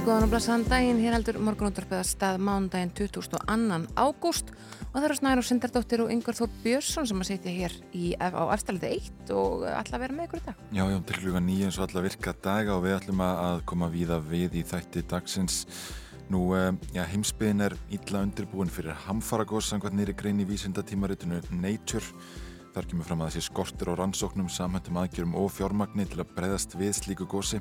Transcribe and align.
Góðan 0.00 0.24
og 0.24 0.30
blessaðan 0.32 0.62
daginn, 0.64 1.00
hér 1.02 1.12
heldur 1.12 1.36
morgunúttarpið 1.44 1.98
að 1.98 2.06
stað 2.08 2.38
mánudaginn 2.46 2.92
22. 2.96 3.40
ágúst 4.00 4.52
og 4.54 4.94
það 4.94 5.06
eru 5.08 5.16
Snæður 5.18 5.40
og 5.42 5.46
Sindardóttir 5.48 6.02
og 6.04 6.12
Yngvar 6.14 6.38
Þór 6.38 6.54
Björnsson 6.62 7.08
sem 7.10 7.20
að 7.20 7.28
sitja 7.28 7.52
hér 7.52 7.74
í, 7.92 8.12
á 8.16 8.42
eftirliti 8.54 8.92
1 8.96 9.32
og 9.36 9.66
að 9.68 9.98
vera 10.00 10.16
með 10.16 10.28
ykkur 10.28 10.40
í 10.40 10.46
dag. 10.46 10.62
Já, 10.72 10.82
já, 10.88 10.96
til 11.04 11.18
klukka 11.18 11.42
nýja 11.44 11.68
eins 11.68 11.80
og 11.80 11.86
alla 11.88 12.04
virka 12.06 12.34
daga 12.46 12.76
og 12.78 12.84
við 12.86 12.96
ætlum 12.96 13.24
að 13.26 13.64
koma 13.68 13.90
víða 13.92 14.20
við 14.24 14.56
í 14.62 14.64
þætti 14.70 15.04
dagsins. 15.10 15.58
Nú, 16.32 16.46
eh, 16.56 16.70
já, 16.96 17.04
heimsbyðin 17.10 17.66
er 17.68 17.76
illa 17.92 18.24
undirbúin 18.24 18.72
fyrir 18.72 18.96
hamfaragós 19.04 19.68
samkvæmt 19.68 20.00
nýri 20.00 20.16
grein 20.16 20.40
í 20.40 20.48
vísindatímaritinu 20.48 21.42
Nature. 21.50 22.06
Þar 22.70 22.86
kemur 22.86 23.06
fram 23.08 23.22
að 23.24 23.32
þessi 23.32 23.48
skortir 23.48 23.88
á 23.90 23.98
rannsóknum, 23.98 24.48
samhættum 24.52 24.98
aðgjörum 25.00 25.32
og 25.40 25.48
fjármagni 25.50 26.04
til 26.06 26.20
að 26.22 26.34
breyðast 26.36 26.76
við 26.78 26.92
slíku 27.00 27.26
gósi 27.26 27.58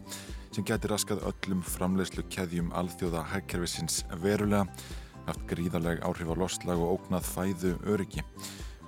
sem 0.54 0.66
getur 0.68 0.94
raskað 0.94 1.24
öllum 1.32 1.64
framleiðslu 1.66 2.28
keðjum 2.30 2.70
alþjóða 2.78 3.24
hægkerfisins 3.32 4.04
verulega, 4.22 4.68
haft 5.26 5.48
gríðarleg 5.50 6.04
áhrif 6.06 6.30
á 6.30 6.36
lostlag 6.38 6.78
og 6.78 7.00
ógnað 7.00 7.26
fæðu 7.26 7.74
öryggi. 7.90 8.26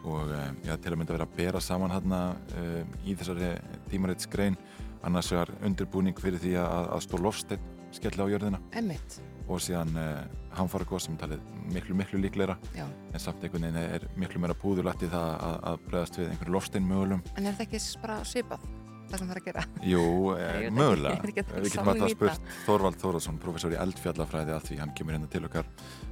Og 0.05 0.29
eh, 0.33 0.47
já, 0.69 0.75
til 0.77 0.93
að 0.93 0.99
mynda 1.01 1.17
vera 1.17 1.29
að 1.29 1.35
bera 1.37 1.61
saman 1.61 1.93
hérna 1.93 2.21
uh, 2.57 2.79
í 3.05 3.13
þessari 3.17 3.51
tímaritsgrein, 3.89 4.57
annars 5.05 5.33
er 5.33 5.49
undirbúning 5.65 6.17
fyrir 6.21 6.41
því 6.41 6.55
að, 6.61 6.87
að 6.97 7.05
stó 7.05 7.21
lofsteinn 7.21 7.69
skella 7.91 8.27
á 8.27 8.31
jörðina 8.31 8.59
Emmitt, 8.77 9.19
og 9.51 9.63
síðan 9.63 9.95
uh, 9.99 10.11
hamfara 10.57 10.87
góð 10.87 11.05
sem 11.05 11.17
talið 11.19 11.41
miklu, 11.71 11.95
miklu 11.97 12.21
líkleira 12.21 12.57
já. 12.75 12.85
en 12.85 13.23
samt 13.23 13.43
einhvern 13.43 13.67
veginn 13.67 13.81
er 13.81 14.07
miklu 14.19 14.43
meira 14.43 14.57
púðulætt 14.57 15.05
í 15.05 15.11
það 15.11 15.33
að, 15.37 15.57
að 15.71 15.81
bregðast 15.87 16.21
við 16.21 16.29
einhverju 16.29 16.55
lofsteinmögulum 16.57 17.25
En 17.35 17.49
er 17.49 17.57
það 17.57 17.67
ekki 17.67 17.81
bara 18.03 18.19
svipað, 18.27 18.65
það 19.09 19.21
sem 19.21 19.31
það 19.31 19.35
er 19.35 19.41
að 19.41 19.49
gera? 19.49 19.65
Jú, 19.93 20.05
eh, 20.45 20.69
mögulega 20.75 21.21
Við 21.27 21.69
getum 21.71 21.93
alltaf 21.93 22.15
spurt 22.15 22.53
Þorvald 22.67 23.01
Þórðarsson, 23.03 23.41
professor 23.43 23.75
í 23.75 23.81
eldfjallafræði 23.85 24.57
að 24.57 24.69
því 24.69 24.81
hann 24.83 24.95
kemur 24.97 25.17
hérna 25.17 25.31
til 25.31 25.45
okkar 25.47 25.69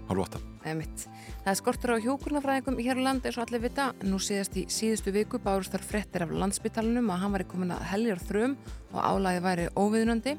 hálf 0.10 0.40
Einmitt. 0.68 1.06
Það 1.44 1.52
er 1.52 1.58
skortur 1.58 1.94
á 1.96 2.04
hjókurnafræðingum 2.04 2.80
hér 2.84 3.00
á 3.00 3.06
land 3.06 3.28
eins 3.28 3.38
og 3.40 3.46
allir 3.46 3.62
vita. 3.64 3.86
Nú 4.04 4.18
síðast 4.22 4.58
í 4.60 4.66
síðustu 4.72 5.14
viku 5.16 5.40
bárust 5.40 5.72
þar 5.72 5.86
frettir 5.86 6.26
af 6.26 6.34
landsbytalanum 6.36 7.08
að 7.14 7.22
hann 7.24 7.36
væri 7.38 7.48
komin 7.48 7.72
að 7.76 7.86
heljar 7.94 8.24
þröm 8.28 8.58
og 8.92 9.00
álæði 9.00 9.44
væri 9.46 9.68
óviðunandi. 9.80 10.36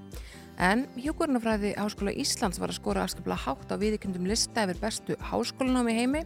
En 0.60 0.82
hjókurnafræði 1.00 1.70
Háskóla 1.80 2.12
Íslands 2.12 2.58
var 2.60 2.68
að 2.68 2.76
skora 2.76 3.04
afskaplega 3.06 3.40
hátt 3.46 3.70
á 3.72 3.80
viðikundum 3.80 4.26
lista 4.28 4.66
yfir 4.66 4.76
bestu 4.82 5.14
háskólanámi 5.30 5.94
heimi. 5.96 6.20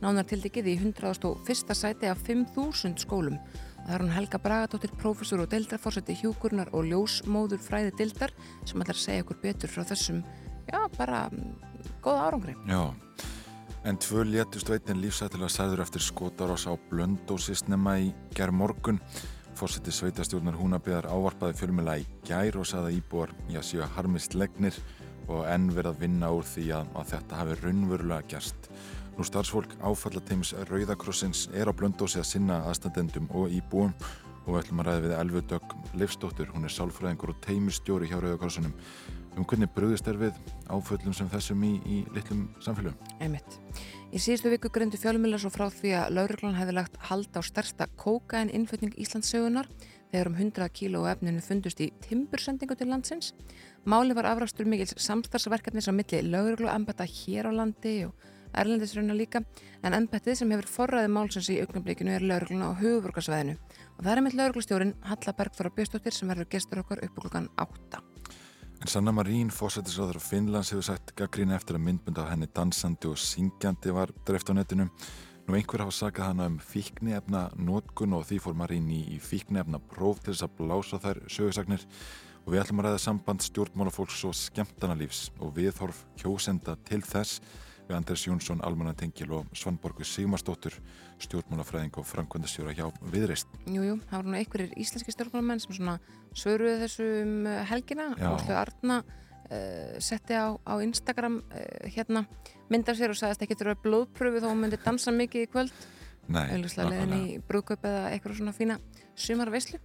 Nánar 0.00 0.26
tildikið 0.26 0.72
í 0.72 0.74
101. 0.80 1.70
sæti 1.70 2.10
af 2.10 2.24
5.000 2.26 2.98
skólum. 2.98 3.36
Það 3.84 3.94
er 3.94 4.02
hún 4.02 4.10
Helga 4.10 4.40
Bragadóttir, 4.42 4.90
prófessor 4.98 5.44
og 5.44 5.52
deildarforseti 5.52 6.16
hjúkurnar 6.18 6.72
og 6.74 6.88
ljósmóður 6.90 7.62
fræði 7.62 7.94
deildar 8.00 8.34
sem 8.66 8.82
að 8.82 8.90
segja 8.98 9.22
okkur 9.22 9.38
betur 9.44 9.70
frá 9.70 9.86
þessum, 9.86 10.24
já, 10.66 10.80
bara 10.98 11.28
mm, 11.30 11.54
góða 12.02 12.26
árangri. 12.26 12.56
Já, 12.66 12.90
en 13.86 14.02
tvö 14.02 14.26
létust 14.26 14.66
veitin 14.66 14.98
lífsættilega 14.98 15.54
sæður 15.54 15.86
eftir 15.86 16.02
skótarás 16.02 16.66
á 16.66 16.74
blöndósisnema 16.90 18.00
í 18.02 18.10
ger 18.34 18.50
morgun 18.50 18.98
Fórseti 19.56 19.92
sveitastjórnar 19.94 20.56
húnabiðar 20.58 21.06
ávarpaði 21.08 21.56
fjölmjöla 21.56 21.94
í 22.02 22.02
gær 22.28 22.58
og 22.60 22.66
saði 22.68 22.90
að 22.90 22.96
íbúar 22.98 23.30
já, 23.48 23.62
séu 23.64 23.86
harmist 23.94 24.36
legnir 24.36 24.76
og 25.32 25.46
enn 25.48 25.70
verið 25.72 25.94
að 25.94 26.02
vinna 26.02 26.28
úr 26.36 26.44
því 26.44 26.66
að, 26.76 26.90
að 27.00 27.08
þetta 27.14 27.38
hafi 27.40 27.56
raunverulega 27.62 28.28
gerst. 28.34 28.68
Nú 29.16 29.24
starfsfólk 29.24 29.72
áfallateims 29.80 30.52
Rauðakrossins 30.68 31.46
er 31.56 31.72
á 31.72 31.72
blöndósi 31.72 32.20
að 32.20 32.28
sinna 32.34 32.60
aðstandendum 32.68 33.30
og 33.32 33.54
íbúum 33.56 33.94
og 34.44 34.50
við 34.50 34.60
ætlum 34.60 34.82
að 34.82 34.90
ræða 34.90 35.04
við 35.06 35.14
Elfu 35.22 35.44
Dögg 35.50 35.76
Leifstóttur, 36.02 36.52
hún 36.52 36.68
er 36.68 36.76
sálfræðingur 36.76 37.32
og 37.32 37.40
teimistjóri 37.48 38.10
hjá 38.12 38.20
Rauðakrossunum 38.20 38.76
um 39.36 39.44
hvernig 39.44 39.72
brugðist 39.72 40.06
er 40.08 40.20
við 40.20 40.36
áföllum 40.68 41.16
sem 41.16 41.28
þessum 41.32 41.64
í, 41.64 41.72
í 41.84 42.02
litlum 42.16 42.46
samfélögum. 42.64 43.16
Einmitt. 43.20 43.58
Í 44.14 44.20
síðustu 44.22 44.52
viku 44.52 44.70
grindu 44.70 44.98
fjölumillar 45.02 45.40
svo 45.42 45.50
frá 45.50 45.66
því 45.66 45.90
að 45.98 46.12
lauruglan 46.14 46.54
hefði 46.54 46.74
lagt 46.76 46.98
hald 47.08 47.34
á 47.34 47.42
stærsta 47.42 47.88
kókain 47.98 48.52
innflutning 48.54 48.94
Íslandssögunar 49.02 49.66
þegar 50.12 50.30
um 50.30 50.36
100 50.38 50.68
kíló 50.78 51.02
efninu 51.10 51.42
fundust 51.42 51.82
í 51.82 51.88
timbursendingu 52.04 52.78
til 52.78 52.86
landsins. 52.92 53.32
Máli 53.82 54.14
var 54.14 54.30
afrastur 54.30 54.70
mikils 54.70 54.94
samstarfsverkefnis 55.02 55.90
á 55.90 55.92
milli 55.92 56.22
lauruglu 56.22 56.70
embætta 56.70 57.02
hér 57.02 57.50
á 57.50 57.52
landi 57.58 57.96
og 58.06 58.14
erlendisrauna 58.54 59.16
líka 59.18 59.42
en 59.82 59.98
embættið 59.98 60.38
sem 60.40 60.54
hefur 60.54 60.70
forræði 60.70 61.10
málsins 61.12 61.50
í 61.50 61.58
augnablikinu 61.64 62.14
er 62.14 62.24
laurugluna 62.30 62.70
á 62.72 62.78
hugurvorkarsveðinu 62.78 63.58
og 63.58 64.04
það 64.04 64.12
er 64.14 64.22
mitt 64.24 64.38
lauruglustjórin 64.38 64.94
Halla 65.10 65.34
Bergþóra 65.40 65.74
Bjöstóttir 65.74 66.14
sem 66.14 66.30
verður 66.30 66.52
gestur 66.54 66.84
okkar 66.84 67.02
upp 67.04 67.18
klukkan 67.24 67.50
8. 67.58 68.04
En 68.86 68.90
Sanna 68.90 69.10
Marín, 69.10 69.48
fósættisráður 69.50 70.20
á 70.22 70.22
Finnlands, 70.22 70.68
hefur 70.70 70.84
sagt 70.86 71.08
gaggrín 71.18 71.50
eftir 71.50 71.74
að 71.74 71.82
myndbund 71.88 72.20
af 72.22 72.28
henni 72.30 72.46
dansandi 72.54 73.08
og 73.10 73.16
syngjandi 73.18 73.90
var 73.90 74.12
dreift 74.22 74.46
á 74.46 74.54
netinu. 74.54 74.86
Nú 75.48 75.56
einhver 75.58 75.82
hafa 75.82 75.94
sagað 75.96 76.28
hana 76.28 76.46
um 76.46 76.60
fíkniefna 76.62 77.40
nótkun 77.58 78.14
og 78.14 78.28
því 78.28 78.38
fór 78.44 78.54
Marín 78.54 78.86
í, 78.86 79.00
í 79.10 79.18
fíkniefna 79.18 79.80
próf 79.90 80.20
til 80.22 80.36
þess 80.36 80.46
að 80.46 80.54
blása 80.60 81.00
þær 81.02 81.18
sögursagnir 81.26 81.82
og 82.44 82.54
við 82.54 82.62
ætlum 82.62 82.84
að 82.84 82.86
ræða 82.86 83.02
samband 83.08 83.42
stjórnmálafólks 83.48 84.22
og 84.30 84.38
skemmtanalífs 84.38 85.24
og 85.40 85.50
viðhorf 85.58 86.04
kjósenda 86.22 86.78
til 86.86 87.02
þess 87.02 87.42
við 87.88 87.98
Anders 87.98 88.22
Jónsson, 88.28 88.62
Almanatengil 88.62 89.34
og 89.34 89.50
Svanborgu 89.50 90.06
Sigmarsdóttur, 90.06 90.78
stjórnmálafræðing 91.22 91.96
og 92.00 92.06
framkvæmdastjóra 92.06 92.74
hjá 92.76 92.86
Viðreist. 93.12 93.48
Jújú, 93.64 93.84
jú, 93.88 93.96
það 94.10 94.20
voru 94.20 94.32
nú 94.32 94.38
einhverjir 94.40 94.74
íslenski 94.82 95.14
stjórnmálamenn 95.14 95.62
sem 95.62 95.76
svona 95.76 95.96
svöruðu 96.36 96.80
þessu 96.82 97.06
um 97.22 97.34
uh, 97.48 97.60
helgina. 97.70 98.08
Áslu 98.20 98.56
Arna 98.56 99.00
uh, 99.02 99.96
setti 100.02 100.36
á, 100.36 100.52
á 100.60 100.74
Instagram 100.84 101.40
uh, 101.40 101.90
hérna 101.94 102.26
myndar 102.72 102.98
sér 102.98 103.14
og 103.14 103.20
sagðist 103.20 103.46
ekki 103.46 103.58
þurfa 103.58 103.80
blóðpröfu 103.86 104.42
þó 104.44 104.48
hún 104.50 104.64
myndi 104.64 104.80
dansa 104.84 105.14
mikið 105.14 105.46
í 105.46 105.52
kvöld. 105.52 105.84
Auðvitað 106.26 106.90
nákvæmlega. 106.90 107.18
í 107.22 107.36
brúðkaup 107.46 107.84
eða 107.86 108.08
eitthvað 108.10 108.40
svona 108.40 108.54
fína 108.56 108.80
sumarveislu. 109.14 109.78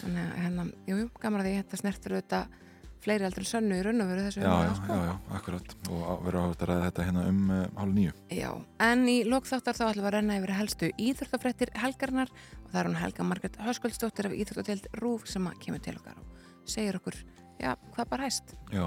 Þannig 0.00 0.24
að 0.24 0.40
hérna, 0.42 0.64
jújú, 0.88 1.04
jú, 1.04 1.10
gaman 1.22 1.44
að 1.44 1.46
því 1.46 1.52
þetta 1.60 1.78
snertur 1.78 2.16
auðvitað 2.16 2.56
fleiri 3.04 3.26
aldrei 3.26 3.46
sönnu 3.48 3.78
í 3.78 3.82
raun 3.84 4.02
og 4.04 4.10
veru 4.10 4.24
þessu 4.26 4.42
já, 4.42 4.48
umræðu, 4.50 4.70
já, 4.70 4.76
sko. 4.78 4.96
já, 4.96 5.04
já, 5.08 5.14
akkurat 5.38 5.74
og 5.90 6.24
verður 6.26 6.40
áhugt 6.40 6.64
að 6.64 6.70
ræða 6.70 6.86
þetta 6.86 7.06
hérna 7.08 7.24
um 7.30 7.40
uh, 7.50 7.60
hálf 7.78 7.94
nýju. 7.96 8.14
Já, 8.36 8.50
en 8.86 9.04
í 9.10 9.16
lokþáttar 9.28 9.78
þá 9.78 9.84
ætlum 9.88 10.04
við 10.04 10.10
að 10.10 10.16
renna 10.16 10.38
yfir 10.40 10.54
helstu 10.58 10.90
íþróttafréttir 11.06 11.72
helgarnar 11.80 12.32
og 12.34 12.72
það 12.72 12.80
er 12.82 12.90
hún 12.90 12.98
Helga 13.00 13.28
Margrét 13.30 13.60
Höskuldsdóttir 13.64 14.30
af 14.30 14.36
Íþróttatild 14.36 14.90
Rúf 15.00 15.28
sem 15.30 15.48
kemur 15.64 15.84
til 15.84 15.96
okkar 16.00 16.20
og 16.20 16.68
segir 16.68 17.00
okkur, 17.00 17.16
já, 17.60 17.74
hvað 17.96 18.12
bara 18.12 18.28
hæst? 18.28 18.54
Já, 18.74 18.86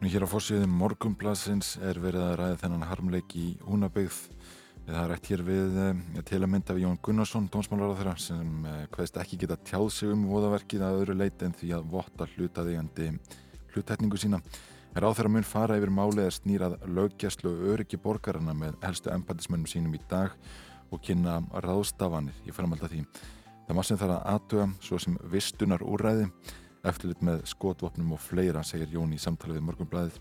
nú 0.00 0.12
hér 0.12 0.26
á 0.26 0.28
fórsíðum 0.28 0.76
morgumblasins 0.82 1.78
er 1.80 2.00
verið 2.02 2.28
að 2.28 2.38
ræða 2.42 2.62
þennan 2.64 2.88
harmleik 2.90 3.36
í 3.40 3.54
húnabyggð. 3.64 4.20
Það 4.84 4.98
er 5.00 5.06
rætt 5.08 5.28
hér 5.32 5.42
við 5.46 5.76
eh, 5.80 6.00
til 6.28 6.38
að 6.42 6.50
mynda 6.52 6.74
við 6.76 6.82
Jón 6.84 6.98
Gunnarsson, 7.06 7.46
dómsmálaráðherra, 7.48 8.12
sem 8.20 8.66
eh, 8.68 8.82
hvaðist 8.92 9.16
ekki 9.22 9.38
geta 9.40 9.56
tjáð 9.64 9.86
sig 9.96 10.10
um 10.12 10.26
voðaverkið 10.28 10.84
að 10.84 10.98
öðru 10.98 11.14
leiti 11.16 11.46
en 11.46 11.54
því 11.56 11.70
að 11.72 11.86
votta 11.94 12.26
hlutaðigandi 12.34 13.06
hlutætningu 13.72 14.20
sína. 14.20 14.42
Ráðherra 14.92 15.32
mun 15.32 15.48
fara 15.48 15.78
yfir 15.80 15.88
málið 15.88 16.26
er 16.26 16.36
snýrað 16.36 16.76
löggjæslu 16.98 17.54
og 17.54 17.64
öryggi 17.72 17.98
borgarana 18.04 18.52
með 18.60 18.76
helstu 18.84 19.08
empatismönnum 19.14 19.72
sínum 19.72 19.96
í 19.96 20.02
dag 20.10 20.36
og 20.92 21.00
kynna 21.02 21.40
ráðstafanir 21.64 22.44
í 22.44 22.52
framhald 22.52 22.84
að 22.84 22.98
því. 22.98 23.06
Það 23.64 23.78
maður 23.78 23.88
sem 23.88 24.02
þarf 24.04 24.18
að 24.18 24.32
aðtuga 24.34 24.68
svo 24.84 25.00
sem 25.00 25.16
vistunar 25.32 25.86
úræði 25.88 26.28
eftirlit 26.84 27.24
með 27.24 27.46
skotvopnum 27.48 28.12
og 28.12 28.20
fleira, 28.20 28.60
segir 28.60 28.92
Jón 28.92 29.16
í 29.16 29.22
samtali 29.22 29.56
við 29.56 29.64
morgunblæðið 29.70 30.20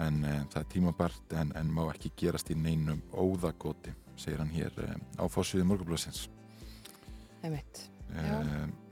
en 0.00 0.22
e, 0.24 0.36
það 0.52 0.60
er 0.62 0.70
tímabart 0.72 1.34
en, 1.40 1.52
en 1.58 1.72
má 1.74 1.82
ekki 1.90 2.12
gerast 2.22 2.52
í 2.52 2.56
neinum 2.56 3.02
óðagóti, 3.12 3.92
segir 4.16 4.40
hann 4.40 4.54
hér 4.54 4.78
e, 4.80 4.88
á 5.20 5.24
fórsviði 5.28 5.68
morgunblæðsins 5.68 6.28
Einmitt. 7.42 7.84
e, 8.08 8.24
Já. 8.24 8.40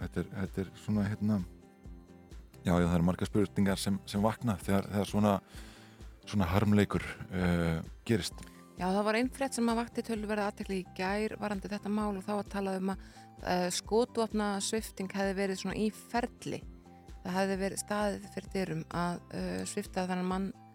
þetta, 0.03 0.21
er, 0.21 0.31
þetta 0.37 0.65
er 0.65 0.71
svona 0.85 1.09
hérna 1.09 1.41
já, 2.65 2.75
já, 2.75 2.87
það 2.87 2.95
eru 2.99 3.09
margar 3.09 3.31
spurningar 3.31 3.81
sem, 3.81 3.99
sem 4.07 4.23
vakna 4.25 4.59
þegar, 4.61 4.91
þegar 4.93 5.13
svona 5.15 5.35
svona 6.31 6.47
harmleikur 6.51 7.05
e, 7.33 7.45
gerist 8.07 8.45
Já, 8.81 8.87
það 8.89 9.03
var 9.05 9.17
einn 9.19 9.29
frétt 9.29 9.57
sem 9.57 9.67
að 9.69 9.77
vakti 9.77 10.03
tölverða 10.07 10.47
aðtekli 10.49 10.79
í 10.81 10.85
gær 10.97 11.35
varandi 11.37 11.69
þetta 11.69 11.91
mál 11.93 12.15
og 12.15 12.23
þá 12.25 12.31
að 12.39 12.47
tala 12.55 12.77
um 12.79 12.93
að 12.95 13.03
uh, 13.45 13.67
skotvopna 13.77 14.47
svifting 14.65 15.11
hefði 15.13 15.35
verið 15.37 15.61
svona 15.61 15.77
í 15.77 15.91
ferli. 15.93 16.63
Það 17.21 17.37
hefði 17.37 17.59
verið 17.61 17.83
staðið 17.83 18.31
fyrir 18.33 18.49
dyrum 18.55 18.83
að 18.97 19.19
uh, 19.37 19.59
svifta 19.69 20.07
þannig 20.09 20.29
mann 20.31 20.47
uh, 20.55 20.70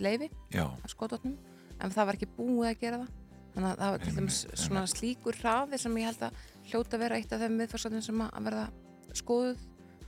leifi 0.00 0.30
já, 0.54 0.64
að 0.66 0.90
skotvopnum 0.92 1.36
en 1.76 1.92
það 1.92 2.08
var 2.08 2.18
ekki 2.18 2.32
búið 2.36 2.70
að 2.70 2.80
gera 2.80 3.00
það. 3.02 3.12
þannig 3.56 3.68
að 3.70 3.82
það 3.82 3.94
var 3.94 4.04
til 4.04 4.14
dæmis 4.16 4.40
svona 4.62 4.86
slíkur 4.92 5.38
hraði 5.42 5.80
sem 5.80 6.00
ég 6.00 6.10
held 6.10 6.26
að 6.26 6.40
hljóta 6.70 7.00
vera 7.00 7.20
eitt 7.20 7.32
af 7.32 7.44
þeim 7.44 7.60
viðfarsöndum 7.62 8.04
sem 8.04 8.24
að 8.26 8.48
verða 8.48 8.66
skoðuð 9.16 9.62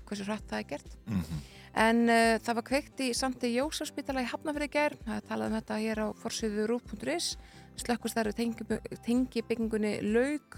hversu 0.09 0.27
hratt 0.29 0.49
það 0.49 0.63
er 0.63 0.69
gert. 0.73 0.99
Mhm. 1.07 1.47
en 1.79 2.01
uh, 2.09 2.39
það 2.43 2.59
var 2.59 2.67
kveikt 2.71 3.01
í 3.05 3.13
Sandi 3.15 3.53
Jósafspítala 3.55 4.25
í 4.25 4.29
Hafnafrið 4.31 4.73
gær. 4.73 4.97
Það 5.05 5.17
er 5.17 5.27
talað 5.29 5.51
um 5.51 5.59
þetta 5.59 5.81
hér 5.85 6.01
á 6.01 6.09
forsýðu 6.17 6.67
rúf.is 6.67 7.37
slökkust 7.79 8.19
þar 8.19 8.33
tengi 8.35 9.43
byggingunni 9.47 9.99
laug 10.03 10.57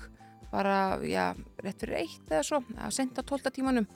bara, 0.51 0.99
já, 1.07 1.31
rétt 1.63 1.83
fyrir 1.83 2.01
eitt 2.01 2.31
eða 2.33 2.43
svo, 2.47 2.61
að 2.75 2.95
senda 2.97 3.23
12 3.23 3.53
tímanum. 3.55 3.87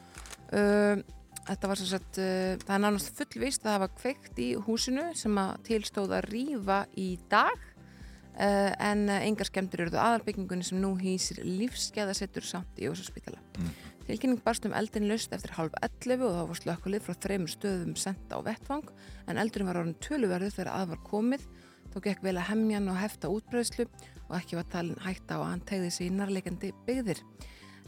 Uh, 0.54 1.00
þetta 1.48 1.70
var 1.70 1.80
svo 1.80 1.90
sett 1.90 2.18
uh, 2.22 2.56
það 2.64 2.74
er 2.76 2.82
nánast 2.86 3.14
fullvist 3.18 3.64
að 3.64 3.72
það 3.72 3.84
var 3.84 3.94
kveikt 4.00 4.42
í 4.42 4.50
húsinu 4.66 5.06
sem 5.18 5.40
að 5.40 5.54
tilstóð 5.68 6.18
að 6.18 6.28
rýfa 6.32 6.80
í 7.00 7.08
dag 7.32 7.56
uh, 7.56 8.72
en 8.72 9.08
uh, 9.08 9.20
engar 9.20 9.50
skemmtir 9.50 9.84
eru 9.84 9.94
það 9.94 10.06
aðalbyggingunni 10.08 10.68
sem 10.68 10.80
nú 10.82 10.94
hýsir 11.00 11.42
lífskeðasettur 11.44 12.46
samt 12.48 12.80
í 12.80 12.88
Jósafspítala 12.88 13.42
Mm. 13.54 13.70
Tilkynning 14.04 14.40
barst 14.44 14.66
um 14.68 14.74
eldin 14.76 15.06
löst 15.08 15.32
eftir 15.32 15.54
halv 15.56 15.72
11 15.80 16.24
og 16.26 16.34
þá 16.34 16.40
var 16.50 16.58
slökkulið 16.58 17.04
frá 17.06 17.14
þreymur 17.24 17.52
stöðum 17.52 17.94
senda 17.96 18.36
á 18.36 18.40
vettvang 18.44 18.90
en 19.30 19.38
eldurinn 19.40 19.70
var 19.70 19.78
orðin 19.80 20.00
töluverðu 20.04 20.50
þegar 20.52 20.72
að 20.74 20.90
var 20.90 21.00
komið 21.06 21.46
þó 21.94 22.00
gekk 22.04 22.24
vel 22.26 22.34
að 22.36 22.48
hemjan 22.50 22.90
og 22.90 22.98
hefta 22.98 23.30
útbröðslu 23.32 23.86
og 24.26 24.34
ekki 24.36 24.58
var 24.58 24.68
talin 24.72 25.00
hætta 25.04 25.38
á 25.38 25.40
að 25.40 25.50
hann 25.52 25.64
tegði 25.70 25.90
sig 25.94 26.10
í 26.10 26.14
nærleikandi 26.18 26.72
byggðir. 26.84 27.22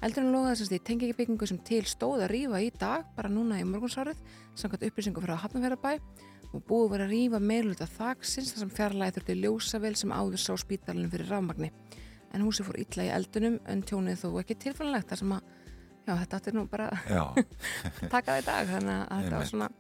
Eldurinn 0.04 0.34
loðaði 0.34 0.58
sérst 0.60 0.74
í 0.76 0.80
tengingibyggingu 0.84 1.46
sem 1.48 1.58
til 1.64 1.82
stóð 1.88 2.26
að 2.26 2.32
rýfa 2.34 2.60
í 2.60 2.68
dag, 2.76 3.06
bara 3.16 3.30
núna 3.32 3.56
í 3.60 3.64
morgunsárið, 3.64 4.18
samkvæmt 4.58 4.84
upplýsingu 4.90 5.22
frá 5.24 5.38
Hafnarfjörðabæ 5.40 5.94
og 6.52 6.64
búið 6.68 6.90
var 6.92 7.04
að 7.06 7.14
rýfa 7.14 7.40
meirluta 7.40 7.88
þaksins 7.88 8.52
þar 8.52 8.62
sem 8.62 8.74
fjarlæði 8.76 9.16
þurfti 9.16 9.38
ljósavel 9.40 9.94
sem 9.96 10.12
áður 10.12 10.42
sá 10.42 10.52
spítalinn 10.60 11.10
fyrir 11.12 11.32
rafmagni. 11.32 11.72
En 12.36 12.44
húsi 12.44 12.66
fór 12.66 12.78
illa 12.80 13.08
í 13.08 13.12
eldunum 13.16 13.58
en 13.64 13.82
tjónið 13.88 14.22
þó 14.22 14.28
ekki 14.42 14.58
tilfællanlegt 14.66 15.12
þar 15.12 15.22
sem 15.22 15.34
að, 15.36 15.50
já 16.06 16.12
þetta 16.12 16.40
átti 16.40 16.54
nú 16.54 16.66
bara 16.70 16.88
Já, 17.08 17.24
taka 18.12 18.36
það 18.36 18.40
í 18.42 18.46
dag 18.50 18.72
þannig 18.74 18.96
að 19.00 19.24
þetta 19.24 19.40
var 19.40 19.50
svona 19.52 19.70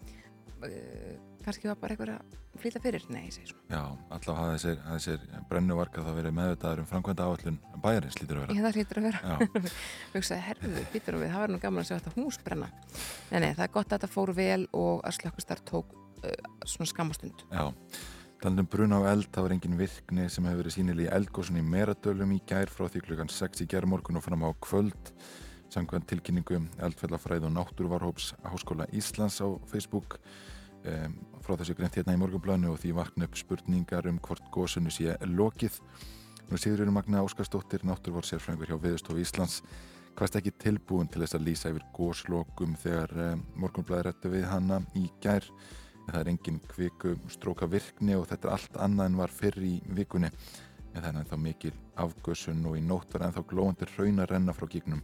uh, 0.64 1.35
kannski 1.46 1.70
var 1.70 1.78
bara 1.78 1.94
einhver 1.94 2.12
að 2.16 2.34
flýta 2.60 2.80
fyrir 2.82 3.04
nei, 3.12 3.26
ég 3.28 3.34
segi 3.36 3.52
svona 3.52 3.76
já, 3.76 3.82
allavega 4.16 4.36
hafa 4.40 4.56
þessir, 4.56 4.80
þessir 4.88 5.44
brennuvarka 5.50 6.02
þá 6.06 6.10
verið 6.16 6.34
meðvitaður 6.40 6.82
um 6.82 6.88
framkvæmda 6.90 7.28
áallun 7.28 7.60
bæjarins 7.84 8.18
lítur 8.20 8.40
að 8.40 8.44
vera. 8.44 8.56
ég 8.56 8.66
það 8.66 8.80
hlýtur 8.80 9.00
að 9.00 9.06
vera 9.06 9.20
Já, 9.22 9.70
hugsaði, 10.16 10.40
herðu, 10.48 10.84
býtur 10.94 11.18
við, 11.20 11.30
það 11.34 11.44
var 11.44 11.54
nú 11.54 11.62
gaman 11.62 11.84
að 11.84 11.88
sjá 11.90 11.96
þetta 12.00 12.14
hús 12.16 12.40
brenna 12.46 12.68
nei, 13.30 13.38
nei, 13.38 13.50
það 13.52 13.64
er 13.68 13.72
gott 13.78 13.86
að 13.86 13.96
þetta 13.96 14.12
fór 14.16 14.34
vel 14.36 14.60
og 14.74 15.06
að 15.06 15.16
slökkustar 15.20 15.64
tók 15.70 15.96
uh, 15.96 16.36
svona 16.66 16.90
skamastund 16.92 17.46
já. 17.46 17.66
Talandum 18.42 18.66
bruna 18.68 18.98
á 19.00 19.08
eld, 19.14 19.30
það 19.32 19.46
var 19.46 19.52
engin 19.54 19.78
virkni 19.78 20.26
sem 20.28 20.44
hefur 20.44 20.60
verið 20.60 20.74
sínileg 20.74 21.06
í 21.06 21.12
eldgósun 21.16 21.56
í 21.56 21.62
Meradölum 21.64 22.34
í 22.36 22.42
gær 22.44 22.68
frá 22.68 22.84
því 22.92 23.00
klukkan 23.06 23.30
6 23.32 23.64
í 23.64 23.66
gærmorgun 23.72 24.20
og 24.20 24.26
fram 24.26 24.44
á 24.44 24.52
kvöld. 24.60 25.08
Samkvæmt 25.72 26.04
tilkynningu 26.10 26.60
eldfellafræð 26.84 27.48
og 27.48 27.54
náttúruvarhóps 27.56 28.34
Háskóla 28.44 28.84
Íslands 28.92 29.40
á 29.40 29.48
Facebook 29.72 30.18
um, 30.90 31.16
frá 31.44 31.56
þessu 31.60 31.76
greint 31.78 31.96
hérna 31.98 32.14
í 32.16 32.20
morgunblanu 32.20 32.72
og 32.72 32.80
því 32.82 32.94
vakna 32.96 33.26
upp 33.28 33.36
spurningar 33.38 34.08
um 34.10 34.20
hvort 34.22 34.46
gósunu 34.54 34.92
sé 34.92 35.16
lokið. 35.26 35.78
Nú 36.46 36.58
Sigurður 36.62 36.92
Magna 36.94 37.24
Óskarsdóttir, 37.26 37.82
náttúruvarsérfræðingur 37.86 38.70
hjá 38.70 38.78
Viðstof 38.82 39.18
Íslands, 39.18 39.56
hvaðst 40.16 40.38
ekki 40.38 40.52
tilbúin 40.62 41.10
til 41.10 41.24
þess 41.24 41.38
að 41.38 41.46
lýsa 41.48 41.72
yfir 41.72 41.86
góslokum 41.96 42.76
þegar 42.82 43.14
um, 43.32 43.42
morgunblæði 43.58 44.06
rættu 44.06 44.32
við 44.32 44.46
hana 44.50 44.80
í 44.94 45.08
gær. 45.22 45.48
Það 46.06 46.20
er 46.20 46.30
engin 46.30 46.60
kviku 46.70 47.16
stróka 47.34 47.66
virkni 47.66 48.14
og 48.14 48.28
þetta 48.30 48.48
er 48.48 48.54
allt 48.54 48.78
annað 48.78 49.10
en 49.10 49.20
var 49.20 49.34
fyrr 49.34 49.58
í 49.66 49.72
vikunni. 49.98 50.30
En 50.94 51.02
það 51.02 51.08
er 51.10 51.20
ennþá 51.20 51.40
mikil 51.42 51.74
afgössun 51.98 52.62
og 52.70 52.78
í 52.78 52.84
nótt 52.86 53.16
var 53.16 53.26
ennþá 53.26 53.42
glóandir 53.50 53.90
raun 53.98 54.22
að 54.22 54.30
renna 54.30 54.54
frá 54.54 54.70
gígnum. 54.70 55.02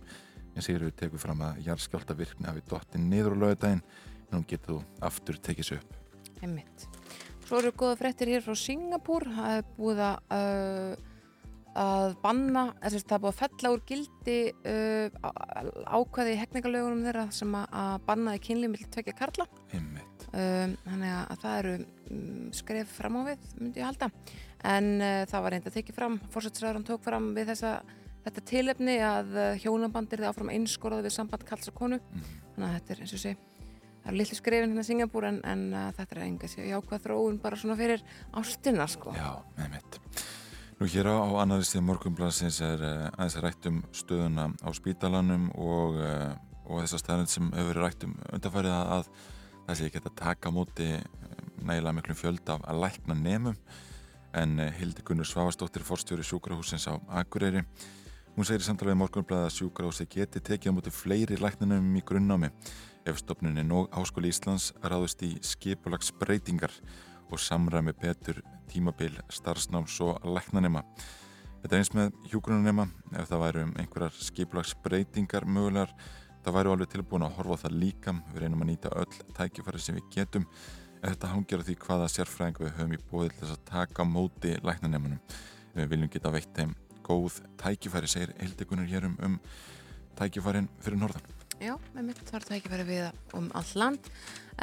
En 0.54 0.64
Sigurður 0.64 0.94
tekur 1.00 1.20
fram 1.20 1.42
að 1.42 1.62
jarðskjálta 1.66 2.16
virkni 2.16 2.48
hafi 2.48 2.62
dottið 2.70 3.02
niður 3.02 3.34
á 3.34 3.40
lögudaginn 3.42 3.84
hún 4.38 4.46
getur 4.48 4.74
þú 4.80 5.06
aftur 5.08 5.38
tekið 5.48 5.68
sér 5.70 5.80
upp. 5.82 5.94
einmitt 6.42 6.86
svo 7.46 7.58
eru 7.60 7.72
góða 7.76 7.96
fréttir 8.00 8.30
hér 8.32 8.44
frá 8.44 8.54
Singapúr 8.56 9.26
það 9.36 9.56
er 9.58 9.64
búið 9.78 10.04
að 10.08 10.36
uh, 10.36 11.08
að 11.72 12.14
banna, 12.20 12.62
það 12.84 12.96
er 13.00 13.20
búið 13.22 13.30
að 13.30 13.38
fella 13.40 13.70
úr 13.72 13.82
gildi 13.88 14.36
uh, 14.52 15.08
á- 15.24 15.96
ákvæði 15.96 16.34
í 16.34 16.40
hegningalögunum 16.42 17.04
þeirra 17.06 17.22
sem 17.32 17.54
að, 17.56 17.66
að 17.82 17.94
bannaði 18.10 18.42
kynlið 18.44 18.72
mill 18.74 18.88
tvekja 18.92 19.14
karla 19.16 19.46
Einmitt. 19.72 20.26
um, 20.36 20.74
þannig 20.84 21.14
að 21.16 21.40
það 21.46 21.56
eru 21.62 21.72
um, 21.78 22.50
skref 22.60 22.92
fram 22.98 23.16
á 23.16 23.22
við, 23.30 23.46
myndi 23.62 23.80
ég 23.80 23.88
halda 23.88 24.10
en 24.76 24.90
uh, 25.00 25.24
það 25.32 25.42
var 25.46 25.56
reynda 25.56 25.72
að 25.72 25.78
tekið 25.80 25.96
fram 25.96 26.18
fórsætsræðan 26.34 26.84
tók 26.90 27.02
fram 27.08 27.30
við 27.38 27.48
þessa 27.54 27.72
þetta 28.26 28.44
tilefni 28.52 28.98
að 29.02 29.32
uh, 29.32 29.48
hjónabandir 29.64 30.20
þið 30.22 30.28
áfram 30.28 30.52
einskorðað 30.52 31.08
við 31.08 31.16
samband 31.16 31.48
kalls 31.48 31.72
og 31.72 31.78
konu 31.80 31.98
Mhm. 32.12 32.28
þannig 32.52 32.68
að 32.68 32.76
þetta 32.76 32.92
er 32.92 33.00
eins 33.06 33.16
og 33.16 33.22
sé 33.24 33.32
það 34.02 34.10
eru 34.10 34.18
litlu 34.18 34.38
skrefin 34.38 34.72
hérna 34.72 34.84
Singapúr 34.86 35.26
en, 35.28 35.40
en 35.46 35.64
uh, 35.72 35.88
þetta 35.96 36.16
er 36.16 36.22
enga 36.26 36.50
sér 36.50 36.70
jákvæð 36.72 37.04
þróun 37.06 37.38
bara 37.42 37.58
svona 37.58 37.76
fyrir 37.78 38.02
ástina 38.38 38.86
sko. 38.90 39.14
Já, 39.16 39.30
einmitt. 39.62 39.98
Nú 40.80 40.88
hér 40.90 41.10
á, 41.14 41.16
á 41.22 41.30
annari 41.44 41.66
síðan 41.68 41.86
morgunblansins 41.90 42.58
er 42.66 42.82
uh, 42.82 43.06
aðeins 43.14 43.38
rætt 43.44 43.70
um 43.70 43.78
stöðuna 43.94 44.48
á 44.58 44.68
spítalanum 44.74 45.48
og, 45.54 46.00
uh, 46.02 46.34
og 46.66 46.82
þessar 46.82 47.04
staðnum 47.04 47.30
sem 47.30 47.48
hefur 47.54 47.72
verið 47.72 47.86
rætt 47.86 48.08
um 48.08 48.18
undarfærið 48.32 48.76
að, 48.76 48.92
að 48.98 49.64
það 49.68 49.78
sé 49.78 49.88
ekki 49.88 50.02
að 50.02 50.12
taka 50.24 50.54
móti 50.54 50.90
uh, 50.98 51.32
nægilega 51.62 51.96
miklum 52.00 52.18
fjölda 52.18 52.58
af 52.58 52.68
að 52.68 52.84
lækna 52.86 53.18
nemum. 53.22 53.58
En 54.34 54.58
uh, 54.58 54.70
Hildi 54.80 55.06
Gunnur 55.06 55.28
Svavastóttir 55.28 55.86
fórstjóri 55.86 56.26
sjúkrahúsins 56.26 56.88
á 56.90 56.98
Akureyri 57.22 57.66
Hún 58.32 58.46
segir 58.48 58.62
í 58.62 58.64
samtalið 58.64 58.96
morgunblæði 58.96 59.44
að 59.44 59.54
sjúkrahúsi 59.58 60.06
geti 60.08 60.40
tekið 60.40 60.72
á 60.72 60.76
móti 60.78 60.90
fleiri 60.94 61.36
læknanum 61.36 61.90
í 61.98 62.00
grunnnámi 62.08 62.48
ef 63.06 63.18
stopnunin 63.18 63.72
og 63.74 63.90
Háskóli 63.96 64.30
Íslands 64.30 64.70
ráðust 64.82 65.22
í 65.26 65.34
skipulagsbreytingar 65.42 66.74
og 67.32 67.40
samræmi 67.40 67.94
betur 67.98 68.42
tímabil 68.70 69.16
starfsnáms 69.32 69.98
og 70.04 70.22
læknanema. 70.24 70.84
Þetta 71.62 71.76
er 71.76 71.82
eins 71.82 71.92
með 71.94 72.12
hjúgrunanema, 72.30 72.88
ef 73.14 73.28
það 73.30 73.42
væru 73.44 73.64
um 73.66 73.74
einhverjar 73.78 74.16
skipulagsbreytingar 74.28 75.46
mögulegar, 75.46 75.92
það 76.42 76.56
væru 76.58 76.72
alveg 76.74 76.92
tilbúin 76.94 77.26
að 77.26 77.36
horfa 77.38 77.58
á 77.58 77.62
það 77.64 77.76
líka, 77.82 78.16
við 78.32 78.44
reynum 78.44 78.64
að 78.64 78.70
nýta 78.72 78.94
öll 79.02 79.18
tækifæri 79.36 79.82
sem 79.82 79.98
við 79.98 80.08
getum, 80.16 80.48
ef 81.02 81.12
þetta 81.14 81.34
hangir 81.34 81.62
á 81.62 81.66
því 81.66 81.76
hvaða 81.84 82.08
sérfræðing 82.16 82.62
við 82.62 82.74
höfum 82.78 82.96
í 82.96 83.02
bóðil 83.10 83.36
þess 83.38 83.56
að 83.56 83.68
taka 83.70 84.06
móti 84.06 84.56
læknanemunum. 84.62 85.22
Við 85.74 85.92
viljum 85.94 86.10
geta 86.12 86.34
veitt 86.34 86.50
þeim 86.56 86.74
góð 87.06 87.38
tækifæri, 87.62 88.10
segir 88.10 88.34
Hildegunur 88.40 88.90
hér 88.90 89.06
um, 89.10 89.16
um 89.22 89.38
tækifærin 90.18 90.70
fyrir 90.82 91.00
norðan. 91.00 91.41
Já, 91.62 91.74
með 91.94 92.10
mitt 92.10 92.34
var 92.34 92.46
það 92.46 92.58
ekki 92.58 92.72
verið 92.72 92.92
við 92.92 93.34
um 93.38 93.48
allt 93.58 93.74
land 93.78 94.12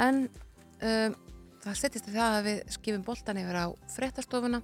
en 0.06 0.22
um, 0.27 1.18
það 1.63 1.82
settist 1.82 2.10
það 2.12 2.38
að 2.38 2.48
við 2.50 2.63
skifum 2.75 3.06
boltan 3.08 3.41
yfir 3.41 3.60
á 3.60 3.68
fréttastofuna 3.96 4.63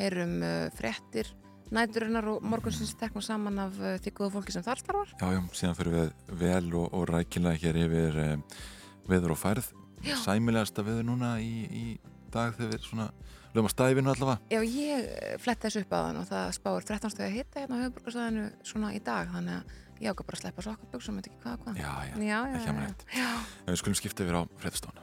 heyrum 0.00 0.38
uh, 0.42 0.68
fréttir 0.76 1.30
næturinnar 1.74 2.26
og 2.32 2.44
morgunsins 2.44 2.94
teknum 3.00 3.24
saman 3.24 3.60
af 3.66 3.76
uh, 3.80 3.96
því 4.02 4.14
góða 4.16 4.34
fólki 4.38 4.54
sem 4.54 4.64
þar 4.64 4.80
starfar 4.82 5.12
Já, 5.18 5.28
já, 5.36 5.42
síðan 5.60 5.76
fyrir 5.78 5.98
við 5.98 6.38
vel 6.44 6.64
og, 6.72 6.88
og 6.92 7.06
rækilega 7.10 7.62
hér 7.62 7.84
yfir 7.84 8.24
um, 8.28 8.48
veður 9.08 9.34
og 9.34 9.40
færð. 9.40 9.70
Já. 10.04 10.16
Sæmilegasta 10.20 10.84
veður 10.84 11.06
núna 11.08 11.36
í, 11.40 11.64
í 11.68 11.84
dag 12.32 12.54
þegar 12.56 12.74
við 12.74 12.84
svona 12.84 13.08
lögum 13.54 13.68
að 13.68 13.74
stæfinu 13.74 14.12
allavega. 14.12 14.52
Já, 14.52 14.60
ég 14.66 15.08
eh, 15.14 15.34
fletti 15.40 15.68
þessu 15.68 15.84
upp 15.84 15.94
á 15.94 15.98
þann 16.00 16.20
og 16.20 16.28
það 16.28 16.52
spáir 16.58 16.86
13 16.90 17.14
stöði 17.14 17.28
að 17.28 17.36
hitta 17.38 17.62
hérna 17.62 17.78
á 17.78 17.82
höfuborgarsæðinu 17.84 18.46
svona 18.66 18.92
í 18.94 19.00
dag 19.04 19.30
þannig 19.32 19.60
að 19.60 19.82
ég 20.04 20.12
ákvað 20.12 20.28
bara 20.28 20.38
að 20.38 20.44
sleppa 20.44 20.64
sokkaböksum, 20.68 21.16
veit 21.20 21.30
ekki 21.30 21.40
hvað, 21.44 21.58
hvað 21.64 21.80
Já, 21.80 21.92
já, 22.10 22.14
já, 22.14 22.28
já, 22.28 22.38
ekki 22.58 22.68
já, 22.68 22.74
amrætt. 22.76 23.06
já. 23.16 23.30
En 23.64 23.72
við 23.74 23.80
skulum 23.82 23.98
skipta 24.00 24.26
yfir 24.26 24.38
á 24.38 24.42
fréttastofna. 24.60 25.02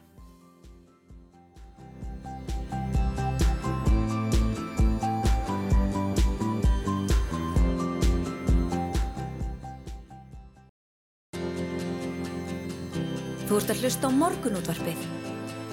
Þú 13.47 13.57
ert 13.59 13.73
að 13.73 13.81
hlusta 13.83 14.07
á 14.07 14.11
morgunútvarpið 14.15 15.01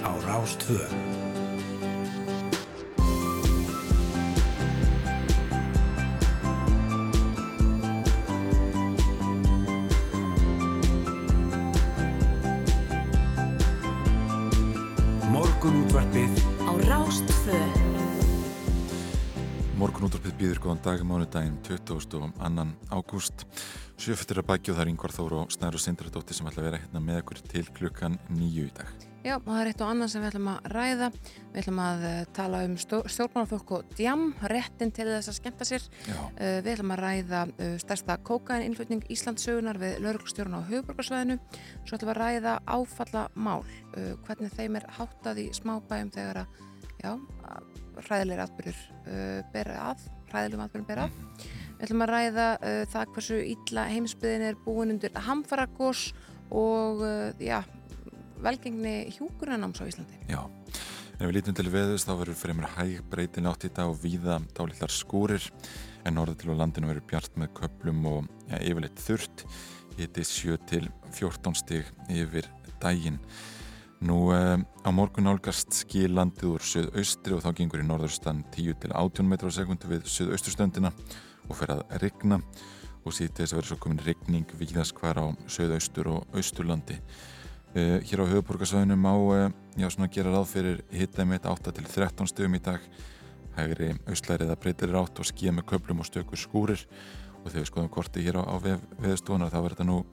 á 0.03 0.11
Rástvö. 0.27 0.81
Morgun 19.99 20.13
útvarpið 20.15 20.35
býður 20.39 20.59
góðan 20.63 20.81
dag 20.85 21.01
mánudaginn 21.03 21.57
22. 21.67 22.29
ágúst. 22.95 23.41
Sjöfettir 23.99 24.39
að 24.39 24.45
bækju 24.47 24.77
þar 24.77 24.91
yngvar 24.93 25.11
Þóru 25.11 25.41
og 25.43 25.51
Snæru 25.51 25.81
Sindradóttir 25.83 26.39
sem 26.39 26.47
ætla 26.47 26.63
að 26.63 26.69
vera 26.69 26.79
hérna 26.85 27.03
með 27.03 27.19
okkur 27.25 27.41
til 27.51 27.63
klukkan 27.75 28.15
nýju 28.31 28.69
í 28.69 28.75
dag. 28.77 28.93
Já, 29.27 29.33
og 29.41 29.49
það 29.49 29.59
er 29.65 29.71
eitt 29.73 29.83
og 29.83 29.91
annað 29.91 30.13
sem 30.13 30.23
við 30.23 30.31
ætlum 30.31 30.53
að 30.53 30.71
ræða. 30.77 31.09
Við 31.25 31.59
ætlum 31.65 31.83
að 31.83 32.07
uh, 32.13 32.21
tala 32.39 32.63
um 32.69 32.79
stjórnmálafólk 32.85 33.75
og 33.75 33.91
djam, 33.99 34.25
réttin 34.55 34.95
til 34.95 35.09
þess 35.11 35.33
að 35.35 35.39
skemta 35.41 35.69
sér. 35.73 35.91
Uh, 36.07 36.61
við 36.63 36.71
ætlum 36.77 36.95
að 36.95 37.03
ræða 37.03 37.43
uh, 37.51 37.75
stærsta 37.83 38.21
kókaininnflutning 38.31 39.03
Íslandsögunar 39.11 39.83
við 39.83 39.99
lauruglstjórn 40.07 40.61
á 40.63 40.69
höfuborgarsvæðinu. 40.71 41.41
Svo 41.83 41.99
ætlum 41.99 42.13
við 42.13 42.15
að 42.15 42.23
ræða 42.23 42.57
áfalla 42.71 43.27
mál, 43.35 43.67
hvernig 43.99 44.55
þeim 44.55 44.79
er 44.79 44.91
háttað 44.95 45.43
í 45.43 45.51
að, 45.51 46.47
já, 47.03 47.13
ræðilegir 48.09 48.45
atbyrjur 48.45 48.83
bera 49.55 49.79
að, 49.91 50.05
ræðilegum 50.33 50.65
atbyrjum 50.67 50.89
bera 50.89 51.07
að. 51.09 51.47
Við 51.79 51.87
ætlum 51.87 52.05
að 52.05 52.13
ræða 52.13 52.47
það 52.91 53.13
hversu 53.15 53.41
ítla 53.55 53.87
heimsbyðin 53.93 54.47
er 54.49 54.61
búin 54.65 54.95
undir 54.97 55.19
hamfaragós 55.29 56.09
og, 56.51 57.05
já, 57.43 57.61
velgengni 58.43 59.11
hjúkurannáms 59.17 59.83
á 59.83 59.85
Íslandi. 59.87 60.19
Já, 60.31 60.43
ef 61.19 61.25
við 61.25 61.37
lítum 61.39 61.57
til 61.59 61.69
veðus 61.73 62.07
þá 62.07 62.15
verður 62.21 62.41
fremur 62.41 62.71
hæg 62.77 63.03
breytin 63.11 63.51
átt 63.51 63.67
í 63.67 63.73
dag 63.75 63.91
og 63.91 64.01
víða 64.03 64.39
dálitlar 64.57 64.95
skúrir 64.95 65.45
en 66.07 66.17
norður 66.19 66.39
til 66.41 66.55
á 66.55 66.61
landinu 66.61 66.91
verður 66.91 67.09
bjart 67.11 67.39
með 67.41 67.53
köplum 67.59 68.07
og 68.11 68.29
ja, 68.51 68.61
yfirleitt 68.63 69.03
þurrt 69.03 69.45
hitti 69.99 70.25
7 70.25 70.59
til 70.71 70.89
14 71.11 71.59
stig 71.59 71.89
yfir 72.13 72.47
daginn. 72.83 73.19
Nú 73.99 74.31
eh, 74.31 74.55
á 74.87 74.91
morgun 74.95 75.27
álgast 75.27 75.75
skil 75.75 76.13
landið 76.15 76.53
úr 76.53 76.63
söðaustri 76.63 77.35
og 77.35 77.43
þá 77.43 77.49
gengur 77.59 77.81
í 77.83 77.87
norðurstan 77.87 78.45
10 78.55 78.77
til 78.85 78.93
18 78.95 79.27
metrar 79.27 79.51
á 79.51 79.59
sekundu 79.59 79.91
við 79.91 80.07
söðaustustöndina 80.07 80.93
og 81.49 81.59
fer 81.59 81.73
að 81.75 81.83
rigna. 82.05 82.39
Og 83.03 83.17
síðan 83.17 83.35
þess 83.41 83.55
að 83.55 83.59
verður 83.59 83.71
svo 83.73 83.81
komin 83.83 84.05
rigning 84.07 84.55
víðast 84.61 84.95
hver 85.01 85.19
á 85.19 85.27
söðaustur 85.51 86.13
og 86.13 86.39
austurlandi. 86.39 87.01
Uh, 87.75 87.99
hér 88.07 88.23
á 88.23 88.31
höfuborgarsvæðinu 88.31 88.97
má 88.97 89.13
uh, 89.19 89.51
já, 89.75 89.89
gera 90.15 90.31
ráð 90.31 90.47
fyrir 90.53 90.83
hittaði 90.95 91.31
mitt 91.33 91.49
8-13 91.51 92.31
stöðum 92.31 92.55
í 92.55 92.63
dag. 92.63 92.85
Hægri 93.59 93.97
auslærið 94.07 94.55
að 94.55 94.61
breytir 94.63 94.95
rátt 94.95 95.19
og 95.19 95.27
skíða 95.27 95.59
með 95.59 95.73
köplum 95.73 96.05
og 96.05 96.07
stökur 96.07 96.39
skúrir. 96.39 96.87
Og 97.43 97.51
þegar 97.51 97.65
við 97.65 97.71
skoðum 97.73 97.91
korti 97.91 98.23
hér 98.23 98.39
á, 98.39 98.43
á 98.47 98.55
veðstofunar 99.03 99.51
þá 99.51 99.59
verður 99.59 99.75
þetta 99.75 99.91
nú 99.91 100.05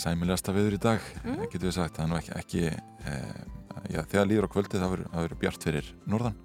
sæmilegasta 0.00 0.54
veður 0.54 0.76
í 0.76 0.82
dag 0.82 1.08
mm. 1.22 1.40
getur 1.46 1.68
við 1.68 1.76
sagt, 1.78 1.96
það 1.96 2.04
er 2.04 2.10
nú 2.10 2.18
ekki, 2.18 2.34
ekki 2.38 2.64
eh, 2.68 3.40
já, 3.92 4.00
þegar 4.00 4.28
líður 4.30 4.48
á 4.48 4.52
kvöldi 4.54 4.82
það 4.82 4.96
verður 4.96 5.38
bjart 5.42 5.68
fyrir 5.68 5.92
norðan. 6.08 6.36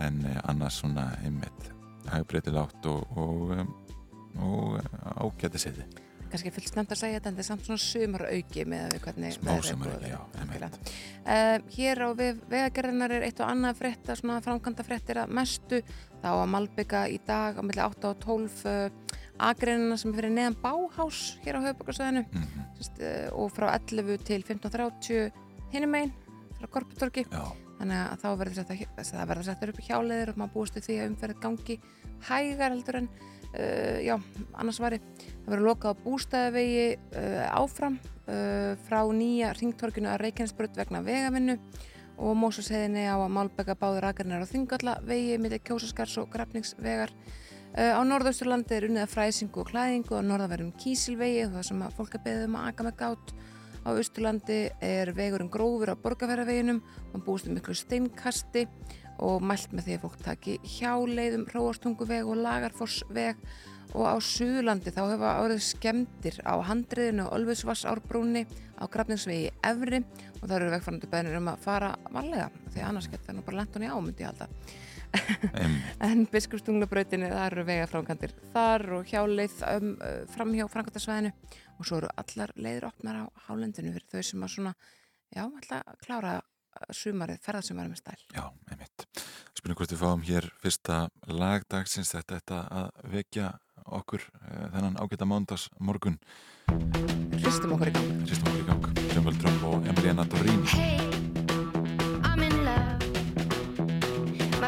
En 0.00 0.22
eh, 0.28 0.38
annars 0.50 0.80
svona 0.82 1.10
einmitt 1.24 1.72
hægri 2.10 2.30
breytir 2.34 2.56
rátt 2.56 2.86
og, 2.90 3.18
og, 3.20 3.56
og, 4.40 4.78
og 5.20 5.26
ágæti 5.26 5.60
seti 5.62 5.88
kannski 6.30 6.52
fullt 6.54 6.70
snemt 6.70 6.92
að 6.94 7.00
segja 7.00 7.18
þetta 7.18 7.30
en 7.30 7.36
þetta 7.36 7.42
er 7.42 7.48
samt 7.48 7.64
svona 7.66 7.82
sumar 7.82 8.24
auki 8.28 8.64
með 8.68 8.84
að 8.84 8.92
við 8.94 9.02
hvernig 9.06 9.34
smá 9.34 9.50
sumar 9.66 9.94
auki, 9.96 10.10
já, 10.12 10.18
uh, 10.70 11.56
hér 11.74 12.02
á 12.06 12.08
vegagerðinar 12.20 13.14
er 13.16 13.26
eitt 13.26 13.42
og 13.42 13.50
annað 13.50 13.80
frétta, 13.80 14.16
svona 14.18 14.38
framkvæmda 14.44 14.86
fréttir 14.86 15.20
að 15.22 15.34
mestu. 15.40 15.80
Þá 16.20 16.30
að 16.30 16.46
Malbygga 16.52 17.02
í 17.10 17.18
dag 17.26 17.58
á 17.58 17.62
milli 17.64 17.82
8 17.82 18.12
og 18.12 18.22
12 18.22 18.64
uh, 18.70 19.18
agreinina 19.48 19.96
sem 20.00 20.12
er 20.12 20.20
fyrir 20.20 20.34
neðan 20.34 20.58
báhás 20.62 21.20
hér 21.44 21.58
á 21.58 21.66
höfbrukarsvæðinu 21.66 22.24
mm 22.26 22.44
-hmm. 22.44 22.68
uh, 23.00 23.40
og 23.40 23.52
frá 23.56 23.66
11 23.74 24.18
til 24.24 24.44
15.30 24.44 25.32
hinnum 25.72 25.94
einn 25.94 26.12
frá 26.58 26.66
Korputorki 26.70 27.24
þannig 27.80 27.96
að 27.96 28.20
þá 28.22 28.28
verður 28.36 28.58
þetta 28.60 29.26
verður 29.26 29.44
settur 29.44 29.72
upp 29.72 29.80
í 29.80 29.88
hjáleður 29.88 30.32
og 30.32 30.36
maður 30.36 30.54
búist 30.54 30.80
því 30.80 30.96
að 31.00 31.10
umferðið 31.10 31.40
gangi 31.40 31.80
hægar 32.28 32.70
heldur 32.70 32.96
en 32.96 33.08
Uh, 33.50 33.98
já, 34.06 34.14
annars 34.54 34.76
var 34.78 34.94
það 34.94 35.48
verið 35.50 35.64
lokað 35.66 35.96
á 35.98 36.02
bústæðavegi 36.04 36.82
uh, 37.18 37.46
áfram 37.58 37.96
uh, 38.30 38.76
frá 38.86 39.00
nýja 39.10 39.48
ringtorkinu 39.58 40.06
að 40.06 40.20
Reykjanesbrödd 40.22 40.78
vegna 40.78 41.00
vegavinnu 41.02 41.56
og 42.22 42.36
Mósasheðinni 42.38 43.08
á 43.10 43.18
að 43.18 43.32
Málbæka 43.34 43.74
báður 43.74 44.06
aðgarnar 44.06 44.46
á 44.46 44.50
Þingallavegi 44.52 45.40
mitt 45.42 45.56
kjósaskars 45.66 46.14
og 46.22 46.30
grafningsvegar 46.30 47.10
á 47.80 48.00
norðausturlandi 48.04 48.74
er 48.76 48.84
unnið 48.90 49.06
að 49.06 49.12
fræsingu 49.14 49.62
og 49.62 49.70
klæðingu 49.70 50.12
á 50.12 50.20
norðaverðum 50.20 50.74
Kísilvegi 50.76 51.46
það 51.48 51.62
sem 51.70 51.84
að 51.86 51.94
fólk 51.96 52.16
er 52.18 52.22
beðið 52.26 52.42
um 52.50 52.56
að 52.60 52.66
aga 52.68 52.84
með 52.84 52.96
gátt 53.00 53.30
á 53.80 53.88
austurlandi 53.94 54.58
er 54.84 55.12
vegurinn 55.16 55.48
grófur 55.52 55.94
á 55.94 56.02
borgarferðaveginum 56.02 56.82
og 57.14 57.24
búist 57.24 57.48
um 57.48 57.56
miklu 57.56 57.72
steinkasti 57.78 58.66
og 59.24 59.40
mælt 59.44 59.72
með 59.72 59.86
því 59.86 59.96
að 59.96 60.04
fólk 60.04 60.20
taki 60.26 60.58
hjáleiðum 60.76 61.46
Róastunguveg 61.54 62.28
og 62.28 62.40
Lagarfossveg. 62.44 63.40
Og 63.90 64.04
á 64.06 64.14
Suðurlandi 64.22 64.92
þá 64.94 65.00
hefa 65.02 65.32
árið 65.40 65.64
skemdir 65.66 66.36
á 66.46 66.54
handriðinu 66.62 67.24
og 67.26 67.32
Ölfusvarsárbrúni 67.40 68.44
á 68.78 68.84
Grafningsvegi 68.92 69.50
Evri 69.66 70.04
og 70.38 70.44
það 70.44 70.54
eru 70.60 70.70
vegfærandi 70.76 71.10
bænir 71.10 71.40
um 71.40 71.50
að 71.50 71.64
fara 71.64 71.90
valega 72.12 72.52
því 72.70 72.84
annars 72.86 73.08
getur 73.10 73.32
það 73.32 73.40
nú 73.40 73.48
bara 73.48 73.62
lenton 73.64 73.88
í 73.88 73.90
ámyndi 73.90 74.28
alltaf 74.28 74.76
en 76.06 76.26
biskupstungnabrautinni 76.30 77.30
það 77.32 77.46
eru 77.48 77.66
vegafránkandir 77.68 78.36
þar 78.54 78.86
og 78.98 79.10
hjáleið 79.10 79.56
um, 79.70 79.90
fram 80.30 80.54
hjá 80.54 80.66
Frankværtarsvæðinu 80.70 81.32
og 81.80 81.88
svo 81.88 82.00
eru 82.00 82.12
allar 82.20 82.54
leiðir 82.56 82.88
opnar 82.90 83.22
á 83.22 83.24
hálendinu 83.48 83.94
fyrir 83.96 84.08
þau 84.12 84.30
sem 84.30 84.46
að 84.46 84.54
svona 84.54 84.74
já, 85.34 85.44
alltaf 85.44 86.00
klára 86.04 86.38
sumarið, 86.94 87.40
ferðarsumarið 87.44 87.92
með 87.92 88.00
stæl. 88.00 88.20
Já, 88.34 88.44
einmitt. 88.70 89.06
Spurning 89.58 89.80
hvort 89.80 89.94
við 89.94 90.02
fáum 90.02 90.22
hér 90.26 90.46
fyrsta 90.62 91.00
lagdagsins 91.28 92.12
þetta, 92.14 92.38
þetta 92.38 92.60
að 92.80 93.10
vekja 93.16 93.50
okkur 94.00 94.22
uh, 94.22 94.66
þennan 94.74 94.98
ágæta 95.00 95.26
mándags 95.28 95.68
morgun 95.80 96.20
Ristum 97.40 97.74
okkur 97.74 97.90
í 97.90 97.96
gang. 97.96 98.12
Ristum 98.28 98.52
okkur 98.52 98.62
í 98.62 98.68
gang, 98.68 99.02
Sjömböld 99.10 99.42
Drömm 99.42 99.66
og 99.72 99.90
Emiliana 99.90 100.28
Dorín 100.30 100.62
Hey, 100.70 101.29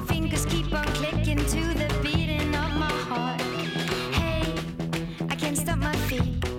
fingers 0.07 0.47
keep 0.47 0.73
on 0.73 0.85
clicking 0.95 1.39
to 1.39 1.63
the 1.75 2.01
beating 2.03 2.55
of 2.55 2.73
my 2.77 2.93
heart. 3.09 3.41
Hey, 4.15 4.55
I 5.29 5.35
can't 5.35 5.57
stop 5.57 5.79
my 5.79 5.97
feet 6.09 6.52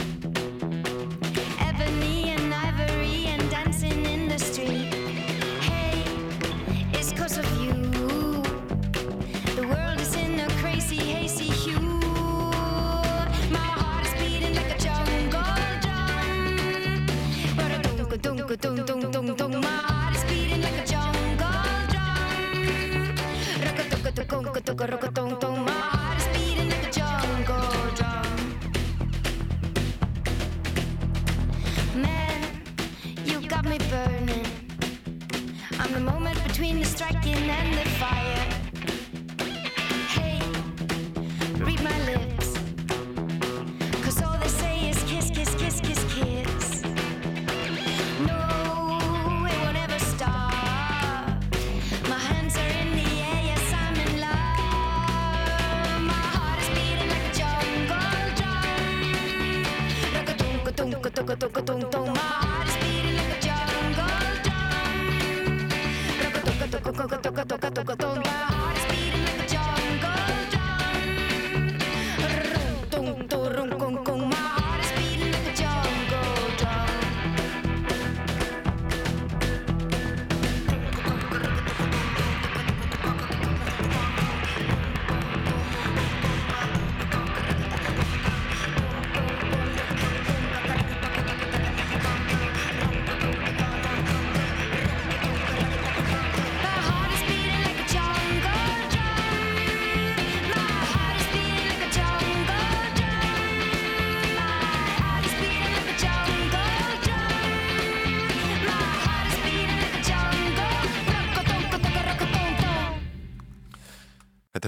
roco, 24.44 24.62
toco, 24.62 24.86
roco. 24.88 25.23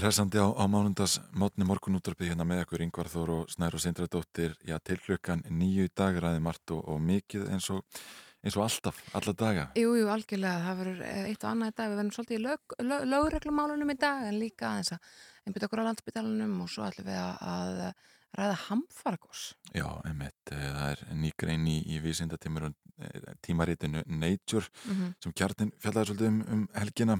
Hersandi 0.05 0.37
á, 0.37 0.45
á 0.53 0.69
mánundas 0.69 1.15
mótni 1.33 1.65
morgunúttarpið 1.65 2.27
hérna 2.29 2.45
með 2.45 2.59
ekkur 2.61 2.83
Yngvar 2.85 3.07
Þór 3.09 3.29
og 3.33 3.47
Snær 3.49 3.73
og 3.73 3.81
Sindradóttir 3.81 4.51
já, 4.61 4.75
til 4.77 4.99
klukkan 5.01 5.41
nýju 5.49 5.87
dag 5.97 6.19
ræði 6.21 6.43
margt 6.45 6.73
og, 6.75 6.83
og 6.93 6.99
mikið 7.01 7.47
eins 7.55 7.71
og, 7.73 7.81
eins 8.45 8.53
og 8.53 8.67
alltaf, 8.67 8.99
alla 9.17 9.33
daga. 9.33 9.63
Jú, 9.81 9.95
jú, 9.97 10.11
algjörlega, 10.13 10.61
það 10.67 10.77
verður 10.83 11.01
eh, 11.07 11.23
eitt 11.31 11.47
og 11.47 11.49
annað 11.49 11.73
í 11.73 11.75
dag, 11.79 11.89
við 11.89 11.97
verðum 12.01 12.13
svolítið 12.19 12.37
í 12.37 12.43
lög, 12.43 12.77
lög, 12.85 13.07
lögreglumálunum 13.15 13.95
í 13.95 13.97
dag 14.05 14.27
en 14.27 14.39
líka 14.43 14.69
aðeins 14.69 14.93
að 14.93 15.09
einbyrja 15.47 15.71
okkur 15.71 15.81
á 15.81 15.87
landsbytalanum 15.89 16.55
og 16.61 16.71
svo 16.75 16.85
ætlum 16.85 17.09
við 17.09 17.19
að, 17.23 17.43
að 17.55 17.83
ræða 18.37 18.61
hamfargós. 18.67 19.49
Já, 19.73 19.89
einmitt, 20.05 20.53
eh, 20.53 20.69
það 20.69 20.87
er 20.93 21.05
nýgrein 21.25 21.69
í, 21.73 21.79
í 21.97 22.01
vísindatímur 22.05 22.69
og 22.69 22.81
tímaritinu 23.43 24.05
Nature 24.05 24.69
Mm 24.85 24.95
-hmm. 24.95 25.13
sem 25.19 25.33
kjartin 25.33 25.71
fjallaði 25.81 26.05
svolítið 26.05 26.27
um, 26.27 26.43
um 26.53 26.67
helgina 26.73 27.19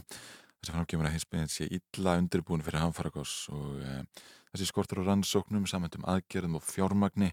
að 0.69 0.77
framkjöfum 0.79 1.07
að 1.07 1.15
hinsbyggðin 1.15 1.51
sé 1.53 1.67
illa 1.77 2.15
undirbúin 2.19 2.63
fyrir 2.65 2.83
hamfaragos 2.83 3.33
og 3.53 3.81
e, 3.81 3.97
þessi 4.53 4.69
skortur 4.69 5.03
og 5.03 5.09
rannsóknum 5.09 5.67
samöndum 5.69 6.05
aðgerðum 6.09 6.59
og 6.59 6.65
fjármagni 6.65 7.31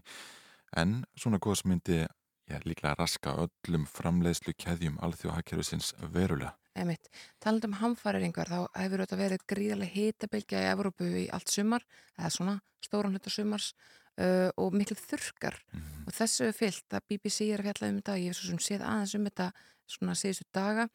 en 0.77 1.03
svona 1.19 1.39
góðs 1.43 1.63
myndi 1.69 2.03
já, 2.03 2.59
líklega 2.65 2.97
raska 2.99 3.35
öllum 3.45 3.87
framleiðslu 3.89 4.53
keðjum 4.59 4.99
alþjóðhagkerfisins 5.05 5.93
verulega. 6.13 6.53
Einmitt, 6.73 7.09
talað 7.43 7.67
um 7.69 7.75
hamfæringar 7.77 8.49
þá 8.49 8.59
hefur 8.79 9.03
þetta 9.03 9.17
verið 9.19 9.43
gríðarlega 9.51 9.93
hitabilgja 9.93 10.63
í 10.63 10.69
Evrópu 10.71 11.09
í 11.21 11.27
allt 11.29 11.51
sumar 11.53 11.85
eða 12.17 12.31
svona 12.33 12.55
stóran 12.81 13.13
hluta 13.13 13.29
sumars 13.29 13.73
uh, 14.17 14.49
og 14.57 14.73
miklu 14.73 14.97
þurkar 14.97 15.59
Mm. 15.73 16.07
og 16.07 16.13
þessu 16.13 16.47
er 16.49 16.57
fyllt 16.57 16.93
að 16.93 17.05
BBC 17.09 17.47
er 17.53 17.61
að 17.61 17.69
fjalla 17.69 17.89
um 17.89 17.99
þetta 18.01 18.17
ég 18.19 18.33
hef 18.33 18.37
svo 18.39 18.49
sem 18.49 18.61
séð 18.61 18.85
aðeins 18.85 19.15
um 19.17 19.27
þetta 19.29 19.51
svona 19.89 20.15
síðustu 20.17 20.45
daga 20.53 20.87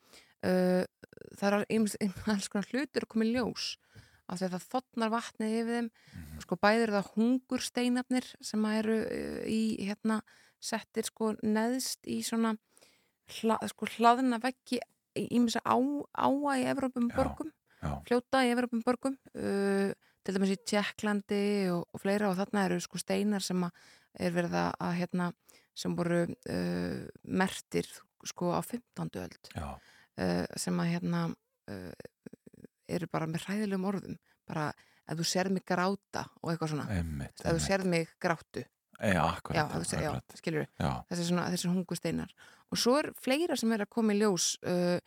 uh, 0.46 0.84
það 1.38 1.56
er 1.58 1.66
alls 2.34 2.48
konar 2.52 2.68
hlutur 2.72 3.06
að 3.06 3.10
koma 3.14 3.26
í 3.28 3.32
ljós 3.34 3.76
af 4.28 4.38
því 4.38 4.44
að 4.48 4.54
það 4.58 4.66
þotnar 4.74 5.12
vatnið 5.14 5.54
yfir 5.62 5.74
þeim 5.78 5.90
Mhm. 6.18 6.40
sko 6.44 6.56
bæðir 6.62 6.90
það 6.94 7.10
hungur 7.16 7.62
steinafnir 7.64 8.26
sem 8.44 8.64
að 8.68 8.78
eru 8.82 8.98
uh, 9.04 9.42
í 9.48 9.60
hérna 9.88 10.20
settir 10.60 11.06
sko 11.08 11.32
neðst 11.42 12.06
í 12.10 12.18
svona 12.26 12.56
hla, 13.40 13.56
sko 13.70 13.86
hlaðna 13.96 14.38
veggi 14.42 14.80
í 15.18 15.38
misa 15.42 15.60
á, 15.66 15.74
áa 16.14 16.56
í 16.58 16.66
Evrópum 16.70 17.08
borgum 17.14 17.50
Já, 17.78 17.92
fljóta 18.08 18.40
í 18.42 18.50
Evropum 18.50 18.80
borgum 18.82 19.14
uh, 19.38 19.92
til 20.26 20.34
dæmis 20.34 20.50
í 20.50 20.58
Tjekklandi 20.66 21.70
og, 21.70 21.84
og 21.94 22.00
fleira 22.02 22.28
og 22.32 22.36
þarna 22.40 22.64
eru 22.66 22.80
sko 22.82 22.98
steinar 22.98 23.40
sem 23.44 23.62
að 23.64 23.70
er 24.18 24.34
verið 24.34 24.56
að, 24.58 24.72
að 24.82 24.96
hérna 24.98 25.28
sem 25.78 25.94
voru 25.94 26.24
uh, 26.26 27.04
mertir 27.22 27.86
sko 28.26 28.50
á 28.50 28.60
15. 28.66 29.14
öld 29.22 29.52
já, 29.54 29.68
sem 30.58 30.80
að 30.82 30.90
hérna 30.94 31.26
uh, 31.28 31.92
eru 32.88 33.08
bara 33.12 33.28
með 33.30 33.46
hræðilegum 33.46 33.88
orðum. 33.92 34.18
Bara 34.48 34.70
ef 35.08 35.18
þú 35.18 35.28
sér 35.28 35.52
mig 35.52 35.64
gráta 35.68 36.24
og 36.42 36.52
eitthvað 36.52 36.74
svona. 36.74 36.88
Einmitt. 36.92 37.44
ef 37.44 37.54
þú 37.54 37.64
sér 37.64 37.86
mig 37.88 38.10
gráttu. 38.20 38.64
Já, 38.98 39.22
akkurat. 39.22 39.56
já, 39.56 39.84
sér, 39.84 40.00
já, 40.02 40.10
akkurat. 40.10 40.38
skilur 40.40 40.66
Já, 40.78 41.04
þessi, 41.06 41.68
hungusteinar 41.70 42.32
og 42.68 42.80
svo 42.82 42.96
er 42.98 43.12
fleira 43.14 43.56
sem 43.56 43.70
er 43.72 43.84
að 43.84 43.92
koma 43.94 44.14
í 44.14 44.18
ljós 44.18 44.56
uh, 44.66 44.98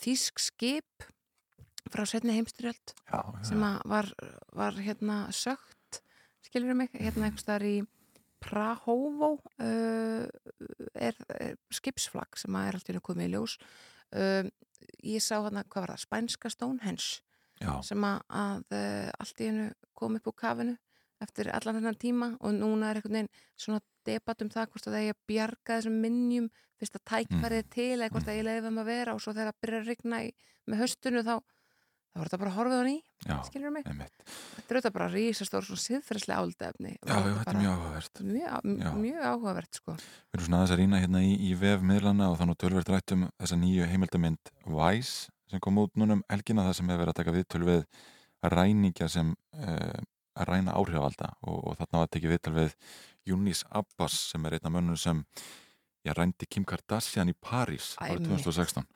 þýsk 0.00 0.40
skip 0.40 1.04
frá 1.92 2.06
setni 2.08 2.38
heimstyrjöld 2.38 2.94
sem 3.44 3.62
að 3.64 3.76
var, 3.88 4.08
var 4.56 4.80
hérna 4.80 5.18
sögt, 5.32 6.00
skilur 6.48 6.76
mig 6.76 6.92
hérna 6.96 7.28
einhvers 7.28 7.44
staðar 7.44 7.68
í 7.68 7.76
Prahovo 8.40 9.34
uh, 9.60 10.24
er, 10.94 11.20
er 11.36 11.56
skipsflag 11.74 12.38
sem 12.38 12.56
að 12.56 12.70
er 12.70 12.80
alltaf 12.80 13.04
komið 13.10 13.28
í 13.28 13.32
ljós 13.34 13.58
uh, 14.16 14.44
ég 15.04 15.22
sá 15.24 15.36
hérna, 15.42 15.64
hvað 15.68 15.84
var 15.84 15.94
það, 15.94 16.04
spænska 16.06 16.50
Stonehenge 16.52 17.20
já, 17.60 17.72
sem 17.82 18.04
að, 18.04 18.20
að 18.28 18.76
uh, 18.78 19.10
allt 19.18 19.40
í 19.42 19.48
hennu 19.50 19.68
kom 19.98 20.16
upp 20.18 20.30
úr 20.30 20.38
kafinu 20.38 20.76
eftir 21.18 21.50
allan 21.50 21.80
þennan 21.80 21.98
tíma 21.98 22.28
og 22.38 22.52
núna 22.54 22.92
er 22.92 23.00
einhvern 23.00 23.16
veginn 23.18 23.30
svona 23.58 23.80
debatt 24.06 24.42
um 24.44 24.50
það 24.54 24.68
hvort 24.70 24.86
að 24.86 24.94
það 24.94 25.06
er 25.08 25.14
að 25.16 25.22
bjarga 25.32 25.78
þessum 25.78 25.96
minnjum 26.04 26.50
fyrst 26.78 26.94
að 26.94 27.06
tækverðið 27.10 27.64
Mm. 27.64 27.70
til 27.74 27.96
eða 27.98 28.10
hvort 28.14 28.28
að 28.28 28.36
ég 28.38 28.44
leiði 28.46 28.62
þeim 28.68 28.78
að 28.78 28.90
vera 28.92 29.14
og 29.14 29.20
svo 29.24 29.32
þegar 29.34 29.50
að 29.50 29.60
byrja 29.64 29.80
að 29.80 29.88
rigna 29.90 30.20
í, 30.22 30.28
með 30.70 30.80
höstunum 30.84 31.26
þá 31.26 31.34
þá 32.12 32.18
var 32.20 32.28
þetta 32.30 32.40
bara 32.42 32.52
horfið 32.56 32.80
á 32.80 32.84
ný, 32.88 32.94
já, 33.28 33.36
skilur 33.46 33.72
mig 33.74 33.84
þetta 33.88 34.68
er 34.68 34.78
þetta 34.80 34.92
bara 34.96 35.08
rísastór 35.12 35.66
svona 35.66 35.82
siðferðslega 35.84 36.42
áldefni 36.42 36.92
Já, 36.96 37.14
já, 37.14 37.32
þetta 37.38 37.52
er 37.54 37.58
mjög 37.60 37.72
áhugavert. 37.74 38.22
mjög, 38.28 38.68
Já. 38.82 38.90
mjög 38.98 39.24
áhugavert 39.32 39.80
sko 39.80 39.96
Við 39.98 40.38
erum 40.38 40.46
svona 40.48 40.60
aðeins 40.62 40.74
að 40.76 40.80
rýna 40.82 41.02
hérna 41.04 41.22
í, 41.24 41.32
í 41.48 41.52
vef 41.60 41.84
miðlana 41.92 42.30
og 42.32 42.38
þannig 42.40 42.56
að 42.56 42.62
tölverð 42.64 42.92
rætt 42.94 43.14
um 43.16 43.26
þessa 43.42 43.58
nýju 43.62 43.88
heimildamind 43.92 44.52
Vice 44.66 45.30
sem 45.48 45.62
kom 45.64 45.78
út 45.80 45.94
núna 45.96 46.18
um 46.18 46.24
helgina 46.28 46.64
það 46.66 46.78
sem 46.80 46.90
hefur 46.92 47.02
verið 47.04 47.14
að 47.14 47.20
taka 47.22 47.36
viðtöl 47.38 47.62
við 47.68 47.84
ræningja 48.52 49.08
sem 49.12 49.30
uh, 49.58 50.00
að 50.38 50.50
ræna 50.52 50.74
áhrifalda 50.78 51.30
og, 51.42 51.62
og 51.72 51.78
þarna 51.80 52.02
var 52.02 52.08
að 52.08 52.12
tekið 52.16 52.34
viðtöl 52.34 52.56
við 52.58 52.74
Júnis 53.28 53.62
Abbas 53.74 54.18
sem 54.32 54.44
er 54.48 54.56
einn 54.58 54.68
af 54.68 54.74
mönnum 54.76 54.98
sem 55.00 55.22
já, 56.06 56.12
rændi 56.16 56.46
Kim 56.48 56.64
Kardashian 56.68 57.32
í 57.32 57.34
París 57.36 57.94
árið 58.00 58.28
Æ, 58.28 58.28
mitt. 58.28 58.44
2016 58.44 58.86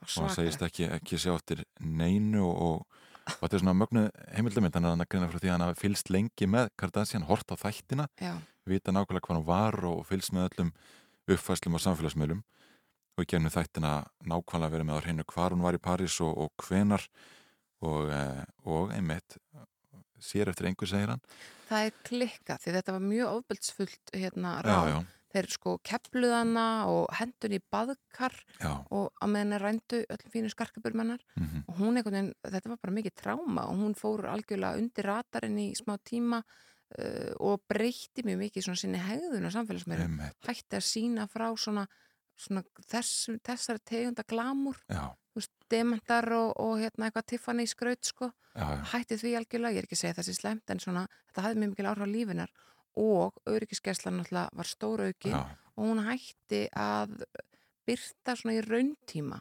og 0.00 0.16
hann 0.24 0.34
segist 0.34 0.62
ekki, 0.64 0.88
ekki 0.96 1.18
sjá 1.20 1.34
eftir 1.34 1.64
neinu 1.80 2.44
og, 2.46 2.54
og, 2.66 3.02
og 3.36 3.42
þetta 3.42 3.56
er 3.58 3.64
svona 3.64 3.76
mögnu 3.76 4.06
heimildamind 4.36 4.78
hann 4.78 4.88
er 4.88 4.94
hann 4.94 5.04
að 5.04 5.10
greina 5.12 5.28
frá 5.32 5.38
því 5.38 5.50
að 5.50 5.56
hann 5.56 5.66
hafi 5.66 5.82
fylst 5.84 6.12
lengi 6.12 6.48
með 6.50 6.70
Kardashian, 6.80 7.28
hort 7.28 7.52
á 7.52 7.56
þættina 7.60 8.08
já, 8.20 8.32
vita 8.68 8.94
nákvæmlega 8.94 9.26
hvað 9.26 9.40
hún 9.40 9.48
var 9.48 9.78
og 9.90 10.00
fylgst 10.08 10.34
með 10.36 10.48
öllum 10.50 10.72
uppfæslum 11.30 11.76
á 11.76 11.80
samfélagsmiðlum. 11.84 12.42
Og 13.18 13.26
í 13.26 13.28
gennum 13.28 13.52
þættina 13.52 13.92
nákvæmlega 14.24 14.74
verið 14.74 14.88
með 14.88 14.98
á 14.98 15.02
hreinu 15.04 15.26
hvar 15.28 15.54
hún 15.54 15.64
var 15.64 15.76
í 15.76 15.82
París 15.82 16.16
og, 16.24 16.32
og 16.46 16.66
hvenar 16.66 17.04
og, 17.84 18.10
eh, 18.14 18.42
og 18.64 18.92
einmitt 18.94 19.38
sér 20.20 20.50
eftir 20.52 20.68
einhver 20.68 20.88
segir 20.88 21.14
hann. 21.14 21.22
Það 21.68 21.86
er 21.86 21.96
klikka 22.06 22.58
því 22.60 22.76
þetta 22.76 22.94
var 22.96 23.04
mjög 23.06 23.32
ofbeldsfullt 23.38 24.14
hérna 24.16 24.54
ráð 24.66 24.94
þeir 25.30 25.48
sko 25.52 25.76
kepluðana 25.86 26.66
og 26.90 27.10
hendun 27.18 27.54
í 27.56 27.60
baðkar 27.72 28.34
já, 28.58 28.72
og 28.90 29.12
að 29.22 29.32
meðan 29.34 29.56
er 29.56 29.64
rændu 29.66 30.00
öllum 30.02 30.34
fínu 30.34 30.50
skarkaburmennar 30.52 31.22
mm 31.36 31.46
og 31.70 31.76
hún 31.78 31.96
einhvern 31.96 32.16
veginn, 32.16 32.34
þetta 32.42 32.68
var 32.68 32.78
bara 32.82 32.96
mikið 32.96 33.14
tráma 33.14 33.62
og 33.70 33.78
hún 33.78 33.94
fór 33.94 34.26
algjörlega 34.26 34.78
undir 34.80 35.06
ratarinn 35.06 35.58
í 35.58 35.74
smá 35.74 35.96
tíma 36.02 36.42
uh, 36.42 37.32
og 37.38 37.62
breytti 37.68 38.24
mjög 38.26 38.38
mikið 38.44 38.66
svona 38.66 38.80
sinni 38.82 38.98
hegðun 38.98 39.46
á 39.46 39.50
samfélagsmeðum, 39.54 40.18
einmitt. 40.18 40.46
Hætti 40.46 40.76
að 40.76 40.86
sína 40.88 41.26
frá 41.30 41.46
svona, 41.56 41.86
svona 42.36 42.64
þess, 42.90 43.30
þessari 43.46 43.84
tegunda 43.84 44.24
veist, 45.36 45.52
dementar 45.70 46.26
og, 46.34 46.52
og 46.58 46.80
hérna 46.80 47.08
eitthvað 47.08 47.28
Tiffany 47.32 47.66
skraut 47.70 48.04
sko, 48.06 48.30
já, 48.54 48.64
já, 48.64 48.82
hætti 48.94 49.20
því 49.20 49.34
algjörlega, 49.38 49.76
ég 49.76 49.82
er 49.84 49.88
ekki 49.88 49.98
að 49.98 50.02
segja 50.02 50.18
þessi 50.18 50.36
slemt 50.38 50.74
en 50.74 50.82
svona, 50.82 51.06
þetta 51.30 51.46
hafði 51.46 51.62
mjög 51.62 51.74
mikil 51.74 51.90
áhrif 51.90 52.06
á 52.06 52.14
lífinar 52.14 52.54
og 52.98 53.38
öryggisgæslan 53.50 54.20
náttúrulega 54.20 54.56
var 54.56 54.68
stóra 54.68 55.06
aukin 55.10 55.36
já, 55.36 55.44
og 55.76 55.86
hún 55.86 56.02
hætti 56.04 56.66
að 56.76 57.22
byrta 57.88 58.36
svona 58.36 58.58
í 58.58 58.64
rauntíma 58.64 59.40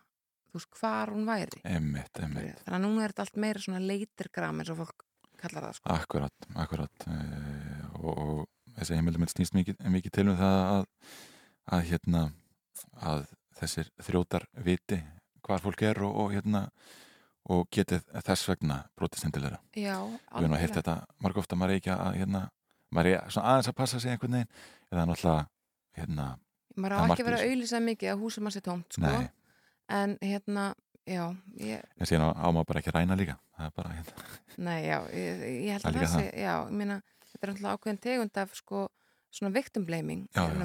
þú 0.49 0.57
veist, 0.59 0.71
hvar 0.79 1.11
hún 1.13 1.27
væri. 1.29 1.61
Einmitt, 1.63 2.19
einmitt. 2.19 2.61
þannig 2.65 2.77
að 2.77 2.85
núna 2.85 3.03
er 3.03 3.13
þetta 3.13 3.25
allt 3.25 3.41
meira 3.43 3.63
svona 3.63 3.81
leitirgram 3.83 4.61
eins 4.61 4.71
og 4.73 4.81
fólk 4.83 5.05
kallar 5.39 5.67
það 5.69 5.75
sko. 5.77 5.91
akkurat, 5.95 6.47
akkurat 6.63 7.05
eh, 7.07 7.83
og, 7.99 8.13
og 8.13 8.73
þessi 8.77 8.97
heimildamind 8.97 9.33
snýst 9.33 9.55
mikið, 9.57 9.83
mikið 9.93 10.15
til 10.17 10.27
um 10.27 10.39
það 10.39 10.57
að, 10.63 10.87
að 11.75 11.85
hérna 11.91 12.23
að 13.09 13.27
þessir 13.59 13.91
þrjótar 14.03 14.47
viti 14.65 14.99
hvar 15.45 15.63
fólk 15.63 15.83
er 15.87 16.01
og, 16.05 16.17
og 16.23 16.33
hérna 16.35 16.65
og 17.49 17.65
getið 17.73 18.03
þess 18.25 18.49
vegna 18.51 18.81
brotist 18.97 19.25
hendilega 19.25 19.59
Já, 19.73 19.97
við 20.05 20.43
erum 20.43 20.55
að 20.57 20.63
heyrta 20.63 20.81
þetta 20.81 20.95
marg 21.23 21.39
ofta 21.41 21.57
maður 21.59 21.79
ekki 21.79 21.93
að 21.95 22.19
hérna, 22.19 22.43
maður 22.91 23.11
er 23.15 23.29
svona 23.29 23.53
aðeins 23.53 23.69
að 23.71 23.75
passa 23.79 23.99
sig 23.99 24.11
einhvern 24.11 24.37
veginn. 24.39 24.51
Eða 24.91 25.05
náttúrulega 25.09 25.47
hérna, 25.99 26.27
maður 26.75 26.95
á 26.95 26.99
ekki 27.05 27.23
í 27.23 27.37
að 27.39 27.47
auðlýsa 27.49 27.81
mikið 27.85 28.11
að 28.13 28.21
húsum 28.23 28.47
að 28.49 28.55
sé 28.57 28.61
tómt 28.65 28.93
sko. 28.97 29.05
en 29.89 30.17
hérna, 30.21 30.65
já 31.09 31.23
ég, 31.57 31.83
en 31.99 32.05
síðan 32.09 32.33
á, 32.37 32.47
maður 32.53 32.67
bara 32.69 32.79
ekki 32.83 32.91
að 32.93 32.97
ræna 32.99 33.15
líka. 33.19 33.37
Það 33.57 33.65
er 33.65 33.73
bara 33.75 33.89
hérna, 33.97 34.27
nei, 34.57 34.79
já, 34.85 34.97
ég, 35.13 35.41
ég 35.65 35.71
held 35.73 35.85
að 35.89 35.97
það 35.99 36.13
sé 36.13 36.25
já, 36.39 36.53
meina, 36.69 37.01
þetta 37.31 37.41
er 37.47 37.51
náttúrulega 37.53 37.77
ákveðin 37.77 38.01
tegund 38.05 38.37
af 38.37 38.55
sko, 38.55 38.83
svona 39.33 39.53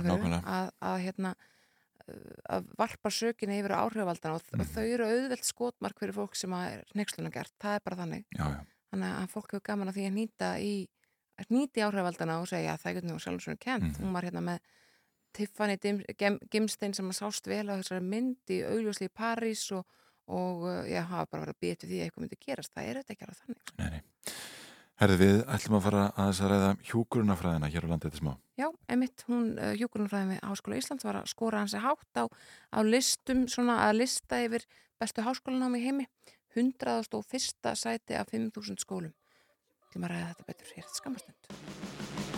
nákvæmlega. 0.05 0.41
að, 0.47 0.71
að 0.81 0.99
hérna 1.05 1.35
að 2.53 2.67
varpa 2.77 3.09
sökina 3.11 3.57
yfir 3.57 3.73
á 3.73 3.81
áhrifaldana 3.85 4.35
og, 4.37 4.43
Mhm. 4.53 4.61
og 4.61 4.67
þau 4.75 4.85
eru 4.85 5.05
auðvelt 5.09 5.45
skotmark 5.49 5.99
fyrir 5.99 6.13
fólk 6.13 6.35
sem 6.37 6.53
er 6.53 6.85
nexluna 6.95 7.31
gert, 7.33 7.53
það 7.59 7.75
er 7.77 7.81
bara 7.85 7.97
þannig. 7.97 8.25
Já, 8.37 8.45
já, 8.45 8.61
þannig 8.93 9.15
að 9.23 9.29
fólk 9.33 9.51
hefur 9.53 9.63
gaman 9.65 9.89
að 9.89 9.97
því 9.97 10.05
að 10.09 10.17
nýta 10.19 10.51
í 10.61 10.75
í 11.43 11.83
áhrifaldana 11.83 12.41
og 12.41 12.49
segja 12.49 12.75
að 12.75 12.83
það 12.85 12.97
er 12.97 13.07
nú 13.09 13.19
sjálfur 13.19 13.43
svona 13.43 13.59
kent, 13.61 13.85
Mhm. 13.85 14.05
hún 14.05 14.13
var 14.13 14.23
hérna 14.25 14.41
með 14.41 14.59
Tiffany 15.35 15.77
Gimstein 16.51 16.95
sem 16.95 17.09
að 17.11 17.19
sást 17.19 17.47
vel 17.47 17.67
á 17.67 17.75
þessari 17.81 18.03
mynd 18.03 18.37
í 18.55 18.63
augljósli 18.63 19.09
í 19.09 19.15
París 19.15 19.73
og, 19.73 19.85
og 20.29 20.63
uh, 20.63 20.85
já, 20.87 21.03
hafa 21.03 21.27
bara 21.27 21.47
verið 21.47 21.55
að 21.57 21.61
býta 21.61 21.87
því 21.87 21.99
að 21.99 22.05
eitthvað 22.07 22.23
myndi 22.23 22.39
gerast, 22.47 22.73
það 22.75 22.87
er 22.89 22.95
þetta 23.01 23.13
ekki 23.13 23.25
alveg 23.25 23.41
þannig 23.43 23.73
nei, 23.79 23.91
nei. 23.91 24.03
Herði 24.95 25.17
við 25.19 25.41
ætlum 25.51 25.75
að 25.75 25.83
fara 25.83 26.03
að 26.15 26.29
þess 26.31 26.41
að 26.41 26.51
ræða 26.53 26.69
hjúkurunafræðina 26.87 27.71
hér 27.75 27.83
á 27.83 27.91
landið 27.91 28.11
þetta 28.13 28.21
smá. 28.23 28.33
Já, 28.57 28.69
einmitt, 28.89 29.25
hún 29.27 29.59
uh, 29.59 29.73
hjúkurunarfræði 29.75 30.29
með 30.29 30.41
Háskóla 30.47 30.79
Íslands 30.79 31.05
var 31.05 31.19
að 31.19 31.27
skora 31.33 31.59
hansi 31.65 31.81
hátt 31.83 32.15
á, 32.15 32.25
á 32.71 32.79
listum, 32.87 33.49
svona 33.51 33.81
að 33.89 33.99
lista 34.05 34.39
yfir 34.47 34.63
bestu 35.03 35.27
háskólanám 35.27 35.75
í 35.75 35.83
heimi. 35.83 36.07
101. 36.55 37.75
sæti 37.75 38.15
af 38.15 38.31
5.000 38.31 38.79
skólum 38.79 39.11
ætlum 39.95 40.09
að 40.09 40.15
ræða 40.17 40.31
þetta 40.31 40.47
betur 40.49 40.73
hér 40.75 40.89
þetta 40.91 42.34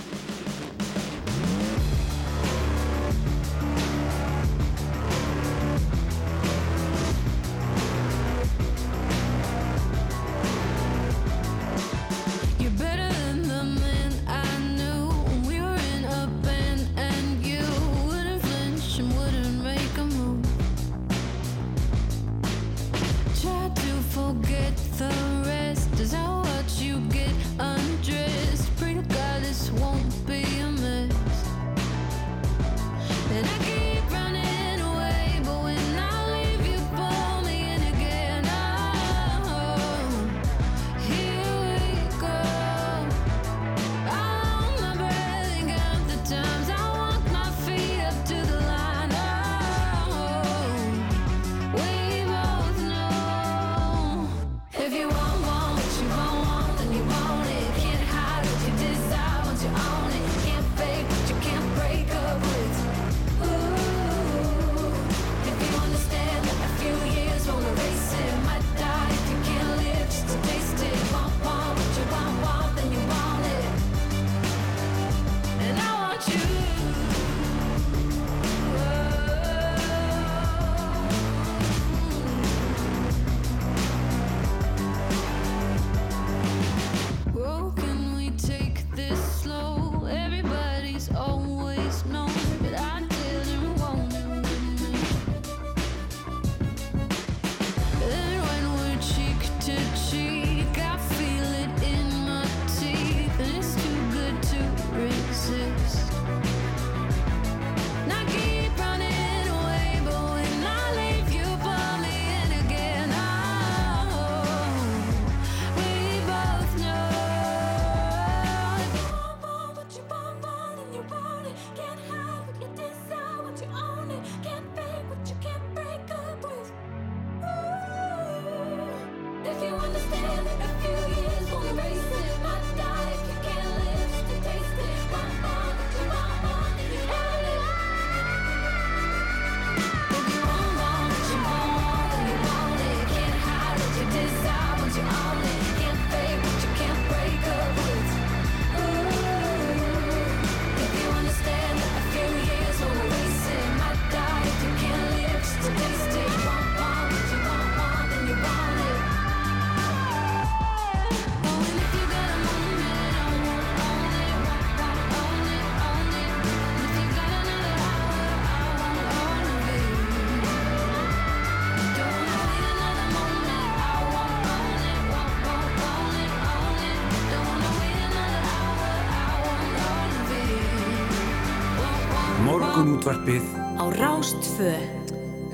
útvarpið 183.07 183.45
Á 183.79 183.85
Rástfö. 183.95 184.71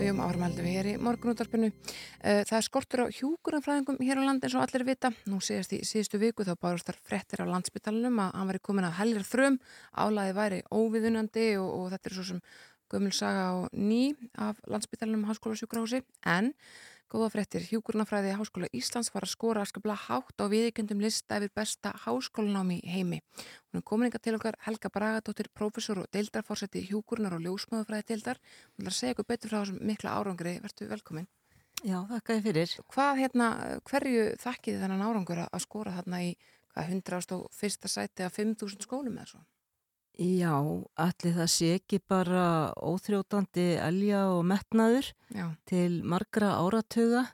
Um 0.00 0.22
áframhaldum 0.24 0.64
við 0.64 0.72
hér 0.72 0.86
í 0.88 0.92
morgunútarpinu. 0.96 1.68
Eh, 2.24 2.46
Það 2.48 2.56
er 2.56 2.64
skortur 2.64 3.02
á 3.04 3.12
hjúkurumfræðingum 3.12 4.00
hér 4.00 4.16
á 4.16 4.24
landi 4.24 4.48
eins 4.48 4.56
og 4.56 4.64
allir 4.64 4.86
vita. 4.88 5.10
Nú 5.28 5.36
síðast 5.36 5.74
í 5.76 5.82
síðustu 5.84 6.16
viku 6.16 6.46
þá 6.48 6.56
bárust 6.56 6.88
þar 6.88 6.96
frettir 7.04 7.44
á 7.44 7.52
landsbytalanum 7.52 8.22
að 8.24 8.32
hann 8.32 8.48
væri 8.48 8.62
komin 8.64 8.88
að 8.88 8.96
heljar 9.02 9.28
þröm, 9.28 9.58
álæði 9.92 10.32
væri 10.40 10.62
óviðunandi 10.72 11.46
og, 11.60 11.68
og 11.76 11.92
þetta 11.92 12.08
er 12.08 12.16
svo 12.16 12.24
sem 12.24 12.40
gömul 12.88 13.12
saga 13.12 13.44
á 13.44 13.54
ný 13.76 14.16
af 14.32 14.56
landsbytalanum 14.64 15.28
Háskóla 15.28 15.60
sjúkrahúsi. 15.60 16.00
En 16.24 16.54
góða 17.12 17.29
frettir, 17.35 17.64
hjúkurnafræði 17.68 18.33
Háskóla 18.38 18.68
Íslands 18.72 19.11
var 19.12 19.27
að 19.27 19.33
skora 19.35 19.62
askabla 19.66 19.96
hátt 20.07 20.40
á 20.40 20.48
viðikendum 20.48 21.03
lista 21.03 21.37
yfir 21.37 21.53
besta 21.55 21.92
háskólanámi 22.07 22.79
heimi. 22.88 23.20
Hún 23.68 23.83
er 23.83 23.85
komin 23.85 24.09
ykkar 24.09 24.22
til 24.25 24.35
okkar 24.38 24.57
Helga 24.64 24.88
Bragadóttir, 24.94 25.51
prófessor 25.53 26.01
og 26.03 26.09
deildarfórseti 26.16 26.87
hjúkurnar 26.88 27.37
og 27.37 27.44
ljósmaðurfræði 27.44 28.09
deildar. 28.09 28.40
Hún 28.72 28.87
ætlar 28.87 28.94
að 28.94 28.98
segja 28.98 29.16
ykkur 29.16 29.29
betur 29.29 29.53
frá 29.53 29.59
þessum 29.61 29.83
mikla 29.92 30.16
árangri. 30.16 30.55
Vertu 30.64 30.88
velkomin. 30.88 31.29
Já, 31.83 31.98
þakka 32.09 32.37
þið 32.38 32.44
fyrir. 32.48 32.75
Hvað 32.94 33.22
hérna, 33.22 33.46
hverju 33.90 34.27
þakkið 34.40 34.77
þið 34.77 34.83
þennan 34.87 35.07
árangur 35.09 35.44
að- 35.44 35.53
að 35.53 35.64
skora 35.66 35.96
þarna 35.98 36.22
í 36.22 36.37
hvað, 36.72 36.88
101. 36.88 37.88
sæti 37.88 38.25
af 38.25 38.33
5.000 38.33 38.87
skólum 38.87 39.18
eða 39.18 39.29
svo? 39.29 39.40
Já, 40.20 40.57
allir 41.01 41.37
það 41.38 41.48
sé 41.48 41.68
ekki 41.79 41.98
bara 42.05 42.72
óþrjótandi 42.77 43.79
elja 43.81 44.27
og 44.35 44.42
metnaður 44.44 45.09
Já, 45.33 45.46
til 45.64 46.03
margra 46.05 46.53
áratuga 46.61 47.25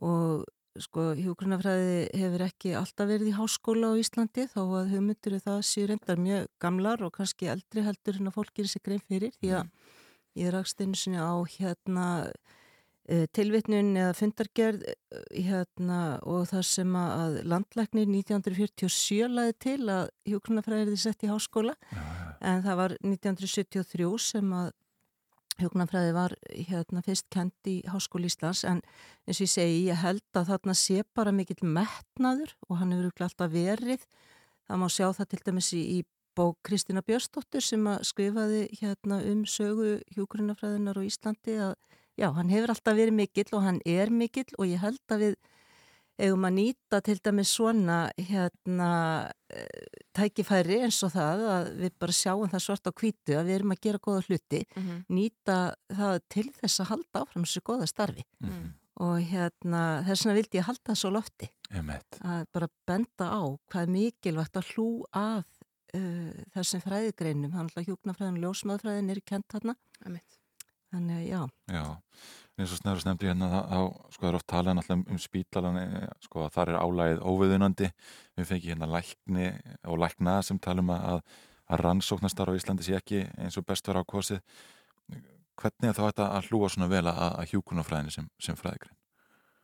og 0.00 0.46
sko 0.80 1.12
hjúgrunafræði 1.18 2.08
hefur 2.16 2.44
ekki 2.46 2.72
alltaf 2.78 3.10
verið 3.10 3.32
í 3.32 3.36
háskóla 3.36 3.92
á 3.92 4.00
Íslandi 4.00 4.46
þó 4.52 4.62
að 4.80 4.92
hugmyndur 4.94 5.38
það 5.42 5.60
séu 5.68 5.88
reyndar 5.90 6.20
mjög 6.22 6.48
gamlar 6.62 7.02
og 7.04 7.12
kannski 7.18 7.50
eldri 7.52 7.84
heldur 7.84 8.20
en 8.20 8.30
að 8.30 8.38
fólk 8.38 8.54
gerir 8.56 8.72
sig 8.72 8.84
grein 8.86 9.04
fyrir 9.04 9.34
því 9.36 9.52
að 9.58 9.72
ég 10.38 10.54
rakst 10.54 10.80
einu 10.80 10.96
sinni 10.96 11.20
á 11.20 11.34
hérna 11.58 12.06
tilvitnun 13.32 13.94
eða 13.96 14.16
fundargerð 14.16 14.82
eh, 14.88 15.44
hérna, 15.48 16.00
og 16.28 16.48
það 16.50 16.64
sem 16.68 16.96
að 17.00 17.38
landlæknir 17.48 18.10
1947 18.10 19.30
laði 19.32 19.54
til 19.64 19.78
að 19.92 20.10
hjúgrunafræði 20.28 20.92
er 20.92 21.00
sett 21.00 21.24
í 21.24 21.30
háskóla. 21.30 21.76
En 22.44 22.60
það 22.66 22.78
var 22.82 22.96
1973 23.00 24.10
sem 24.22 24.52
að 24.54 24.74
hjóknarfræði 25.58 26.12
var 26.14 26.34
hérna 26.68 27.02
fyrst 27.02 27.26
kent 27.34 27.66
í 27.70 27.80
Háskóli 27.90 28.28
Íslands. 28.30 28.62
En 28.68 28.82
eins 29.26 29.40
og 29.40 29.46
ég 29.48 29.50
segi, 29.50 29.80
ég 29.88 29.98
held 29.98 30.38
að 30.38 30.52
þarna 30.52 30.76
sé 30.78 31.02
bara 31.16 31.34
mikill 31.34 31.64
metnaður 31.64 32.54
og 32.68 32.78
hann 32.78 32.94
hefur 32.94 33.26
alltaf 33.26 33.50
verið. 33.50 34.04
Það 34.68 34.80
má 34.82 34.88
sjá 34.92 35.08
það 35.16 35.30
til 35.32 35.42
dæmis 35.48 35.72
í, 35.74 35.82
í 35.98 35.98
bók 36.38 36.60
Kristina 36.66 37.02
Björnsdóttur 37.02 37.64
sem 37.64 37.86
að 37.90 38.04
skrifaði 38.06 38.66
hérna 38.78 39.18
um 39.26 39.42
sögu 39.48 39.96
hjókurinnafræðinar 40.14 41.00
á 41.00 41.08
Íslandi 41.08 41.56
að 41.64 41.74
já, 42.18 42.28
hann 42.34 42.50
hefur 42.50 42.72
alltaf 42.74 42.96
verið 42.98 43.14
mikill 43.20 43.52
og 43.54 43.62
hann 43.62 43.80
er 43.86 44.10
mikill 44.10 44.48
og 44.58 44.66
ég 44.66 44.82
held 44.82 45.14
að 45.14 45.22
við 45.26 45.36
eigum 46.18 46.46
að 46.48 46.54
nýta 46.58 46.98
til 47.06 47.14
dæmis 47.22 47.50
svona 47.54 47.98
hérna 48.18 48.88
eh, 49.54 50.00
tækifæri 50.18 50.80
eins 50.82 50.98
og 51.06 51.12
það 51.14 51.44
að 51.52 51.68
við 51.84 51.92
bara 52.02 52.16
sjáum 52.18 52.50
það 52.50 52.64
svart 52.64 52.90
á 52.90 52.92
hvítu 52.98 53.36
að 53.38 53.46
við 53.46 53.54
erum 53.60 53.74
að 53.76 53.80
gera 53.86 54.00
góða 54.02 54.24
hluti 54.26 54.64
Mhm. 54.74 54.96
nýta 55.14 55.58
það 55.94 56.18
til 56.28 56.48
þess 56.58 56.80
að 56.82 56.90
halda 56.90 57.22
áfram 57.22 57.44
þessu 57.46 57.62
góða 57.62 57.86
starfi 57.86 58.24
Mhm. 58.42 58.66
og 58.98 59.20
hérna 59.30 60.02
þess 60.08 60.24
vegna 60.26 60.34
vildi 60.40 60.58
ég 60.58 60.66
halda 60.66 60.90
það 60.90 60.98
svo 61.04 61.10
lofti 61.14 61.48
að 62.24 62.46
bara 62.52 62.68
benda 62.86 63.26
á 63.30 63.42
hvað 63.70 63.86
mikilvægt 63.94 64.56
að 64.58 64.68
hlú 64.74 65.04
að 65.14 65.44
uh, 65.94 66.32
þessum 66.56 66.82
fræðigreinum, 66.82 67.52
hann 67.52 67.68
hjúknafræðin 67.70 68.36
og 68.36 68.42
ljósmaðurfræðin 68.42 69.10
er 69.10 69.20
kent 69.24 69.46
þarna 69.48 69.76
Einmitt. 70.04 70.37
Þannig 70.92 71.16
að 71.18 71.26
já, 71.28 71.40
Já, 71.74 71.84
eins 72.58 72.72
og 72.74 72.80
snæður 72.80 73.02
snemdi 73.04 73.28
hérna 73.30 73.48
þá, 73.52 73.80
sko 74.14 74.22
það 74.24 74.30
er 74.32 74.38
oft 74.40 74.48
talað 74.50 74.78
náttúrulega 74.78 75.12
um 75.14 75.20
spítalan 75.22 75.76
eh, 75.82 76.08
sko 76.24 76.46
að 76.46 76.54
þar 76.56 76.72
er 76.72 76.80
álægið 76.82 77.22
óviðunandi. 77.32 77.90
Við 78.38 78.48
fengi 78.52 78.72
hérna 78.72 78.88
lækni 78.90 79.50
og 79.86 80.00
lækna 80.02 80.38
sem 80.42 80.58
tala 80.58 80.82
um 80.84 80.90
að, 80.96 81.20
að 81.68 81.84
rannsóknastar 81.84 82.50
á 82.50 82.56
Íslandi 82.58 82.86
sé 82.88 82.96
ekki 82.98 83.24
eins 83.38 83.58
og 83.60 83.66
best 83.68 83.86
var 83.90 84.00
ákosið 84.02 84.40
hvernig 85.58 85.90
er 85.90 85.96
þá 85.96 86.04
þetta 86.06 86.26
að 86.38 86.48
hlúa 86.52 86.68
svona 86.70 86.88
vel 86.90 87.04
að, 87.10 87.18
að 87.42 87.52
hjúkunarfræðinni 87.52 88.14
sem, 88.14 88.28
sem 88.42 88.58
fræðigrein? 88.58 88.94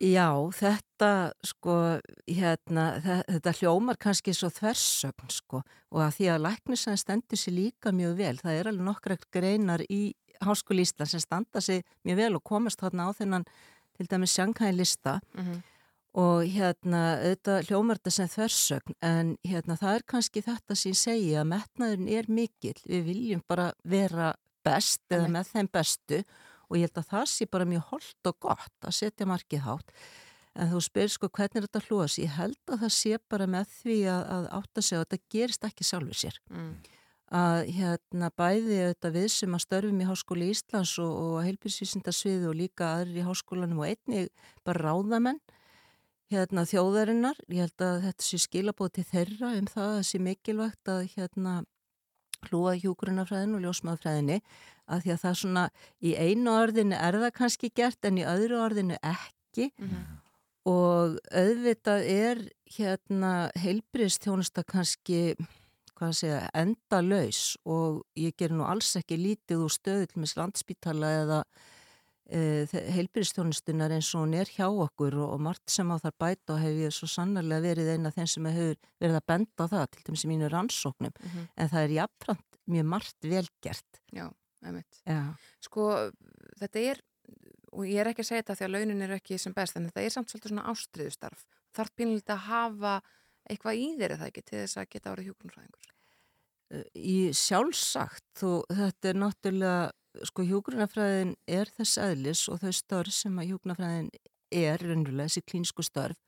Já, 0.03 0.27
þetta 0.59 1.09
sko, 1.47 1.75
hérna, 2.27 2.87
þe- 3.05 3.21
þetta 3.29 3.53
hljómar 3.61 3.99
kannski 4.03 4.35
svo 4.35 4.51
þversögn 4.53 5.31
sko 5.31 5.61
og 5.95 6.01
að 6.03 6.17
því 6.17 6.27
að 6.33 6.43
læknisæðin 6.49 7.01
stendur 7.01 7.41
sér 7.41 7.55
líka 7.55 7.93
mjög 7.95 8.17
vel, 8.19 8.35
það 8.43 8.59
er 8.59 8.71
alveg 8.73 8.89
nokkra 8.89 9.17
greinar 9.33 9.85
í 9.87 10.01
Háskóli 10.41 10.83
Ísland 10.87 11.09
sem 11.11 11.21
standa 11.21 11.61
sér 11.61 11.83
mjög 12.05 12.17
vel 12.17 12.35
og 12.37 12.45
komast 12.45 12.81
þarna 12.83 13.07
á 13.07 13.11
þennan 13.15 13.45
til 13.97 14.07
dæmis 14.11 14.35
sjanghæði 14.35 14.77
lista 14.77 15.21
Mhm. 15.35 15.63
og 16.15 16.45
hérna 16.47 17.03
auðvitað 17.19 17.67
hljómar 17.69 17.99
þetta 17.99 18.11
sem 18.13 18.29
þversögn 18.29 18.95
en 19.03 19.37
hérna 19.45 19.77
það 19.79 19.95
er 19.97 20.03
kannski 20.07 20.43
þetta 20.43 20.77
sem 20.77 20.93
ég 20.93 20.97
segi 20.97 21.31
að 21.35 21.49
metnaðurinn 21.51 22.09
er 22.19 22.25
mikill, 22.29 22.79
við 22.87 23.05
viljum 23.05 23.43
bara 23.49 23.73
vera 23.85 24.35
best 24.65 25.01
eða 25.11 25.29
með 25.29 25.49
þeim 25.53 25.69
bestu 25.73 26.25
og 26.71 26.77
ég 26.79 26.87
held 26.87 26.99
að 27.03 27.09
það 27.11 27.27
sé 27.29 27.47
bara 27.51 27.65
mjög 27.65 27.83
holdt 27.91 28.27
og 28.31 28.39
gott 28.41 28.87
að 28.87 28.95
setja 28.95 29.27
markið 29.27 29.61
hátt. 29.67 29.91
En 30.57 30.71
þú 30.71 30.81
spyrir 30.87 31.11
sko 31.11 31.29
hvernig 31.29 31.57
er 31.57 31.67
þetta 31.67 31.81
að 31.83 31.89
hlúa 31.91 32.07
sér 32.09 32.25
ég 32.25 32.31
held 32.39 32.57
að 32.71 32.79
það 32.85 32.93
sé 32.95 33.19
bara 33.29 33.47
með 33.47 33.67
því 33.83 33.97
að, 34.07 34.23
að 34.37 34.45
átta 34.63 34.83
sig 34.83 34.99
að 34.99 35.05
þetta 35.05 35.19
gerist 35.35 35.65
ekki 35.65 35.85
sjálfur 35.85 36.15
sér. 36.15 36.39
Mm. 36.51 36.77
Að 37.33 37.71
hérna 37.73 38.29
bæði 38.37 38.79
auðvitað 38.85 39.15
við 39.17 39.29
sem 39.33 39.55
að 39.57 39.63
störfum 39.65 40.01
í 40.01 40.09
Háskóli 40.09 40.49
Íslands 40.53 40.95
og, 41.03 41.13
og 41.13 41.37
heilbísvísindarsviði 41.47 42.49
og 42.51 42.59
líka 42.59 42.91
aðrir 42.99 43.23
í 43.23 43.27
háskólanum 43.27 43.81
og 43.81 43.89
einni 43.89 44.27
bara 44.65 44.85
ráðamenn 44.91 45.41
hérna 46.33 46.65
þjóðarinnar, 46.69 47.39
ég 47.49 47.65
held 47.65 47.85
að 47.85 48.03
þetta 48.09 48.27
sé 48.27 48.39
skilabóð 48.43 48.93
til 48.97 49.05
þeirra 49.09 49.55
um 49.59 49.67
það 49.71 49.89
að 49.89 49.97
það 49.99 50.07
sé 50.11 50.21
mikilvægt 50.25 50.91
að 50.91 51.03
hérna 51.15 51.55
hlúa 52.49 52.75
hjúgrunafræðinu 52.81 53.57
og 53.59 53.65
ljósmaðfræðinu 53.65 54.39
að 54.85 55.05
því 55.05 55.13
að 55.15 55.23
það 55.23 55.37
svona 55.41 55.65
í 56.05 56.13
einu 56.17 56.53
orðinu 56.53 56.97
er 57.01 57.19
það 57.23 57.35
kannski 57.39 57.71
gert 57.73 58.05
en 58.05 58.21
í 58.21 58.27
öðru 58.29 58.61
orðinu 58.61 58.99
ekki 59.01 59.71
Mhm. 59.79 60.05
og 60.67 61.19
auðvitað 61.33 62.07
er 62.11 62.41
hérna 62.77 63.51
heilbriðstjónusta 63.61 64.65
kannski 64.65 65.37
hvað 65.99 66.11
að 66.13 66.19
segja, 66.19 66.41
enda 66.55 67.01
laus 67.03 67.41
og 67.65 68.03
ég 68.19 68.35
ger 68.37 68.51
nú 68.55 68.65
alls 68.67 68.95
ekki 69.01 69.17
lítið 69.21 69.63
úr 69.65 69.73
stöðu 69.75 70.07
til 70.11 70.21
mis 70.25 70.35
landspítala 70.39 71.11
eða 71.23 71.39
e, 72.27 72.41
heilbriðstjónustunar 72.97 73.93
eins 73.95 74.09
og 74.17 74.25
hún 74.25 74.35
er 74.39 74.51
hjá 74.51 74.67
okkur 74.69 75.17
og, 75.21 75.35
og 75.37 75.41
margt 75.45 75.71
sem 75.71 75.91
á 75.93 75.97
þar 76.03 76.15
bæta 76.25 76.57
og 76.57 76.63
hef 76.65 76.79
ég 76.87 76.95
svo 76.97 77.09
sannarlega 77.11 77.65
verið 77.69 77.93
eina 77.95 78.11
af 78.13 78.19
þeim 78.19 78.31
sem 78.35 78.49
hefur 78.51 78.77
verið 79.03 79.19
að 79.21 79.27
benda 79.33 79.69
það 79.75 79.87
til 79.95 80.05
dæmis 80.09 80.25
í 80.27 80.31
mínu 80.33 80.51
rannsóknum 80.53 81.15
Mhm. 81.21 81.49
en 81.57 81.69
það 81.73 81.83
er 81.85 81.97
jafnframt 82.01 82.61
mjög 82.75 82.87
margt 82.95 83.29
velgert 83.29 84.01
Já, 84.13 84.31
einmitt. 84.65 85.03
Já, 85.07 85.35
Sko, 85.61 85.89
þetta 86.61 86.81
er, 86.81 87.01
og 87.73 87.85
ég 87.85 88.01
er 88.01 88.07
ekki 88.13 88.23
að 88.25 88.29
segja 88.31 88.43
þetta 88.43 88.57
því 88.57 88.65
að 88.69 88.75
launin 88.79 89.03
eru 89.03 89.15
ekki 89.19 89.39
sem 89.39 89.53
best, 89.53 89.77
en 89.77 89.89
þetta 89.91 90.01
er 90.05 90.11
samt 90.15 90.31
svolítið 90.31 90.53
svona 90.55 90.67
ástriðustarf. 90.73 91.45
Þarf 91.75 91.91
pínlítið 91.99 92.35
að 92.37 92.45
hafa 92.49 92.93
eitthvað 93.51 93.81
í 93.81 93.89
þeirri 93.99 94.21
það 94.21 94.31
ekki 94.31 94.45
til 94.45 94.59
þess 94.61 94.81
að 94.81 94.91
geta 94.95 95.13
árið 95.13 95.29
hjúkunarfræðingur. 95.31 95.91
í 96.95 97.19
sjálfsagt 97.39 98.25
þú, 98.41 98.53
þetta 98.73 99.09
er 99.11 99.19
náttúrulega 99.21 100.27
sko 100.29 100.45
hjúgrunafræðin 100.47 101.35
er 101.51 101.71
þess 101.77 101.99
eðlis 102.03 102.45
og 102.51 102.61
þau 102.63 102.73
störf 102.73 103.15
sem 103.15 103.39
að 103.39 103.51
hjúgrunafræðin 103.53 104.11
er 104.55 104.83
raunverulega 104.83 105.29
þessi 105.29 105.43
klínsku 105.51 105.85
störf 105.87 106.19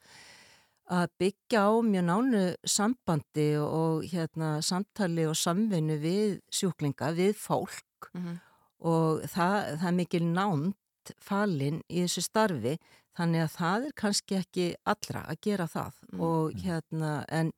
að 0.86 1.10
byggja 1.18 1.62
á 1.66 1.72
mjög 1.82 2.04
nánu 2.06 2.42
sambandi 2.62 3.48
og 3.58 4.06
hérna 4.06 4.56
samtali 4.62 5.26
og 5.26 5.34
samvinnu 5.38 5.98
við 6.02 6.38
sjúklinga, 6.50 7.12
við 7.14 7.34
fólk 7.38 7.82
Mm 8.14 8.22
-hmm. 8.22 8.36
og 8.78 9.20
það, 9.24 9.78
það 9.80 9.88
er 9.88 9.94
mikil 9.96 10.24
nánd 10.24 10.74
falin 11.18 11.82
í 11.90 12.02
þessu 12.04 12.22
starfi 12.22 12.76
þannig 13.16 13.42
að 13.46 13.54
það 13.56 13.88
er 13.88 13.96
kannski 14.02 14.38
ekki 14.40 14.66
allra 14.84 15.24
að 15.30 15.40
gera 15.48 15.66
það 15.72 15.92
Mm. 16.12 16.20
og 16.22 16.52
hérna 16.62 17.24
en 17.28 17.50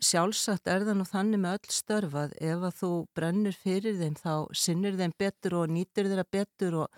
sjálfsagt 0.00 0.68
er 0.68 0.84
það 0.86 0.98
nú 1.00 1.04
þannig 1.08 1.40
með 1.42 1.56
öll 1.56 1.74
störfað 1.74 2.32
ef 2.40 2.62
að 2.68 2.78
þú 2.80 2.90
brennur 3.16 3.56
fyrir 3.56 3.96
þeim 3.98 4.16
þá 4.20 4.32
sinnur 4.54 4.96
þeim 4.96 5.14
betur 5.18 5.56
og 5.58 5.68
nýtur 5.72 6.08
þeirra 6.10 6.24
betur 6.30 6.78
og, 6.84 6.88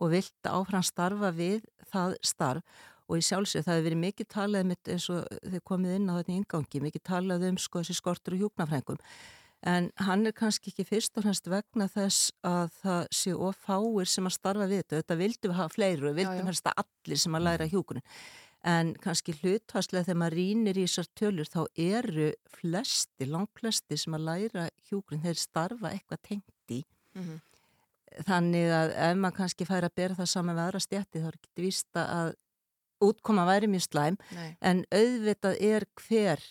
og 0.00 0.10
vilt 0.14 0.48
áfram 0.50 0.82
starfa 0.86 1.30
við 1.34 1.66
það 1.92 2.16
starf 2.22 2.62
og 3.04 3.18
í 3.20 3.26
sjálfsög 3.26 3.66
það 3.66 3.74
hefur 3.74 3.86
verið 3.90 4.02
mikið 4.06 4.28
talað 4.32 4.68
mitt 4.70 4.88
eins 4.88 5.10
og 5.12 5.26
þau 5.44 5.60
komið 5.68 5.96
inn 5.98 6.08
á 6.08 6.14
þetta 6.16 6.32
í 6.32 6.36
ingangi 6.40 6.80
mikið 6.86 7.02
talað 7.10 7.48
um 7.50 7.58
sko 7.60 7.82
þessi 7.82 7.98
skortur 7.98 8.36
og 8.38 8.44
hjúknafrængum 8.46 9.02
en 9.64 9.90
hann 10.06 10.26
er 10.28 10.34
kannski 10.36 10.72
ekki 10.72 10.84
fyrst 10.88 11.16
og 11.16 11.24
fremst 11.24 11.48
vegna 11.48 11.88
þess 11.88 12.32
að 12.44 12.72
það 12.82 13.06
sé 13.16 13.34
of 13.34 13.60
fáir 13.64 14.10
sem 14.10 14.28
að 14.28 14.36
starfa 14.36 14.68
við 14.68 14.82
þetta. 14.82 15.02
Þetta 15.02 15.20
vildum 15.20 15.54
hafa 15.58 15.74
fleiri 15.74 16.02
og 16.02 16.10
við 16.10 16.18
vildum 16.20 16.50
helst 16.50 16.68
að 16.68 16.82
allir 16.84 17.22
sem 17.24 17.38
að 17.38 17.46
læra 17.48 17.70
hjúkunin 17.72 18.04
en 18.64 18.94
kannski 19.00 19.34
hlutvarslega 19.42 20.06
þegar 20.08 20.20
maður 20.22 20.38
rínir 20.38 20.78
í 20.80 20.86
þessar 20.86 21.08
tölur 21.20 21.50
þá 21.50 21.60
eru 21.84 22.30
flesti, 22.54 23.26
langflesti 23.28 23.98
sem 24.00 24.16
að 24.16 24.24
læra 24.30 24.68
hjúkunin 24.88 25.24
þeir 25.24 25.40
starfa 25.40 25.92
eitthvað 25.92 26.22
tengt 26.30 26.72
í. 26.72 26.84
Mhm. 27.14 27.42
þannig 28.26 28.70
að 28.70 28.92
ef 28.94 29.16
maður 29.18 29.36
kannski 29.36 29.66
fær 29.66 29.84
að 29.88 29.94
bera 29.96 30.14
það 30.14 30.28
saman 30.30 30.54
við 30.54 30.64
aðra 30.64 30.80
stjætti 30.80 31.20
þá 31.20 31.26
er 31.26 31.36
ekki 31.38 31.62
vísta 31.64 32.02
að 32.14 32.28
útkoma 33.02 33.46
væri 33.48 33.66
mjög 33.66 33.82
slæm. 33.88 34.18
Nei. 34.30 34.56
en 34.62 34.84
auðvitað 34.94 35.56
er 35.60 35.86
hver 35.98 36.44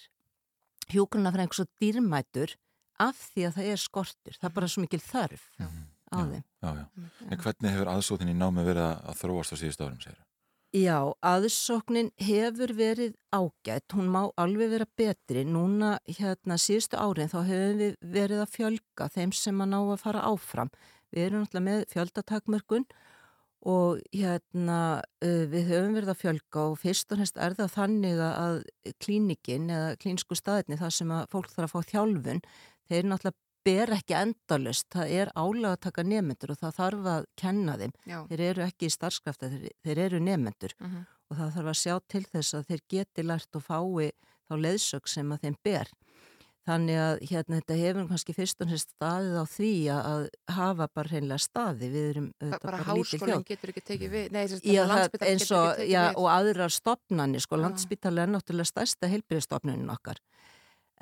hjúgrunafræðing 0.92 1.56
svo 1.56 1.66
dýrmætur 1.80 2.56
af 3.02 3.24
því 3.34 3.48
að 3.48 3.58
það 3.58 3.72
er 3.74 3.82
skortur 3.82 4.38
það 4.40 4.50
er 4.50 4.56
bara 4.60 4.70
svo 4.74 4.84
mikil 4.84 5.02
þörf 5.04 5.48
á 5.58 5.66
Já, 6.14 6.26
þeim 6.30 6.44
já, 6.44 6.70
já. 6.78 6.86
En 7.30 7.42
hvernig 7.42 7.74
hefur 7.74 7.92
aðsótin 7.96 8.32
í 8.32 8.38
námi 8.38 8.66
verið 8.68 8.86
að, 8.92 9.18
þróast 9.22 9.56
á 9.56 9.56
síðustu 9.58 9.88
árum, 9.88 10.00
segir? 10.04 10.22
Já, 10.74 11.14
aðsóknin 11.22 12.10
hefur 12.18 12.72
verið 12.74 13.14
ágætt, 13.30 13.94
hún 13.94 14.08
má 14.10 14.24
alveg 14.42 14.72
vera 14.72 14.88
betri. 14.98 15.44
Núna, 15.46 16.00
hérna, 16.10 16.58
síðustu 16.58 16.98
árin 16.98 17.30
þá 17.30 17.44
hefur 17.46 17.76
við 17.78 17.98
verið 18.16 18.42
að 18.42 18.54
fjölga 18.56 19.10
þeim 19.14 19.34
sem 19.38 19.62
að 19.62 19.70
ná 19.70 19.80
að 19.84 20.02
fara 20.02 20.24
áfram. 20.26 20.72
Við 21.14 21.28
erum 21.28 21.44
náttúrulega 21.44 21.68
með 21.68 21.84
fjöldatakmörkun 21.94 22.88
og 23.70 24.02
hérna, 24.12 24.80
við 25.22 25.70
höfum 25.70 25.94
verið 25.96 26.12
að 26.16 26.22
fjölga 26.24 26.66
og 26.66 26.80
fyrst 26.82 27.14
og 27.14 27.22
hennst 27.22 27.38
er 27.38 27.54
það 27.56 27.70
þannig 27.78 28.24
að 28.26 28.58
klínikin 29.06 29.70
eða 29.72 29.94
klínsku 30.02 30.36
staðinni, 30.36 30.82
það 30.82 30.96
sem 30.98 31.14
að 31.16 31.30
fólk 31.32 31.54
þarf 31.54 31.70
að 31.70 31.76
fá 31.76 31.92
þjálfun, 31.94 32.42
þeir 32.94 33.10
náttúrulega 33.12 33.40
ber 33.64 33.94
ekki 33.96 34.16
endalust, 34.20 34.90
það 34.92 35.12
er 35.22 35.30
álega 35.40 35.70
að 35.72 35.82
taka 35.86 36.04
nefnendur 36.04 36.52
og 36.52 36.58
það 36.60 36.74
þarf 36.82 37.06
að 37.14 37.28
kenna 37.40 37.78
þeim. 37.80 37.94
Já. 38.12 38.18
Þeir 38.28 38.42
eru 38.50 38.64
ekki 38.66 38.90
í 38.90 38.94
starfskrafta, 38.98 39.50
þeir, 39.54 39.70
þeir 39.88 40.02
eru 40.08 40.20
nefnendur 40.20 40.74
Mhm. 40.84 41.06
og 41.32 41.38
það 41.40 41.54
þarf 41.58 41.72
að 41.72 41.82
sjá 41.84 41.96
til 42.12 42.24
þess 42.28 42.54
að 42.60 42.66
þeir 42.68 42.82
geti 42.92 43.24
lært 43.24 43.56
og 43.56 43.64
fái 43.64 44.12
þá 44.50 44.54
leiðsög 44.60 45.08
sem 45.08 45.32
að 45.32 45.42
þeim 45.48 45.56
ber. 45.64 45.88
Þannig 46.64 46.96
að 46.96 47.22
hérna 47.28 47.58
þetta 47.60 47.76
hefur 47.76 48.06
kannski 48.08 48.34
fyrst 48.38 48.62
og 48.64 48.70
hérst 48.72 48.92
staðið 48.96 49.34
á 49.36 49.46
því 49.52 49.72
að, 49.92 50.28
hafa 50.56 50.88
bara 50.96 51.10
hreinlega 51.12 51.40
staði. 51.44 51.90
Við 51.92 52.06
erum 52.12 52.28
Bara 52.40 52.60
bara 52.64 52.78
háskólinn 52.88 53.44
getur 53.50 53.74
ekki 53.74 53.84
tekið 53.84 54.14
við, 54.14 54.32
nei, 54.32 54.44
Já, 54.64 54.84
að 54.86 54.94
það, 54.94 55.52
og, 55.60 55.82
já, 55.92 56.04
og 56.16 56.28
aðrar 56.32 56.72
stopnarnir, 56.72 57.44
sko, 57.44 57.58
Já. 57.60 57.64
landspítala 57.66 58.24
er 58.24 58.32
náttúrulega 58.32 58.72
stærsta 58.72 59.12
heilbyrðistofnunin 59.12 59.92
okkar 59.92 60.16
uh, 60.24 60.33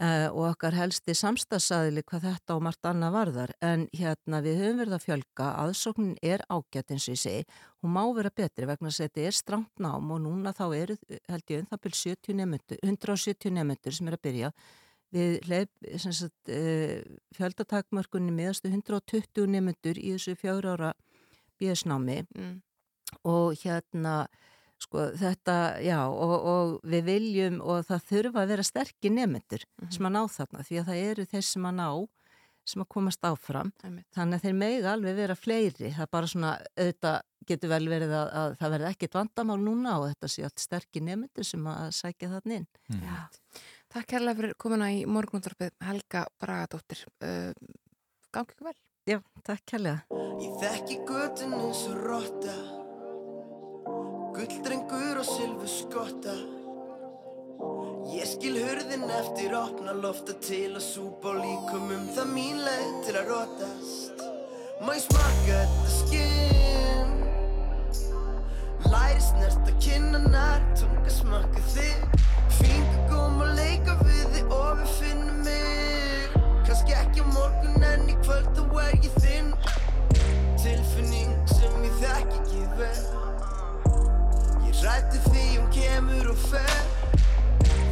og 0.02 0.48
okkar 0.48 0.74
helsti 0.74 1.14
samstagsæðili 1.14 2.02
hvað 2.10 2.24
þetta 2.26 2.56
og 2.56 2.64
margt 2.66 2.88
annað 2.90 3.14
varðar. 3.14 3.52
En 3.62 3.84
hérna 3.94 4.40
við 4.42 4.62
höfum 4.64 4.80
verið 4.82 4.96
að 4.98 5.04
fjölga 5.06 5.50
aðsóknin 5.62 6.16
er 6.26 6.42
ágætt 6.50 6.94
eins 6.96 7.06
og 7.06 7.14
ég 7.14 7.22
segi. 7.22 7.44
Hún 7.84 7.94
má 7.94 8.02
vera 8.18 8.32
betri 8.34 8.66
vegna 8.66 8.90
að 8.90 8.98
þetta 9.04 9.26
er 9.28 9.38
strangt 9.38 9.84
nám 9.84 10.10
og 10.12 10.24
núna 10.24 10.56
þá 10.58 10.66
eru 10.80 10.98
held 11.30 11.54
ég 11.54 11.62
um 11.62 11.70
það 11.70 11.84
byrj 11.86 12.00
70 12.02 12.40
nefnendur 12.40 12.82
170 12.82 13.54
nefnendur 13.58 13.98
sem 13.98 14.10
er 14.10 14.18
að 14.18 14.24
byrja. 14.26 14.52
Við 15.12 15.32
sagt, 16.00 16.50
uh, 16.50 17.02
fjöldatakmörkunni 17.38 18.32
meðastu 18.34 18.72
120 18.72 19.50
nefnendur 19.52 20.00
í 20.00 20.16
þessu 20.16 20.38
fjögur 20.40 20.72
ára 20.74 20.94
bíðsnámi 21.62 22.26
Mm. 22.34 22.62
og 23.24 23.54
hérna 23.60 24.26
sko 24.82 25.10
þetta, 25.22 25.56
já 25.86 26.00
og, 26.10 26.34
og 26.54 26.72
við 26.90 27.04
viljum 27.12 27.60
og 27.62 27.84
það 27.88 28.06
þurfa 28.12 28.42
að 28.46 28.54
vera 28.56 28.64
sterkir 28.66 29.14
nefnendur 29.14 29.64
Mhm. 29.82 29.92
sem 29.92 30.06
að 30.10 30.16
ná 30.18 30.22
þarna 30.38 30.66
því 30.68 30.80
að 30.82 30.90
það 30.92 31.04
eru 31.12 31.26
þeir 31.34 31.46
sem 31.52 31.68
að 31.70 31.76
ná 31.82 31.90
sem 32.72 32.82
að 32.84 32.88
komast 32.94 33.22
áfram 33.26 33.72
Einmitt. 33.84 34.06
þannig 34.14 34.38
að 34.38 34.44
þeir 34.46 34.54
meiga 34.62 34.92
alveg 34.94 35.16
vera 35.18 35.36
fleiri 35.36 35.92
það 35.96 36.02
er 36.06 36.12
bara 36.12 36.28
svona, 36.30 36.52
auðvitað 36.78 37.22
getur 37.50 37.70
vel 37.72 37.88
verið 37.90 38.12
að, 38.14 38.28
að 38.38 38.58
það 38.60 38.72
verði 38.76 38.90
ekkit 38.92 39.16
vandamál 39.18 39.58
núna 39.64 39.96
og 40.00 40.06
þetta 40.12 40.30
sé 40.30 40.44
allt 40.46 40.62
sterkir 40.62 41.02
nefndir 41.08 41.44
sem 41.50 41.66
að 41.68 41.88
sækja 41.98 42.30
þann 42.36 42.52
inn 42.60 42.68
Já. 43.02 43.18
Takk 43.92 44.08
kærlega 44.14 44.38
fyrir 44.38 44.54
komuna 44.62 44.88
í 44.94 45.02
morgunúttarpið 45.10 45.74
Helga 45.84 46.22
Bragadóttir. 46.40 47.02
Uh, 47.20 47.52
gangi 48.32 48.54
ykkur 48.54 48.70
vel. 48.70 48.78
Já, 49.10 49.18
takk 49.44 49.66
kærlega 49.66 50.06
Ég 50.40 50.54
þekki 50.62 51.00
götun 51.10 51.58
eins 51.58 51.82
og 51.90 51.98
rotta 52.06 52.54
Gulldrengur 54.42 55.20
og 55.22 55.26
silfu 55.28 55.68
skotta 55.70 56.34
Ég 58.10 58.26
skil 58.26 58.56
hurðin 58.58 59.04
eftir 59.14 59.54
opna 59.54 59.94
lofta 59.94 60.34
til 60.42 60.72
að 60.72 60.82
súpa 60.82 61.30
á 61.30 61.38
líkumum 61.38 62.08
Það 62.16 62.32
mín 62.34 62.58
leið 62.66 62.96
til 63.06 63.14
að 63.20 63.30
rótast. 63.30 64.24
Má 64.82 64.96
ég 64.96 65.04
smaka 65.06 65.60
þetta 65.60 65.94
skinn? 65.94 67.14
Læri 68.90 69.22
snerta 69.28 69.76
kinnanar, 69.86 70.66
tunga 70.80 71.14
smakka 71.20 71.62
þig. 71.76 72.26
Fingur 72.58 73.04
kom 73.12 73.44
að 73.46 73.54
leika 73.62 74.00
við 74.02 74.24
þig 74.40 74.56
og 74.58 74.82
við 74.82 74.96
finnum 75.04 75.46
mig. 75.46 76.42
Kannski 76.66 76.98
ekki 76.98 77.22
á 77.22 77.30
morgun 77.30 77.92
en 77.94 78.10
í 78.10 78.18
kvöld 78.26 78.50
þá 78.58 78.66
er 78.88 78.98
ég 79.06 79.14
þinn 79.20 79.31
Ég 84.92 84.98
rætti 84.98 85.20
því 85.32 85.44
hún 85.56 85.68
kemur 85.72 86.26
og 86.34 86.40
fer. 86.52 86.80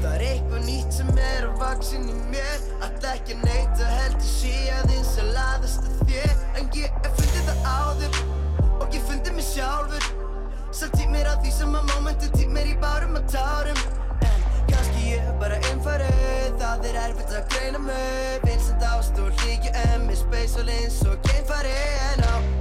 Það 0.02 0.08
er 0.10 0.24
eitthvað 0.26 0.66
nýtt 0.66 0.98
sem 0.98 1.12
er 1.16 1.46
á 1.48 1.52
vaksin 1.62 2.10
í 2.12 2.16
mér. 2.34 2.66
Ætla 2.84 3.14
ekki 3.16 3.38
að 3.38 3.46
neita 3.48 3.88
heldur 3.94 4.28
sé 4.28 4.52
að 4.76 4.92
eins 4.98 5.14
að 5.22 5.30
laðast 5.38 5.88
að 5.88 6.02
þér. 6.10 6.36
En 6.60 6.68
ég 6.76 7.00
hef 7.06 7.16
fundið 7.22 7.48
það 7.48 7.64
áður 7.72 8.20
Og 8.82 8.98
ég 8.98 9.08
fundið 9.08 9.40
mig 9.40 9.48
sjálfur. 9.48 10.12
Samt 10.76 11.00
típ 11.00 11.16
mér 11.16 11.32
að 11.32 11.42
því 11.46 11.56
sem 11.62 11.80
að 11.80 11.90
momentu 11.94 12.32
típ 12.36 12.54
mér 12.58 12.72
í 12.74 12.78
bárum 12.84 13.16
og 13.16 13.32
tárum. 13.32 13.84
En 14.20 14.46
kannski 14.68 15.08
ég 15.14 15.24
er 15.24 15.40
bara 15.40 15.64
einfari 15.72 16.14
Það 16.60 16.88
er 16.92 17.04
erfitt 17.06 17.36
að 17.40 17.52
greina 17.56 17.86
mig. 17.88 18.40
Vinsend 18.44 18.88
ást 18.92 19.24
og 19.24 19.32
hlíkja 19.40 19.72
emmi 19.94 20.20
og 20.20 20.66
lins 20.68 21.04
og 21.08 21.16
geimfari 21.30 21.78
En 22.12 22.28
á 22.28 22.59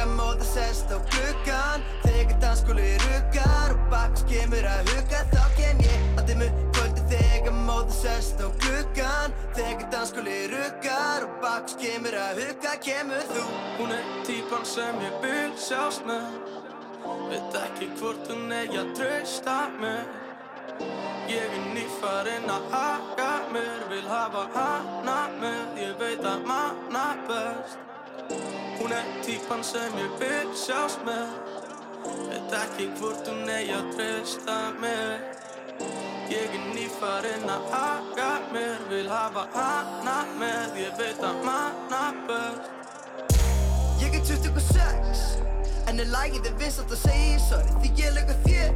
þegar 0.00 0.16
móða 0.16 0.46
sest 0.48 0.88
á 0.88 0.98
gluggan 1.12 1.82
Þegar 2.04 2.36
dansskóli 2.40 2.92
ruggar 3.02 3.74
og 3.74 3.80
baks 3.92 4.22
kemur 4.30 4.64
að 4.64 4.92
hugga 4.94 5.20
Þá 5.28 5.42
kem 5.58 5.82
ég 5.84 6.06
á 6.16 6.20
dimmu 6.28 6.48
kvöldi 6.72 7.02
þegar 7.10 7.58
móða 7.66 7.96
sest 7.98 8.40
á 8.40 8.48
gluggan 8.62 9.34
Þegar 9.58 9.90
dansskóli 9.92 10.38
ruggar 10.54 11.26
og 11.26 11.34
baks 11.42 11.76
kemur 11.82 12.16
að 12.16 12.40
hugga 12.44 12.72
Kemur 12.86 13.26
þú. 13.34 13.44
Hún 13.80 13.92
er 13.98 14.08
típan 14.24 14.64
sem 14.64 15.04
ég 15.04 15.20
vil 15.20 15.52
sjást 15.60 16.08
með. 16.08 16.32
Veit 17.28 17.60
ekki 17.60 17.90
hvort 18.00 18.32
hún 18.32 18.56
eigi 18.56 18.80
að 18.80 18.94
treysta 18.96 19.58
mér. 19.82 20.08
Ég 21.28 21.44
er 21.44 21.68
nýfarinn 21.76 22.48
að 22.48 22.72
haka 22.72 23.30
mér 23.52 23.84
Vil 23.92 24.08
hafa 24.08 24.48
hana 24.56 25.20
með. 25.42 25.78
Ég 25.84 25.94
veit 26.00 26.24
að 26.24 26.48
manna 26.48 27.06
best 27.28 27.89
Hún 28.78 28.92
er 28.92 29.06
típan 29.24 29.64
sem 29.64 29.98
ég 29.98 30.16
vil 30.20 30.54
sjást 30.56 31.02
með. 31.04 31.28
Veit 32.30 32.54
ekki 32.62 32.88
hvort 32.98 33.28
hún 33.28 33.48
eigi 33.50 33.74
að 33.76 33.92
treysta 33.96 34.58
mér. 34.80 35.20
Ég 36.30 36.54
er 36.54 36.66
nýfarinn 36.76 37.48
að 37.50 37.64
haka 37.72 38.28
mér 38.52 38.82
Vil 38.90 39.08
hafa 39.10 39.46
hana 39.54 40.18
með. 40.38 40.76
Ég 40.78 40.92
veit 40.98 41.22
að 41.26 41.40
manna 41.46 42.02
best. 42.28 42.70
Ég 44.00 44.14
er 44.14 44.22
26 44.24 45.24
En 45.90 45.98
er 45.98 46.12
lagið 46.12 46.46
er 46.48 46.54
vinsalt 46.60 46.92
að 46.94 47.02
segja 47.02 47.40
sorry 47.48 47.74
Því 47.82 47.90
ég 47.98 48.14
lög 48.14 48.30
að 48.32 48.46
þér. 48.46 48.70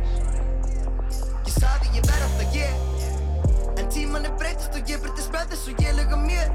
Ég 1.46 1.54
sagði 1.54 1.92
ég 1.94 2.08
verð 2.10 2.26
alltaf 2.26 2.58
ég 2.58 3.78
En 3.78 3.88
tíman 3.94 4.26
er 4.26 4.34
breytist 4.40 4.74
og 4.74 4.90
ég 4.90 5.00
breytist 5.02 5.32
með 5.34 5.54
þess 5.54 5.70
og 5.70 5.84
ég 5.86 5.96
lög 5.98 6.12
að 6.18 6.26
mér. 6.26 6.52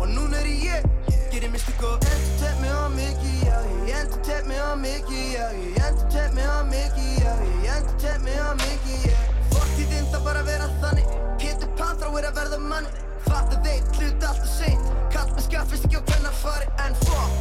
Og 0.00 0.06
núna 0.10 0.42
er 0.42 0.50
ég 0.52 1.01
Gerir 1.32 1.48
mystik 1.48 1.82
og 1.82 2.02
endur 2.12 2.56
mig 2.60 2.68
á 2.68 2.84
mikið 2.92 3.36
Já, 3.46 3.58
ég 3.88 3.94
endur 4.02 4.42
mig 4.48 4.58
á 4.60 4.76
mikið 4.76 5.28
Já, 5.32 5.46
ég 5.64 5.78
endur 5.86 6.34
mig 6.36 6.44
á 6.44 6.60
mikið 6.68 7.12
Já, 7.22 7.32
ég 7.64 7.70
endur 7.72 8.18
mig 8.20 8.36
á 8.36 8.50
mikið 8.60 9.06
yeah. 9.08 9.22
Fortíðinn 9.54 10.10
það 10.12 10.26
bara 10.26 10.42
að 10.42 10.50
vera 10.50 10.66
þannig 10.82 11.14
Pétur 11.40 11.70
Panþrá 11.78 12.10
er 12.20 12.26
að 12.28 12.36
verða 12.36 12.58
manni 12.66 12.92
Fatta 13.24 13.60
þeir 13.64 13.88
hlut 13.96 14.26
alltaf 14.28 14.50
seint 14.58 14.92
Kall 15.14 15.30
með 15.32 15.46
skaffist 15.46 15.88
ekki 15.88 16.02
á 16.02 16.08
hvenna 16.10 16.34
fari 16.42 16.68
En 16.84 17.00
fuck. 17.06 17.40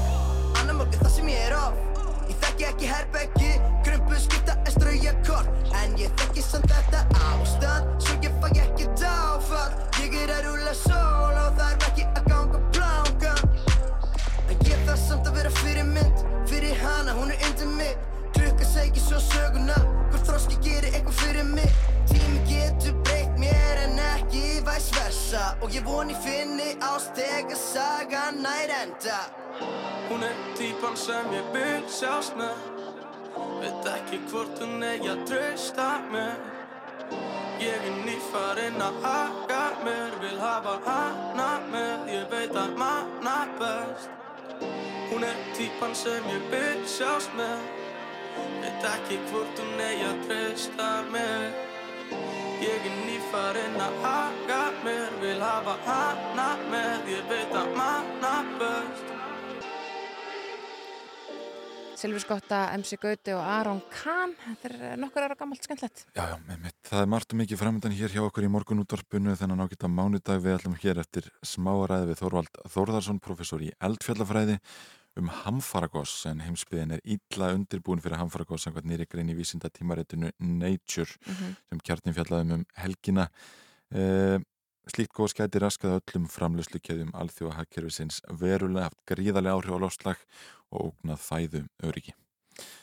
Annar 0.62 0.80
morgun 0.80 1.04
það 1.04 1.14
sem 1.18 1.34
ég 1.34 1.44
er 1.50 1.58
off 1.60 2.32
Ég 2.32 2.40
þekki 2.46 2.70
ekki 2.70 2.94
herbeggi 2.94 3.52
Krumpu 3.90 4.24
skipta 4.24 4.56
en 4.56 4.72
strauja 4.78 5.18
kort 5.28 5.76
En 5.84 6.00
ég 6.00 6.16
þekki 6.24 6.48
samt 6.48 6.72
þetta 6.72 7.04
ástand 7.28 7.92
Svo 8.08 8.16
ég 8.24 8.40
fæ 8.40 8.50
ekki 8.56 8.88
dáfall 9.04 9.76
Ég 10.00 10.16
er 10.24 10.38
að 10.40 10.48
rúla 10.48 10.80
sól 10.80 11.36
Og 11.44 11.60
það 11.60 11.68
er 11.68 11.90
ekki 11.92 12.11
vera 15.52 15.64
fyrir 15.64 15.90
mynd 15.94 16.28
Fyrir 16.50 16.76
hana, 16.84 17.14
hún 17.14 17.32
er 17.32 17.50
undir 17.50 17.68
mig 17.68 17.98
Klukka 18.34 18.66
segir 18.66 19.04
svo 19.04 19.20
söguna 19.20 20.02
Hvort 20.12 20.28
þroski 20.28 20.58
gerir 20.60 20.92
eitthvað 20.92 21.20
fyrir 21.22 21.46
mig. 21.48 21.76
Tími 22.10 22.42
getur 22.50 22.98
breytt 23.06 23.38
mér 23.40 23.80
en 23.86 24.00
ekki 24.04 24.60
væs 24.68 24.90
versa. 24.98 25.44
Og 25.64 25.72
ég 25.72 25.86
voni 25.88 26.16
finni 26.20 26.74
ástega 26.84 27.56
sagan 27.56 28.42
nær 28.44 28.74
enda. 28.82 29.22
Hún 30.10 30.28
er 30.28 30.36
típan 30.60 31.00
sem 31.00 31.32
ég 31.32 31.48
vil 31.56 31.88
sjást 31.88 32.36
með. 32.36 32.60
Veit 33.62 33.88
ekki 33.96 34.20
hvort 34.28 34.60
hún 34.60 34.84
eigi 34.84 35.14
að 35.14 35.24
treysta 35.32 35.90
mér. 36.12 36.36
Ég 37.62 37.88
er 37.88 38.00
nýfarinn 38.04 38.82
að 38.84 39.04
haka 39.06 39.64
mér 39.86 40.18
Vil 40.20 40.40
hafa 40.44 40.80
hana 40.90 41.52
með. 41.72 42.10
Ég 42.20 42.28
veit 42.36 42.58
að 42.66 42.76
manna 42.84 43.46
best 43.62 44.12
Hún 45.12 45.24
er 45.28 45.38
típan 45.58 45.96
sem 45.96 46.28
ég 46.32 46.44
vil 46.54 46.84
sjást 46.88 47.34
með. 47.38 47.64
Veit 48.62 48.86
ekki 48.94 49.20
hvort 49.30 49.60
hún 49.60 49.82
eigi 49.88 50.08
að 50.08 50.22
treysta 50.28 50.90
mér. 51.14 51.48
Ég 52.62 52.90
er 52.92 53.00
nýfarinn 53.08 53.80
að 53.82 53.98
haka 54.06 54.62
mér 54.86 55.18
Vil 55.22 55.40
hafa 55.42 55.78
hana 55.88 56.52
með. 56.72 57.10
Ég 57.16 57.26
veit 57.32 57.58
að 57.64 57.74
manna 57.80 58.36
best 58.60 59.21
Silvi 62.02 62.18
Skotta, 62.18 62.64
MC 62.80 62.98
Gauti 62.98 63.34
og 63.38 63.44
Aron 63.46 63.82
Kahn. 63.94 64.32
Þetta 64.42 64.70
er 64.72 64.74
eh, 64.80 64.94
nokkur 64.98 65.22
ára 65.22 65.36
gammalt 65.38 65.62
skemmtilegt. 65.68 66.08
Já, 66.16 66.24
já, 66.32 66.38
með 66.48 66.64
mitt. 66.64 66.78
Það 66.88 67.04
er 67.04 67.12
margt 67.14 67.36
og 67.36 67.40
mikið 67.42 67.60
framöndan 67.62 67.94
hér 67.94 68.16
hjá 68.16 68.22
okkur 68.24 68.48
í 68.48 68.50
morgunútvarpinu 68.50 69.36
þennan 69.38 69.62
ágætt 69.62 69.86
að 69.86 69.94
mánudag 70.00 70.42
við 70.42 70.56
ætlum 70.56 70.80
hér 70.82 71.02
eftir 71.04 71.28
smáaræði 71.46 72.08
við 72.10 72.18
Þorvald 72.24 72.58
Þórðarsson, 72.74 73.22
professor 73.22 73.62
í 73.62 73.70
eldfjallafræði 73.86 74.58
um 75.22 75.30
hamfaragoss 75.44 76.26
en 76.32 76.42
heimsbyðin 76.42 76.96
er 76.98 77.06
illa 77.06 77.52
undirbúin 77.54 78.02
fyrir 78.02 78.18
hamfaragoss 78.18 78.66
samkvæmt 78.66 78.90
nýri 78.90 79.06
grein 79.12 79.30
í 79.30 79.38
vísinda 79.38 79.70
tímaritinu 79.70 80.32
Nature 80.40 81.20
sem 81.22 81.84
kjarnin 81.86 82.18
fjallaðum 82.18 82.56
um 82.58 82.66
helgina. 82.82 83.28
Uh, 83.92 84.40
slíkt 84.90 85.14
góð 85.14 85.32
skæti 85.34 85.62
raskað 85.62 86.00
öllum 86.00 86.26
framlöslukjöðum 86.32 87.14
alþjóðahagkerfisins 87.22 88.22
verulega 88.42 88.90
haft 88.90 89.00
gríðarlega 89.10 89.58
áhrif 89.60 89.78
á 89.78 89.84
lofslag 89.84 90.26
og 90.72 90.92
ógnað 90.92 91.24
fæðu 91.26 91.64
öryggi. 91.86 92.16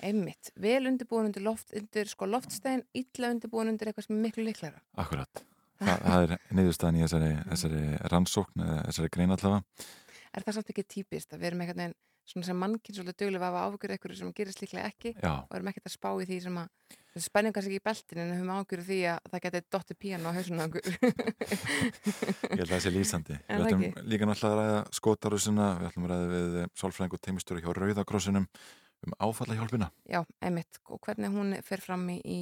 Einmitt, 0.03 0.53
vel 0.59 0.87
undirbúin 0.91 1.29
undir, 1.29 1.45
loft, 1.45 1.73
undir 1.77 2.09
sko 2.11 2.27
loftstæðin, 2.31 2.85
illa 2.97 3.33
undirbúin 3.35 3.71
undir 3.73 3.91
eitthvað 3.91 4.09
sem 4.09 4.19
er 4.19 4.25
miklu 4.27 4.47
líklara. 4.47 4.83
Akkurat. 4.99 5.45
Þa, 5.79 5.95
það 6.03 6.25
er 6.25 6.37
niðurstaðan 6.59 6.99
í 6.99 7.03
þessari, 7.05 7.33
þessari 7.53 7.83
rannsókn 8.13 8.65
þessari 8.89 9.13
grein 9.15 9.35
allavega. 9.35 9.89
Er 10.35 10.47
það 10.47 10.57
samt 10.59 10.73
ekki 10.73 10.87
típist 10.97 11.35
að 11.35 11.43
við 11.43 11.51
erum 11.51 11.63
eitthvað 11.65 11.95
svona 12.29 12.47
sem 12.49 12.59
mannkinn 12.61 12.97
svolítið 12.97 13.25
dögulega 13.25 13.49
að 13.49 13.57
hafa 13.57 13.67
áhugur 13.67 13.93
eitthvað 13.95 14.17
sem 14.21 14.33
gerist 14.37 14.63
líklega 14.63 14.89
ekki 14.91 15.15
Já. 15.17 15.35
og 15.43 15.55
erum 15.59 15.71
ekkert 15.73 15.89
að 15.89 15.95
spá 15.95 16.09
í 16.13 16.27
því 16.29 16.41
sem 16.45 16.59
að 16.63 16.97
við 17.19 17.25
spennum 17.25 17.55
kannski 17.57 17.73
ekki 17.73 17.81
í 17.81 17.87
beltinu 17.89 18.23
en 18.23 18.33
við 18.33 18.39
höfum 18.39 18.53
áhugur 18.55 18.83
því 18.89 18.99
að 19.13 19.31
það 19.33 19.45
geti 19.47 19.63
dotti 19.75 19.97
píano 19.99 20.33
á 20.33 20.37
hausunum 20.37 20.61
á 20.61 20.67
okkur. 20.69 20.89
Ég 22.53 22.61
held 22.61 22.67
að 22.67 22.75
það 22.75 22.83
sé 22.85 22.93
lýsandi. 22.95 23.39
Er 23.39 23.63
Við 23.63 23.65
það 23.65 23.71
ætlum 23.71 24.11
líka 24.13 24.29
náttúrulega 24.29 24.53
að 24.53 24.61
ræða 24.61 24.99
skótarusina, 24.99 25.71
við 25.81 25.89
ætlum 25.91 26.09
að 26.09 26.13
ræða 26.13 26.29
við 26.35 26.59
sálfræðing 26.83 27.17
og 27.17 27.25
teimistöru 27.25 27.65
hjá 27.65 27.71
Rauðakrossinum 27.79 28.49
um 29.07 29.15
áfallahjálpina. 29.23 29.89
Já, 30.11 30.21
einmitt, 30.43 30.81
og 30.91 31.01
hvernig 31.07 31.33
hún 31.33 31.57
fer 31.67 31.83
fram 31.83 32.05
í, 32.13 32.19
í 32.23 32.41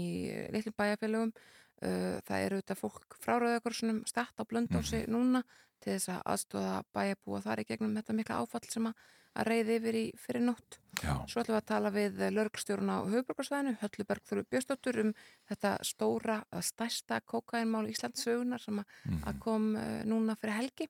litlum 0.54 0.76
bæjarfélögum 0.76 1.32
það 1.76 2.44
eru 2.46 2.60
þetta 2.62 2.76
fólk 2.78 3.16
frá 3.20 3.36
Rauðakorsunum 3.36 4.02
statt 4.08 4.40
á 4.40 4.48
blöndósi 4.48 5.02
núna 5.12 5.42
til 5.82 5.92
þess 5.92 6.12
að 6.14 6.22
aðstóða 6.32 6.76
bæjarbúa 6.96 7.42
þar 7.44 7.60
í 7.60 7.66
gegnum 7.68 7.96
þetta 7.98 8.16
mikla 8.16 8.38
áfall 8.40 8.64
sem 8.70 8.88
að, 8.88 8.94
að 9.36 9.48
reyði 9.50 9.76
yfir 9.80 9.98
í 10.00 10.04
fyrir 10.18 10.44
nótt. 10.46 10.78
Já. 11.02 11.12
Svo 11.28 11.42
ætlum 11.42 11.54
við 11.56 11.60
að 11.60 11.66
tala 11.68 11.90
við 11.92 12.20
lögreglstjórun 12.32 12.88
á 12.92 12.98
höfuborgarsvæðinu, 13.04 13.74
Hölluberg 13.82 14.22
Þurru 14.24 14.44
Björstóttur 14.48 15.00
um 15.02 15.10
þetta 15.50 15.72
stóra, 15.84 16.38
stærsta 16.64 17.20
kókainmál 17.20 17.84
Íslands 17.92 18.24
sögunar 18.24 18.60
sem 18.64 18.78
að, 18.80 18.86
Mhm. 19.04 19.22
að 19.28 19.40
kom 19.44 19.66
uh, 19.76 20.02
núna 20.08 20.36
fyrir 20.40 20.56
helgi 20.62 20.88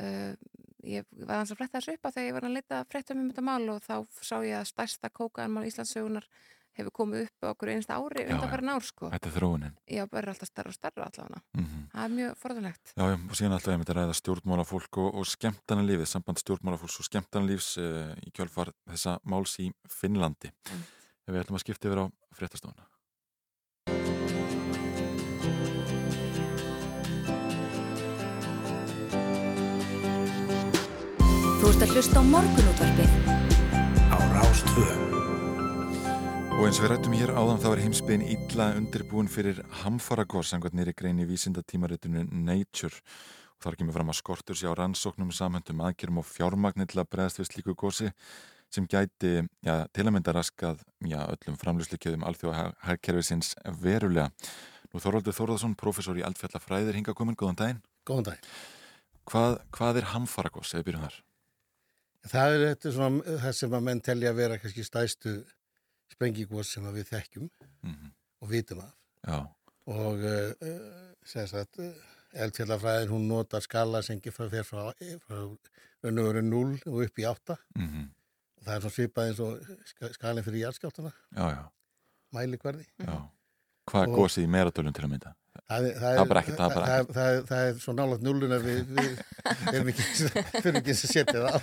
uh, 0.00 0.34
ég 0.84 1.04
var 1.26 1.38
hans 1.38 1.52
að 1.54 1.56
fletta 1.62 1.78
þessu 1.80 1.94
upp 1.96 2.06
að 2.10 2.14
þegar 2.18 2.26
ég 2.28 2.36
var 2.36 2.44
að 2.48 2.56
leita 2.58 2.84
fréttum 2.90 3.20
um 3.22 3.30
þetta 3.30 3.42
mál 3.46 3.68
og 3.70 3.82
þá 3.82 3.94
sá 4.20 4.36
ég 4.44 4.56
að 4.58 4.66
stærsta 4.72 5.10
kókaðanmál 5.10 5.66
Íslandssögunar 5.70 6.26
hefur 6.78 6.94
komið 6.96 7.26
upp 7.26 7.44
á 7.44 7.46
okkur 7.52 7.72
einsta 7.74 7.98
ári 7.98 8.24
undan 8.32 8.72
ár 8.72 8.86
sko. 8.86 9.10
Þetta 9.12 9.28
er 9.28 9.34
þróunin. 9.36 9.74
Já, 9.86 10.04
bara 10.10 10.32
alltaf 10.32 10.48
stærra 10.48 10.72
og 10.72 10.76
stærra 10.76 11.08
allavega. 11.08 11.42
Mm 11.56 11.66
Það 11.92 12.04
er 12.04 12.14
mjög 12.16 12.38
forðanlegt. 12.40 12.94
Já, 12.96 13.04
já, 13.10 13.16
og 13.28 13.36
síðan 13.36 13.56
alltaf 13.56 13.72
ég 13.72 13.78
myndi 13.82 13.92
að 13.92 13.98
ræða 13.98 14.16
stjórnmálafólk 14.20 14.98
og, 15.02 15.10
og 15.20 15.26
skemmtana 15.28 15.84
lífið, 15.84 16.08
samband 16.08 16.40
stjórnmálafólks 16.40 16.98
og 16.98 17.08
skemmtana 17.08 17.46
lífs 17.50 17.76
uh, 17.78 18.14
í 18.24 18.32
kjálfar 18.32 18.72
þessa 18.88 19.18
máls 19.28 19.58
í 19.60 19.68
Finnlandi. 19.88 20.52
Mm. 20.72 20.82
Ef 21.28 21.34
við 21.34 21.44
ætlum 21.44 21.60
að 21.60 21.64
skipta 21.66 21.88
yfir 21.90 22.02
á 22.02 22.06
fréttastofuna. 22.32 22.88
Þú 31.62 31.70
ert 31.70 31.82
að 31.84 31.92
hlusta 31.94 32.18
á 32.18 32.22
morgunútvarpið 32.26 33.10
á 34.10 34.18
Rástvö. 34.34 35.21
Og 36.52 36.66
eins 36.68 36.78
og 36.78 36.84
við 36.84 36.90
rættum 36.92 37.14
hér 37.16 37.30
áðan 37.34 37.60
þá 37.62 37.68
er 37.72 37.80
heimsbyðin 37.82 38.24
illa 38.34 38.66
undirbúin 38.76 39.30
fyrir 39.32 39.58
hamfaragos 39.82 40.52
samkvæmt 40.52 40.76
nýri 40.78 40.92
grein 40.94 41.20
í 41.22 41.26
vísindatímaritinu 41.26 42.26
Nature. 42.28 43.00
Og 43.56 43.64
þar 43.64 43.78
kemur 43.80 43.96
fram 43.96 44.12
að 44.12 44.18
skortur 44.20 44.58
sér 44.58 44.76
á 44.76 44.80
rannsóknum 44.82 45.32
samhöndum 45.34 45.80
aðgerum 45.82 46.20
og 46.20 46.28
að 47.02 47.08
bregðast 47.10 47.40
við 47.40 47.48
slíku 47.48 47.74
gosi 47.74 48.12
sem 48.72 48.86
gæti 48.88 49.32
já, 49.64 49.86
til 49.92 50.06
að 50.06 50.12
mynda 50.16 50.32
raskað 50.36 50.84
já, 51.04 51.20
öllum 51.24 51.58
framlýslikjöðum 51.60 52.28
alþjóðahagkerfisins 52.30 53.54
verulega. 53.82 54.30
Nú 54.92 55.00
Þorvaldur 55.00 55.36
Þórðarsson, 55.36 55.74
professor 55.80 56.16
í 56.20 56.24
Altfjallafræðir, 56.26 56.96
hinga 57.00 57.16
komin, 57.16 57.36
góðan 57.36 57.58
daginn. 57.60 57.82
Góðan 58.08 58.30
daginn. 58.30 58.54
Hvað, 59.28 59.58
hvað 59.76 60.00
er 60.00 60.08
hamfaragos, 60.12 60.72
eða 60.76 60.88
byrjum 60.88 61.04
þar? 61.06 61.18
Það 62.32 62.54
er 62.54 62.64
þetta 62.68 63.52
sem 63.56 63.76
að 63.76 63.84
menn 63.88 64.02
telja 64.04 64.32
að 64.32 64.40
vera 64.40 64.58
kannski 64.62 64.84
stæstu 64.86 65.36
sprengigós 66.14 66.72
sem 66.74 66.84
við 66.94 67.08
þekkjum 67.10 67.50
Mhm. 67.82 68.12
og 68.42 68.48
vitum 68.50 68.80
af. 68.84 68.92
Já, 69.26 69.40
Og 69.86 70.18
uh, 70.22 70.52
eldfjallafræðin 72.38 73.10
hún 73.10 73.26
notar 73.28 73.60
skala 73.64 74.00
sem 74.02 74.18
ekki 74.20 74.30
frá, 74.34 74.48
fer 74.50 74.62
frá, 74.64 74.92
frá 75.26 75.40
veru 76.02 76.42
0 76.42 76.78
og 76.86 77.02
upp 77.04 77.18
í 77.18 77.26
8. 77.28 77.56
mhm, 77.76 78.08
Og 78.62 78.66
það 78.68 78.74
er 78.76 78.80
svona 78.84 78.94
svipað 78.96 79.28
eins 79.28 79.40
og 79.42 79.78
ska- 79.90 80.12
skalinn 80.14 80.44
fyrir 80.46 80.60
jarðskjáttana, 80.62 81.10
já, 81.34 81.46
já, 81.50 81.62
mælikvarði. 82.32 82.86
já. 83.02 83.28
Hvað 83.90 84.02
er 84.06 84.12
gosið 84.14 84.44
í 84.46 84.50
meratölum 84.54 84.94
til 84.94 85.02
að 85.04 85.10
mynda? 85.10 85.32
Það 85.68 85.82
er, 85.88 85.94
Það 85.98 86.12
er 86.12 86.16
það 86.16 86.22
er 86.22 86.28
bara 86.28 86.42
það, 86.42 87.08
það, 87.12 87.40
það, 87.48 87.66
er 87.68 87.74
svo 87.82 87.92
nálaðt 87.98 88.22
nullun 88.22 88.54
að 88.54 88.62
við, 88.62 88.92
við 88.96 89.74
erum 89.74 89.88
ekki, 89.90 90.04
fyrir 90.62 90.78
ekki 90.78 90.94
að 90.94 91.00
setja 91.02 91.34
það 91.34 91.50
á. 91.50 91.58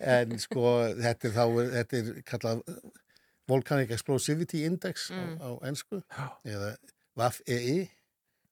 En 0.00 0.38
sko, 0.38 0.64
þetta 1.04 1.28
er 1.28 1.34
þá, 1.36 1.44
þetta 1.76 2.00
er 2.00 2.22
kallað 2.32 2.62
Volcanic 3.48 3.90
Explosivity 3.90 4.64
Index 4.64 5.10
Mm. 5.10 5.36
á, 5.40 5.48
á 5.48 5.50
ennsku, 5.68 6.02
Já, 6.10 6.26
eða 6.44 6.70
VAF-EI 7.16 7.90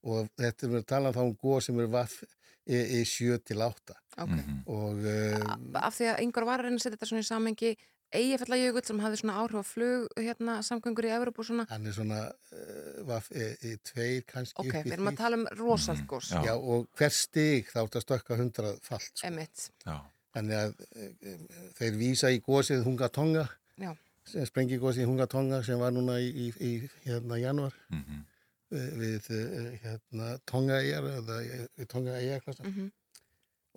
og 0.05 0.29
þetta 0.37 0.67
er 0.67 0.71
verið 0.73 0.83
að 0.85 0.91
tala 0.93 1.13
þá 1.15 1.23
um 1.25 1.37
góð 1.37 1.61
sem 1.67 1.81
er 1.81 1.87
VAF-EI 1.95 3.05
7 3.07 3.39
til 3.47 3.63
8 3.63 3.95
Ok. 4.19 4.29
mhm, 4.29 4.59
og 4.67 4.99
uh, 5.09 5.81
Af 5.87 5.97
því 5.97 6.11
að 6.13 6.21
yngur 6.27 6.45
var 6.47 6.61
að 6.61 6.69
reyna 6.69 6.77
að 6.77 6.85
setja 6.85 6.97
þetta 6.99 7.09
svona 7.11 7.25
í 7.25 7.31
samengi 7.31 7.73
Eyjafjallajökull 8.13 8.85
sem 8.85 8.99
hafði 9.01 9.19
svona 9.23 9.35
áhrif 9.41 9.57
á 9.57 9.65
flug 9.65 10.09
hérna, 10.21 10.59
samgöngur 10.61 11.07
í 11.09 11.13
Evropu 11.17 11.41
og 11.41 11.47
svona. 11.49 11.65
hann 11.71 11.87
er 11.89 11.95
svona 11.97 12.19
uh, 12.29 12.99
VAF-EI 13.09 13.79
2 13.89 14.09
kannski 14.29 14.61
Ok, 14.61 14.69
upp 14.69 14.75
í 14.77 14.91
við 14.91 14.93
erum 14.99 15.09
því. 15.09 15.13
að 15.15 15.21
tala 15.23 15.39
um 15.41 15.47
rosalt 15.57 16.05
gos. 16.11 16.29
Já. 16.29 16.43
Já, 16.45 16.53
og 16.61 16.85
hver 17.01 17.15
stig 17.17 17.71
þá 17.73 17.79
er 17.81 17.87
þetta 17.89 18.03
stökka 18.05 18.37
100 18.37 18.75
falt 18.85 19.09
sko. 19.17 19.97
Þannig 20.33 20.57
að 20.61 20.75
uh, 20.93 21.73
þeir 21.81 21.97
vísa 22.01 22.29
í 22.37 22.43
gósið 22.45 22.85
Hungatonga 22.85 23.47
Já. 23.81 23.95
Sem 24.29 24.47
sprengigósið 24.47 25.09
Hungatonga 25.11 25.63
sem 25.67 25.81
var 25.81 25.95
núna 25.95 26.19
í, 26.23 26.29
í, 26.31 26.49
í 26.63 26.73
hérna 27.07 27.39
januar 27.43 27.75
mhm, 27.91 28.25
við, 28.73 28.91
við 29.03 29.31
uh, 29.37 29.71
hérna 29.83 30.35
Tonga-eyjar 30.49 31.09
eða 31.19 31.39
við 31.79 31.89
Tonga-eyjarklassa 31.95 32.69
Mm 32.69 32.91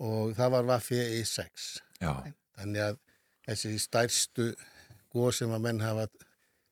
og 0.01 0.33
það 0.35 0.55
var 0.57 0.65
vaffi 0.67 0.97
í 0.99 1.21
6 1.23 1.67
já, 2.03 2.11
þannig 2.57 2.81
að 2.83 2.97
þessi 3.47 3.77
stærstu 3.79 4.47
gós 5.15 5.39
sem 5.39 5.53
að 5.55 5.63
menn 5.63 5.83
hafa 5.83 6.09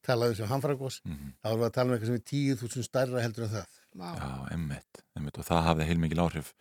talað 0.03 0.34
um 0.34 0.38
sem 0.41 0.49
hamfragós 0.51 0.99
mhm, 1.07 1.32
þá 1.39 1.49
erum 1.49 1.61
við 1.61 1.67
að 1.69 1.76
tala 1.78 1.88
um 1.88 1.95
eitthvað 1.95 2.11
sem 2.11 2.19
er 2.19 2.26
10.000 2.34 2.88
stærra 2.89 3.24
heldur 3.24 3.47
en 3.47 3.53
það. 3.53 3.80
Vá. 3.93 4.09
já, 4.17 4.30
emmitt, 4.55 5.03
emmitt 5.15 5.39
og 5.39 5.47
það 5.47 5.65
hafði 5.69 5.88
heilmikil 5.91 6.24
áhrif 6.24 6.53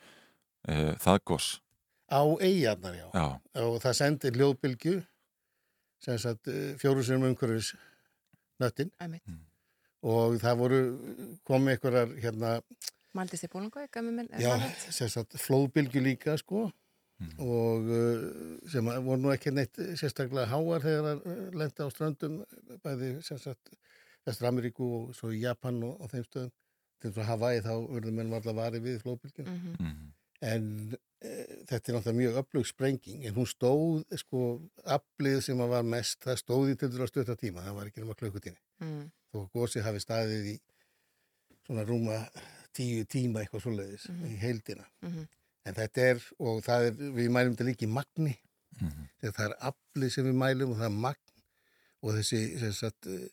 uh, 0.68 0.92
það 1.02 1.22
gos, 1.32 1.48
á 2.12 2.22
eyjarnar 2.44 2.98
já. 2.98 3.06
já, 3.16 3.26
og 3.64 3.78
það 3.82 3.98
sendir 3.98 4.38
sagt 4.38 5.00
fjóru 6.82 7.04
sem 7.06 7.22
umhverfis 7.22 7.72
nöttin 8.62 8.90
Emitt. 9.00 9.22
og 10.02 10.36
það 10.42 10.56
voru 10.62 10.80
komið 11.48 11.76
einhverjar 11.76 12.14
hérna 12.22 12.54
Maldist 13.14 13.44
í 13.44 13.48
Bólunga, 13.52 13.82
gæmi 13.92 14.08
minn. 14.16 14.28
er 14.32 14.40
Já, 14.40 14.54
sagt 15.12 15.34
flóðbylgju 15.36 16.00
líka 16.02 16.38
sko 16.40 16.70
Mhm. 17.22 17.38
og 17.38 17.84
uh, 17.86 18.58
sem 18.66 18.84
voru 18.84 19.16
nú 19.20 19.30
ekki 19.30 19.52
neitt 19.54 19.76
sérstaklega 19.94 20.46
háar 20.50 20.80
þegar 20.82 21.20
það 21.22 21.54
lendi 21.54 21.84
á 21.84 21.88
ströndum 21.92 22.38
bæði 22.82 23.10
Vestur 24.26 24.48
Ameríku 24.48 24.86
og 24.96 25.14
svo 25.14 25.30
Japan 25.30 25.78
og, 25.86 26.00
og 26.00 26.10
þeim 26.10 26.24
stöðum 26.26 26.50
til 27.02 27.10
þess 27.12 27.18
að 27.22 27.28
Hawaii 27.30 27.60
þá 27.62 27.70
verður 27.92 28.16
menn 28.16 28.30
varla 28.32 28.52
varið 28.58 28.82
við 28.88 28.98
flóðbylgjum 29.04 29.46
Mhm. 29.46 29.76
mhm, 29.78 30.12
en 30.42 30.66
e, 30.94 30.98
þetta 31.22 31.76
er 31.92 31.94
náttúrulega 31.96 32.18
mjög 32.18 32.38
öflug 32.42 32.66
sprenging 32.66 33.24
en 33.28 33.34
hún 33.36 33.46
stóð 33.46 34.02
sko 34.18 34.40
aflið 34.84 35.40
sem 35.46 35.60
að 35.62 35.68
var 35.76 35.82
mest, 35.86 36.18
það 36.24 36.40
stóð 36.42 36.72
í 36.72 36.76
til 36.80 36.88
þess 36.90 37.04
að 37.06 37.10
stötta 37.12 37.36
tíma, 37.38 37.62
það 37.66 37.74
var 37.78 37.86
ekki 37.90 38.00
nema 38.04 38.14
klukkutími 38.18 38.58
Mm. 38.82 39.10
þó 39.32 39.36
að 39.44 39.50
gósið 39.54 39.82
hafi 39.86 40.00
staðið 40.02 40.46
í 40.52 40.56
svona 41.66 41.84
rúma 41.86 42.16
tíu 42.74 43.04
tíma 43.06 43.42
eitthvað 43.44 43.62
svoleiðis 43.66 44.08
Mhm. 44.08 44.26
í 44.26 44.36
heildina 44.42 44.86
Mhm. 45.02 45.28
En 45.64 45.74
þetta 45.74 45.98
er, 46.10 46.22
og 46.40 46.62
það 46.66 46.86
er, 46.88 46.92
við 47.14 47.28
mælum 47.30 47.54
þetta 47.54 47.64
líka 47.68 47.86
í 47.86 47.88
magni, 47.88 48.36
mhm, 48.80 49.04
þegar 49.20 49.32
það 49.36 49.46
er 49.50 49.56
afli 49.70 50.10
sem 50.10 50.24
við 50.26 50.34
mælum 50.34 50.70
og 50.72 50.78
það 50.78 50.84
er 50.90 50.98
magn 50.98 51.30
og 52.02 52.10
þessi, 52.16 52.58
sem 52.58 52.72
sagt, 52.72 53.06
eh, 53.06 53.28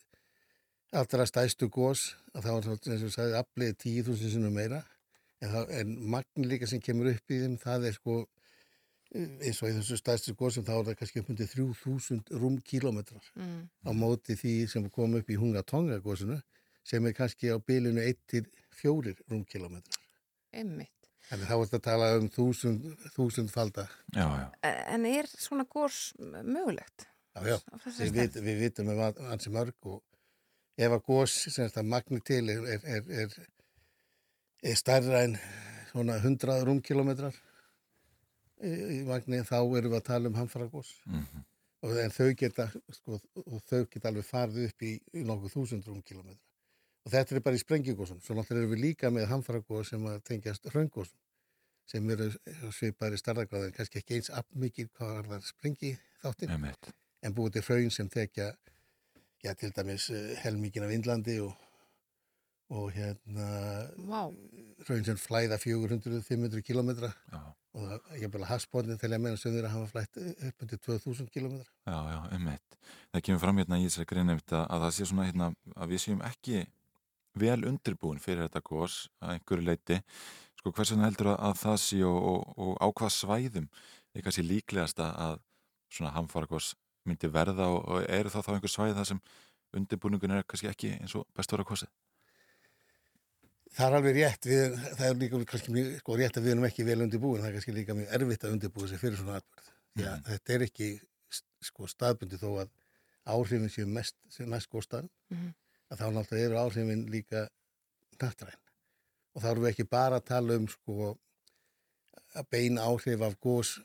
allra 0.94 1.26
stæstu 1.26 1.70
gós, 1.70 2.14
að 2.36 2.44
það 2.44 2.54
var 2.54 2.78
eins 2.94 3.04
og 3.04 3.14
sagði, 3.16 3.34
aflið 3.44 3.74
10.000 3.78 4.30
sinum 4.32 4.54
meira, 4.54 4.84
en, 5.42 5.56
en 5.80 5.96
magn 6.16 6.46
líka 6.50 6.68
sem 6.68 6.82
kemur 6.84 7.12
upp 7.14 7.32
í 7.32 7.40
þeim, 7.44 7.58
það 7.62 7.88
er 7.90 7.96
sko, 7.98 8.16
eh, 9.16 9.26
eins 9.48 9.62
og 9.64 9.70
í 9.72 9.76
þessu 9.80 9.98
stæstu 10.00 10.36
gósum, 10.40 10.66
þá 10.68 10.74
er 10.80 10.88
það 10.90 11.00
kannski 11.02 11.24
upp 11.24 11.30
undir 11.34 11.50
3.000 11.54 12.34
rúmkilometrar 12.44 13.30
Mm. 13.36 13.70
á 13.86 13.92
móti 13.96 14.36
því 14.40 14.54
sem 14.70 14.90
kom 14.90 15.16
upp 15.16 15.30
í 15.30 15.38
Hungatonga 15.40 16.00
gósinu, 16.04 16.42
sem 16.84 17.06
er 17.06 17.14
kannski 17.14 17.52
á 17.54 17.58
bylunu 17.60 18.02
1-4 18.02 19.16
rúmkilometrar. 19.30 20.02
Emitt. 20.54 20.96
Þannig 21.30 21.46
þá 21.46 21.54
er 21.54 21.66
þetta 21.68 21.78
að 21.78 21.86
tala 21.86 22.06
um 22.18 22.30
þúsund, 22.34 22.86
þúsund 23.14 23.52
falda. 23.54 23.88
já, 24.16 24.26
já, 24.26 24.48
En 24.96 25.06
er 25.06 25.28
svona 25.30 25.66
gos 25.70 26.14
mögulegt? 26.20 27.06
Já, 27.36 27.44
já. 27.46 27.58
Við, 28.00 28.12
vit, 28.16 28.34
við 28.42 28.58
vitum 28.64 28.90
um 28.90 29.00
ansi 29.30 29.52
mörg 29.54 29.76
og 29.86 30.02
ef 30.80 30.92
að 30.96 31.04
gós, 31.06 31.36
sem 31.54 31.68
þetta 31.70 31.84
magni 31.86 32.20
til, 32.26 32.50
er, 32.50 32.66
er, 32.66 32.82
er, 32.84 33.04
er, 33.10 33.36
er 33.38 33.48
stærra 34.80 35.24
en 35.26 35.38
svona 35.92 36.18
100 36.20 36.60
rúmkilometrar 36.68 37.36
í, 38.64 39.04
magni, 39.08 39.40
þá 39.48 39.60
erum 39.62 39.94
við 39.94 40.00
að 40.02 40.08
tala 40.12 40.30
um 40.30 40.38
hamfara 40.40 40.68
gós. 40.72 40.92
mhm, 41.06 41.46
Og 41.80 41.96
en 41.96 42.12
þau 42.12 42.34
geta, 42.36 42.66
sko, 42.92 43.22
og 43.40 43.62
þau 43.70 43.86
geta 43.88 44.10
alveg 44.10 44.26
farið 44.28 44.66
upp 44.68 44.84
í, 44.84 44.98
í 45.16 45.22
nokkuð 45.24 45.54
þúsund 45.54 45.86
rúmkilometra. 45.88 46.44
Og 47.08 47.14
þetta 47.14 47.36
er 47.38 47.44
bara 47.46 47.56
í 47.56 47.62
sprengjugósum. 47.62 48.20
Svo 48.20 48.36
náttúrulega 48.36 48.66
erum 48.66 48.74
við 48.74 48.82
líka 48.84 49.12
með 49.16 49.30
hamfara 49.32 49.62
gós 49.64 49.94
sem 49.94 50.04
að 50.12 50.20
tengjast 50.28 50.68
hraungósum 50.74 51.16
sem 51.90 52.10
eru 52.14 52.28
svipaðir 52.76 53.18
í 53.18 53.22
starðagráðin, 53.22 53.74
kannski 53.74 54.02
ekki 54.02 54.20
eins 54.20 54.32
afmikið 54.42 54.92
hvað 54.98 55.14
var 55.16 55.30
það 55.32 55.48
sprengi 55.48 55.94
þáttinn 56.22 56.54
emmitt, 56.54 56.92
en 57.26 57.36
búið 57.38 57.56
til 57.56 57.64
hraun 57.66 57.96
sem 57.96 58.12
tekja 58.14 58.52
já, 59.42 59.54
til 59.58 59.72
dæmis 59.74 60.10
uh, 60.14 60.36
helmingin 60.44 60.86
af 60.86 60.94
Indlandi 60.94 61.40
og, 61.46 61.56
og 62.70 62.92
hérna 62.94 63.46
Vá. 64.10 64.22
hraun 64.86 65.06
sem 65.06 65.18
flæða 65.18 65.58
400-500 65.62 66.62
kilometra 66.66 67.10
og 67.74 68.12
ég 68.18 68.30
vil 68.30 68.42
að 68.44 68.50
hasbóðin 68.52 69.00
til 69.02 69.12
að 69.14 69.22
meina 69.24 69.38
sem 69.38 69.54
þeirra 69.54 69.72
hafa 69.74 69.90
flætt 69.92 70.20
upp 70.22 70.66
undir 70.66 70.82
2000 70.86 71.30
kilometra. 71.34 71.70
já, 71.86 71.98
já, 72.14 72.20
emmitt 72.38 72.78
það 73.14 73.24
kemur 73.28 73.42
fram 73.44 73.62
hérna 73.62 73.80
í 73.80 73.88
þessari 73.88 74.10
grein 74.12 74.30
einmitt 74.30 74.54
að, 74.54 74.66
að 74.70 74.86
það 74.86 74.94
sé 74.98 75.08
svona 75.10 75.26
hérna 75.30 75.50
að 75.76 75.94
við 75.94 76.04
séum 76.06 76.22
ekki 76.30 76.66
vel 77.40 77.60
undirbúin 77.70 78.22
fyrir 78.22 78.46
þetta 78.48 78.62
gos 78.66 79.00
að 79.22 79.36
einhverju 79.36 79.66
leiti 79.66 80.00
sko 80.60 80.74
hvers 80.76 80.92
vegna 80.94 81.10
heldur 81.10 81.32
að, 81.34 81.40
að 81.50 81.58
það 81.64 81.78
sé 81.86 82.04
og, 82.04 82.20
og, 82.32 82.54
og 82.58 82.74
á 82.82 82.88
hvað 82.90 83.16
svæðum 83.16 83.70
er 84.14 84.26
kannski 84.26 84.46
líklegast 84.46 85.02
að, 85.06 85.40
svona 85.90 86.14
hamfara 86.14 86.50
gos 86.50 86.76
myndi 87.08 87.30
verða 87.34 87.70
og, 87.74 87.82
og 87.88 88.04
eru 88.06 88.30
það 88.30 88.46
þá 88.46 88.52
einhver 88.54 88.74
svæði 88.74 88.98
það 88.98 89.10
sem 89.14 89.22
undirbúningun 89.80 90.36
er 90.36 90.46
kannski 90.46 90.70
ekki 90.70 90.92
eins 90.98 91.16
og 91.18 91.26
best 91.38 91.54
vera 91.54 91.66
kosið 91.66 91.90
Það 93.78 93.86
er 93.86 93.96
alveg 94.00 94.16
rétt, 94.18 94.48
við, 94.50 94.76
það 94.98 95.06
er 95.08 95.18
líka 95.22 95.40
kannski 95.52 95.74
mjög, 95.76 95.90
sko, 96.02 96.16
rétt 96.20 96.38
að 96.40 96.46
við 96.48 96.54
erum 96.56 96.66
ekki 96.68 96.86
vel 96.88 97.02
undirbúin, 97.06 97.42
það 97.44 97.50
er 97.52 97.56
kannski 97.58 97.76
líka 97.76 97.96
mjög 97.98 98.14
erfitt 98.18 98.46
að 98.48 98.56
undirbúa 98.56 98.88
sig 98.90 99.00
fyrir 99.02 99.20
svona 99.20 99.38
atbyrð. 99.40 99.70
Því 100.00 100.08
að 100.10 100.24
þetta 100.30 100.56
er 100.56 100.66
ekki 100.66 100.88
sko, 101.70 101.88
staðbundi 101.92 102.40
þó 102.42 102.50
að 102.64 102.72
áhrifin 103.30 103.70
séu 103.74 103.86
mest, 103.88 104.16
séu 104.34 104.48
næst 104.50 104.70
góðstæðan, 104.74 105.10
Mhm. 105.30 105.54
að 105.92 106.02
þá 106.02 106.06
náttúrulega 106.16 106.46
eru 106.50 106.60
áhrifin 106.64 107.06
líka 107.14 107.46
nattræn. 108.22 108.58
Og 109.36 109.42
þá 109.44 109.50
erum 109.52 109.64
við 109.64 109.72
ekki 109.74 109.90
bara 109.90 110.20
að 110.20 110.26
tala 110.26 110.56
um 110.58 110.68
sko, 110.68 111.18
að 112.36 112.50
beina 112.50 112.82
áhrif 112.90 113.22
af 113.22 113.38
góðs 113.40 113.76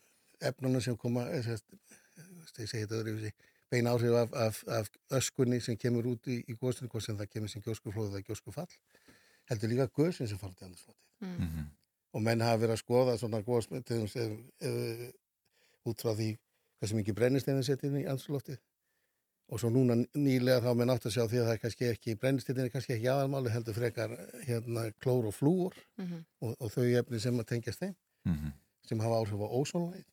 efnunum 0.40 0.82
sem 0.82 0.96
koma, 0.96 1.28
eh, 1.30 1.42
ég 1.44 2.68
segi 2.68 2.86
þetta 2.86 3.02
öðru 3.02 3.32
beina 3.70 3.90
áhrif 3.92 4.14
af, 4.22 4.32
af, 4.34 4.64
af 4.68 4.90
öskunni 5.10 5.60
sem 5.60 5.76
kemur 5.76 6.06
út 6.06 6.26
í, 6.26 6.40
í 6.48 6.56
góðstunni, 6.56 6.88
hvort 6.92 7.04
sem 7.04 7.16
það 7.18 7.30
kemur 7.32 7.48
sem 7.52 7.62
gjóskuflóð 7.62 8.12
eða 8.12 8.24
gjóskufall 8.28 8.68
heldur 9.50 9.68
líka 9.72 9.88
göðsinn 9.98 10.28
sem 10.30 10.38
fara 10.40 10.54
til 10.54 10.66
andrúrslótið. 10.68 11.00
Mm. 11.20 11.66
Og 12.14 12.22
menn 12.22 12.40
hafa 12.44 12.60
verið 12.62 12.76
að 12.76 12.82
skoða 12.84 13.16
svona 13.18 13.40
góðsmyndum 13.42 14.06
út 15.90 16.00
frá 16.04 16.14
því 16.16 16.28
hversu 16.80 16.96
mikið 16.98 17.16
brennisteinir 17.18 17.66
setja 17.66 17.88
inn 17.90 18.00
í 18.02 18.06
andrúrslótið. 18.08 18.60
Og 19.52 19.60
svo 19.60 19.68
núna 19.68 19.98
nýlega 20.16 20.62
þá 20.64 20.70
menn 20.78 20.92
átt 20.94 21.04
að 21.04 21.12
sjá 21.18 21.24
því 21.28 21.40
að 21.42 21.46
það 21.48 21.54
er 21.54 21.60
kannski 21.64 21.88
ekki, 21.90 22.14
brennisteinir 22.20 22.64
er 22.68 22.72
kannski 22.72 22.94
ekki 22.96 23.10
aðalmáli 23.12 23.52
heldur 23.52 23.76
frekar 23.76 24.14
hérna 24.48 24.86
klór 25.04 25.28
og 25.28 25.34
flúor 25.36 25.74
Mhm. 26.00 26.24
og, 26.40 26.56
og 26.60 26.70
þau 26.72 26.86
efni 27.00 27.20
sem 27.20 27.38
að 27.40 27.48
tengjast 27.52 27.80
þeim 27.84 27.94
Mhm. 28.24 28.52
sem 28.88 29.00
hafa 29.00 29.20
áhrif 29.20 29.40
á 29.44 29.48
ósónlægið. 29.60 30.04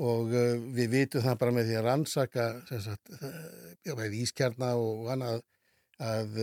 Og 0.00 0.26
uh, 0.32 0.56
við 0.74 0.88
vitum 0.90 1.22
það 1.22 1.38
bara 1.38 1.52
með 1.52 1.64
því 1.68 1.76
að 1.78 1.84
rannsaka 1.84 2.44
sem 2.68 2.80
sagt, 2.80 3.10
uh, 3.10 3.74
já, 3.86 3.94
bæði 3.94 4.22
ískjarna 4.24 4.74
og 4.80 5.06
annað 5.12 5.42
að 6.00 6.38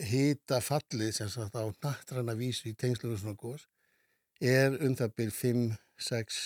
hita 0.00 0.60
fallið 0.64 1.12
sem 1.16 1.28
sagt 1.28 1.54
á 1.58 1.62
nattræna 1.84 2.34
vísu 2.38 2.68
í 2.70 2.74
tengslunum 2.78 3.18
svona 3.20 3.36
gós 3.38 3.66
er 4.40 4.74
um 4.82 4.94
það 4.98 5.12
byrj 5.18 5.36
5-6 5.40 6.40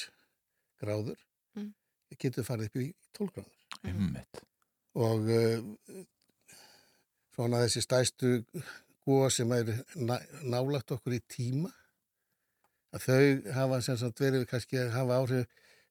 gráður 0.83 1.19
Mm. 1.57 1.71
getur 2.21 2.45
farið 2.45 2.67
upp 2.69 2.77
í 2.83 2.89
12 3.17 3.31
gráður 3.33 3.89
Einmitt. 3.89 4.43
og 4.95 5.29
uh, 5.33 6.03
svona 7.37 7.63
þessi 7.65 7.81
stæstu 7.85 8.33
góð 9.07 9.31
sem 9.33 9.53
er 9.57 9.71
ná, 9.97 10.19
nálagt 10.45 10.93
okkur 10.93 11.17
í 11.17 11.23
tíma 11.33 11.71
að 12.93 13.07
þau 13.07 13.53
hafa 13.57 13.81
sem 13.87 13.97
sagt 14.01 14.21
verið 14.21 14.45
kannski 14.51 14.79
að 14.83 14.93
hafa 14.99 15.17
áhrif 15.23 15.47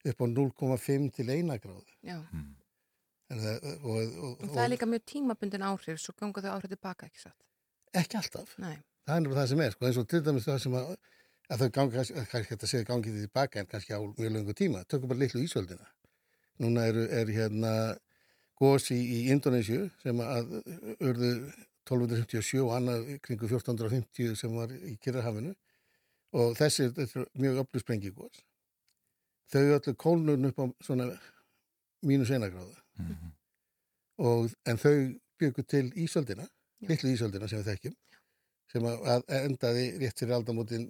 upp 0.05 0.21
á 0.21 0.25
0,5 0.29 1.09
til 1.17 1.29
1 1.33 1.57
gráð 1.63 1.81
Já. 2.05 2.19
Það, 3.29 3.67
og, 3.81 3.95
og, 3.95 4.31
Og 4.45 4.51
það 4.53 4.61
er 4.63 4.71
líka 4.75 4.87
mjög 4.89 5.03
tímabundin 5.09 5.65
áhrif, 5.65 5.99
svo 6.01 6.13
ganga 6.19 6.43
þau 6.45 6.51
áhrif 6.53 6.71
tilbaka, 6.75 7.09
ekki 7.09 7.23
satt? 7.23 7.37
ekki 7.95 8.19
alltaf. 8.19 8.55
Nei. 8.61 8.75
það 9.07 9.15
er 9.15 9.21
nefnilega 9.23 9.41
það 9.41 9.51
sem 9.51 9.61
er, 9.65 9.75
sko, 9.75 9.85
eins 9.87 9.99
og 10.01 10.07
til 10.11 10.21
dæmis 10.25 10.47
það 10.47 10.57
sem 10.65 10.77
að, 10.77 10.89
að 11.49 11.61
þau 11.63 11.69
gangi, 11.77 12.05
kannski 12.31 12.51
þetta 12.51 12.69
segja 12.71 12.87
gangið 12.89 13.19
tilbaka 13.23 13.61
en 13.61 13.69
kannski 13.71 13.97
á 13.97 14.01
mjög 14.03 14.33
löngu 14.35 14.55
tíma. 14.57 14.83
Tökum 14.91 15.11
bara 15.11 15.21
litlu 15.23 15.41
ísöldina. 15.41 15.87
Núna 16.61 16.87
eru, 16.91 17.05
er 17.09 17.31
hérna 17.33 17.71
gós 18.59 18.89
í, 18.93 18.99
Indonésiu 19.33 19.87
sem 20.03 20.21
að 20.23 20.57
urðu 20.99 21.31
1257 21.85 22.61
og 22.63 22.73
annað 22.77 23.07
kringu 23.25 23.49
1450 23.49 24.37
sem 24.39 24.53
var 24.57 24.73
í 24.75 24.97
Kyrrahafinu. 25.01 25.55
Og 26.35 26.57
þessi 26.59 26.89
er 26.89 27.25
mjög 27.39 27.63
öllu 27.63 27.81
sprengi 27.81 28.13
gós 28.13 28.43
þau 29.51 29.77
öllu 29.77 29.93
kólnun 29.95 30.49
upp 30.49 30.59
á 30.61 30.65
svona 30.83 31.07
mínus 32.05 32.31
einagráða 32.97 33.15
Mhm. 33.15 33.31
og, 34.17 34.51
en 34.65 34.77
þau 34.77 35.19
byggu 35.39 35.63
til 35.67 35.91
ísöldina, 35.93 36.47
litlu 36.81 37.09
ísöldina 37.11 37.49
sem 37.49 37.59
við 37.63 37.73
þekkjum 37.73 37.95
sem 38.71 38.83
að, 38.83 39.01
að 39.07 39.23
endaði 39.45 39.83
rétt 39.99 40.19
fyrir 40.19 40.33
aldamótin 40.37 40.85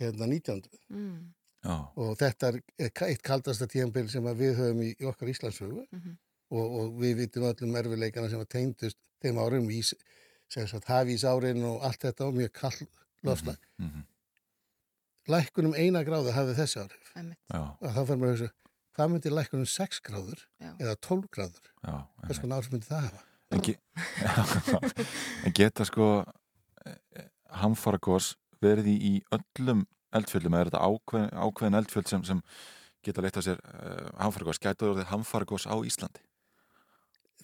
hérna 0.00 0.26
19. 0.26 0.62
Mm. 0.90 1.34
Já. 1.64 1.76
og 1.96 2.16
þetta 2.18 2.48
er 2.52 2.60
eitt 3.08 3.22
kaldasta 3.22 3.66
tíðanbyrð 3.66 4.10
sem 4.10 4.22
við 4.36 4.54
höfum 4.58 4.82
í, 4.84 4.90
í 5.00 5.04
okkar 5.08 5.28
Íslandsögu 5.32 5.86
Mhm. 5.92 6.16
og, 6.50 6.72
og 6.80 6.98
við 7.00 7.14
vitum 7.22 7.42
öllum 7.48 7.76
erfileikana 7.80 8.28
sem 8.30 8.38
að 8.40 8.48
tengdust 8.52 8.98
þeim 9.22 9.38
árum 9.40 9.70
í 9.70 9.80
sem 10.48 10.66
sagt 10.68 10.84
hafís 10.86 11.24
árin 11.24 11.64
og 11.64 11.80
allt 11.82 12.00
þetta 12.04 12.26
og 12.28 12.34
mjög 12.34 12.52
kall 12.52 12.86
lofslag. 13.24 13.56
Mhm. 13.78 14.04
Lækkunum 15.32 15.72
eina 15.74 16.02
gráðu 16.04 16.32
hafði 16.36 16.54
þessi. 16.58 16.84
Já. 17.50 17.60
og 17.80 17.90
þá 17.94 18.00
fyrir 18.06 18.18
maður 18.20 18.34
að 18.34 18.40
hugsa, 18.42 18.52
hvað 18.94 19.12
myndi 19.12 19.32
lækkunum 19.32 19.68
6 19.70 20.00
gráður 20.06 20.44
Já. 20.62 20.70
eða 20.78 20.94
12 21.08 21.30
gráður? 21.34 21.70
Já. 21.82 21.96
Hvers 22.24 22.42
konar 22.42 22.62
áhrif 22.62 22.74
myndi 22.74 22.88
það 22.88 23.08
hafa? 23.08 23.24
En, 23.54 23.62
ge 23.62 23.76
en 25.46 25.54
geta 25.54 25.86
sko 25.86 26.08
hamfara 27.62 28.00
gos 28.02 28.34
verið 28.64 28.90
í, 28.94 29.14
öllum 29.34 29.84
eldfjöldum 30.14 30.54
eða 30.54 30.64
er 30.64 30.70
þetta 30.70 30.86
ákveðin, 30.88 31.32
ákveðin 31.34 31.78
eldfjöld 31.80 32.10
sem, 32.10 32.24
sem 32.26 32.42
geta 33.04 33.24
leitt 33.24 33.38
á 33.38 33.42
sér 33.44 33.58
uh, 33.60 34.10
hamfara 34.22 34.48
gos 34.48 34.62
gætu 34.62 34.92
orðið 34.92 35.10
hamfara 35.10 35.48
gos 35.48 35.66
á 35.68 35.74
Íslandi 35.84 36.22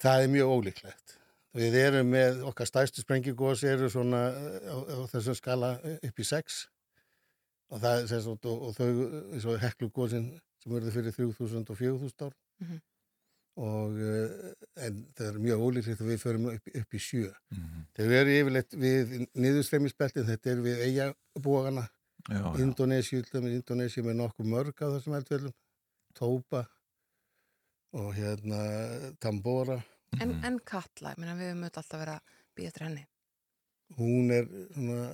Það 0.01 0.22
er 0.22 0.30
mjög 0.32 0.51
ólíklegt. 0.55 1.16
Við 1.61 1.74
erum 1.76 2.12
með 2.14 2.44
okkar 2.48 2.68
stæstu 2.68 3.03
sprengigós 3.03 3.64
eru 3.68 3.90
svona 3.92 4.30
á, 4.32 4.76
á 4.80 4.98
þessum 5.11 5.36
skala 5.36 5.74
upp 5.82 6.22
í 6.22 6.26
6 6.26 6.61
og, 7.70 7.80
það, 7.82 7.96
er 7.96 8.07
sem 8.09 8.22
sagt, 8.24 8.46
og, 8.48 8.62
og 8.68 8.78
þau, 8.78 8.88
eins 9.34 9.48
og 9.51 9.59
heklugósin 9.61 10.30
sem 10.63 10.73
verður 10.73 10.95
fyrir 10.97 11.15
3000 11.17 11.71
og 11.71 11.77
4000 11.81 12.27
ár 12.29 12.35
Mhm. 12.61 12.81
og 13.61 13.93
uh, 13.97 14.53
en 14.87 14.99
það 15.17 15.27
er 15.31 15.39
mjög 15.45 15.63
ólíklegt 15.67 16.01
að 16.05 16.11
við 16.13 16.19
förum 16.23 16.47
upp, 16.55 16.69
upp 16.81 16.95
í 16.95 17.01
7. 17.01 17.31
Mhm. 17.51 17.87
Þau 17.97 18.11
eru 18.21 18.35
yfirleitt 18.41 18.77
við 18.77 19.15
niðurstreymisbeltin, 19.35 20.27
þetta 20.29 20.51
er 20.53 20.61
við 20.65 20.83
eigabógana. 20.87 21.89
Indonésiu, 22.61 23.23
Indonésiu 23.35 24.05
með 24.05 24.19
nokkuð 24.21 24.47
mörg 24.53 24.77
á 24.85 24.87
þessum 24.93 25.17
eldfjöldum, 25.17 25.55
Tópa 26.15 26.67
og 27.97 28.13
hérna 28.15 28.61
Tambora. 29.21 29.81
En, 30.21 30.35
en 30.45 30.59
Katla, 30.67 31.15
ég 31.15 31.19
meina 31.23 31.35
við 31.39 31.51
höfum 31.53 31.65
öll 31.65 31.71
alltaf 31.81 32.01
verið 32.01 32.17
að 32.19 32.37
býja 32.59 32.69
eftir 32.73 32.85
henni. 32.87 33.07
hún 33.99 34.31
er 34.31 34.45
svona 34.75 35.09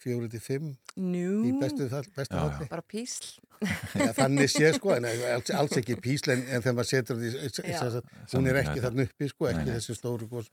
fjóri 0.00 0.28
til 0.32 0.40
fimm 0.40 0.70
Nú. 0.96 1.44
í 1.46 1.52
bestu, 1.60 1.88
fall, 1.92 2.06
bestu 2.16 2.34
Já, 2.36 2.42
já. 2.42 2.50
falli. 2.56 2.68
Bara 2.70 2.82
písl. 2.88 3.40
Ja, 4.00 4.12
þannig 4.16 4.48
sé 4.50 4.70
sko, 4.76 4.94
en 4.96 5.04
alls, 5.04 5.50
alls 5.52 5.76
ekki 5.76 5.96
písl 6.00 6.32
en, 6.32 6.46
en 6.48 6.62
þegar 6.64 6.76
maður 6.78 6.90
setur 6.90 7.20
sagt, 7.76 8.14
hún 8.34 8.48
er 8.48 8.60
ekki 8.62 8.80
þarna 8.84 9.04
uppi 9.08 9.28
sko, 9.28 9.50
ekki 9.50 9.64
Nei, 9.64 9.66
nei. 9.68 9.74
þessi 9.78 9.96
stóru 9.98 10.28
gos. 10.30 10.48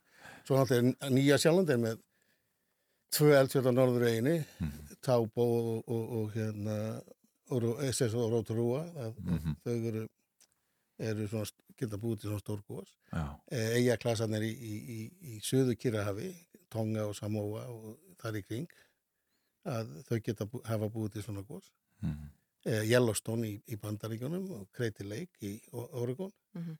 Svo 0.47 0.57
náttúrulega 0.59 1.07
er 1.07 1.13
nýja 1.15 1.37
sjálfandi 1.39 1.75
er 1.77 1.81
með 1.85 2.01
tvö 3.15 3.29
eldfjöld 3.39 3.69
á 3.71 3.73
norður 3.73 4.07
eginni, 4.11 4.37
Mhm. 4.59 4.83
Tábó 5.07 5.45
og, 5.45 5.83
og, 5.87 6.03
og 6.17 6.31
hérna 6.33 7.01
SS 7.93 8.13
og 8.17 8.31
Róturúa, 8.33 8.81
Mhm. 9.23 9.55
þau 9.63 9.75
eru, 9.87 10.07
eru 10.99 11.27
svona, 11.31 11.45
geta 11.79 11.95
búið 12.01 12.19
til 12.19 12.29
svona 12.31 12.41
stór 12.43 12.61
gos. 12.67 12.89
Já. 13.13 13.23
Eijaklasarnir 13.51 14.41
í, 14.43 14.51
í, 14.51 14.73
í, 14.97 14.99
í 15.35 15.39
söðu 15.39 15.77
Kyrrahafi, 15.79 16.33
Tonga 16.69 17.05
og 17.07 17.15
Samoa 17.15 17.63
og 17.71 17.97
þar 18.19 18.41
í 18.41 18.43
kring, 18.43 18.67
að 19.67 19.93
þau 20.07 20.19
geta 20.25 20.45
bú, 20.49 20.61
hafa 20.65 20.89
búið 20.93 21.13
til 21.17 21.23
svona 21.27 21.43
gos. 21.47 21.71
Mhm. 22.01 22.29
Eh, 22.67 22.83
Yellowstone 22.89 23.47
í, 23.47 23.53
í 23.71 23.77
Bandaríkjunum 23.79 24.49
og 24.57 24.67
Crater 24.75 25.05
Lake 25.07 25.39
í 25.45 25.53
Oregon. 25.73 26.31
Mhm. 26.57 26.77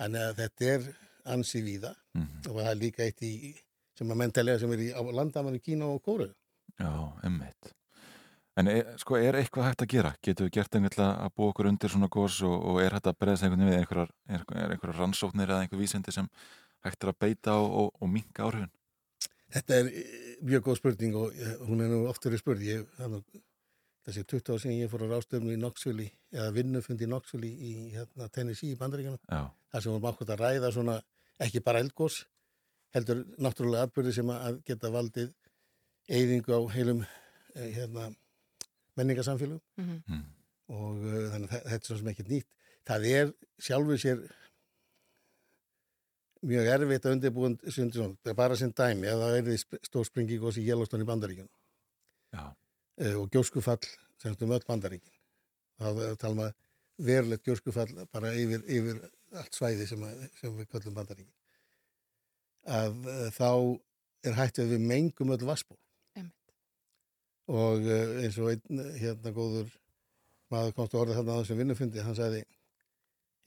Þannig 0.00 0.24
að 0.28 0.36
þetta 0.42 0.68
er 0.74 0.88
ansi 1.34 1.62
víða 1.62 1.94
Mhm. 2.14 2.46
og 2.48 2.56
það 2.62 2.70
er 2.70 2.78
líka 2.80 3.02
eitt 3.04 3.22
í, 3.22 3.54
sem 3.98 4.08
að 4.08 4.16
mentalega 4.22 4.58
sem 4.60 4.72
er 4.72 4.78
í 4.78 4.92
á 4.94 5.00
landamannu 5.02 5.60
Kína 5.62 5.86
og 5.94 6.02
Kóru. 6.02 6.30
Já, 6.78 6.90
emmitt. 7.24 7.74
En 8.58 8.66
er, 8.66 8.96
sko, 8.98 9.14
er 9.16 9.34
eitthvað 9.38 9.68
hægt 9.70 9.82
að 9.84 9.88
gera? 9.92 10.10
Getur 10.22 10.48
við 10.48 10.52
gert 10.56 10.74
einhverja 10.74 11.08
að 11.22 11.30
búa 11.36 11.52
okkur 11.52 11.68
undir 11.70 11.90
svona 11.90 12.08
gos 12.10 12.40
og, 12.42 12.56
og 12.64 12.80
er 12.82 12.90
hægt 12.96 13.06
að 13.06 13.18
breyðast 13.20 13.44
einhvern 13.46 13.62
veginn 13.62 13.70
við 13.70 13.78
einhverjar, 13.84 14.10
er, 14.28 14.42
er 14.56 14.72
einhverjar 14.74 14.98
rannsóknir 14.98 15.46
eða 15.52 15.60
einhver 15.62 15.78
vísindi 15.78 16.12
sem 16.12 16.28
hægt 16.82 17.04
er 17.04 17.12
að 17.12 17.18
beita 17.22 17.54
og, 17.54 17.70
og, 17.70 17.92
og 18.02 18.10
minka 18.10 18.42
áhrifin? 18.48 18.70
Þetta 19.54 19.76
er 19.80 19.86
eh, 19.88 20.38
mjög 20.44 20.64
góð 20.66 20.76
spurning 20.80 21.14
og 21.16 21.36
eh, 21.36 21.54
hún 21.68 21.80
er 21.84 21.88
nú 21.92 22.02
oft 22.10 22.24
verið 22.26 22.42
spurð. 22.42 22.64
Ég, 22.68 22.82
þannig, 22.98 23.24
þessi 24.08 24.24
20 24.28 24.52
ár 24.54 24.60
síðan 24.62 24.80
ég 24.82 24.90
fór 24.92 25.04
á 25.04 25.08
rástöfnu 25.14 25.54
í 25.54 25.58
Knoxville 25.60 26.04
í- 26.06 26.12
eða 26.36 26.50
vinnufund 26.56 27.00
í 27.04 27.08
Knoxville 27.08 27.48
í, 27.48 27.58
í 27.68 27.72
hérna, 27.96 28.28
Tennessee 28.32 28.74
í 28.74 28.78
Bandaríkjunum. 28.80 29.20
Já. 29.28 29.42
þar 29.72 29.82
sem 29.84 29.92
vorum 29.92 30.08
ákvæmt 30.12 30.30
að 30.34 30.42
ræða 30.44 30.72
svona 30.72 30.98
ekki 31.44 31.60
bara 31.64 31.80
eldgós, 31.84 32.22
heldur 32.96 33.18
náttúrulega 33.38 33.84
atbyrði 33.88 34.14
sem 34.16 34.30
að 34.32 34.62
geta 34.64 34.88
valdið 34.94 35.34
eyðingu 36.08 36.56
á 36.56 36.60
heilum 36.72 37.02
eh, 37.04 37.68
hérna, 37.76 38.08
menningarsamfélögum 38.96 39.60
Mhm. 39.78 39.98
Mm. 40.08 40.24
og 40.68 40.96
uh, 41.04 41.28
þannig 41.32 41.48
að 41.48 41.52
þe- 41.52 41.64
þetta 41.68 41.82
er 41.82 41.88
svo 41.88 41.96
sem 41.98 42.08
ekkert 42.12 42.28
nýtt. 42.32 42.48
Það 42.88 43.04
er 43.12 43.30
sjálfur 43.60 44.00
sér 44.00 44.22
mjög 46.46 46.68
erfitt 46.74 47.06
að 47.06 47.16
undirbúin 47.16 47.56
það 47.64 48.30
er 48.30 48.36
bara 48.38 48.56
sinn 48.58 48.74
dæmi 48.76 49.08
að 49.10 49.24
það 49.24 49.38
er 49.38 49.86
stór 49.86 50.06
springi 50.06 50.38
góðs 50.38 50.60
í 50.60 50.66
Yellowstone 50.66 51.06
í 51.06 51.08
Bandaríkjun 51.08 51.48
e, 52.34 52.44
eh, 53.02 53.14
og 53.18 53.30
gjóskufall 53.34 53.80
semst 54.22 54.42
um 54.42 54.54
öll 54.54 54.66
Bandaríkin. 54.66 55.14
Þá 55.78 56.16
talum 56.18 56.42
við 56.42 56.54
verulegt 57.08 57.46
gjóskufall 57.46 58.06
bara 58.12 58.32
yfir, 58.34 58.64
yfir 58.66 59.02
allt 59.38 59.54
svæði 59.54 59.86
sem, 59.86 60.02
að, 60.02 60.24
sem 60.40 60.56
við 60.58 60.70
kallum 60.72 60.96
Bandaríkin. 60.96 61.34
Að 62.68 63.06
e, 63.06 63.18
þá 63.34 63.50
er 64.28 64.38
hættið 64.38 64.72
við 64.74 64.88
mengum 64.92 65.34
öll 65.34 65.44
vassból 65.46 65.78
og 67.48 67.86
e, 67.88 67.98
eins 68.26 68.36
og 68.42 68.50
einn 68.52 68.80
hérna 69.00 69.32
góður 69.32 69.70
maður 70.52 70.74
komst 70.76 70.94
að 70.94 71.02
orða 71.02 71.14
þarna 71.18 71.36
á 71.36 71.40
þessum 71.40 71.60
vinnufundi 71.62 72.02
hann 72.04 72.16
sagði 72.18 72.42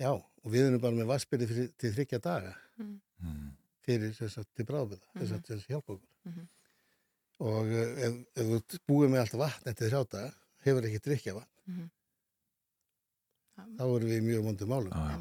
já 0.02 0.10
og 0.16 0.48
við 0.50 0.68
erum 0.68 0.82
bara 0.82 0.98
með 0.98 1.12
vassbyrði 1.12 1.68
til 1.78 1.92
þryggja 1.94 2.22
daga. 2.24 2.56
Mm. 2.82 3.00
Mm. 3.22 3.50
fyrir 3.86 4.14
þess 4.18 4.42
að 4.42 4.50
til 4.58 4.66
bráðbyrða, 4.70 5.08
þess 5.16 5.32
mhm. 5.32 5.38
að 5.38 5.46
til 5.48 5.56
þess 5.56 5.66
að 5.66 5.74
hjálpa 5.74 5.96
okkur. 5.96 6.12
Mhm. 6.30 6.50
Og 7.42 7.72
eh, 7.74 7.94
ef, 8.08 8.20
ef 8.38 8.52
þú 8.52 8.80
búið 8.92 9.14
með 9.14 9.24
allt 9.24 9.38
vatn 9.42 9.72
eftir 9.72 9.90
þrjáta, 9.90 10.24
hefur 10.68 10.90
ekki 10.90 11.04
drikja 11.08 11.36
vatn, 11.40 11.52
mhm. 11.72 11.92
þá 13.80 13.86
erum 13.88 14.14
við 14.14 14.26
mjög 14.30 14.48
múndið 14.50 14.74
málum. 14.74 14.94
Ah. 14.94 15.18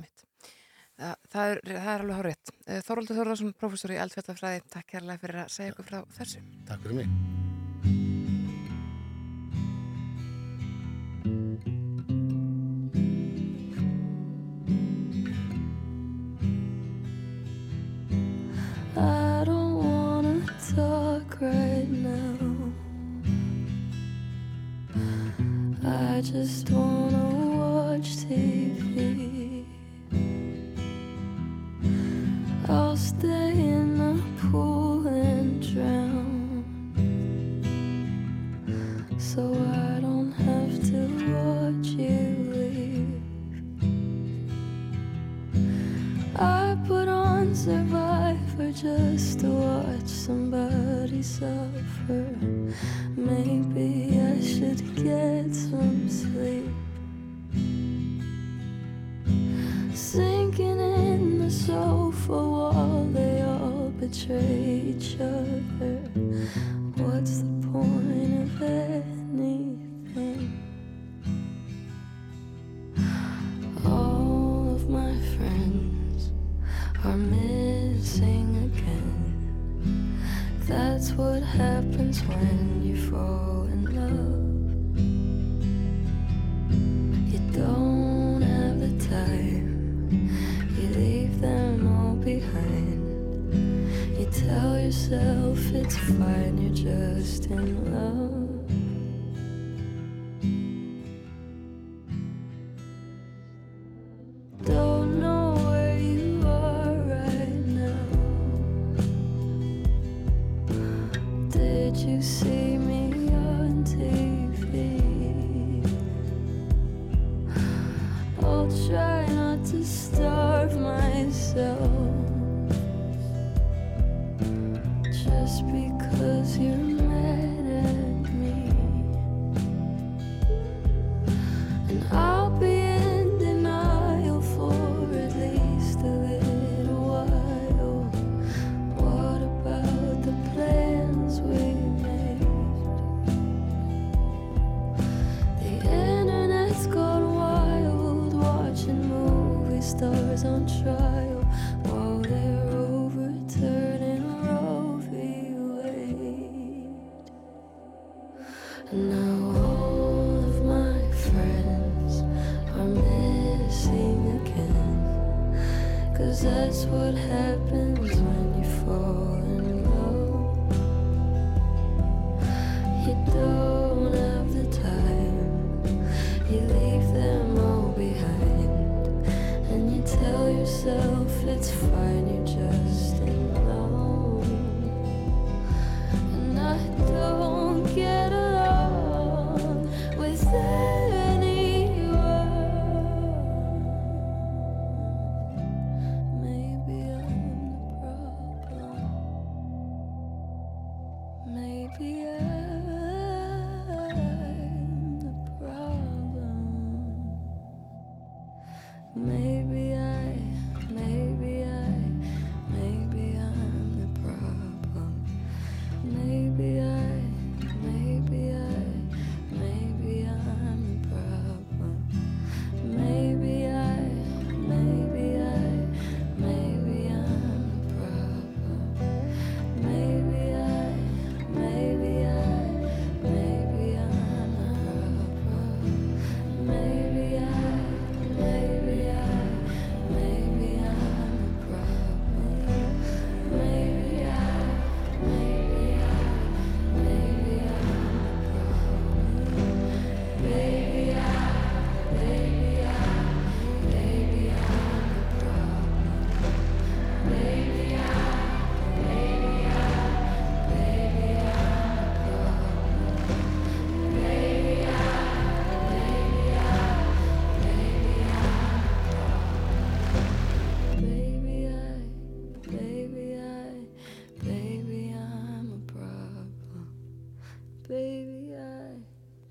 Það, 1.01 1.29
það, 1.33 1.51
er, 1.51 1.61
það 1.71 1.93
er 1.95 2.03
alveg 2.05 2.19
horfitt. 2.21 2.57
Eh, 2.67 2.81
Þorvaldur 2.85 3.21
Þorðarsson, 3.23 3.55
professor 3.57 3.97
í 3.97 4.01
eldfjöldafræði, 4.05 4.65
takk 4.77 4.91
kærlega 4.93 5.25
fyrir 5.25 5.45
að 5.47 5.55
segja 5.57 5.77
okkur 5.77 5.93
frá 5.95 6.03
þessu. 6.19 6.49
Takk 6.69 6.85
fyrir 6.85 7.01
mig. 7.01 7.40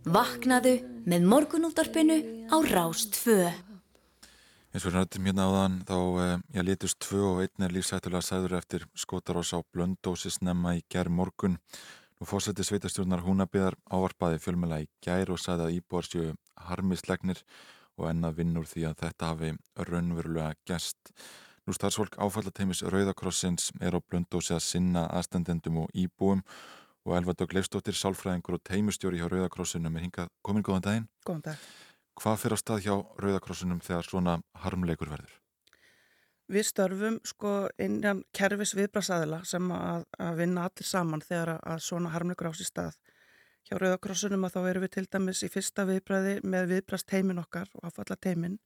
Vaknaðu 0.10 0.72
með 1.06 1.26
morgunúldarpinu 1.30 2.16
á 2.50 2.58
Rástfö. 2.66 3.52
Eins 4.74 4.86
og 4.90 4.96
rættum 4.96 5.28
hérna 5.30 5.46
áðan 5.46 5.76
þá 5.86 5.98
eh, 6.24 6.32
ég 6.56 6.66
litust 6.66 6.98
tvö 7.06 7.20
og 7.28 7.42
einn 7.44 7.66
er 7.68 7.76
lífsættulega 7.76 8.26
sæður 8.26 8.56
eftir 8.58 8.88
skotarós 8.98 9.52
á 9.54 9.62
blöndósi 9.62 10.32
snemma 10.34 10.74
í 10.80 10.82
gær 10.90 11.12
morgun. 11.14 11.60
Nú 12.18 12.26
fórsætti 12.26 12.66
sveitastjórnar 12.66 13.22
húnabiðar 13.22 13.78
ávarpaði 13.86 14.42
fjölmjöla 14.42 14.82
í 14.82 14.90
gær 15.06 15.30
og 15.36 15.44
sagði 15.44 15.68
að 15.68 15.78
íbúar 15.78 16.10
séu 16.10 16.34
harmislegnir 16.70 17.44
og 18.00 18.10
enna 18.10 18.34
vinnur 18.34 18.66
því 18.66 18.88
að 18.90 18.98
þetta 19.04 19.32
hafi 19.36 19.54
raunverulega 19.92 20.58
gest. 20.66 21.14
Nú 21.70 21.78
starfsfólk 21.78 22.18
áfallateimis 22.18 22.82
Rauðakrossins 22.82 23.70
er 23.78 23.94
á 23.94 24.02
blöndósi 24.02 24.58
að 24.58 24.66
sinna 24.72 25.06
aðstendendum 25.14 25.84
og 25.84 25.94
íbúum 25.94 26.42
og 26.42 26.79
Elva 27.08 27.34
Dögg 27.34 27.54
Leifstóttir, 27.56 27.96
sálfræðingur 27.98 28.58
og 28.58 28.64
teimustjóri 28.68 29.20
hjá 29.20 29.28
Rauðakrossinum 29.32 29.96
er 29.98 30.04
hingað 30.06 30.32
komin 30.46 30.66
góðan 30.66 30.86
daginn. 30.86 31.06
Góðan 31.26 31.46
dag. 31.48 31.68
Hvað 32.20 32.42
fyrir 32.42 32.56
á 32.56 32.60
stað 32.60 32.82
hjá 32.86 32.96
Rauðakrossinum 33.24 33.80
þegar 33.84 34.08
svona 34.08 34.36
harmleikur 34.64 35.10
verður? 35.10 35.36
Við 36.50 36.66
störfum 36.66 37.20
sko 37.30 37.54
innan 37.78 38.24
kerfis 38.34 38.74
viðbrasaðila 38.78 39.44
sem 39.46 39.72
að, 39.72 40.06
að 40.18 40.40
vinna 40.42 40.66
allir 40.66 40.90
saman 40.90 41.22
þegar 41.22 41.54
að, 41.56 41.60
að 41.74 41.84
svona 41.86 42.14
harmleikur 42.14 42.50
ás 42.50 42.64
í 42.64 42.68
stað. 42.68 42.98
Hjá 43.70 43.78
Rauðakrossunum 43.78 44.48
að 44.48 44.56
þá 44.56 44.60
erum 44.72 44.86
við 44.86 44.94
til 44.96 45.06
dæmis 45.14 45.44
í 45.46 45.52
fyrsta 45.54 45.86
viðbræði 45.86 46.40
með 46.44 46.72
viðbrast 46.74 47.14
heimin 47.14 47.42
okkar 47.42 47.70
og 47.78 47.86
áfalla 47.86 48.18
teimin 48.18 48.58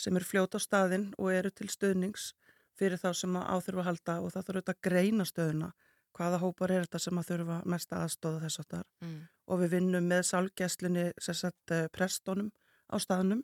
sem 0.00 0.16
er 0.16 0.24
fljóta 0.24 0.56
á 0.56 0.64
staðinn 0.64 1.10
og 1.18 1.32
eru 1.34 1.52
til 1.52 1.68
stöðnings 1.68 2.32
fyrir 2.78 3.00
þá 3.00 3.12
sem 3.12 3.36
að 3.36 3.50
áþurfa 3.52 3.84
að 3.84 3.88
halda 3.90 4.14
og 4.24 4.32
það 4.32 4.46
þarf 4.46 4.56
auðvitað 4.56 4.76
að 4.76 4.84
greina 4.88 5.26
stöðuna 5.28 5.70
hvaða 6.16 6.40
hópar 6.42 6.74
er 6.74 6.86
þetta 6.86 7.00
sem 7.04 7.20
að 7.20 7.30
þurfa 7.30 7.60
mest 7.72 7.92
aðstóða 7.96 8.42
þess 8.44 8.62
að 8.62 8.68
þar 8.74 8.86
Mm. 9.00 9.20
og 9.46 9.60
við 9.60 9.70
vinnum 9.76 10.08
með 10.10 10.22
sálgæslinni 10.30 11.06
sett 11.18 11.74
prestónum 11.92 12.50
á 12.90 12.96
staðnum. 12.98 13.42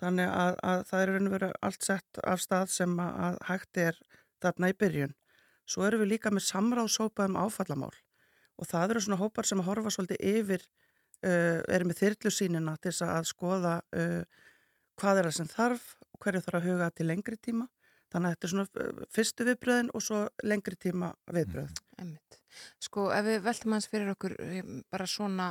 Þannig 0.00 0.28
að, 0.32 0.54
að 0.64 0.84
það 0.88 1.02
er 1.02 1.30
veru 1.34 1.52
allt 1.62 1.82
sett 1.84 2.20
af 2.24 2.40
stað 2.40 2.70
sem 2.72 2.98
að, 3.00 3.38
hægt 3.48 3.76
er 3.76 3.98
þarna 4.40 4.70
í 4.72 4.76
byrjun. 4.80 5.14
Svo 5.68 5.84
erum 5.86 6.00
við 6.00 6.14
líka 6.14 6.32
með 6.32 6.46
samráðshópa 6.48 7.26
um 7.28 7.36
áfallamál. 7.36 7.92
Og 8.56 8.68
það 8.68 8.94
eru 8.94 9.02
svona 9.04 9.20
hópar 9.20 9.48
sem 9.48 9.60
að 9.60 9.68
horfa 9.68 9.92
svolítið 9.92 10.24
yfir 10.34 10.64
uh, 10.64 11.60
eru 11.68 11.88
með 11.88 12.00
þyrlu 12.00 12.32
sínina 12.32 12.76
til 12.80 12.92
þess 12.92 13.06
að 13.06 13.28
skoða 13.30 13.74
uh, 13.96 14.24
hvað 15.00 15.20
er 15.20 15.28
það 15.28 15.36
sem 15.36 15.52
þarf 15.52 15.86
og 16.08 16.24
hverju 16.24 16.42
þarf 16.46 16.58
að 16.60 16.66
huga 16.68 16.90
til 16.96 17.06
lengri 17.08 17.38
tíma 17.40 17.68
þannig 18.10 18.30
að 18.30 18.34
þetta 18.36 18.48
er 18.48 18.52
svona 18.54 18.68
uh, 18.68 19.06
fyrstu 19.16 19.46
viðbröðin 19.48 19.92
og 19.94 20.04
svo 20.04 20.24
lengri 20.46 20.78
tíma 20.80 21.12
viðbröð 21.30 21.72
Einmitt. 22.00 22.38
Sko 22.82 23.08
ef 23.14 23.24
við 23.26 23.42
veltum 23.44 23.74
hans 23.76 23.86
fyrir 23.90 24.12
okkur 24.14 24.34
eh, 24.42 24.70
bara 24.90 25.06
svona, 25.08 25.50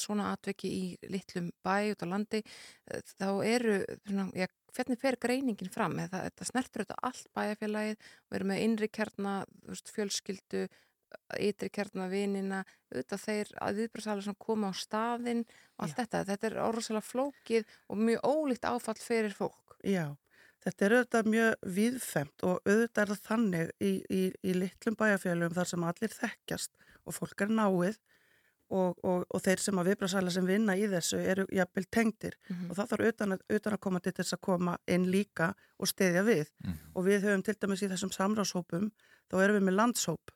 svona 0.00 0.30
atveki 0.34 0.70
í 0.70 1.10
litlum 1.12 1.50
bæ 1.64 1.92
út 1.92 2.04
á 2.04 2.06
landi 2.10 2.40
eh, 2.42 3.02
þá 3.20 3.28
eru, 3.46 3.76
svona, 4.08 4.26
já, 4.36 4.48
hvernig 4.76 5.00
fer 5.00 5.18
greiningin 5.20 5.72
fram? 5.72 5.98
Eða, 6.02 6.24
þetta 6.28 6.48
snertur 6.48 6.84
þetta 6.84 7.00
allt 7.10 7.28
bæjarfélagið 7.36 7.98
og 8.00 8.38
eru 8.38 8.48
með 8.50 8.62
innri 8.66 8.90
kjarna, 8.90 9.34
þú 9.64 9.74
veist, 9.74 9.92
fjölskyldu, 9.96 10.64
ytri 11.42 11.70
kjarna 11.74 12.06
vinina, 12.10 12.62
auðvitað 12.90 13.24
þeir 13.24 13.52
að 13.66 13.80
viðbröðsalega 13.80 14.34
koma 14.38 14.70
á 14.70 14.74
staðinn 14.78 15.42
og 15.42 15.86
allt 15.86 15.96
þetta. 15.98 16.24
Þetta 16.28 16.50
er 16.50 16.58
orðsala 16.64 17.02
flókið 17.02 17.66
og 17.90 18.02
mjög 18.08 18.26
ólíkt 18.30 18.68
áfall 18.70 18.98
fyrir 19.00 19.34
fólk. 19.34 19.74
Já, 19.86 20.14
þetta 20.64 20.84
er 20.86 20.94
auðvitað 20.98 21.30
mjög 21.34 21.54
viðfemt 21.78 22.42
og 22.44 22.60
auðvitað 22.68 23.02
er 23.02 23.12
það 23.14 23.26
þannig 23.30 23.70
í, 23.80 23.92
í, 24.10 24.22
í 24.44 24.54
litlum 24.60 24.96
bæjarfélagum 25.00 25.54
þar 25.56 25.70
sem 25.72 25.84
allir 25.90 26.14
þekkjast 26.16 26.70
og 27.06 27.16
fólk 27.16 27.40
er 27.46 27.52
náið 27.56 27.96
og, 28.70 28.98
og, 29.02 29.24
og 29.34 29.40
þeir 29.42 29.58
sem 29.64 29.78
að 29.82 29.88
viðbröðsalega 29.90 30.34
sem 30.36 30.46
vinna 30.46 30.76
í 30.78 30.84
þessu 30.92 31.18
eru 31.32 31.46
jafnvel 31.50 31.86
tengdir 31.90 32.36
Mhm. 32.50 32.68
og 32.70 32.76
það 32.78 32.90
þarf 32.92 33.08
utan 33.12 33.32
að, 33.34 33.40
utan 33.56 33.74
að 33.74 33.80
koma 33.86 34.00
til 34.04 34.12
þess 34.12 34.36
að 34.36 34.40
koma 34.46 34.76
inn 34.86 35.08
líka 35.10 35.48
og 35.78 35.88
stiðja 35.90 36.22
við 36.26 36.52
og 36.94 37.04
við 37.08 37.24
höfum 37.24 37.42
til 37.48 37.54
dæmis 37.58 37.82
í 37.82 37.88
þessum 37.90 38.12
samráðshópum 38.14 38.90
þá 39.30 39.34
erum 39.42 39.56
við 39.58 39.66
með 39.70 39.76
landshóp 39.80 40.30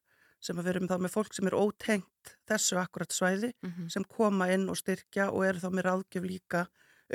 sem 0.44 0.58
að 0.58 0.64
við 0.66 0.72
erum 0.74 0.88
þá 0.90 0.96
með 1.04 1.12
fólk 1.14 1.32
sem 1.34 1.46
er 1.48 1.54
ótengt 1.56 2.34
þessu 2.50 2.76
akkurat 2.82 3.12
svæði 3.14 3.52
Mhm. 3.62 3.88
sem 3.90 4.04
koma 4.04 4.50
inn 4.52 4.68
og 4.68 4.76
styrkja 4.76 5.30
og 5.30 5.44
eru 5.46 5.58
þá 5.62 5.70
með 5.70 5.86
ráðgjöf 5.88 6.26
líka 6.26 6.66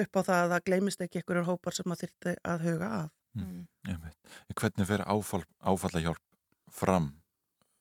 upp 0.03 0.19
á 0.19 0.21
það 0.21 0.41
að 0.41 0.51
það 0.53 0.65
gleymist 0.69 1.01
ekki 1.05 1.21
einhverjur 1.21 1.49
hópar 1.49 1.77
sem 1.77 1.93
að 1.95 2.03
þyrti 2.03 2.35
að 2.43 2.67
huga 2.67 2.91
að. 2.99 3.07
Mm. 3.39 3.63
En 3.87 4.57
Hvernig 4.59 4.89
fer 4.89 5.05
áfall, 5.05 5.45
áfallahjálp 5.59 6.23
fram? 6.73 7.09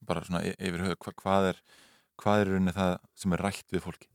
Bara 0.08 0.24
svona 0.24 0.44
yfir 0.54 0.84
höfu, 0.84 0.96
hva, 1.04 1.14
hvað 1.22 1.50
er 1.52 1.62
hvað 2.18 2.42
er 2.42 2.48
í 2.48 2.54
rauninni 2.54 2.74
það 2.74 2.94
sem 3.18 3.34
er 3.34 3.44
rætt 3.46 3.74
við 3.74 3.84
fólki? 3.84 4.08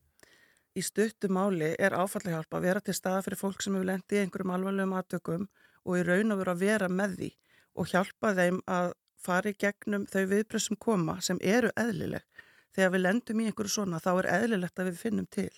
Í 0.74 0.82
stuttu 0.82 1.30
máli 1.30 1.74
er 1.78 1.96
áfallahjálp 1.96 2.56
að 2.58 2.66
vera 2.66 2.82
til 2.82 2.96
staða 2.98 3.22
fyrir 3.26 3.40
fólk 3.40 3.62
sem 3.62 3.76
hefur 3.78 3.90
lendið 3.92 4.18
í 4.18 4.24
einhverjum 4.24 4.54
alvarlegum 4.56 4.96
aðtökum 4.98 5.48
og 5.84 6.00
í 6.00 6.06
raun 6.08 6.34
og 6.34 6.42
vera 6.42 6.56
að 6.56 6.64
vera 6.64 6.90
með 6.90 7.18
því 7.20 7.30
og 7.74 7.92
hjálpa 7.92 8.32
þeim 8.40 8.60
að 8.78 8.94
fara 9.24 9.54
í 9.54 9.60
gegnum 9.60 10.08
þau 10.10 10.24
viðbröð 10.32 10.66
sem 10.66 10.80
koma 10.88 11.20
sem 11.22 11.40
eru 11.42 11.70
eðlileg. 11.80 12.26
Þegar 12.74 12.96
við 12.96 13.04
lendum 13.04 13.44
í 13.44 13.46
einhverju 13.48 13.76
svona 13.76 14.02
þá 14.02 14.12
er 14.16 14.30
eðlilegt 14.40 14.82
að 14.82 14.90
við 14.90 15.00
finnum 15.00 15.30
til. 15.30 15.52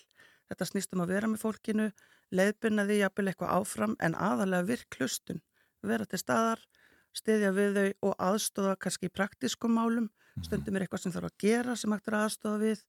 Þetta 0.46 0.68
snýst 0.68 0.92
um 0.94 1.02
að 1.02 1.14
vera 1.14 1.30
með 1.32 1.42
fólkinu, 1.42 1.86
leiðbyrna 2.34 2.86
því 2.88 3.00
jafnvel 3.00 3.28
eitthvað 3.30 3.52
áfram 3.56 3.96
en 4.02 4.16
aðalega 4.18 4.68
virk 4.70 4.98
hlustun. 4.98 5.42
Vera 5.86 6.06
til 6.08 6.20
staðar, 6.20 6.62
stiðja 7.16 7.52
við 7.56 7.76
þau 7.76 8.08
og 8.08 8.16
aðstóða 8.30 8.78
kannski 8.82 9.10
í 9.10 9.14
praktískum 9.14 9.76
málum. 9.76 10.10
Stundum 10.44 10.76
er 10.76 10.84
eitthvað 10.84 11.04
sem 11.04 11.14
þarf 11.14 11.30
að 11.30 11.38
gera 11.46 11.76
sem 11.76 11.92
hægt 11.94 12.10
er 12.10 12.18
að 12.18 12.26
aðstóða 12.26 12.62
við. 12.64 12.82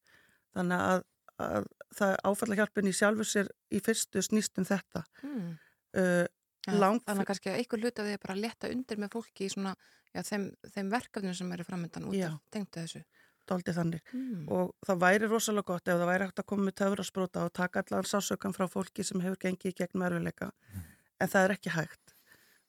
Þannig 0.58 0.88
að, 0.88 1.06
að 1.46 1.70
það 2.00 2.16
áfallahjálpin 2.32 2.90
í 2.90 2.96
sjálfur 2.98 3.30
sér 3.30 3.52
í 3.70 3.84
fyrstu 3.84 4.24
snýst 4.26 4.60
um 4.60 4.68
þetta. 4.68 5.04
Mm. 5.24 5.54
Uh, 5.98 6.26
Ja, 6.68 6.74
þannig 6.76 7.22
að 7.22 7.28
kannski 7.30 7.52
að 7.52 7.62
einhver 7.62 7.80
hluti 7.80 8.02
af 8.02 8.08
því 8.08 8.14
er 8.18 8.24
bara 8.24 8.34
að 8.36 8.42
leta 8.44 8.70
undir 8.74 9.00
með 9.00 9.14
fólki 9.14 9.46
í 9.46 9.52
svona, 9.54 9.72
já, 10.12 10.20
þeim, 10.28 10.48
þeim 10.74 10.90
verkefnum 10.92 11.36
sem 11.40 11.54
eru 11.56 11.66
framöndan 11.68 12.08
út 12.10 12.18
tengdu 12.52 12.82
þessu. 12.82 13.04
Daldið 13.48 13.78
þannig. 13.80 14.02
Mm. 14.14 14.44
Og 14.52 14.74
það 14.86 15.00
væri 15.06 15.30
rosalega 15.32 15.70
gott 15.72 15.88
ef 15.88 16.00
það 16.02 16.10
væri 16.12 16.28
hægt 16.28 16.42
að 16.42 16.48
koma 16.52 16.68
með 16.68 16.76
töfraspróta 16.82 17.46
og 17.48 17.54
taka 17.54 17.84
allan 17.84 18.04
sásökan 18.10 18.56
frá 18.58 18.68
fólki 18.68 19.06
sem 19.08 19.22
hefur 19.24 19.40
gengið 19.46 19.72
í 19.72 19.78
gegnum 19.80 20.04
erfileika. 20.08 20.52
En 21.20 21.28
það 21.32 21.44
er 21.48 21.56
ekki 21.56 21.74
hægt. 21.74 22.16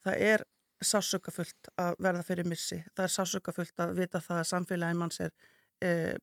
Það 0.07 0.23
er 0.31 0.45
sásökafullt 0.85 1.71
að 1.77 1.97
verða 2.07 2.23
fyrir 2.23 2.47
missi. 2.47 2.79
Það 2.95 3.05
er 3.09 3.15
sásökafullt 3.17 3.83
að 3.83 3.95
vita 3.99 4.21
það 4.23 4.43
að 4.43 4.51
samfélagin 4.53 5.01
manns 5.01 5.21
er 5.21 5.33
eh, 5.83 6.15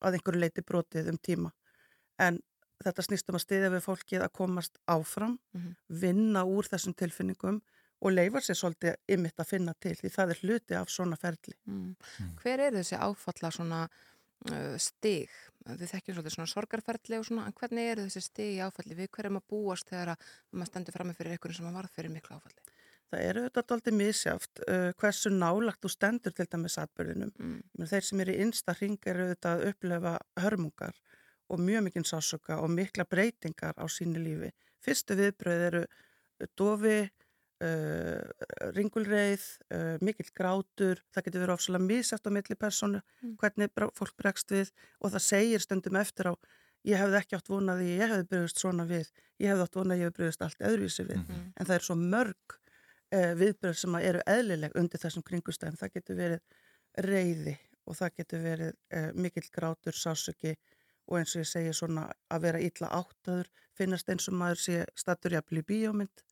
að 0.00 0.16
einhverju 0.18 0.40
leiti 0.40 0.62
brotið 0.64 1.10
um 1.12 1.18
tíma. 1.18 1.50
En 2.18 2.40
þetta 2.84 3.02
snýst 3.04 3.28
um 3.28 3.36
að 3.36 3.44
stiðja 3.44 3.70
við 3.74 3.84
fólkið 3.84 4.24
að 4.24 4.32
komast 4.38 4.78
áfram, 4.88 5.38
Mhm. 5.54 5.74
vinna 5.88 6.44
úr 6.46 6.64
þessum 6.64 6.94
tilfinningum 6.94 7.60
og 7.98 8.14
leifa 8.14 8.42
sér 8.44 8.58
svolítið 8.58 9.16
ymitt 9.16 9.40
að 9.40 9.50
finna 9.50 9.74
til 9.82 9.96
því 9.98 10.12
það 10.14 10.32
er 10.32 10.40
hluti 10.44 10.78
af 10.78 10.92
svona 10.92 11.18
ferli. 11.18 11.56
Mm. 11.66 11.90
Hver 12.42 12.64
er 12.68 12.78
þessi 12.78 12.98
áfalla 13.02 13.50
svona 13.54 13.82
uh, 13.88 14.76
stig? 14.80 15.34
Við 15.68 15.90
þekkjum 15.92 16.18
svolítið 16.18 16.36
svona 16.36 16.52
sorgarferðli 16.52 17.18
og 17.18 17.28
svona, 17.28 17.46
en 17.48 17.56
hvernig 17.58 17.92
eru 17.92 18.06
þessi 18.06 18.24
stig 18.24 18.56
í 18.56 18.62
áfalli? 18.64 18.96
Við 18.98 19.10
hverjum 19.16 19.40
að 19.40 19.48
búast 19.50 19.90
þegar 19.90 20.14
að 20.14 20.32
maður 20.54 20.72
stendur 20.72 20.96
fram 20.96 21.10
með 21.10 21.20
fyrir 21.20 21.34
einhverjum 21.34 21.60
sem 21.60 21.70
að 21.70 21.78
varð 21.80 21.96
fyrir 21.98 22.14
miklu 22.14 22.38
áfalli? 22.38 22.74
Það 23.08 23.24
eru 23.24 23.42
auðvitað 23.42 23.74
aldrei 23.74 23.94
misjáft 23.96 24.60
uh, 24.68 24.90
hversu 25.00 25.30
nálagt 25.32 25.80
þú 25.84 25.90
stendur 25.94 26.34
til 26.36 26.46
dæmis 26.52 26.76
atbyrðinum. 26.80 27.30
Mm. 27.40 27.86
Þeir 27.88 28.04
sem 28.04 28.24
eru 28.24 28.34
í 28.34 28.42
innsta 28.44 28.74
hring 28.76 29.08
eru 29.08 29.26
auðvitað 29.26 29.54
að 29.54 29.70
upplifa 29.72 30.18
hörmungar 30.44 30.98
og 31.48 31.62
mjög 31.64 31.86
mikinn 31.86 32.04
sásöka 32.04 32.58
og 32.60 32.68
mikla 32.70 33.06
breytingar 33.08 33.78
á 33.80 33.84
sínu 33.88 34.20
lífi. 34.20 34.50
Fyrstu 34.84 35.16
viðbröð 35.16 35.64
eru 35.70 35.82
dofi, 36.60 36.98
uh, 37.64 38.70
ringulreið, 38.76 39.44
uh, 39.74 39.96
mikill 40.04 40.28
grátur, 40.36 41.02
það 41.14 41.26
getur 41.26 41.42
verið 41.44 41.54
ofsalega 41.56 41.88
misjáft 41.88 42.28
á 42.28 42.30
milli 42.34 42.56
personu, 42.58 43.00
hvernig 43.40 43.72
bra- 43.74 43.90
fólk 43.98 44.14
bregst 44.20 44.50
við 44.54 44.72
og 45.00 45.12
það 45.14 45.24
segir 45.26 45.64
stundum 45.64 45.98
eftir 46.00 46.30
á 46.30 46.34
ég 46.88 47.00
hefði 47.02 47.18
ekki 47.18 47.36
átt 47.36 47.50
vonað 47.50 47.82
því, 47.82 47.90
ég 47.98 48.12
hefði 48.12 48.28
brugist 48.30 48.62
svona 48.62 48.86
við, 48.88 49.10
ég 49.42 49.50
hefði 49.52 49.66
átt 49.66 49.78
vonað 49.80 49.94
að 49.96 49.98
ég 49.98 50.06
hefði 50.08 50.18
brugist 50.20 50.42
allt 50.46 50.64
öðruvísi 50.70 51.06
við. 51.08 51.18
En 51.58 51.66
það 51.66 51.74
er 51.78 51.86
svo 51.88 51.96
mörg 51.98 52.56
uh, 52.56 53.32
viðbröð 53.42 53.76
sem 53.82 53.98
að 53.98 54.08
eru 54.12 54.22
eðlileg 54.26 54.78
undir 54.78 55.02
þessum 55.02 55.26
kringustæðum. 55.26 55.76
Það 55.82 55.94
getur 55.98 56.20
verið 56.22 56.40
reyði 57.08 57.56
og 57.88 57.96
það 57.98 58.14
getur 58.20 58.42
verið 58.44 58.72
mikill 59.16 59.48
grátur, 59.52 59.96
sásöki 59.96 60.54
og 61.08 61.18
eins 61.18 61.34
og 61.34 61.40
ég 61.40 61.48
segi 61.48 61.72
svona 61.72 62.06
að 62.28 62.42
vera 62.44 62.60
illa 62.60 62.90
áttaður, 62.92 63.48
finnast 63.78 64.08
eins 64.12 64.28
og 64.28 64.36
maður 64.36 64.60
sé 64.60 64.82
í 64.84 65.62
bíómynd 65.64 66.24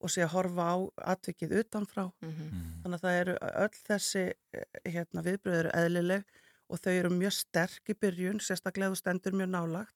og 0.00 0.10
sé 0.12 0.22
að 0.22 0.32
horfa 0.36 0.66
á 0.70 0.76
atvikið 1.14 1.54
utanfrá. 1.62 2.04
Mhm. 2.22 2.58
Þannig 2.84 2.98
að 2.98 3.04
það 3.06 3.20
eru 3.22 3.36
öll 3.64 3.78
þessi 3.88 4.24
eh, 4.54 4.66
hérna, 4.86 5.24
viðbröð 5.26 5.58
eru 5.62 5.72
eðlileg 5.74 6.24
og 6.68 6.82
þau 6.84 6.92
eru 6.92 7.10
mjög 7.10 7.32
sterk 7.32 7.90
í 7.90 7.96
byrjun, 7.98 8.40
sérstaklega 8.44 8.92
þú 8.92 9.00
stendur 9.00 9.32
mjög 9.40 9.48
nálagt, 9.54 9.94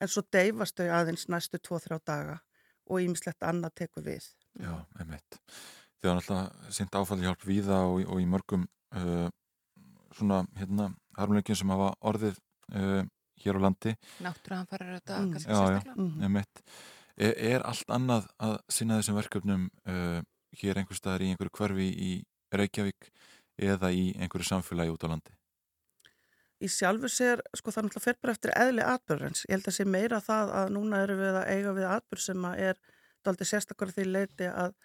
en 0.00 0.08
svo 0.08 0.22
deyfast 0.32 0.76
þau 0.80 0.88
aðeins 0.88 1.28
næstu 1.28 1.60
2-3 1.60 2.00
daga 2.08 2.40
og 2.90 3.00
ímislegt 3.04 3.44
annað 3.46 3.74
tekur 3.84 4.02
við. 4.06 4.24
Já, 4.58 4.72
einmitt. 4.98 5.38
Þið 6.02 6.10
hafa 6.10 6.18
náttúrulega 6.18 6.72
sint 6.74 6.96
áfallahjálp 6.98 7.44
víða 7.46 7.76
og, 7.86 8.00
og 8.10 8.18
í 8.20 8.26
mörgum 8.26 8.64
uh, 8.96 9.28
svona 10.16 10.42
hérna 10.58 10.88
harmleikin 11.16 11.56
sem 11.60 11.70
hafa 11.70 11.92
orðið 12.10 12.40
uh, 12.74 13.04
hér 13.44 13.58
á 13.58 13.60
landi 13.62 13.92
Náttúruhamfarir 14.24 14.96
þetta 14.98 15.20
Mm. 15.22 15.30
kannski 15.32 15.52
Já, 15.52 15.54
já, 15.54 15.78
sérstaklega. 15.78 16.26
Er, 17.16 17.34
er 17.36 17.66
allt 17.68 17.90
annað 17.92 18.30
að 18.40 18.56
sinna 18.72 18.98
þessum 19.00 19.18
verkefnum 19.20 19.68
uh, 19.84 20.20
hér 20.62 20.80
einhver 20.80 20.96
staðar 20.96 21.26
í 21.26 21.32
einhverju 21.32 21.56
hverfi 21.58 21.88
í 21.92 22.10
Reykjavík 22.52 23.12
eða 23.60 23.92
í 23.92 24.10
einhverju 24.16 24.48
samfélagi 24.48 24.94
út 24.94 25.04
á 25.04 25.12
landi 25.12 25.36
í 26.62 26.70
sjálfu 26.70 27.10
sér, 27.10 27.42
sko 27.56 27.72
það 27.74 27.88
náttúrulega 27.88 28.04
fer 28.04 28.18
bara 28.22 28.34
eftir 28.36 28.54
eðli 28.54 28.84
atbyrðins. 28.86 29.44
Ég 29.48 29.56
held 29.56 29.68
að 29.68 29.76
sé 29.76 29.86
meira 29.88 30.20
það 30.22 30.52
að 30.60 30.72
núna 30.76 31.00
erum 31.04 31.20
við 31.22 31.38
að 31.40 31.48
eiga 31.50 31.74
við 31.78 31.88
atbyrð 31.90 32.24
sem 32.26 32.46
að 32.48 32.62
er 32.68 32.80
daldi 33.26 33.48
sérstakar 33.48 33.92
því 33.94 34.06
leiti 34.08 34.50
að, 34.50 34.76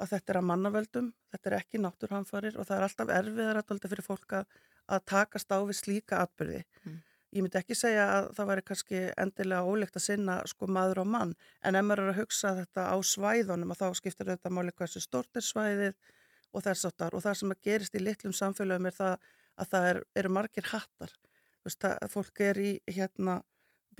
að 0.00 0.12
þetta 0.14 0.32
er 0.32 0.40
að 0.40 0.48
mannavöldum, 0.50 1.12
þetta 1.30 1.50
er 1.50 1.56
ekki 1.60 1.82
náttúrhanfarir 1.82 2.58
og 2.58 2.66
það 2.66 2.76
er 2.76 2.86
alltaf 2.88 3.14
erfiðar 3.18 3.62
daldi 3.68 3.92
fyrir 3.92 4.06
fólk 4.06 4.36
að, 4.40 4.58
að 4.90 5.06
takast 5.12 5.54
á 5.54 5.58
við 5.62 5.78
slíka 5.78 6.22
atbyrði. 6.24 6.64
Mm. 6.84 6.98
Ég 7.30 7.44
myndi 7.44 7.60
ekki 7.60 7.76
segja 7.78 8.06
að 8.10 8.30
það 8.34 8.48
væri 8.50 8.62
kannski 8.66 9.00
endilega 9.22 9.66
ólegt 9.70 9.98
að 9.98 10.06
sinna 10.08 10.40
sko 10.50 10.66
maður 10.66 11.04
og 11.04 11.10
mann 11.12 11.34
en 11.62 11.78
ef 11.78 11.84
maður 11.86 12.02
er 12.04 12.12
að 12.14 12.22
hugsa 12.24 12.54
þetta 12.56 12.86
á 12.90 12.96
svæðunum 13.06 13.70
að 13.70 13.82
þá 13.84 14.00
skiptir 14.00 14.30
þetta 14.32 14.50
máli 14.50 14.74
hversu 14.74 15.02
stort 15.04 15.38
er 15.38 15.46
svæðið 15.46 15.94
og 16.50 16.64
þess 16.66 16.88
áttar 16.88 17.14
og 17.14 17.22
það 17.22 17.38
sem 17.38 17.54
að 17.54 17.62
gerist 17.68 17.94
í 17.94 18.02
litlum 18.02 18.34
samfélagum 18.34 18.90
er 18.90 18.96
það 18.96 19.28
að 19.60 19.70
það 19.74 19.86
er, 19.92 20.02
eru 20.22 20.32
margir 20.34 20.68
hattar. 20.72 21.14
Veist, 21.64 21.78
það, 21.84 21.96
fólk 22.10 22.42
er 22.48 22.60
í 22.64 22.70
hérna 22.88 23.38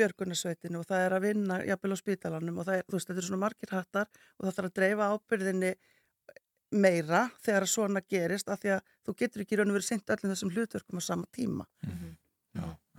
björgunarsveitinu 0.01 0.81
og 0.81 0.89
það 0.89 1.05
er 1.05 1.15
að 1.17 1.25
vinna 1.27 1.61
jafnvel 1.69 1.95
á 1.95 2.03
spítalanum 2.03 2.61
og 2.63 2.71
er, 2.73 2.85
veist, 2.89 3.09
þetta 3.11 3.19
eru 3.19 3.29
svona 3.29 3.45
margir 3.45 3.75
hattar 3.75 4.11
og 4.39 4.47
það 4.47 4.55
þarf 4.59 4.71
að 4.71 4.77
dreifa 4.81 5.11
ábyrðinni 5.15 5.73
meira 6.71 7.25
þegar 7.43 7.67
svona 7.69 8.03
gerist 8.07 8.51
af 8.51 8.63
því 8.63 8.75
að 8.77 8.95
þú 9.07 9.17
getur 9.23 9.45
ekki 9.45 9.59
raun 9.59 9.73
og 9.73 9.79
verið 9.79 9.89
sint 9.89 10.13
öllum 10.15 10.33
þessum 10.35 10.53
hlutverkum 10.55 11.03
á 11.03 11.05
sama 11.05 11.27
tíma. 11.35 11.67
Já, 11.85 12.65
einmitt. 12.65 12.90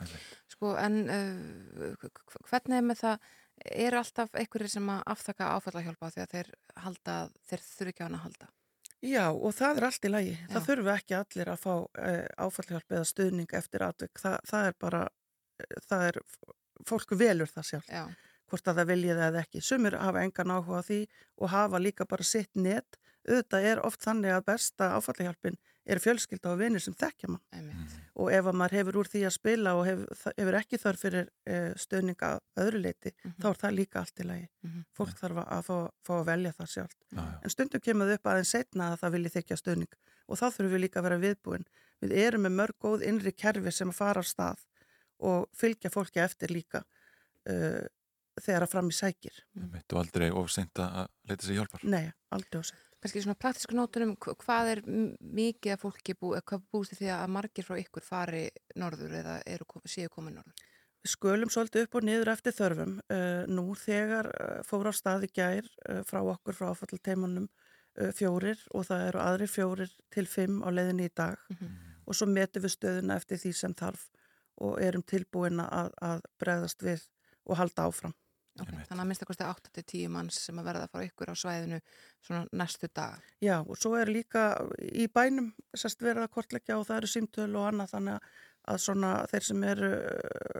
Sko, 0.51 0.73
en 0.79 0.97
uh, 1.09 2.09
hvernig 2.49 2.79
er 2.79 2.87
með 2.87 3.03
það, 3.03 3.27
eru 3.71 4.01
alltaf 4.01 4.33
einhverjir 4.37 4.73
sem 4.73 4.89
að 4.93 5.03
afþaka 5.13 5.51
áfallahjálpa 5.57 6.09
því 6.15 6.23
að 6.23 6.33
þeir 6.35 6.51
halda, 6.85 7.19
þeir 7.49 7.63
þurfi 7.67 7.93
ekki 7.93 8.03
á 8.03 8.05
hann 8.07 8.17
að 8.17 8.25
halda? 8.25 8.49
Já, 9.01 9.25
og 9.33 9.55
það 9.57 9.79
er 9.79 9.87
allt 9.87 10.03
í 10.05 10.09
lagi. 10.11 10.33
Já. 10.37 10.47
Það 10.53 10.65
þurfi 10.69 10.91
ekki 10.93 11.17
allir 11.17 11.51
að 11.51 11.61
fá 11.61 11.71
uh, 11.73 12.25
áfallhjálp 12.45 12.97
eða 12.97 13.07
stuðning 13.09 13.55
eftir 13.57 13.85
atvik. 13.85 14.21
Þa, 14.21 14.33
það 14.49 14.67
er 14.67 14.75
bara, 14.85 15.05
eh, 15.61 15.79
það 15.87 16.09
er, 16.09 16.19
fólk 16.89 17.15
velur 17.17 17.49
það 17.49 17.69
sjálf. 17.71 17.89
Já, 17.89 18.03
hvort 18.51 18.67
að 18.67 18.81
það 18.81 18.91
vilji 18.91 19.15
það 19.15 19.27
eða 19.29 19.41
ekki. 19.45 19.63
Sumir 19.63 19.97
hafa 19.97 20.25
engan 20.25 20.53
áhuga 20.53 20.81
á 20.83 20.87
því 20.89 20.99
og 21.39 21.51
hafa 21.53 21.81
líka 21.81 22.07
bara 22.09 22.27
sitt 22.27 22.51
net. 22.59 22.99
Auðvitað 23.25 23.67
er 23.71 23.81
oft 23.85 24.03
þannig 24.03 24.35
að 24.35 24.47
besta 24.49 24.91
áfallahjálpin 24.97 25.57
er 25.85 25.97
fjölskylda 25.99 26.51
og 26.53 26.59
vinir 26.61 26.79
sem 26.83 26.93
þekkja 26.93 27.27
mann. 27.29 27.41
einmitt. 27.53 27.93
Og 28.21 28.29
ef 28.31 28.45
að 28.45 28.53
maður 28.59 28.75
hefur 28.77 28.97
úr 29.01 29.07
því 29.09 29.21
að 29.25 29.33
spila 29.33 29.71
og 29.79 29.85
hefur, 29.87 30.33
hefur 30.37 30.57
ekki 30.59 30.77
þörf 30.77 30.99
fyrir 31.01 31.29
e, 31.47 31.55
stöðninga 31.81 32.29
öðru 32.61 32.81
leiti, 32.83 33.11
Mhm. 33.23 33.35
þá 33.41 33.47
er 33.49 33.59
það 33.63 33.75
líka 33.79 33.99
allt 33.99 34.19
í 34.21 34.23
lagi. 34.27 34.47
Mhm. 34.63 34.83
Fólk 34.97 35.15
þarf 35.17 35.41
að, 35.47 35.63
fá, 35.65 35.77
fá 36.05 36.13
að 36.21 36.25
velja 36.25 36.51
það 36.53 36.69
sjálf. 36.75 36.95
Já, 37.11 37.17
já. 37.21 37.39
En 37.43 37.49
stundum 37.49 37.81
kemur 37.81 38.05
það 38.07 38.13
upp 38.19 38.23
aðeins 38.31 38.51
setna 38.53 38.91
að 38.93 38.99
það 39.01 39.11
vilji 39.17 39.31
þykja 39.37 39.57
stöðning 39.57 39.93
og 40.27 40.37
þá 40.37 40.45
þurfum 40.51 40.71
við 40.75 40.83
líka 40.85 40.99
að 41.01 41.03
vera 41.09 41.19
viðbúin. 41.25 41.65
Við 42.01 42.11
erum 42.17 42.41
með 42.45 42.55
mörg 42.61 42.77
góð 42.81 43.01
innri 43.07 43.31
kerfi 43.33 43.71
sem 43.73 43.89
að 43.89 43.95
fara 43.97 44.21
á 44.21 44.25
stað 44.25 44.59
og 45.19 45.49
fylgja 45.53 45.89
fólki 45.89 46.21
eftir 46.21 46.49
líka 46.49 46.83
uh, 47.49 47.85
þegar 48.41 48.63
að 48.65 48.69
fram 48.71 48.89
í 48.89 48.95
sækir. 48.95 49.33
Einmitt, 49.57 49.91
og 49.93 49.99
aldrei 50.05 50.29
of 50.31 50.49
seint 50.49 50.73
að 50.81 51.07
leita 51.27 51.45
sér 51.45 51.57
hjálpar 51.59 51.83
Nei, 51.83 52.11
aldrei 52.31 52.61
sækir. 52.63 52.87
Kannski 53.01 53.23
svona 53.23 53.37
praktísku 53.41 53.73
nótunum, 53.73 54.11
hv- 54.21 54.35
hvað 54.43 54.67
er 54.75 54.81
mikið 54.85 55.73
að 55.73 55.81
fólki 55.81 56.13
bú, 56.13 56.35
hvað 56.37 56.67
búist 56.69 56.93
því 56.99 57.09
að 57.15 57.31
margir 57.33 57.65
frá 57.65 57.79
ykkur 57.81 58.05
fari 58.05 58.43
norður 58.77 59.15
eða 59.23 59.39
eru, 59.49 59.65
séu 59.89 60.11
komið 60.13 60.37
norður? 60.37 60.67
Við 61.01 61.13
skölum 61.15 61.49
svolítið 61.49 61.87
upp 61.87 61.97
og 61.97 62.05
niður 62.05 62.29
eftir 62.35 62.53
þörfum. 62.53 62.91
Uh, 63.09 63.41
nú 63.49 63.63
þegar 63.73 64.29
uh, 64.29 64.59
fór 64.67 64.85
á 64.85 64.93
stað 64.93 65.25
í 65.25 65.31
gær 65.33 65.65
uh, 65.89 66.03
frá 66.05 66.21
okkur 66.21 66.57
frá 66.59 66.69
áfallteimunum 66.75 67.49
fjórir 68.15 68.55
og 68.71 68.85
það 68.87 69.01
eru 69.09 69.19
aðri 69.19 69.45
fjórir 69.51 69.89
til 70.15 70.23
fimm 70.23 70.61
á 70.63 70.71
leiðinni 70.71 71.09
í 71.09 71.11
dag 71.11 71.41
og 72.07 72.15
svo 72.15 72.23
metum 72.31 72.63
við 72.63 72.71
stöðuna 72.71 73.17
eftir 73.19 73.41
því 73.41 73.51
sem 73.59 73.73
þarf 73.75 74.05
og 74.63 74.77
erum 74.79 75.03
tilbúin 75.03 75.59
að, 75.59 75.89
að 75.99 76.21
bregðast 76.39 76.85
við 76.87 77.03
og 77.43 77.59
halda 77.59 77.89
áfram. 77.89 78.13
Okay. 78.59 78.81
Þannig 78.89 79.01
að 79.01 79.07
minnst 79.07 79.23
að 79.23 79.29
kosti 79.29 79.45
8-10 79.47 80.09
manns 80.11 80.37
sem 80.43 80.57
að 80.59 80.65
verða 80.67 80.87
frá 80.91 81.01
ykkur 81.05 81.29
á 81.31 81.35
svæðinu 81.39 81.77
svona 82.21 82.41
næstu 82.51 82.89
dag. 82.93 83.21
Já, 83.41 83.61
og 83.63 83.77
svo 83.79 83.93
er 83.95 84.11
líka 84.11 84.41
í 84.91 85.05
bænum 85.07 85.53
sérst 85.71 86.03
verið 86.03 86.25
að 86.27 86.33
kortleggja 86.35 86.75
og 86.77 86.83
það 86.89 86.97
eru 86.99 87.11
símtöl 87.13 87.55
og 87.55 87.69
annað 87.71 87.93
þannig 87.95 88.17
að- 88.19 88.49
að 88.71 88.77
svona 88.83 89.11
þeir 89.31 89.43
sem 89.47 89.63
eru 89.63 89.87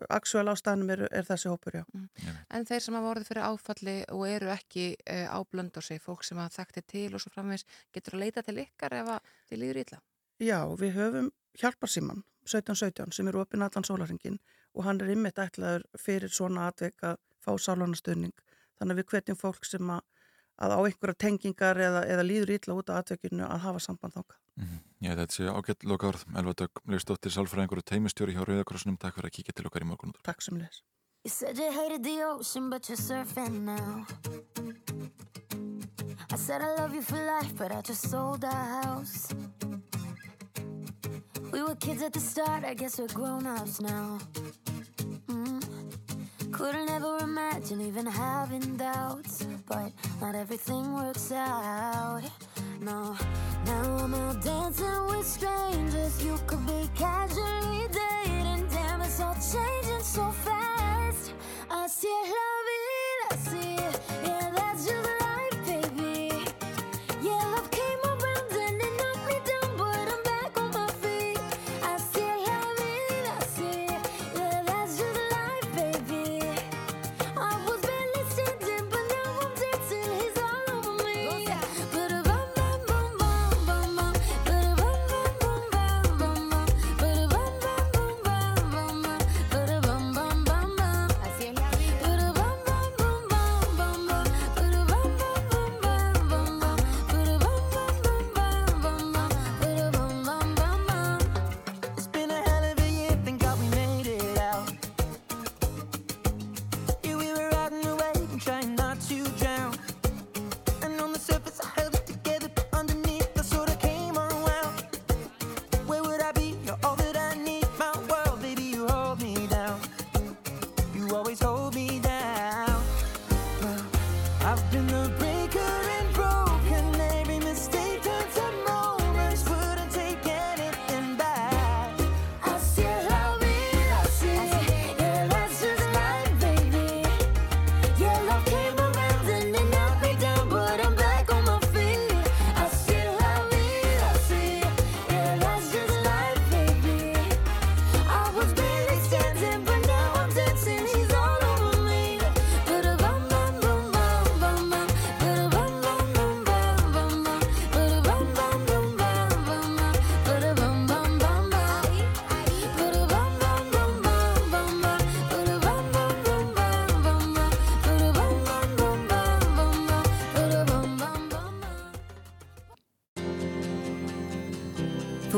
aksuál 0.09 0.47
ástæðanum 0.49 0.89
eru, 0.95 1.07
er 1.11 1.27
þessi 1.27 1.51
hópur, 1.51 1.75
já. 1.77 1.83
En 2.49 2.65
þeir 2.65 2.81
sem 2.81 2.95
hafa 2.97 3.11
orðið 3.11 3.27
fyrir 3.29 3.43
áfalli 3.45 3.97
og 4.09 4.23
eru 4.27 4.49
ekki 4.55 4.85
uh, 5.05 5.27
áblönd 5.37 5.77
á 5.77 5.81
sig, 5.85 6.01
fólk 6.01 6.23
sem 6.25 6.39
að 6.41 6.55
þekkti 6.57 6.81
til 6.87 7.13
og 7.13 7.21
svo 7.21 7.29
framvegs, 7.35 7.65
getur 7.93 8.15
að 8.17 8.23
leita 8.23 8.41
til 8.47 8.57
ykkar 8.63 8.95
ef 9.03 9.11
að 9.19 9.29
þið 9.51 9.61
líður 9.61 9.81
illa? 9.83 10.01
Já, 10.41 10.59
við 10.81 10.95
höfum 10.97 11.29
hjálparsíman 11.61 12.23
1717 12.45 13.15
sem 13.15 13.29
er 13.29 13.37
opinn 13.41 13.65
allan 13.65 13.85
sólaringin 13.87 14.39
og 14.75 14.85
hann 14.87 15.01
er 15.01 15.11
ymmit 15.13 15.39
ætlaður 15.41 15.85
fyrir 15.99 16.31
svona 16.33 16.69
atvik 16.71 17.03
að 17.03 17.19
fá 17.41 17.51
sálanastöðning. 17.57 18.33
Þannig 18.79 18.95
að 18.95 19.01
við 19.01 19.09
hvetjum 19.13 19.39
fólk 19.39 19.67
sem 19.67 19.91
að, 19.93 20.01
að 20.61 20.75
á 20.77 20.79
einhverja 20.79 21.19
tengingar 21.25 21.81
eða, 21.81 22.05
eða 22.09 22.25
líður 22.25 22.55
illa 22.57 22.77
út 22.77 22.89
af 22.89 23.03
atvikinu 23.03 23.45
að 23.47 23.65
hafa 23.65 23.83
samband 23.83 24.17
þangað. 24.17 24.39
Já, 25.01 25.15
þetta 25.17 25.33
sé 25.33 25.49
ágætt 25.49 25.85
lokaord 25.89 26.25
Elva 26.37 26.53
Dögg, 26.53 26.81
Leifsdóttir, 26.91 27.33
Sálfræðingur 27.33 27.81
og 27.81 27.87
teimistjóri 27.87 28.35
hjá 28.35 28.43
Rauðakrossunum, 28.45 28.99
takk 29.01 29.17
fyrir 29.17 29.31
að 29.31 29.37
kíkja 29.39 29.55
til 29.57 29.65
okkar 29.69 29.85
í 29.85 29.89
morgun 29.89 30.13
Takk 30.27 30.43
sem 30.45 30.59
leis. 30.61 30.83
You 31.23 31.29
said 31.29 31.57
you 31.57 31.71
hated 31.71 32.03
the 32.03 32.21
ocean, 32.23 32.69
but 32.69 32.89
you're 32.89 32.97
surfing 32.97 33.61
now. 33.65 34.05
I 36.31 36.35
said 36.35 36.61
I 36.61 36.75
love 36.75 36.95
you 36.95 37.01
for 37.01 37.17
life, 37.17 37.55
but 37.57 37.71
I 37.71 37.81
just 37.81 38.09
sold 38.09 38.45
our 38.45 38.81
house. 38.81 39.33
We 41.51 41.61
were 41.63 41.75
kids 41.75 42.01
at 42.01 42.13
the 42.13 42.19
start, 42.19 42.63
I 42.63 42.73
guess 42.73 42.97
we're 42.97 43.07
grown 43.07 43.45
ups 43.45 43.81
now. 43.81 44.19
Mm. 45.27 45.61
Couldn't 46.51 46.89
ever 46.89 47.17
imagine 47.17 47.81
even 47.81 48.05
having 48.05 48.77
doubts, 48.77 49.45
but 49.67 49.91
not 50.21 50.35
everything 50.35 50.93
works 50.93 51.31
out. 51.31 52.21
No, 52.79 53.17
now 53.65 53.97
I'm 53.97 54.13
out 54.13 54.41
dancing 54.41 55.05
with 55.07 55.27
strangers. 55.27 56.23
You 56.23 56.39
could 56.47 56.65
be 56.65 56.89
casually 56.95 57.87
dating, 57.99 58.67
damn, 58.69 59.01
it's 59.01 59.19
all 59.19 59.35
changing 59.35 60.03
so 60.03 60.31
fast. 60.31 61.33
Así 61.69 62.07
es 62.23 62.29
la 62.37 62.47
vida, 62.67 63.27
así, 63.31 63.75
yeah, 63.77 63.91
that's 64.23 64.30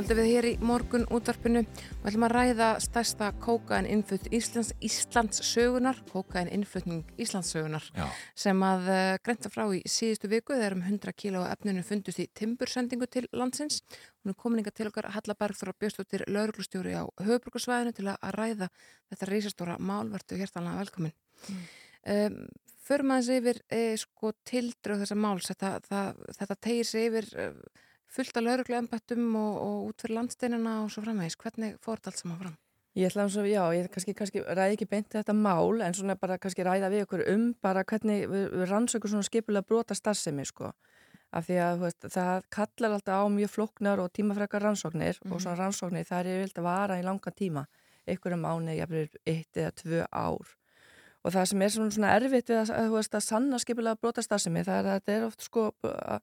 Áframhaldum 0.00 0.24
við 0.24 0.30
hér 0.32 0.46
í 0.48 0.52
morgun 0.64 1.02
útvarpinu 1.12 1.60
og 1.60 2.06
ætlum 2.08 2.22
að 2.24 2.32
ræða 2.32 2.68
stærsta 2.80 3.26
kókain 3.36 3.84
innflutt 3.84 4.30
Íslands, 4.32 4.70
Íslands 4.80 5.42
sögunar, 5.44 5.98
kókain 6.08 6.48
innflutning 6.48 7.02
Íslands 7.20 7.50
sögunar 7.52 7.84
Já. 7.92 8.06
sem 8.32 8.62
að 8.64 8.88
uh, 8.88 9.18
greinta 9.20 9.50
frá 9.52 9.66
í 9.76 9.82
síðustu 9.84 10.30
viku 10.32 10.56
þegar 10.56 10.78
um 10.78 10.86
100 10.86 11.12
kíló 11.20 11.42
af 11.44 11.58
efninu 11.58 11.82
fundust 11.84 12.22
í 12.24 12.30
timbursendingu 12.32 13.10
til 13.12 13.26
landsins. 13.36 13.82
Hún 14.22 14.32
er 14.32 14.38
komininga 14.40 14.72
til 14.72 14.88
okkar 14.88 15.10
Halla 15.12 15.36
Bergþóra 15.36 15.76
Björnstóttir 15.76 16.24
lauruglustjóri 16.32 16.96
á 16.96 17.04
höfbrukarsvæðinu 17.20 17.92
til 18.00 18.08
að 18.14 18.24
ræða 18.38 18.70
þetta 19.12 19.30
reysastóra 19.34 19.76
málvertu 19.84 20.40
hjertalega 20.40 20.80
velkomin. 20.80 21.14
Um, 22.08 22.40
Förum 22.88 23.12
aðeins 23.12 23.28
yfir 23.36 23.58
e, 23.68 23.84
sko, 24.00 24.32
tildröð 24.48 25.04
þessa 25.04 25.14
máls, 25.14 25.46
þetta, 25.46 25.76
það, 25.84 26.24
þetta 26.40 26.56
tegir 26.64 26.88
sig 26.88 27.04
yfir 27.06 27.28
e, 27.36 27.44
fullt 28.10 28.36
af 28.36 28.44
lauruglu 28.44 28.76
embættum 28.78 29.28
og, 29.38 29.54
og 29.60 29.76
út 29.90 30.02
fyrir 30.02 30.16
landsteinina 30.18 30.80
og 30.84 30.90
svo 30.90 31.04
framvegis. 31.04 31.38
Hvernig 31.40 31.78
fór 31.84 32.00
þetta 32.00 32.12
allt 32.12 32.22
saman 32.22 32.42
fram? 32.42 32.58
Ég 32.98 33.06
ætla 33.06 33.22
að, 33.22 33.34
svo, 33.36 33.44
já, 33.46 33.62
ég 33.76 33.86
kannski, 33.94 34.12
kannski 34.18 34.40
ræði 34.42 34.74
ekki 34.74 34.88
beint 34.90 35.12
þetta 35.14 35.34
mál 35.36 35.78
en 35.86 35.94
svona 35.94 36.16
bara 36.18 36.40
kannski 36.42 36.64
ræða 36.66 36.88
við 36.90 37.04
okkur 37.04 37.22
um 37.30 37.44
bara 37.62 37.84
hvernig 37.86 38.24
við, 38.26 38.48
við 38.50 38.64
rannsökum 38.66 39.12
svona 39.12 39.28
skipulega 39.28 39.68
brota 39.68 39.94
starfsemi 39.94 40.46
sko. 40.48 40.72
Af 41.30 41.46
því 41.46 41.60
að 41.62 41.84
veist, 41.84 42.08
það 42.10 42.48
kallar 42.50 42.96
alltaf 42.96 43.22
á 43.22 43.26
mjög 43.30 43.52
flóknar 43.52 44.02
og 44.02 44.10
tímafrekar 44.10 44.66
rannsóknir 44.66 45.20
og 45.28 45.36
svona 45.36 45.54
rannsóknir 45.60 46.08
það 46.08 46.32
er 46.32 46.42
vilt 46.42 46.58
að 46.58 46.66
vara 46.66 46.98
í 46.98 47.04
langa 47.06 47.30
tíma, 47.30 47.62
einhverjum 48.10 48.42
mánu, 48.42 48.74
jafnir 48.74 49.14
eitt 49.22 49.54
eða 49.62 49.70
tvö 49.78 50.02
ár. 50.10 50.56
Og 51.22 51.36
það 51.36 51.46
sem 51.52 51.62
er 51.62 51.74
svona, 51.76 51.94
svona 51.94 52.12
erfitt 52.16 52.50
við 52.50 52.58
að, 52.64 52.74
að, 52.74 52.98
að, 52.98 53.14
að 53.20 53.26
sanna 53.28 53.62
skipulega 53.62 54.02
brota 54.02 54.26
starfsemi 54.26 54.66
það 54.66 54.80
er 54.80 54.90
að 54.90 54.98
þetta 54.98 55.14
er 55.14 55.28
oft 55.28 55.46
sko 55.46 55.68
að 55.86 56.18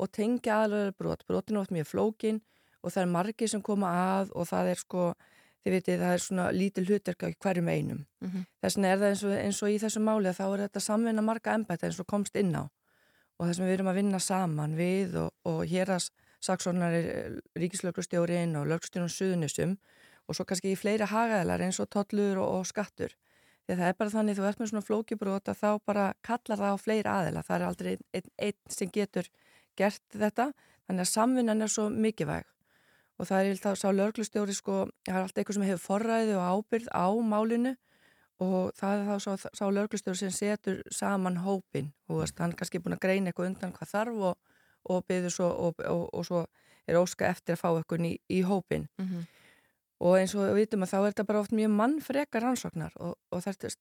og 0.00 0.12
tengja 0.16 0.62
aðlöður 0.64 0.94
brot. 0.98 1.26
Brotin 1.28 1.58
er 1.58 1.62
oft 1.62 1.74
mjög 1.74 1.90
flókin 1.90 2.40
og 2.80 2.94
það 2.94 3.02
er 3.02 3.12
margir 3.12 3.52
sem 3.52 3.62
koma 3.62 3.92
að 3.92 4.32
og 4.34 4.48
það 4.48 4.72
er 4.72 4.80
sko, 4.80 5.06
þið 5.64 5.76
veitir, 5.76 6.00
það 6.00 6.14
er 6.16 6.24
svona 6.24 6.48
lítil 6.56 6.86
hlutverk 6.88 7.24
á 7.24 7.28
hverjum 7.44 7.68
einum. 7.68 8.04
Mm 8.20 8.28
-hmm. 8.30 8.44
Þess 8.62 8.76
vegna 8.76 8.92
er 8.92 8.98
það 8.98 9.10
eins 9.10 9.24
og, 9.24 9.32
eins 9.44 9.62
og 9.62 9.70
í 9.70 9.78
þessu 9.84 10.00
máli 10.00 10.28
að 10.28 10.38
þá 10.40 10.46
er 10.48 10.62
þetta 10.64 10.80
samvinna 10.80 11.22
marga 11.22 11.54
embætta 11.54 11.86
eins 11.86 12.00
og 12.00 12.06
komst 12.06 12.36
inn 12.36 12.56
á 12.56 12.64
og 13.40 13.48
þess 13.48 13.58
vegna 13.58 13.70
við 13.70 13.74
erum 13.78 13.90
að 13.92 13.98
vinna 14.00 14.18
saman 14.18 14.76
við 14.76 15.16
og, 15.16 15.30
og 15.44 15.64
hér 15.64 15.90
að 15.96 16.10
saksónar 16.44 16.92
er 16.92 17.40
ríkislöglustjórin 17.56 18.56
og 18.56 18.68
löglustjórun 18.68 19.12
suðunisum 19.12 19.76
og 20.28 20.36
svo 20.36 20.44
kannski 20.44 20.72
í 20.74 20.78
fleiri 20.78 21.08
hagaðlar 21.08 21.64
eins 21.64 21.80
og 21.80 21.88
tollur 21.92 22.40
og, 22.40 22.60
og 22.60 22.68
skattur. 22.68 23.14
Því 23.64 23.74
að 23.74 23.80
það 23.80 23.92
er 23.92 23.96
bara 24.00 24.12
þannig 24.14 24.36
þú 24.36 24.46
ert 24.48 24.60
með 24.60 24.70
svona 24.70 24.86
flókibrót 24.86 25.50
að 25.50 25.60
þá 25.60 25.70
bara 25.86 26.04
kallar 26.26 26.60
það 26.60 26.74
á 26.74 26.78
fleiri 26.80 27.10
aðila. 27.10 27.42
Það 27.46 27.56
er 27.56 27.66
aldrei 27.66 27.90
einn 27.92 28.04
ein, 28.18 28.30
ein 28.48 28.76
sem 28.76 28.92
getur 28.92 29.28
gert 29.80 30.16
þetta, 30.22 30.50
þannig 30.86 31.06
að 31.06 31.12
samvinnan 31.14 31.66
er 31.66 31.72
svo 31.72 31.88
mikilvæg 31.90 32.48
og 33.20 33.28
það 33.28 33.50
er 33.50 33.60
þá 33.60 33.70
sá 33.76 33.88
lörglustjóri 33.92 34.56
sko, 34.56 34.76
það 35.04 35.16
er 35.16 35.22
alltaf 35.24 35.42
eitthvað 35.42 35.58
sem 35.58 35.66
hefur 35.68 35.86
forræði 35.86 36.36
og 36.38 36.46
ábyrð 36.54 36.92
á 36.92 37.06
málinu 37.32 37.74
og 38.40 38.70
það 38.78 38.94
er 38.94 39.08
þá 39.10 39.26
sá, 39.26 39.50
sá 39.58 39.64
lörglustjóri 39.68 40.20
sem 40.22 40.32
setur 40.32 40.80
saman 40.94 41.42
hópin 41.44 41.92
og 42.08 42.24
hann 42.38 42.54
er 42.54 42.56
kannski 42.60 42.80
búin 42.80 42.96
að 42.96 43.04
greina 43.04 43.30
eitthvað 43.32 43.50
undan 43.50 43.74
hvað 43.76 43.92
þarf 43.92 44.24
og, 44.30 44.38
og 44.94 45.12
svo 45.28 45.50
og, 45.68 45.84
og 45.84 46.24
svo 46.24 46.46
er 46.88 46.98
óska 46.98 47.28
eftir 47.28 47.56
að 47.56 47.62
fá 47.62 47.68
eitthvað 47.74 48.08
í, 48.08 48.14
í 48.28 48.40
hópin 48.42 48.88
Mm 48.98 49.06
-hmm. 49.06 49.28
Og 50.00 50.16
eins 50.16 50.32
og 50.34 50.46
við 50.48 50.62
vitum 50.62 50.84
að 50.84 50.92
þá 50.94 50.98
er 50.98 51.06
þetta 51.10 51.24
bara 51.28 51.40
oft 51.42 51.52
mjög 51.56 51.72
mannfrekar 51.76 52.44
rannsóknar 52.44 52.94
og, 53.04 53.16
og 53.30 53.48
er 53.50 53.74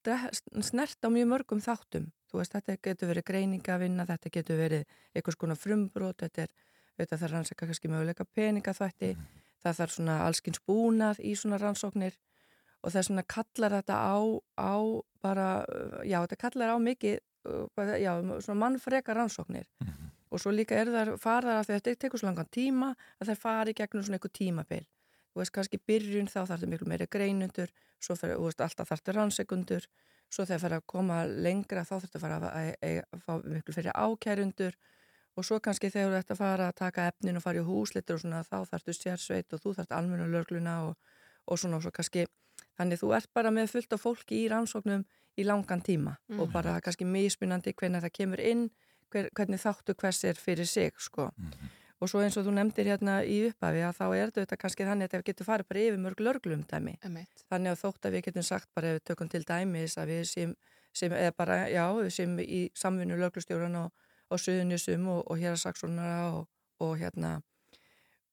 snert 0.68 1.08
á 1.08 1.08
mjög 1.08 1.30
mörgum 1.32 1.62
þáttum 1.64 2.10
þú 2.30 2.42
veist, 2.42 2.56
þetta 2.56 2.76
getur 2.84 3.12
verið 3.14 3.26
greiningavinna 3.30 4.06
þetta 4.10 4.32
getur 4.36 4.60
verið 4.60 4.98
einhvers 5.16 5.40
konar 5.40 5.60
frumbrót 5.60 6.26
þetta 6.26 6.46
er, 6.46 6.52
þetta 7.00 7.22
þarf 7.22 7.36
rannsaka 7.36 7.70
kannski 7.70 7.92
möguleika 7.92 8.28
peningaþvætti, 8.36 9.14
mm. 9.16 9.46
það 9.64 9.80
þarf 9.80 9.96
svona 9.96 10.18
allskins 10.26 10.62
búnað 10.68 11.24
í 11.24 11.34
svona 11.40 11.62
rannsóknir 11.62 12.20
og 12.84 12.92
það 12.92 13.02
er 13.02 13.10
svona 13.10 13.26
kallar 13.36 13.78
þetta 13.80 14.04
á, 14.04 14.20
á 14.60 14.76
bara, 15.24 15.48
já 16.04 16.20
þetta 16.20 16.42
kallar 16.44 16.76
á 16.76 16.78
mikið, 16.84 17.20
já 17.96 18.12
svona 18.44 18.60
mannfrekar 18.66 19.16
rannsóknir 19.16 19.72
mm. 19.80 20.14
og 20.36 20.44
svo 20.44 20.52
líka 20.52 20.76
er 20.76 20.92
það 20.92 21.16
farðar 21.24 21.64
að 21.64 21.76
þetta 21.78 22.00
tekur 22.04 22.20
svo 22.20 22.28
langan 22.28 22.52
tíma 22.52 22.94
að 23.20 23.32
það 23.32 23.46
fari 23.48 23.80
gegnum 23.80 24.04
svona 24.04 24.20
einhver 24.20 24.36
tímabil 24.36 24.84
þú 25.34 25.42
veist, 25.42 25.54
kannski 25.56 25.80
byrjun 25.88 26.28
þá 26.28 26.40
þarf 26.40 26.56
þetta 26.60 26.70
miklu 26.74 26.88
meiri 26.90 27.08
greinundur, 27.08 27.70
svo 28.00 28.16
fyrir, 28.16 28.38
þú 28.40 28.48
veist, 28.50 28.62
alltaf 28.62 28.90
þarf 28.90 29.02
þetta 29.04 29.16
rannsekundur, 29.18 29.88
svo 30.30 30.46
þegar 30.46 30.60
það 30.60 30.64
fyrir 30.66 30.78
að 30.80 30.88
koma 30.94 31.20
lengra 31.28 31.84
þá 31.86 31.94
þarf 31.96 32.08
þetta 32.08 32.18
að 32.20 32.24
fara 32.26 32.40
að, 32.40 32.48
að, 32.50 32.74
að, 32.82 33.04
að 33.14 33.24
fá 33.28 33.34
miklu 33.54 33.74
fyrir 33.78 33.94
ákærundur 33.96 34.76
og 35.38 35.46
svo 35.46 35.60
kannski 35.64 35.90
þegar 35.94 36.18
þetta 36.20 36.36
fara 36.36 36.68
að 36.70 36.76
taka 36.82 37.08
efnin 37.14 37.38
og 37.40 37.44
fara 37.46 37.62
í 37.62 37.66
húslitur 37.66 38.18
og 38.18 38.22
svona 38.24 38.42
þá 38.44 38.58
þarf 38.66 38.84
þetta 38.84 38.98
sérsveit 38.98 39.54
og 39.56 39.62
þú 39.64 39.74
þarf 39.78 39.94
almenna 39.96 40.28
lörgluna 40.28 40.76
og, 40.90 40.98
og 41.48 41.60
svona 41.62 41.78
og 41.80 41.86
svo 41.86 41.92
kannski, 41.96 42.26
þannig 42.78 43.00
þú 43.00 43.14
ert 43.16 43.30
bara 43.34 43.52
með 43.54 43.72
fullt 43.76 43.94
af 43.96 44.04
fólki 44.04 44.42
í 44.44 44.50
rannsóknum 44.52 45.06
í 45.40 45.46
langan 45.48 45.82
tíma 45.86 46.18
Mm. 46.30 46.40
og 46.44 46.52
bara 46.52 46.76
kannski 46.84 47.06
mismunandi 47.08 47.72
hvernig 47.74 48.04
það 48.04 48.12
kemur 48.18 48.42
inn, 48.44 48.66
hver, 49.10 49.30
hvernig 49.34 49.62
þáttu 49.62 49.96
hvers 49.98 50.24
er 50.28 50.36
fyrir 50.38 50.68
sig, 50.68 50.94
sko. 51.02 51.30
Og 52.00 52.08
svo 52.08 52.22
eins 52.24 52.38
og 52.40 52.46
þú 52.48 52.54
nefndir 52.56 52.88
hérna 52.88 53.18
í 53.28 53.42
upphafi 53.50 53.82
að 53.84 53.98
þá 53.98 54.06
er 54.16 54.32
þetta 54.36 54.58
kannski 54.60 54.86
þannig 54.88 55.10
að 55.10 55.16
þetta 55.16 55.28
getur 55.30 55.48
farið 55.50 55.68
bara 55.68 55.82
yfir 55.84 56.00
mörg 56.00 56.22
lörglum 56.24 56.62
dæmi. 56.70 56.96
Emmeit. 57.04 57.44
Þannig 57.52 57.74
að 57.74 57.82
þótt 57.82 58.08
að 58.08 58.16
við 58.16 58.24
getum 58.30 58.46
sagt 58.48 58.70
bara 58.76 58.94
ef 58.94 59.00
við 59.00 59.06
tökum 59.10 59.32
til 59.34 59.44
dæmis 59.44 59.98
að 60.00 60.14
við 60.14 60.24
sem, 60.32 60.54
sem 60.96 61.16
eða 61.18 61.36
bara, 61.36 61.58
já, 61.68 61.84
við 61.98 62.14
sem 62.16 62.40
í 62.40 62.62
samvinnu 62.80 63.20
lörglustjóran 63.20 63.76
og, 63.82 64.08
og 64.32 64.40
suðunisum 64.40 65.12
og, 65.12 65.26
og 65.28 65.44
hér 65.44 65.58
að 65.58 65.64
saksónara 65.66 66.22
og, 66.38 66.48
og 66.80 66.96
hérna 67.02 67.42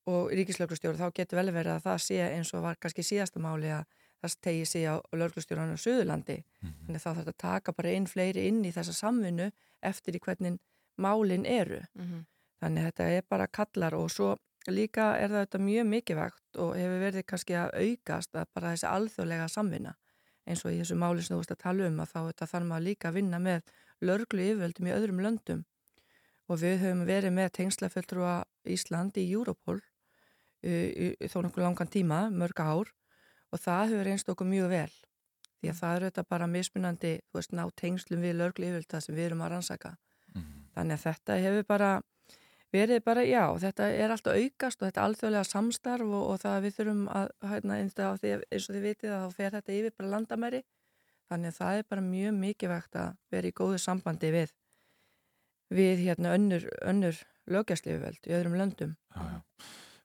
og 0.07 0.31
ríkislörglustjóra 0.39 1.01
þá 1.01 1.15
getur 1.19 1.41
vel 1.41 1.51
verið 1.51 1.75
að 1.75 1.87
það 1.89 2.03
sé 2.05 2.21
eins 2.29 2.53
og 2.55 2.63
var 2.69 2.79
kannski 2.79 3.03
síðasta 3.03 3.43
máli 3.43 3.73
að 3.75 3.87
það 4.23 4.39
tegi 4.47 4.65
sig 4.71 4.87
á 4.87 4.95
lörglustjóran 5.13 5.75
á 5.75 5.79
Suðurlandi. 5.79 6.39
Þannig 6.63 7.01
að 7.01 7.03
þá 7.03 7.09
þarf 7.09 7.19
þetta 7.19 7.35
að 7.35 7.43
taka 7.43 7.75
bara 7.77 7.93
inn 7.99 8.07
fleiri 8.11 8.47
inn 8.49 8.63
í 8.65 8.73
þessa 8.75 8.95
samvinnu 8.97 9.51
eftir 9.85 10.17
í 10.17 10.23
hvernig 10.23 10.59
málin 10.97 11.45
eru. 11.47 11.83
Mm 11.95 12.07
-hmm. 12.07 12.25
Þannig 12.63 12.89
þetta 12.89 13.09
er 13.13 13.25
bara 13.29 13.47
kallar 13.47 13.95
og 13.99 14.11
svo 14.11 14.35
líka 14.73 15.13
er 15.21 15.31
það 15.31 15.45
þetta 15.45 15.63
mjög 15.63 15.87
mikilvægt 15.91 16.61
og 16.63 16.75
hefur 16.77 17.03
verið 17.05 17.27
kannski 17.31 17.57
að 17.61 17.75
aukast 17.83 18.37
að 18.37 18.51
bara 18.55 18.73
þessi 18.75 18.89
alþjóðlega 18.91 19.49
samvinna. 19.53 19.95
Eins 20.47 20.63
og 20.65 20.73
í 20.73 20.81
þessu 20.81 20.97
máli 20.99 21.23
sem 21.23 21.35
þú 21.35 21.41
veist 21.43 21.55
að 21.55 21.63
tala 21.65 21.89
um 21.91 22.03
að 22.03 22.13
þá 22.13 22.19
þetta 22.21 22.51
þarf 22.53 22.69
maður 22.71 22.87
líka 22.87 23.09
að 23.09 23.19
vinna 23.19 23.41
með 23.43 23.73
lörglu 24.01 24.47
yfirvöldum 24.47 24.89
í 24.89 24.95
öðrum 24.95 25.23
löndum. 25.25 25.65
Og 26.47 26.61
við 26.63 26.79
höfum 26.85 27.07
verið 27.07 27.35
með 27.35 27.53
tengslafulltrúa 27.59 28.37
Ísland 28.71 29.19
í 29.19 29.27
í 30.67 31.29
þó 31.31 31.43
nokkuð 31.45 31.63
langan 31.63 31.91
tíma, 31.91 32.27
mörg 32.31 32.59
ár 32.59 32.89
og 33.53 33.61
það 33.61 33.93
hefur 33.93 34.09
einst 34.11 34.31
okkur 34.33 34.49
mjög 34.49 34.71
vel. 34.73 34.93
Því 35.61 35.71
að 35.71 35.79
það 35.81 35.97
eru 35.97 36.09
þetta 36.09 36.25
bara 36.33 36.49
mismunandi 36.51 37.13
þú 37.31 37.39
veist, 37.39 37.53
ná 37.53 37.65
tengslum 37.77 38.25
við 38.25 38.39
lörglu 38.41 38.67
yfirvölda 38.67 39.01
sem 39.01 39.15
við 39.15 39.29
erum 39.29 39.45
að 39.47 39.53
rannsaka. 39.55 39.93
Þannig 40.75 40.97
að 40.97 41.05
þetta 41.05 41.39
hefur 41.45 41.69
bara 41.69 41.91
verið 42.75 43.03
bara, 43.07 43.23
já, 43.27 43.45
þetta 43.63 43.89
er 43.95 44.15
alltaf 44.15 44.37
aukast 44.37 44.81
og 44.81 44.89
þetta 44.89 45.01
er 45.01 45.07
alþjóðlega 45.07 45.49
samstarf 45.51 46.07
og, 46.07 46.25
og 46.33 46.41
það 46.43 46.59
við 46.67 46.77
þurfum 46.79 47.05
að, 47.15 47.31
hérna, 47.53 47.79
þið, 47.87 48.45
eins 48.51 48.69
og 48.69 48.77
þið 48.77 48.87
vitið 48.91 49.15
að 49.15 49.25
þá 49.25 49.41
fer 49.41 49.57
þetta 49.57 49.77
yfir 49.79 49.97
bara 49.97 50.13
landamæri. 50.17 50.63
Þannig 51.27 51.51
að 51.51 51.59
það 51.59 51.81
er 51.81 51.89
bara 51.91 52.07
mjög 52.07 52.37
mikilvægt 52.39 52.99
að 53.01 53.17
vera 53.35 53.51
í 53.51 53.57
góðu 53.57 53.81
sambandi 53.83 54.31
við 54.35 54.53
við 55.75 56.05
hérna 56.07 56.35
önnur, 56.37 56.67
önnur 56.87 57.19
lögjastlifuveld 57.51 58.29
í 58.29 58.35
öðrum 58.37 58.57
löndum. 58.59 58.95
Já, 59.15 59.23
já. 59.35 59.41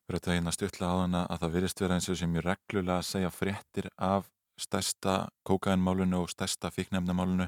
Fyrir 0.02 0.18
þetta 0.18 0.34
hérna 0.34 0.54
stutla 0.54 0.90
á 0.90 0.94
þann 0.98 1.18
að 1.20 1.42
það 1.42 1.54
virðist 1.56 1.82
vera 1.82 1.98
eins 1.98 2.08
og 2.10 2.18
sem 2.18 2.36
ég 2.36 2.46
reglulega 2.46 2.98
að 2.98 3.08
segja 3.08 3.30
fréttir 3.30 3.88
af 4.02 4.30
stærsta 4.60 5.16
kókainmálunu 5.46 6.24
og 6.24 6.32
stærsta 6.32 6.72
fíknefnamálunu 6.74 7.46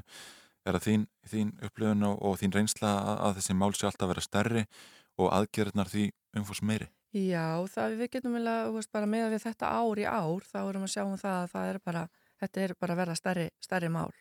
er 0.65 0.77
að 0.77 0.85
þín, 0.87 1.03
þín 1.29 1.51
upplöfun 1.67 2.07
og, 2.07 2.21
og 2.25 2.39
þín 2.39 2.55
reynsla 2.55 2.93
að, 2.95 3.19
að 3.27 3.35
þessi 3.39 3.57
mál 3.59 3.73
sé 3.75 3.89
alltaf 3.89 4.07
að 4.07 4.13
vera 4.13 4.25
stærri 4.25 4.63
og 5.21 5.31
aðgerðnar 5.31 5.91
því 5.91 6.09
umfors 6.39 6.61
meiri. 6.65 6.89
Já, 7.15 7.63
það 7.71 7.97
við 8.01 8.11
getum 8.17 8.35
að, 8.41 8.77
bara 8.91 9.07
með 9.07 9.29
við 9.31 9.43
þetta 9.45 9.71
ár 9.71 9.99
í 10.01 10.03
ár, 10.03 10.43
þá 10.43 10.59
erum 10.65 10.83
við 10.83 10.89
að 10.89 10.93
sjá 10.95 11.03
um 11.05 11.17
það 11.21 11.37
að 11.39 11.51
það 11.53 11.69
er 11.71 11.79
bara, 11.87 12.01
þetta 12.43 12.63
er 12.65 12.73
bara 12.79 12.95
að 12.95 13.01
verða 13.01 13.15
stærri, 13.21 13.45
stærri 13.63 13.91
mál. 13.93 14.11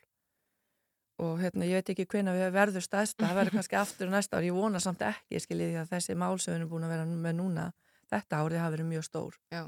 Og 1.24 1.40
hérna, 1.42 1.66
ég 1.66 1.80
veit 1.80 1.90
ekki 1.90 2.07
hvena 2.11 2.34
við 2.34 2.49
verður 2.55 2.86
stærsta, 2.86 3.26
það 3.26 3.40
verður 3.40 3.57
kannski 3.59 3.78
aftur 3.78 4.11
næsta 4.11 4.38
ár, 4.38 4.47
ég 4.47 4.55
vona 4.55 4.82
samt 4.82 5.03
ekki, 5.07 5.42
skiljið 5.42 5.72
því 5.72 5.80
að 5.82 5.90
þessi 5.90 6.16
mál 6.18 6.38
sem 6.38 6.53
við 6.53 6.61
erum 6.61 6.70
búin 6.70 6.86
að 6.86 6.95
vera 6.95 7.07
með 7.26 7.36
núna, 7.38 7.66
þetta 8.11 8.40
árið 8.42 8.62
hafa 8.62 8.74
verið 8.76 8.88
mjög 8.92 9.07
stór. 9.07 9.38
Já. 9.55 9.62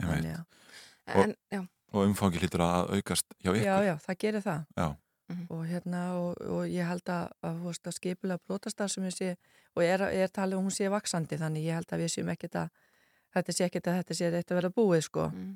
Ég 0.00 0.10
veit. 0.10 0.30
En, 1.14 1.34
já. 1.50 1.62
Og 1.94 2.08
umfangi 2.08 2.42
hlýtur 2.42 2.62
að 2.66 2.94
aukast 2.96 3.26
hjá 3.38 3.50
ykkur. 3.52 3.66
Já, 3.66 3.76
já, 3.86 3.94
það 4.06 4.20
gerir 4.22 4.42
það. 4.42 4.64
Já. 4.78 4.86
Mhm. 5.32 5.46
og 5.48 5.62
hérna 5.64 6.00
og, 6.20 6.40
og 6.52 6.64
ég 6.68 6.84
held 6.84 7.08
að, 7.08 7.30
að, 7.42 7.92
skipulega 7.96 8.42
brotastar 8.44 8.90
sem 8.92 9.04
ég 9.04 9.14
sé 9.16 9.36
og 9.74 9.82
er, 9.82 10.02
er 10.12 10.28
talið 10.28 10.58
um 10.58 10.66
hún 10.68 10.74
sé 10.74 10.90
vaksandi 10.92 11.38
þannig 11.40 11.64
ég 11.64 11.78
held 11.78 11.92
að 11.92 12.02
við 12.04 12.10
séum 12.12 12.32
ekkit 12.34 12.58
að 12.60 12.68
þetta 13.34 13.54
sé 13.56 13.64
ekkit 13.64 13.88
að 13.88 13.96
þetta 14.02 14.14
sé 14.18 14.28
eitt 14.28 14.50
að 14.52 14.58
vera 14.60 14.70
búið 14.76 15.06
sko 15.08 15.30
Mm. 15.32 15.54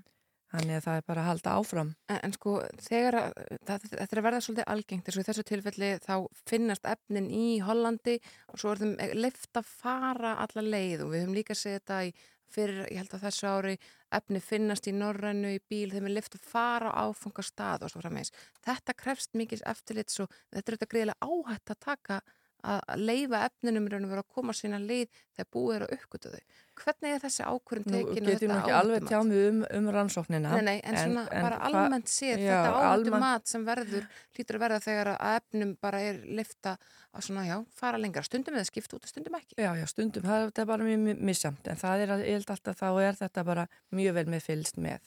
þannig 0.48 0.76
að 0.78 0.84
það 0.86 0.96
er 0.96 1.04
bara 1.06 1.20
að 1.20 1.28
halda 1.28 1.56
áfram 1.60 1.90
En, 2.08 2.20
en 2.24 2.32
sko, 2.32 2.54
þegar 2.80 3.14
að, 3.20 3.32
það, 3.68 3.84
þetta 3.92 4.08
er 4.16 4.22
að 4.22 4.26
verða 4.28 4.40
svolítið 4.46 4.70
algengt, 4.72 5.04
eins 5.08 5.18
og 5.18 5.20
í 5.22 5.28
þessu 5.28 5.44
tilfelli 5.44 5.90
þá 6.00 6.14
finnast 6.48 6.88
efnin 6.88 7.28
í 7.30 7.60
Hollandi 7.60 8.16
og 8.48 8.58
svo 8.58 8.72
er 8.72 8.78
þeim 8.82 8.96
leift 9.20 9.60
að 9.60 9.68
fara 9.68 10.32
alla 10.40 10.64
leið 10.64 11.04
og 11.04 11.12
við 11.12 11.22
höfum 11.26 11.36
líka 11.36 11.54
séð 11.58 11.76
þetta 11.82 12.00
í 12.08 12.14
fyrir, 12.52 12.86
ég 12.90 13.02
held 13.02 13.14
að 13.16 13.24
þessu 13.26 13.48
ári 13.50 13.74
efni 14.18 14.40
finnast 14.40 14.88
í 14.88 14.94
norrænu 14.96 15.52
í 15.56 15.60
bíl 15.68 15.92
er 15.92 16.08
leift 16.08 16.38
að 16.38 16.46
fara 16.48 16.92
á 16.94 17.08
áfangastað 17.08 17.86
og 17.86 17.92
svo 17.92 18.02
frammeins. 18.02 18.32
Þetta 18.64 18.96
krefst 18.96 19.36
mikið 19.36 19.64
eftirlits 19.68 20.20
og 20.24 20.32
þetta 20.52 20.64
er 20.64 20.78
þetta 20.78 20.90
greiðilega 20.94 21.28
áhætt 21.28 21.74
að 21.74 21.82
taka 21.84 22.20
að 22.64 22.80
leifa 22.98 23.44
efninum 23.46 23.84
í 23.86 23.90
raun 23.92 24.04
og 24.04 24.10
vera 24.10 24.22
að 24.24 24.32
koma 24.34 24.52
sína 24.52 24.78
leið 24.82 25.08
þegar 25.36 25.46
búið 25.54 25.74
er 25.76 25.82
að 25.86 25.92
uppgötu 25.98 26.30
þau. 26.32 26.40
Hvernig 26.78 27.10
er 27.14 27.20
þessi 27.22 27.42
ákvörðin 27.46 27.86
Nú 27.90 27.98
tekin 27.98 28.08
og 28.08 28.16
getum 28.28 28.50
við 28.50 28.58
ekki 28.58 28.72
alveg 28.78 28.96
áhættumat? 28.98 29.10
tjá 29.10 29.20
mig 29.26 29.48
um, 29.48 29.60
um 29.78 29.88
rannsóknina 29.94 30.50
Nei, 30.54 30.62
nei, 30.62 30.80
en, 30.84 30.96
svona 30.98 31.24
bara 31.30 31.56
hva- 31.58 31.70
almennt 31.70 32.06
séð 32.10 32.38
Já, 32.38 32.50
þetta 32.54 32.72
áhættu 32.74 32.92
almennt- 32.94 33.20
mat 33.24 33.46
sem 33.50 33.64
verður 33.66 34.04
hlýtur 34.36 34.58
að 34.58 34.62
verða 34.62 34.80
þegar 34.84 35.10
að 35.14 35.36
efnum 35.38 35.72
bara 35.82 36.00
er 36.00 36.20
lifta 36.38 36.76
að 37.14 37.22
svona, 37.26 37.46
já, 37.48 37.56
fara 37.74 37.98
lengra. 37.98 38.22
Stundum 38.22 38.54
eða 38.54 38.68
skipta 38.70 38.94
út 38.98 39.02
og 39.06 39.10
stundum 39.10 39.34
ekki. 39.40 39.54
Já, 39.58 39.70
já, 39.78 39.86
stundum, 39.90 40.22
það 40.22 40.42
er, 40.44 40.50
það 40.54 40.62
er 40.62 40.70
bara 40.70 40.84
mjög 40.90 40.98
mi- 41.06 41.18
misjamt 41.32 41.66
en 41.72 41.76
það 41.82 42.02
er, 42.04 42.08
að- 42.14 42.26
ég 42.28 42.38
held 42.38 42.50
alltaf, 42.54 42.76
þá 42.78 42.88
er 43.08 43.14
þetta 43.22 43.44
bara 43.44 43.66
mjög 43.92 44.14
vel 44.14 44.26
með 44.26 44.42
fylgst 44.46 44.78
með. 44.78 45.00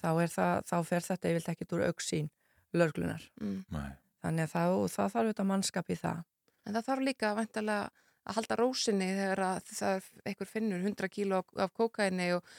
Þá 0.00 0.08
er 0.24 0.28
það, 0.36 0.64
þá 0.68 0.76
fer 0.84 1.00
þetta 1.00 1.28
ég 1.28 1.34
vilt 1.40 1.48
ekki 1.54 1.70
úr 1.76 1.86
auksín 1.88 2.28
lörglunar 2.74 3.24
Mm. 3.40 3.64
þannig 4.22 4.44
að 4.46 4.52
það, 4.52 4.74
og 4.76 4.90
það 4.92 5.12
þarf 5.14 5.28
þetta 5.32 5.44
mannskap 5.48 5.88
í 5.90 5.96
það 5.96 6.24
En 6.70 6.78
það 6.78 6.86
þarf 6.90 7.04
líka 7.10 7.32
vantarlega 7.38 8.06
að 8.30 8.36
halda 8.36 8.56
rósinni 8.60 9.06
þegar 9.16 9.40
að 9.46 9.70
það 9.72 9.94
er 9.96 10.08
einhver 10.30 10.48
finnur 10.50 10.82
100 10.84 11.08
kíló 11.10 11.40
af, 11.40 11.70
kókaini 11.74 12.28
og 12.36 12.50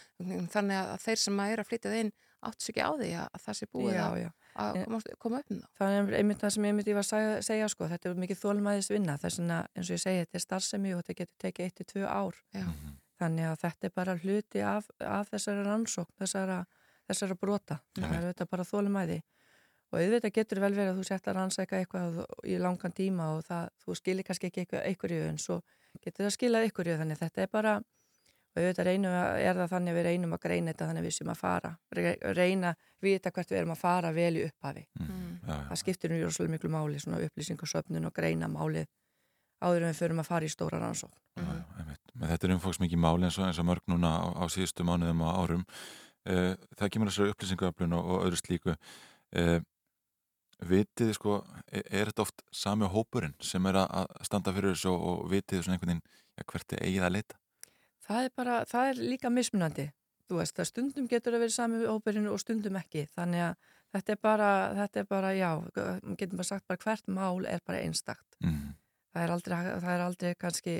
þannig 0.52 0.78
að 0.82 0.94
þeir 1.06 1.20
sem 1.22 1.42
að 1.44 1.52
er 1.54 1.62
að 1.62 1.68
flytja 1.70 1.92
það 1.92 2.00
inn 2.02 2.14
átt 2.42 2.64
sér 2.66 2.74
ekki 2.74 2.82
á 2.82 2.92
því 2.98 3.10
að, 3.22 3.28
að 3.38 3.44
það 3.46 3.58
sé 3.60 3.68
búið 3.70 3.94
Já, 3.94 4.02
að, 4.08 4.16
já. 4.18 4.30
að 4.64 4.80
koma, 4.82 5.00
koma 5.22 5.42
upp 5.44 5.52
um 5.54 5.60
það. 5.62 5.68
það 5.78 5.98
er 6.00 6.16
einmitt 6.18 6.42
það 6.42 6.54
sem 6.56 6.66
einmitt 6.72 6.90
ég 6.90 6.98
var 6.98 7.06
að 7.06 7.12
segja, 7.12 7.36
segja 7.46 7.68
sko, 7.70 7.90
þetta 7.92 8.10
er 8.10 8.22
mikið 8.24 8.40
þólumæðis 8.42 8.90
vinna 8.92 9.18
þess 9.22 9.40
vegna 9.42 9.60
eins 9.78 9.92
og 9.92 9.94
ég 9.96 10.02
segi, 10.02 10.24
þetta 10.26 10.40
er 10.40 10.46
starfsemi 10.48 10.96
og 10.96 11.04
þetta 11.04 11.18
getur 11.22 11.44
tekið 11.46 11.70
1-2 11.86 12.08
ár 12.10 12.40
Já. 12.58 12.66
þannig 13.22 13.50
að 13.52 13.60
þetta 13.62 13.90
er 13.92 13.94
bara 14.02 14.18
hluti 14.24 14.66
af, 14.66 14.90
af 15.06 15.30
þessari 15.36 15.68
rannsókn, 15.70 16.18
þessara, 16.24 16.58
þessara 17.12 17.38
brota, 17.46 17.78
það 18.00 18.18
er 18.18 18.28
þetta 18.32 18.50
bara 18.56 18.66
þólumæði 18.74 19.20
og 19.92 20.00
auðvitað 20.00 20.36
getur 20.40 20.62
vel 20.64 20.74
verið 20.74 20.94
að 20.94 21.00
þú 21.00 21.08
sett 21.08 21.28
að 21.28 21.38
rannsæka 21.38 21.80
eitthvað 21.82 22.22
í 22.48 22.58
langan 22.62 22.94
tíma 22.96 23.32
og 23.36 23.42
það, 23.48 23.72
þú 23.84 23.96
skilir 24.00 24.28
kannski 24.28 24.48
ekki 24.48 24.64
eitthvað 24.64 24.86
einhverju 24.88 25.26
en 25.28 25.42
svo 25.42 25.62
getur 26.02 26.28
það 26.28 26.36
skilað 26.38 26.68
einhverju. 26.68 27.00
Þannig 27.02 27.20
að 27.20 27.26
þetta 27.26 27.44
er 27.44 27.52
bara 27.52 27.74
og 28.52 28.60
auðvitað 28.60 28.88
reynum 28.88 29.14
að, 29.16 29.38
er 29.48 29.60
það 29.60 29.70
þannig 29.72 29.92
að 29.92 29.98
við 29.98 30.06
reynum 30.08 30.34
að 30.36 30.42
greina 30.44 30.72
þetta 30.72 30.88
þannig 30.90 31.02
að 31.02 31.08
við 31.08 31.16
sem 31.16 31.30
að 31.32 31.38
fara 31.40 31.70
Re- 31.96 32.18
reyna, 32.36 32.74
vita 33.00 33.32
hvert 33.32 33.52
við 33.52 33.60
erum 33.62 33.72
að 33.76 33.80
fara 33.80 34.12
vel 34.16 34.32
í 34.36 34.42
upphafi. 34.48 34.84
Það 35.70 35.80
skiptir 35.80 36.12
nú 36.12 36.18
svolítið 36.28 36.56
miklu 36.56 36.72
máli 36.74 37.00
svona 37.00 37.22
upplýsingarsöfnun 37.24 38.10
og 38.10 38.14
greina 38.16 38.50
málið 38.52 38.90
áður 39.62 39.86
en 39.86 39.94
við 39.94 40.02
förum 40.02 40.20
að 40.20 40.28
fara 40.28 40.46
í 40.48 40.52
stóra 40.52 40.82
rannsókn. 40.82 41.16
Men 42.20 42.28
þetta 42.34 42.48
er 42.48 42.54
umfóksmikið 42.58 43.00
máli 43.00 43.28
eins 43.30 43.38
og, 43.40 43.48
eins 43.48 43.60
og 43.62 43.68
mörg 43.70 43.88
núna 43.88 44.12
á, 44.20 44.28
á 44.36 44.46
síðustu 44.52 44.84
mánuðum 44.84 45.24
og 45.24 45.38
árum. 45.40 45.64
Uh, 46.28 46.54
það 46.76 46.92
kemur 46.92 47.10
þessari 47.10 47.32
upplýsingaöflun 47.32 47.96
og, 47.98 48.10
og 48.12 48.26
öðru 48.28 48.42
slíku. 48.42 48.76
Uh, 49.32 49.62
vitið 50.68 51.14
sko, 51.18 51.40
er, 51.68 51.86
er 51.90 52.12
þetta 52.12 52.26
oft 52.26 52.44
sami 52.54 52.90
hópurinn 52.90 53.34
sem 53.42 53.66
er 53.70 53.82
að 53.82 54.12
standa 54.28 54.54
fyrir 54.56 54.76
þessu 54.76 54.94
og, 54.94 55.24
vitið 55.32 55.64
svona 55.64 55.78
einhvern 55.78 55.96
veginn 55.96 56.04
ja, 56.38 56.46
hvert 56.52 56.76
er 56.76 56.86
eigið 56.86 57.08
að 57.08 57.16
leita? 57.18 57.40
það 58.06 58.28
er 58.28 58.34
bara, 58.36 58.62
það 58.70 58.92
er 58.92 59.04
líka 59.14 59.32
mismunandi 59.34 59.88
þú 60.30 60.40
veist, 60.40 60.56
það 60.58 60.70
stundum 60.70 61.08
getur 61.12 61.36
að 61.36 61.46
vera 61.46 61.56
sami 61.56 61.82
óperinu 61.90 62.32
og 62.32 62.42
stundum 62.42 62.78
ekki, 62.80 63.06
þannig 63.16 63.46
að 63.50 63.72
þetta 63.96 64.14
er 64.14 64.22
bara, 64.24 64.52
þetta 64.78 65.02
er 65.02 65.10
bara, 65.10 65.34
já 65.36 65.50
getum 66.20 66.40
bara 66.40 66.48
sagt 66.48 66.68
bara 66.70 66.84
hvert 66.86 67.12
mál 67.12 67.48
er 67.50 67.64
bara 67.68 67.82
einstakt 67.84 68.40
mm. 68.44 68.72
það 69.14 69.26
er 69.26 69.36
aldrei, 69.36 69.58
það 69.72 69.94
er 69.96 70.06
aldrei 70.06 70.34
kannski, 70.40 70.78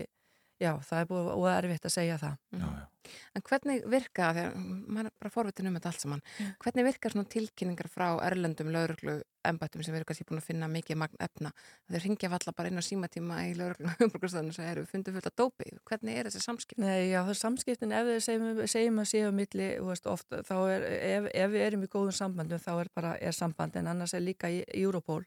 já, 0.62 0.72
það 0.86 1.02
er 1.02 1.10
búið 1.10 1.30
og 1.34 1.46
erfitt 1.52 1.88
að 1.90 1.96
segja 1.98 2.18
það. 2.22 2.40
Já, 2.54 2.66
já. 2.66 2.88
En 3.36 3.44
hvernig 3.48 3.86
virka, 3.90 4.30
þegar 4.36 4.58
maður 4.62 5.08
er 5.10 5.14
bara 5.24 5.32
forvitin 5.34 5.68
um 5.70 5.78
þetta 5.78 5.90
allt 5.90 6.04
saman, 6.04 6.22
hvernig 6.62 6.86
virkar 6.86 7.14
svona 7.16 7.30
tilkynningar 7.34 7.90
frá 7.92 8.06
erlendum 8.28 8.70
lauruglu 8.72 9.16
embættum 9.50 9.82
sem 9.82 9.96
eru 9.98 10.06
kannski 10.06 10.26
búin 10.30 10.38
að 10.38 10.46
finna 10.52 10.70
mikið 10.70 11.00
magn 11.02 11.18
efna, 11.26 11.52
þeir 11.90 12.06
ringja 12.06 12.30
valla 12.30 12.54
bara 12.58 12.70
inn 12.70 12.78
á 12.78 12.84
símatíma 12.86 13.40
í 13.50 13.56
lauruglu 13.58 13.90
umbrukastöðinu 14.06 14.54
og 14.54 14.58
segja, 14.60 14.76
eru 14.76 14.86
við 14.86 14.94
fundið 14.94 15.18
fullt 15.18 15.30
að 15.32 15.38
dópi, 15.42 15.70
hvernig 15.90 16.22
er 16.22 16.30
þessi 16.30 16.44
samskipt? 16.46 16.82
Nei, 16.84 17.10
já, 17.10 17.20
það 17.24 17.34
er 17.34 17.42
samskiptin, 17.42 17.98
ef 17.98 18.08
við 18.12 18.22
segjum, 18.28 18.64
segjum 18.76 19.02
að 19.02 19.12
séu 19.16 19.34
á 19.34 19.34
milli, 19.42 19.70
veist, 19.90 20.10
oft, 20.14 20.40
þá 20.48 20.56
er, 20.62 20.88
ef, 21.10 21.30
ef 21.42 21.54
við 21.56 21.68
erum 21.72 21.88
í 21.88 21.92
góðum 21.98 22.18
sambandum, 22.22 22.62
þá 22.62 22.72
er 22.76 22.94
bara, 23.02 23.16
er 23.18 23.36
samband, 23.36 23.82
en 23.82 23.90
annars 23.96 24.14
er 24.14 24.22
líka 24.22 24.52
í 24.54 24.62
í 24.62 24.86
Europol, 24.86 25.24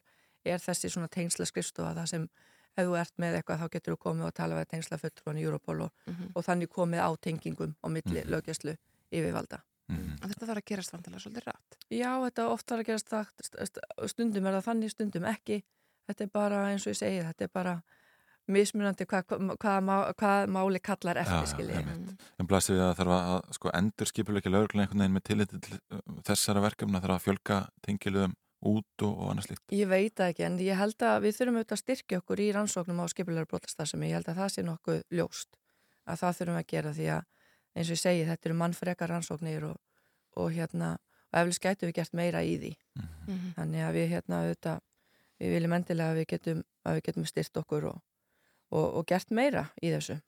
er 0.47 0.62
þessi 0.62 0.93
svona 0.95 1.11
tengsla 1.11 1.49
skrifstofa, 1.51 1.97
það 1.99 2.11
sem, 2.14 2.28
ef 2.77 2.87
þú 2.87 2.97
ert 3.01 3.12
með 3.18 3.37
eitthvað, 3.39 3.61
þá 3.62 3.68
getur 3.77 3.95
þú 3.95 3.99
komið 4.07 4.27
og 4.29 4.35
tala 4.35 4.59
við 4.61 4.68
tengsla 4.75 4.99
fulltrúan 4.99 5.39
í 5.39 5.45
Europol 5.47 5.81
og, 5.87 5.93
Mhm. 6.07 6.33
og 6.35 6.45
þannig 6.45 6.68
komið 6.68 7.01
á 7.07 7.11
tengingum 7.20 7.75
á 7.85 7.87
milli 7.89 8.20
mm 8.25 8.31
lögjastlu 8.31 8.77
yfirvalda. 9.12 9.61
Mhm. 9.89 10.14
Og 10.22 10.31
þetta 10.31 10.47
þarf 10.49 10.59
að 10.62 10.64
gerast 10.70 10.93
vantilega 10.93 11.20
svolítið 11.20 11.45
rætt. 11.47 11.77
Já, 11.91 12.11
þetta 12.25 12.49
oft 12.51 12.66
þarf 12.66 12.81
að 12.81 12.87
gerast 12.87 13.09
það, 13.11 13.27
st- 13.43 13.61
st- 13.68 14.09
stundum 14.09 14.47
er 14.47 14.53
það 14.61 14.64
þannig, 14.68 14.91
stundum 14.91 15.25
ekki, 15.25 15.62
þetta 16.09 16.20
er 16.25 16.31
bara, 16.33 16.57
eins 16.72 16.87
og 16.87 16.93
ég 16.95 16.97
segi, 16.99 17.22
þetta 17.22 17.43
er 17.45 17.49
bara 17.53 17.83
mismunandi 18.49 19.07
hvað, 19.09 19.25
hvað, 19.25 19.57
hvað, 19.62 19.79
má- 19.89 20.12
hvað 20.20 20.49
máli 20.53 20.81
kallar 20.85 21.16
eftir, 21.16 21.47
skiljið. 21.49 22.16
En 22.41 22.47
blasið 22.47 22.77
við 22.77 22.83
að 22.85 22.97
þarf 22.99 23.14
að 23.16 23.53
sko, 23.57 23.70
endur 23.72 24.07
skipuleiki 24.11 24.51
lauruglega 24.53 24.85
einhvern 24.85 25.01
veginn 25.01 25.16
með 25.16 25.25
tilliti 25.25 25.61
til 25.64 25.79
uh, 25.93 26.01
þessara 26.29 26.61
verkefna 26.61 27.01
þarf 27.01 27.16
að 27.16 27.25
fjölga 27.25 27.61
tengiluðum 27.87 28.35
út 28.67 29.05
og, 29.05 29.12
og 29.12 29.31
annars 29.33 29.51
líkt. 29.51 29.65
Ég 29.75 29.88
veit 29.91 30.21
ekki, 30.25 30.47
en 30.47 30.59
ég 30.63 30.79
held 30.79 31.05
að 31.05 31.26
við 31.26 31.37
þurfum 31.38 31.61
auðvitað 31.61 31.76
að 31.76 31.83
styrkja 31.83 32.21
okkur 32.22 32.43
í 32.45 32.49
rannsóknum 32.57 33.03
á 33.03 33.07
skipulegar 33.13 33.49
brotastarðsemi. 33.51 34.11
Ég 34.11 34.18
held 34.18 34.30
að 34.33 34.41
það 34.41 34.53
sé 34.55 34.64
nokkuð 34.67 35.03
ljóst 35.14 35.59
að 36.05 36.21
það 36.21 36.38
þurfum 36.38 36.61
að 36.61 36.68
gera 36.72 36.95
því 36.95 37.09
að 37.14 37.29
eins 37.75 37.91
og 37.91 37.97
ég 37.97 38.03
segi, 38.03 38.25
þetta 38.29 38.49
eru 38.49 38.57
mannfrekar 38.61 39.11
rannsóknir 39.11 39.68
og, 39.68 39.79
og 40.38 40.51
hérna, 40.55 40.95
og 41.33 41.38
eflis 41.43 41.63
gætu 41.63 41.88
við 41.88 41.97
gert 41.99 42.17
meira 42.17 42.43
í 42.47 42.57
því. 42.61 42.72
Mhm. 43.01 43.55
Þannig 43.59 43.87
að 43.87 43.95
við 43.99 44.11
hérna 44.14 44.41
auðvitað, 44.43 44.83
við 45.43 45.55
viljum 45.57 45.79
endilega 45.79 46.14
að 46.14 46.21
við 46.21 46.29
getum, 46.34 46.64
að 46.84 46.99
við 46.99 47.07
getum 47.09 47.30
styrt 47.30 47.63
okkur 47.64 47.88
og, 47.91 48.03
og, 48.71 48.87
og 49.01 49.07
gert 49.11 49.34
meira 49.34 49.68
í 49.83 49.91
þessu. 49.95 50.21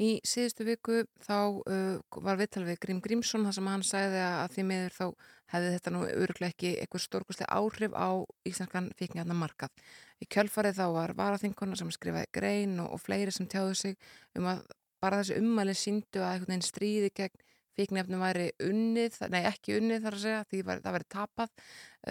Í 0.00 0.14
síðustu 0.24 0.64
viku 0.64 1.02
þá 1.20 1.36
uh, 1.60 2.20
var 2.24 2.38
viðtal 2.40 2.64
við 2.64 2.78
Grím 2.80 3.00
Grímsson 3.04 3.44
þar 3.44 3.56
sem 3.58 3.66
hann 3.68 3.82
sagði 3.84 4.22
að 4.24 4.54
því 4.54 4.62
miður 4.70 4.94
þá 4.96 5.06
hefði 5.52 5.72
þetta 5.74 5.92
nú 5.92 6.02
öruglega 6.08 6.54
ekki 6.54 6.70
eitthvað 6.80 7.02
stórkustlega 7.04 7.58
áhrif 7.58 7.92
á 7.92 8.08
íslenskan 8.48 8.88
fíknjarnar 8.96 9.36
markað. 9.36 9.74
Í 10.22 10.28
kjölfarið 10.30 10.78
þá 10.78 10.86
var 10.94 11.12
varaþinkona 11.18 11.76
sem 11.76 11.90
skrifaði 11.92 12.30
grein 12.32 12.78
og, 12.80 12.94
og 12.96 13.02
fleiri 13.02 13.34
sem 13.34 13.48
tjáðu 13.50 13.76
sig 13.76 13.98
um 14.38 14.48
að 14.48 14.62
bara 15.04 15.20
þessi 15.20 15.40
ummæli 15.40 15.74
síndu 15.76 16.22
að 16.22 16.30
einhvern 16.36 16.54
veginn 16.54 16.68
stríði 16.68 17.10
gegn 17.16 17.44
fíknjarnum 17.78 18.24
væri 18.24 18.46
unnið, 18.64 19.18
nei 19.32 19.42
ekki 19.48 19.76
unnið 19.78 20.06
þar 20.06 20.16
að 20.16 20.24
segja, 20.24 20.46
því 20.50 20.62
var, 20.68 20.80
það 20.84 20.96
væri 20.96 21.08
tapað. 21.16 21.52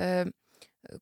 Um, 0.03 0.31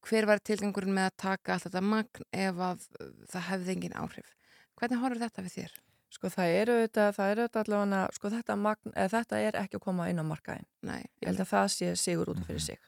hver 0.07 0.27
var 0.27 0.43
tilgangurinn 0.43 0.95
með 0.95 1.09
að 1.11 1.19
taka 1.23 1.55
allt 1.55 1.68
þetta 1.68 1.84
magn 1.85 2.30
ef 2.31 2.64
að 2.69 2.88
uh, 3.01 3.11
það 3.34 3.45
hefði 3.51 3.76
engin 3.76 3.99
áhrif? 3.99 4.34
Hvernig 4.77 5.03
horfur 5.03 5.23
þetta 5.26 5.45
við 5.45 5.57
þér? 5.59 5.77
Sko 6.13 6.29
það 6.31 6.53
eru 6.61 6.75
auðvitað, 6.77 7.09
það 7.17 7.31
eru 7.31 7.43
auðvitað 7.43 7.65
allavega, 7.65 8.03
sko 8.15 8.29
þetta, 8.31 8.55
magn, 8.63 8.93
eða, 8.93 9.09
þetta 9.17 9.39
er 9.43 9.57
ekki 9.59 9.77
að 9.79 9.84
koma 9.84 10.05
inn 10.07 10.21
á 10.23 10.25
markaðin. 10.27 10.69
Nei. 10.88 11.01
Ég 11.19 11.27
held 11.29 11.43
að 11.43 11.51
það 11.51 11.67
sé 11.73 11.89
sigur 11.99 12.31
út 12.31 12.39
fyrir 12.47 12.63
sig. 12.63 12.79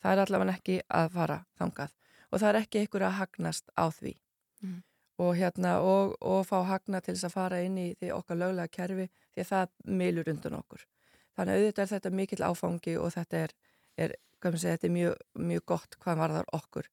Það 0.00 0.14
er 0.14 0.22
allavega 0.24 0.56
ekki 0.56 0.78
að 0.88 1.12
fara 1.12 1.38
þangað 1.60 1.92
og 2.34 2.40
það 2.42 2.48
er 2.50 2.58
ekki 2.62 2.82
ykkur 2.86 3.04
að 3.06 3.16
hagnast 3.20 3.70
á 3.78 3.84
því. 3.94 4.16
Mhm. 4.64 4.82
Og 5.22 5.36
hérna, 5.38 5.76
og, 5.78 6.16
og 6.26 6.40
fá 6.48 6.56
hagna 6.66 6.98
til 7.00 7.14
þess 7.14 7.28
að 7.28 7.36
fara 7.36 7.60
inn 7.62 7.76
í 7.78 7.92
því 8.00 8.08
okkar 8.16 8.40
löglega 8.40 8.72
kerfi 8.74 9.04
því 9.34 9.44
að 9.44 9.50
það 9.52 9.74
meilur 10.00 10.30
undan 10.32 10.56
okkur. 10.58 10.82
Þannig 11.36 11.60
auðvitað 11.60 11.84
er 11.84 11.92
þetta 11.92 12.10
mikill 12.18 12.42
áfangi 12.42 12.96
og 12.98 13.12
þetta 13.14 13.42
er, 13.44 13.54
er, 13.94 14.16
segja, 14.42 14.74
þetta 14.74 14.88
er 14.88 14.94
mjög, 14.96 15.22
mjög 15.52 15.64
gott 15.70 15.96
hvað 16.02 16.20
varðar 16.24 16.50
okkur. 16.58 16.90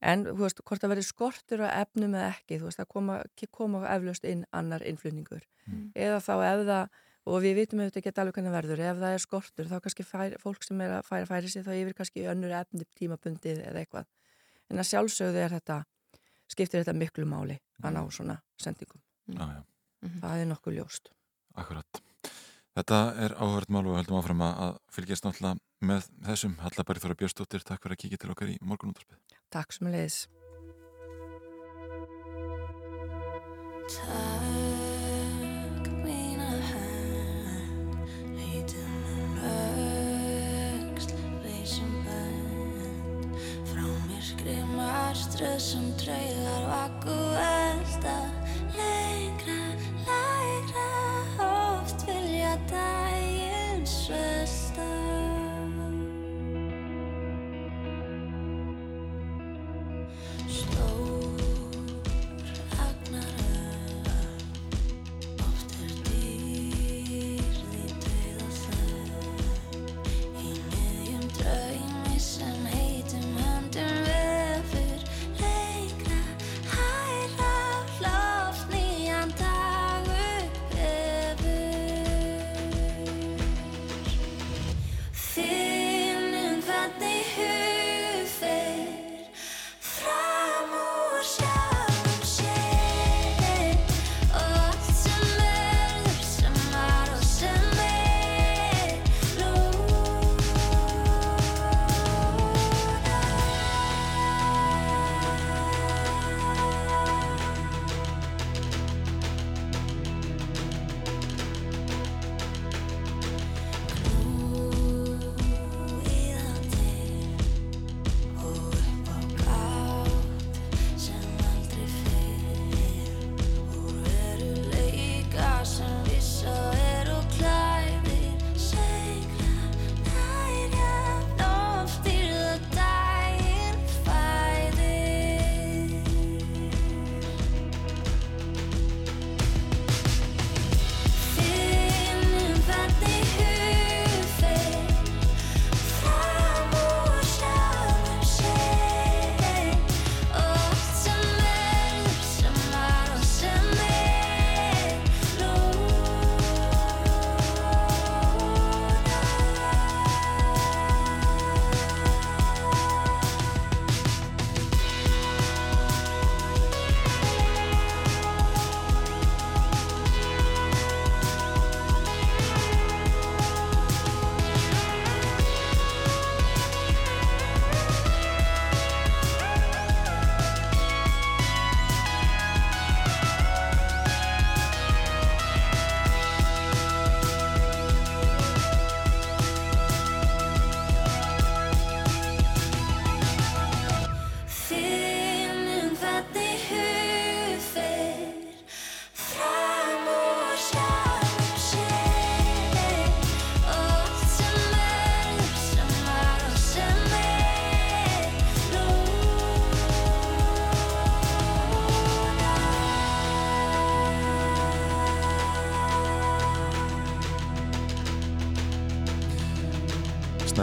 En 0.00 0.24
þú 0.24 0.40
veist, 0.46 0.62
hvort 0.64 0.80
það 0.80 0.92
verður 0.94 1.06
skortur 1.06 1.62
á 1.66 1.68
efnum 1.82 2.14
eða 2.16 2.32
ekki, 2.32 2.58
þú 2.60 2.68
veist, 2.68 2.80
það 2.80 2.90
koma, 2.94 3.16
koma 3.52 3.82
eflaust 3.92 4.26
inn 4.28 4.46
annar 4.56 4.84
innflutningur. 4.88 5.44
Mm. 5.66 5.90
Eða 6.06 6.20
þá 6.24 6.32
ef 6.46 6.62
það, 6.70 7.00
og 7.28 7.44
við 7.44 7.56
vitum 7.60 7.82
auðvitað 7.82 8.00
ekki 8.00 8.22
alveg 8.22 8.38
hvernig 8.38 8.56
verður, 8.56 8.82
ef 8.86 9.02
það 9.02 9.16
er 9.16 9.24
skortur, 9.26 9.68
þá 9.68 9.76
kannski 9.84 10.06
fær, 10.08 10.36
fólk 10.40 10.64
sem 10.64 10.80
er 10.80 10.96
að 10.96 11.06
færa 11.10 11.28
færi 11.28 11.52
sig 11.52 11.66
þá 11.66 11.72
yfir 11.76 11.98
kannski 12.00 12.26
önnur 12.32 12.56
efni 12.62 12.88
tímabundið 12.96 13.60
eða 13.68 13.84
eitthvað. 13.84 14.08
En 14.70 14.80
að 14.80 14.88
sjálfsögðu 14.94 15.44
er 15.44 15.56
þetta, 15.58 15.80
skiptir 16.48 16.80
þetta 16.80 16.96
miklu 16.96 17.28
máli 17.28 17.60
að 17.82 17.98
ná 17.98 18.02
svona 18.08 18.40
sendingum. 18.60 19.02
Já. 19.36 19.60
Það 20.22 20.38
er 20.38 20.48
nokkuð 20.48 20.80
ljóst. 20.80 21.12
Akkurat. 21.60 22.00
Þetta 22.78 22.98
er 23.18 23.34
áhörd 23.34 23.72
mál 23.74 23.86
og 23.90 23.96
höldum 23.98 24.20
áfram 24.20 24.44
að 24.46 24.76
fylgjast 24.94 25.26
náttúrulega 25.26 25.58
með 25.90 26.10
þessum. 26.28 26.58
Hallabæri 26.62 27.02
Þóra 27.02 27.18
Björnstóttir, 27.18 27.64
takk 27.66 27.82
fyrir 27.82 27.96
að 27.96 28.02
kíkja 28.04 28.20
til 28.22 28.34
okkar 28.34 28.52
í 28.52 28.60
morgunúndarpið. 28.62 29.18
Takk 29.50 29.74
sem 29.74 29.90
leiðis. 29.90 30.26
Skrif 44.30 44.66
maður 44.76 45.16
ströð 45.18 45.56
sem 45.64 45.86
dreyðar 46.00 46.66
vaku 46.68 47.16
elda 47.40 48.14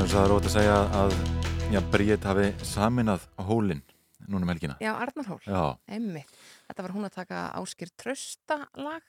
Snæður 0.08 0.14
það 0.14 0.26
er 0.28 0.34
ótt 0.38 0.46
að 0.48 0.54
segja 0.54 0.76
að 0.98 1.14
já, 1.74 1.80
Bríett 1.92 2.26
hafi 2.28 2.46
saminað 2.66 3.24
hólinn 3.44 3.82
núna 4.32 4.46
um 4.48 4.52
helgina. 4.54 4.76
Já, 4.80 4.94
Arnarhól, 5.04 5.40
Já. 5.44 5.64
einmitt. 5.92 6.30
Þetta 6.70 6.84
var 6.86 6.94
hún 6.96 7.08
að 7.08 7.16
taka 7.18 7.42
Áskir 7.60 7.90
Trausta 8.00 8.58
lag 8.80 9.04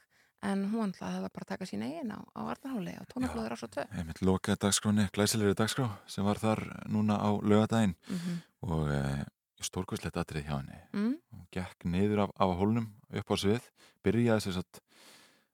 en 0.47 0.65
hún 0.73 0.91
ætlaði 0.93 1.21
að 1.23 1.29
bara 1.35 1.49
taka 1.53 1.67
sín 1.71 1.85
eigin 1.87 2.11
á, 2.11 2.19
á 2.35 2.41
Arnarhóli 2.51 2.95
á 2.99 3.03
tónaflóður 3.11 3.55
ás 3.55 3.63
og 3.67 3.71
tvö. 3.77 3.85
Einmitt 3.95 4.23
lokaði 4.27 4.61
dagskráni, 4.65 5.07
glæsilegri 5.15 5.55
dagskrá 5.59 5.87
sem 6.11 6.27
var 6.27 6.39
þar 6.43 6.65
núna 6.91 7.19
á 7.19 7.31
lögadaginn 7.43 7.95
Mhm. 8.09 8.41
og 8.63 8.91
e, 8.91 9.25
stórkvæslegt 9.63 10.17
atrið 10.19 10.47
hjá 10.51 10.57
henni. 10.59 10.81
Mm. 10.93 11.15
Hún 11.35 11.47
gekk 11.55 11.85
niður 11.87 12.25
af, 12.27 12.31
af 12.39 12.57
hólnum 12.59 12.91
upp 13.15 13.31
á 13.31 13.37
svið, 13.39 13.63
byrjaði 14.03 14.41
sér 14.49 14.59
satt 14.63 14.81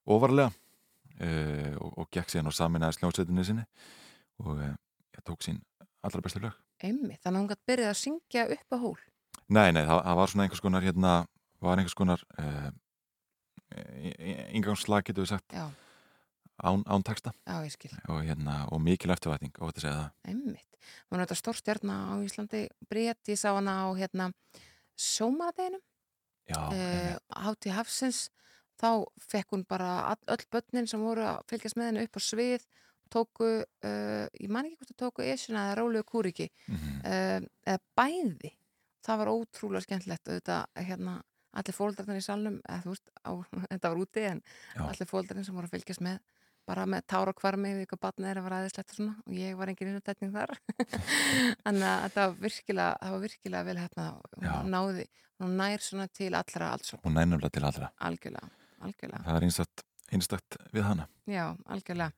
ofarlega 0.08 0.52
e, 1.20 1.74
og, 1.80 1.98
og 1.98 2.08
gekk 2.10 2.28
síðan 2.32 2.48
á 2.48 2.52
saminæði 2.52 2.96
sljónsveitinni 2.98 3.44
sinni 3.44 3.64
og 4.40 4.58
e, 4.60 4.72
tók 5.26 5.44
sín 5.44 5.60
allra 6.04 6.22
bestu 6.24 6.42
lög. 6.42 6.56
Einmitt, 6.84 7.20
þannig 7.24 7.38
að 7.38 7.42
hún 7.42 7.50
gæti 7.52 7.68
byrjað 7.70 7.92
að 7.92 8.00
syngja 8.00 8.46
upp 8.56 8.74
á 8.74 8.78
hól. 8.82 8.98
Nei, 9.48 9.68
nei, 9.72 9.84
það, 9.84 10.00
það 10.04 10.18
var 10.20 10.32
svona 10.32 10.44
einhvers 10.46 10.64
konar 10.64 10.84
hérna, 10.84 11.14
var 11.64 11.80
einhvers 11.80 11.96
konar 11.96 12.24
e, 12.40 12.44
ingangslag 14.54 15.04
getur 15.06 15.24
við 15.24 15.32
sagt 15.34 15.54
Já. 15.54 15.64
án, 16.62 16.84
án 16.86 17.04
texta 17.06 17.32
Já, 17.44 17.56
ég 17.64 17.72
skil. 17.74 17.90
og, 18.08 18.20
hérna, 18.24 18.60
og 18.72 18.80
mikil 18.84 19.12
eftirvætning 19.14 19.54
og 19.58 19.72
þetta 19.72 19.84
segja 19.84 19.96
það 19.98 20.30
Einmitt. 20.32 20.78
Hún 21.08 21.18
er 21.18 21.24
þetta 21.24 21.40
stórstjarna 21.40 21.98
á 22.12 22.14
Íslandi, 22.24 22.62
Bríett, 22.90 23.22
ég 23.32 23.40
sá 23.40 23.50
hana 23.56 23.76
á 23.84 23.88
hérna 23.96 24.30
sjómaradeginum. 25.00 25.82
Já, 26.44 26.60
uh, 26.60 27.14
Hátti 27.40 27.72
Hafsins, 27.72 28.28
þá 28.80 29.06
fekk 29.24 29.54
hún 29.54 29.64
bara 29.68 30.12
öll 30.28 30.44
börnin 30.52 30.88
sem 30.90 31.00
voru 31.00 31.24
að 31.24 31.40
fylgjast 31.48 31.78
með 31.80 31.88
henni 31.88 32.04
upp 32.04 32.18
á 32.20 32.22
svið, 32.22 32.66
tóku, 33.10 33.48
uh, 33.84 34.26
ég 34.40 34.48
man 34.50 34.64
ekki 34.68 34.76
hvort 34.80 34.92
það 34.92 35.00
tóku 35.04 35.22
esuna 35.32 35.66
eða 35.70 35.78
rálegu 35.82 36.04
kúriki, 36.04 36.50
Mhm. 36.68 37.00
uh, 37.04 37.40
eða 37.66 37.78
bæði. 37.96 38.52
Það 39.04 39.18
var 39.20 39.28
ótrúlega 39.34 39.82
skemmtilegt 39.84 40.28
auðvitað, 40.28 40.66
hérna, 40.88 41.18
allir 41.54 41.74
fóldarnir 41.76 42.16
í 42.16 42.24
salnum, 42.24 42.60
eða 42.68 42.84
veist, 42.88 43.10
á, 43.22 43.30
þetta 43.70 43.90
var 43.92 44.00
úti, 44.00 44.24
en 44.30 44.42
Já. 44.74 44.80
allir 44.88 45.06
fóldarnir 45.10 45.44
sem 45.44 45.54
voru 45.54 45.66
að 45.68 45.76
fylgjast 45.78 46.00
með 46.00 46.18
bara 46.66 46.86
með 46.88 47.02
tára 47.06 47.32
kvarmi 47.36 47.74
við 47.76 47.82
ykkur 47.84 47.98
batna 48.00 48.30
er 48.30 48.38
að 48.40 48.44
vera 48.46 48.58
aðeinslegt 48.62 48.88
og 48.88 48.96
svona 48.96 49.14
og 49.26 49.32
ég 49.36 49.54
var 49.58 49.68
engin 49.68 49.88
innutætning 49.90 50.30
þar 50.32 50.54
þannig 51.60 51.84
að 51.84 52.04
þetta 52.06 52.22
var 52.24 52.38
virkilega 52.40 52.94
það 53.02 53.12
var 53.14 53.20
virkilega 53.24 53.66
vel 53.68 53.76
hérna 53.82 54.06
hún 54.38 54.70
náði, 54.72 55.04
hún 55.44 55.56
nær 55.60 55.84
svona 55.84 56.06
til 56.08 56.30
allra 56.38 56.70
alls 56.72 56.94
hún 57.04 57.18
er 57.20 57.26
nefnilega 57.28 57.52
til 57.58 57.64
allra 57.68 57.90
algjörlega, 58.08 58.48
algjörlega 58.80 59.22
það 59.26 59.36
er 59.42 59.46
einstakt, 59.50 59.84
einstakt 60.16 60.56
við 60.72 60.86
hana 60.88 61.06
Já, 61.28 61.44
algjörlega. 61.68 62.12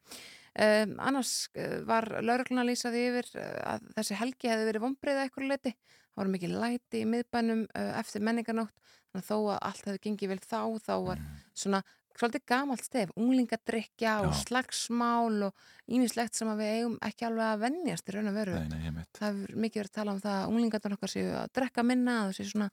Um, 0.57 0.95
annars 1.05 1.51
uh, 1.53 1.83
var 1.85 2.07
laurugluna 2.25 2.65
lýsaði 2.65 3.03
yfir 3.11 3.27
uh, 3.37 3.75
að 3.75 3.91
þessi 3.99 4.17
helgi 4.17 4.49
hefði 4.49 4.69
verið 4.71 4.85
vombriða 4.87 5.27
eitthvað 5.27 5.51
leiti. 5.53 5.75
Það 5.77 6.23
voru 6.23 6.33
mikið 6.33 6.55
læti 6.63 7.03
í 7.03 7.09
miðbænum 7.13 7.67
uh, 7.67 7.91
eftir 8.01 8.25
menningarnótt. 8.25 8.73
Þannig 9.11 9.27
að 9.27 9.29
þó 9.29 9.37
að 9.37 9.61
allt 9.69 9.91
hefði 9.91 10.03
gengið 10.07 10.33
vel 10.33 10.41
þá, 10.41 10.61
þá 10.87 10.95
var 11.05 11.21
svona 11.57 11.83
svolítið 12.17 12.45
gamalt 12.49 12.85
stef, 12.85 13.13
unglingadrykja 13.21 14.15
og 14.25 14.33
Já. 14.33 14.39
slagsmál 14.47 15.49
og 15.49 15.67
ímislegt 15.93 16.37
sem 16.37 16.49
að 16.49 16.63
við 16.63 16.73
eigum 16.79 16.95
ekki 17.05 17.27
alveg 17.29 17.47
að 17.51 17.65
venjast 17.67 18.09
í 18.09 18.15
raun 18.17 18.31
og 18.31 18.37
veru. 18.39 18.57
Nei, 18.71 18.91
nei. 18.95 19.05
Það 19.17 19.27
hefur 19.29 19.61
mikið 19.65 19.83
verið 19.83 19.91
að 19.91 19.99
tala 19.99 20.15
um 20.15 20.23
það 20.25 20.37
að 20.39 20.53
unglingarnar 20.53 20.97
okkar 20.97 21.13
séu 21.13 21.35
að 21.37 21.53
drekka 21.59 21.85
minna, 21.87 22.17
að 22.23 22.31
það 22.31 22.39
séu 22.39 22.53
svona 22.53 22.71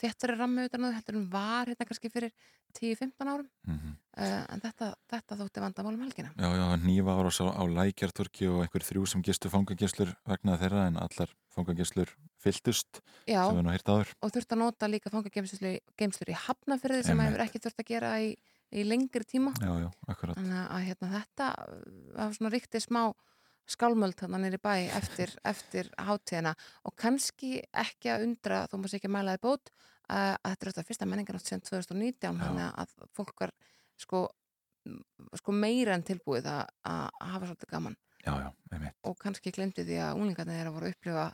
þéttari 0.00 0.36
rammi 0.38 0.64
utan 0.68 0.84
á 0.84 0.86
því 0.90 0.94
heldur 0.98 1.16
en 1.20 1.28
var 1.30 1.66
hérna 1.70 1.86
kannski 1.88 2.10
fyrir 2.10 2.32
10-15 2.74 3.28
árum 3.30 3.48
Mhm. 3.66 3.92
uh, 4.18 4.44
en 4.54 4.60
þetta, 4.60 4.94
þetta 5.10 5.36
þótti 5.38 5.62
vandamálum 5.62 6.02
helgina 6.04 6.32
Já, 6.36 6.48
já, 6.50 6.66
nýfa 6.82 7.14
ára 7.14 7.30
á, 7.30 7.46
á 7.54 7.62
lækjartorki 7.78 8.48
og 8.50 8.62
einhver 8.64 8.82
þrjú 8.84 9.06
sem 9.08 9.22
gistu 9.22 9.48
fangageslur 9.50 10.14
vegna 10.26 10.56
þeirra 10.58 10.86
en 10.88 10.96
allar 10.98 11.30
fangageslur 11.54 12.10
fylltust 12.42 13.00
Já. 13.26 13.46
sem 13.48 13.56
við 13.56 13.62
nú 13.64 13.72
hýrt 13.72 13.88
áður. 13.88 14.10
og 14.22 14.32
þurft 14.34 14.52
að 14.52 14.58
nota 14.58 14.88
líka 14.90 15.10
fangageimslur 15.14 16.28
í 16.34 16.36
hafnafyrði 16.46 17.04
sem 17.04 17.18
hefur 17.20 17.44
ekki 17.46 17.62
þurft 17.62 17.80
að 17.84 17.86
gera 17.94 18.10
í, 18.20 18.34
í 18.74 18.82
lengri 18.84 19.24
tíma 19.24 19.54
Já, 19.62 19.70
já, 19.86 19.90
akkurat. 20.08 20.36
þannig 20.36 20.66
að 20.68 20.84
hérna, 20.88 21.12
þetta 21.14 21.48
var 22.18 22.34
svona 22.34 22.50
ríkti 22.52 22.80
smá 22.82 23.12
skálmöld 23.70 24.18
þannig 24.18 24.44
nýri 24.44 24.60
bæ 24.62 24.74
eftir, 24.98 25.32
eftir 25.52 25.90
hátíðina 25.98 26.54
og 26.84 26.96
kannski 27.00 27.56
ekki 27.72 28.12
að 28.12 28.28
undra 28.28 28.64
þó 28.68 28.78
maður 28.78 28.94
sé 28.94 29.00
ekki 29.00 29.10
að 29.10 29.16
mæla 29.16 29.36
þið 29.36 29.44
bót 29.48 29.74
að 30.12 30.32
þetta 30.44 30.54
er 30.54 30.70
þetta 30.70 30.86
fyrsta 30.88 31.08
menninganátt 31.08 31.48
sem 31.48 31.62
2019 31.64 32.40
þannig 32.42 32.80
að 32.82 32.96
fólk 33.16 33.40
var 33.40 33.54
sko, 34.00 34.26
sko 35.40 35.54
meira 35.56 35.96
en 35.96 36.04
tilbúið 36.04 36.50
að, 36.52 36.64
að 36.84 37.06
hafa 37.32 37.48
svolítið 37.48 37.72
gaman. 37.72 37.96
Já, 38.24 38.32
já, 38.40 38.92
og 39.04 39.18
kannski 39.20 39.52
glemdi 39.52 39.84
því 39.84 39.98
að 40.00 40.14
unglingarnir 40.16 40.56
þeirra 40.56 40.70
voru 40.72 40.88
að 40.88 40.94
upplifa 40.94 41.24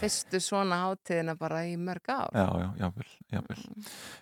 fyrstu 0.00 0.40
svona 0.42 0.80
hátíðina 0.84 1.36
bara 1.38 1.60
í 1.66 1.76
mörg 1.78 2.10
ár. 2.10 2.34
Já, 2.34 2.46
já, 2.58 2.66
jáfnvel, 2.80 3.06
jáfnvel. 3.30 3.58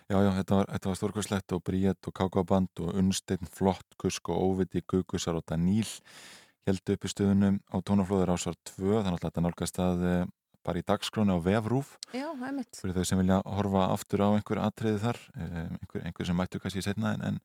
Já, 0.09 0.17
já, 0.17 0.29
þetta 0.37 0.59
var, 0.59 0.69
var 0.85 0.99
stórkvæslegt 0.99 1.55
og 1.57 1.63
Bríett 1.65 2.09
og 2.09 2.15
Kákáband 2.19 2.83
og 2.85 2.99
Unnsteinn, 3.01 3.49
Flott, 3.49 3.97
Kusk 4.01 4.29
og 4.29 4.43
Óviti, 4.45 4.83
Gugusar 4.85 5.41
og 5.41 5.45
Daníl 5.49 5.89
heldu 6.67 6.95
upp 6.95 7.05
í 7.07 7.11
stöðunum 7.13 7.61
á 7.71 7.75
tónaflóður 7.85 8.33
ásvar 8.35 8.57
2, 8.71 8.89
þannig 9.03 9.15
að 9.17 9.25
þetta 9.27 9.45
nálgast 9.45 9.81
að 9.83 10.05
eh, 10.09 10.25
bara 10.65 10.81
í 10.81 10.85
dagskráni 10.85 11.35
á 11.35 11.39
vefrúf 11.41 11.95
Já, 12.11 12.27
fyrir 12.35 12.97
þau 12.97 13.07
sem 13.07 13.21
vilja 13.21 13.39
horfa 13.47 13.85
aftur 13.93 14.25
á 14.25 14.29
einhver 14.33 14.61
atriði 14.63 14.99
þar, 15.05 15.21
eh, 15.39 15.63
einhver, 15.79 16.03
einhver 16.09 16.29
sem 16.29 16.37
mættu 16.37 16.61
kannski 16.61 16.83
setna 16.85 17.15
en, 17.15 17.25
en 17.29 17.39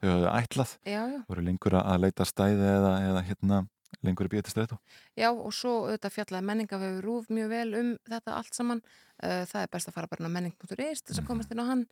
þau 0.00 0.08
hafðu 0.14 0.30
ætlað 0.36 0.78
Já, 0.86 1.02
já. 1.02 1.20
voru 1.28 1.44
lengur 1.44 1.76
að 1.80 2.00
leita 2.06 2.28
stæði 2.28 2.72
eða, 2.76 2.94
eða 3.10 3.26
hérna 3.26 3.60
lengur 4.06 4.30
í 4.30 4.40
strætó 4.46 4.78
Já, 5.18 5.30
og 5.30 5.52
svo 5.54 5.72
auðvitað 5.88 6.14
fjallaði 6.14 6.46
menningavefur 6.48 7.04
rúf 7.04 7.30
mjög 7.32 7.50
vel 7.50 7.68
um 7.80 7.90
þetta 8.08 8.36
allt 8.38 8.56
saman. 8.56 8.82
Uh, 9.20 9.42
það 9.50 9.64
er 9.64 9.72
best 9.74 9.90
að 9.90 9.96
fara 9.96 10.10
bara 10.10 10.30
á 10.30 10.34
menning.is 10.36 11.02
þess 11.02 11.20
að 11.20 11.26
komast 11.28 11.52
inn 11.52 11.60
á 11.60 11.66
hann 11.68 11.84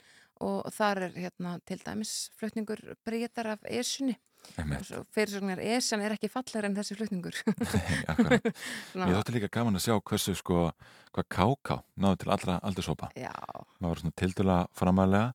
og 0.44 0.70
þar 0.72 1.02
er 1.08 1.18
hérna 1.18 1.58
til 1.68 1.80
dæmis 1.82 2.14
flutningur 2.38 2.80
breytar 3.04 3.52
af 3.56 3.66
esunni. 3.68 4.16
Fyrirsögnar 4.56 5.60
esan 5.62 6.02
er 6.04 6.14
ekki 6.16 6.30
fallar 6.32 6.66
en 6.68 6.74
þessi 6.78 6.96
flutningur. 6.98 7.36
Svona- 8.92 9.08
Ég 9.10 9.16
þótti 9.18 9.34
líka 9.36 9.50
gaman 9.58 9.78
að 9.78 9.84
sjá 9.86 9.96
hversu 10.00 10.34
sko, 10.38 10.68
hvað 11.14 11.28
káká 11.34 11.76
náðu 12.00 12.20
til 12.22 12.32
allra 12.34 12.58
aldurshópa. 12.66 13.10
Já. 13.18 13.32
Það 13.78 13.88
var 13.88 14.02
svona 14.02 14.16
tildulega 14.22 14.66
framalega 14.78 15.28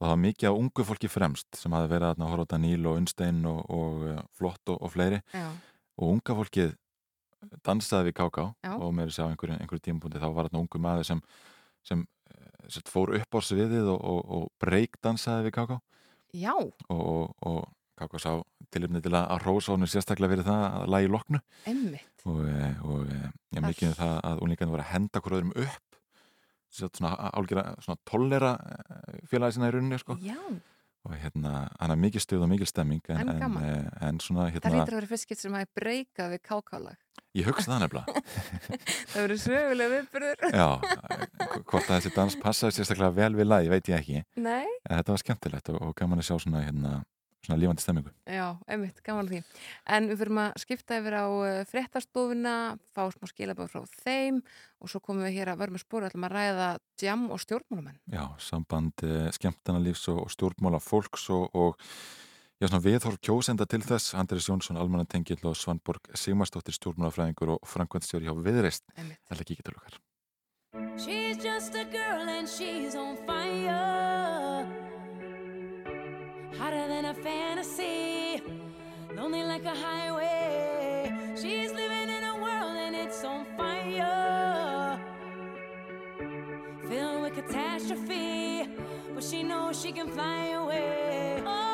og 0.00 0.06
það 0.06 0.12
var 0.14 0.20
mikið 0.24 0.48
á 0.48 0.54
ungu 0.56 0.86
fólki 0.88 1.10
fremst 1.12 1.58
sem 1.60 1.74
hafi 1.76 1.90
verið 1.92 2.12
að 2.14 2.30
horfa 2.30 2.46
á 2.48 2.50
Daníl 2.54 2.86
og 2.88 3.00
Unnstein 3.02 3.42
og, 3.50 3.58
og 3.68 4.06
eh, 4.14 4.22
Flott 4.38 4.72
og, 4.72 4.78
og 4.86 4.94
fleiri 4.94 5.18
Já. 5.34 5.48
og 6.00 6.14
unga 6.14 6.36
fólkið 6.38 6.76
dansaði 7.66 8.10
við 8.10 8.16
káká 8.20 8.46
og 8.76 8.90
með 8.96 9.10
þess 9.10 9.20
að 9.24 9.30
einhverju, 9.34 9.58
einhverju 9.60 9.84
tímapunkti 9.86 10.20
þá 10.22 10.28
var 10.36 10.48
þarna 10.48 10.60
ungu 10.64 10.80
maður 10.84 11.06
sem, 11.08 11.20
sem, 11.88 12.02
eh, 12.32 12.48
sem 12.72 12.84
fór 12.88 13.12
upp 13.16 13.36
á 13.36 13.40
sviðið 13.44 13.88
og, 13.92 14.00
og, 14.00 14.20
og 14.38 14.48
breykdansaði 14.64 15.48
við 15.48 15.54
káká 15.56 15.78
Já. 16.36 16.52
og, 16.88 17.36
káká 18.00 18.20
sá 18.22 18.32
tilumni 18.74 19.02
til 19.04 19.12
að, 19.14 19.36
rósa 19.44 19.74
honum 19.74 19.90
sérstaklega 19.90 20.32
fyrir 20.34 20.48
það 20.48 20.64
að 20.80 20.90
lægi 20.96 21.12
loknu 21.14 21.40
Emmitt. 21.70 22.24
og, 22.26 22.42
eh, 22.48 22.82
og 22.86 23.06
eh, 23.12 23.28
ég 23.56 23.64
mikið 23.68 23.92
um 23.92 23.96
það 24.00 24.16
að 24.30 24.42
unlingarnir 24.46 24.74
voru 24.74 24.86
að 24.86 24.92
henda 24.96 25.20
hverju 25.24 25.40
öðrum 25.42 25.56
upp 25.68 25.86
Svo 26.70 26.86
svona 26.94 27.16
álgjara 27.34 27.72
svona 27.82 27.98
tollera 28.06 28.50
félagi 29.26 29.56
sinna 29.56 29.66
í 29.66 29.72
rauninni 29.74 29.96
sko. 29.98 30.14
Já. 30.22 30.36
og 31.02 31.14
hérna, 31.16 31.64
hann 31.80 31.90
er 31.94 31.98
mikið 31.98 32.22
stuð 32.22 32.42
og 32.44 32.50
mikið 32.52 32.68
stemming 32.70 33.00
en, 33.08 33.28
En 33.32 33.42
en, 33.42 33.86
en 34.04 34.20
svona 34.22 34.44
Það 34.46 34.52
hérna, 34.54 34.70
hlýtur 34.76 34.94
að 34.94 35.00
vera 35.00 35.18
skipt 35.18 35.40
sem 35.40 35.54
hafi 35.56 35.66
breykað 35.80 36.34
við 36.34 36.42
kákálag. 36.46 36.98
ég 37.34 37.46
hugsa 37.48 37.72
það 37.72 37.80
nefnilega 37.86 38.22
það 39.10 39.18
verður 39.24 39.40
sögulega 39.42 39.92
viðbyrður. 39.96 40.54
já, 40.60 40.68
hvort 41.70 41.88
að 41.88 41.94
þessi 41.96 42.12
dans 42.20 42.36
passaði 42.44 42.76
sérstaklega 42.78 43.16
vel 43.18 43.32
við 43.40 43.48
lagi, 43.50 43.70
veit 43.72 43.88
ég 43.90 43.98
ekki 43.98 44.22
Nei. 44.44 44.66
en 44.86 45.00
þetta 45.00 45.14
var 45.16 45.22
skemmtilegt 45.24 45.72
og, 45.74 45.80
og 45.88 45.94
gaman 45.98 46.20
að 46.22 46.28
sjá 46.30 46.36
svona, 46.44 46.62
hérna, 46.68 46.92
svona 47.44 47.58
lífandi 47.60 47.82
stemmingu 47.84 48.12
Já, 48.28 48.46
einmitt, 48.68 49.00
gaman 49.06 49.26
að 49.26 49.32
því. 49.32 49.40
En 49.96 50.08
við 50.10 50.20
fyrir 50.20 50.40
að 50.42 50.58
skipta 50.62 50.98
yfir 51.00 51.14
á 51.16 51.26
uh, 51.26 51.64
fréttastofuna, 51.70 52.54
fá 52.96 53.02
smá 53.14 53.26
skilabóð 53.30 53.72
frá 53.74 53.80
þeim 54.04 54.40
og 54.80 54.92
svo 54.92 55.00
komum 55.04 55.26
við 55.26 55.36
hér 55.40 55.52
að 55.52 55.60
vera 55.64 55.74
með 55.74 55.84
spóru 55.84 56.08
ætlum 56.08 56.26
að 56.28 56.34
ræða 56.36 56.68
jam 57.00 57.22
og 57.32 57.38
stjórnmálamenn. 57.44 58.00
já, 58.08 58.24
samband 58.40 58.96
eh, 59.04 59.30
skemmtanalífs 59.36 60.08
og, 60.12 60.18
og 60.24 60.30
stjórnmála 60.32 60.80
fólks 60.84 61.24
og, 61.34 61.44
og 61.56 61.76
já, 62.60 62.66
svona 62.66 62.84
viðhorf 62.84 63.18
kjósenda 63.24 63.64
til 63.68 63.82
þess. 63.84 64.14
Andris 64.20 64.48
Jónsson, 64.48 64.80
Almanna 64.80 65.06
Tengill 65.08 65.44
og 65.48 65.56
Svanborg 65.56 66.02
Sigmarsdóttir 66.16 66.74
stjórnmálafræðingur 66.76 67.56
og 67.56 67.60
framkvæmstjóri 67.68 68.28
hjá 68.28 68.34
Viðreist 68.36 68.84
Það 68.94 69.34
er 69.36 69.40
ekki 69.44 69.54
ekki 69.56 69.66
til 69.68 69.76
okkar 69.80 69.94
Hotter 76.60 76.88
than 76.88 77.06
a 77.06 77.14
fantasy, 77.14 78.42
lonely 79.16 79.42
like 79.44 79.64
a 79.64 79.74
highway. 79.74 81.10
She's 81.34 81.72
living 81.72 82.10
in 82.16 82.22
a 82.22 82.34
world 82.34 82.76
and 82.76 82.94
it's 82.94 83.24
on 83.24 83.46
fire. 83.56 85.00
Filled 86.86 87.22
with 87.22 87.34
catastrophe, 87.34 88.68
but 89.14 89.24
she 89.24 89.42
knows 89.42 89.80
she 89.80 89.90
can 89.90 90.08
fly 90.08 90.48
away. 90.48 91.42
Oh, 91.46 91.69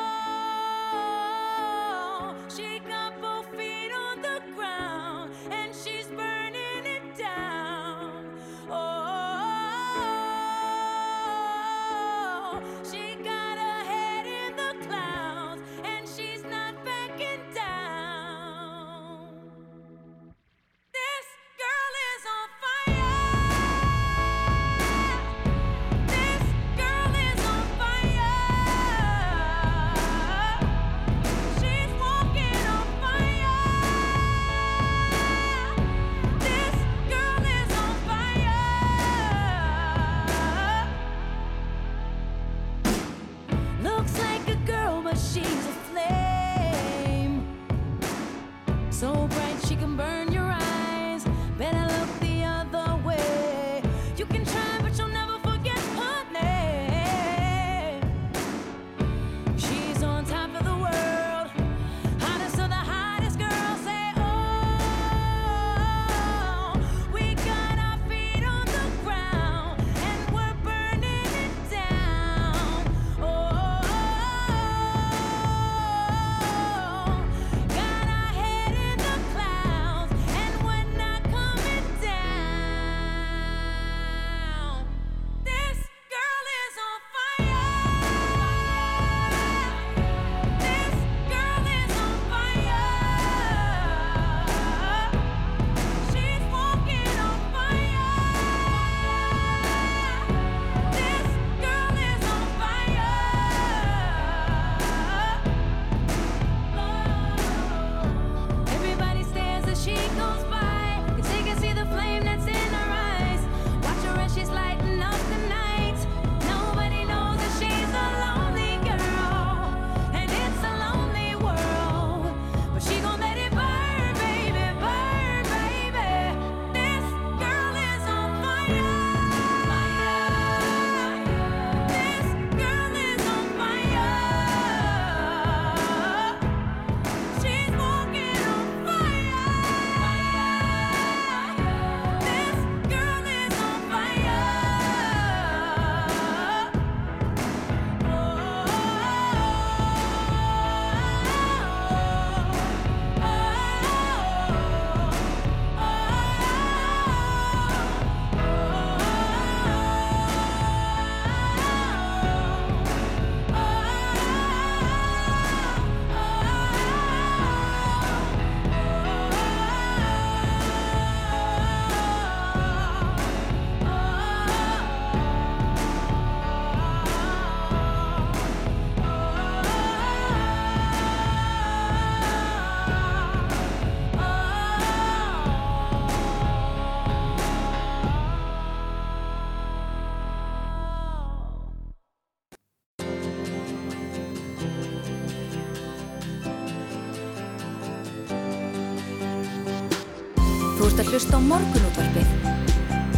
hlusta 201.27 201.43
á 201.43 201.43
morgunútvarpið 201.43 202.27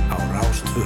á 0.10 0.18
Rástvö. 0.34 0.86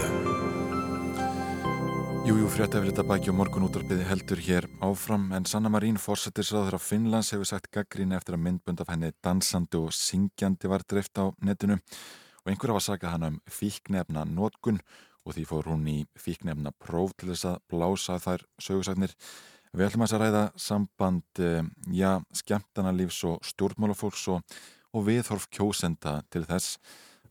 Jújú, 2.28 2.48
fréttafélita 2.52 3.04
baki 3.08 3.32
og 3.32 3.38
morgunútvarpiði 3.40 4.04
heldur 4.04 4.40
hér 4.44 4.68
áfram 4.84 5.32
en 5.32 5.48
Sanna 5.48 5.72
Marín, 5.72 5.96
fórsetisráður 5.96 6.76
á 6.76 6.80
Finnlands 6.84 7.32
hefur 7.32 7.48
sagt 7.48 7.72
gaggríni 7.72 8.18
eftir 8.18 8.36
að 8.36 8.44
myndbönd 8.44 8.84
af 8.84 8.92
henni 8.92 9.14
dansandi 9.24 9.80
og 9.80 9.96
syngjandi 9.96 10.68
var 10.68 10.84
dreift 10.84 11.16
á 11.16 11.32
netinu 11.40 11.78
og 12.44 12.52
einhver 12.52 12.76
hafa 12.76 12.84
sagað 12.92 13.16
hana 13.16 13.32
um 13.32 13.40
fíknefna 13.48 14.26
nótkun 14.28 14.82
og 15.24 15.38
því 15.38 15.46
fór 15.48 15.72
hún 15.72 15.88
í 15.88 15.98
fíknefna 16.20 16.76
próf 16.76 17.16
til 17.16 17.32
þess 17.32 17.48
að 17.54 17.64
blása 17.72 18.20
þær 18.20 18.44
sögursagnir. 18.60 19.16
Við 19.72 19.88
ætlum 19.88 20.04
að 20.04 20.20
ræða 20.20 20.44
samband, 20.60 21.24
eh, 21.40 21.64
já, 21.88 22.20
skemmtana 22.36 22.92
lífs 22.92 23.24
og 23.24 23.40
stjórnmálafólks 23.48 24.28
og, 24.28 24.44
og 24.94 25.08
viðhorf 25.08 25.48
kjósenda 25.48 26.20
til 26.30 26.44
þess. 26.44 26.78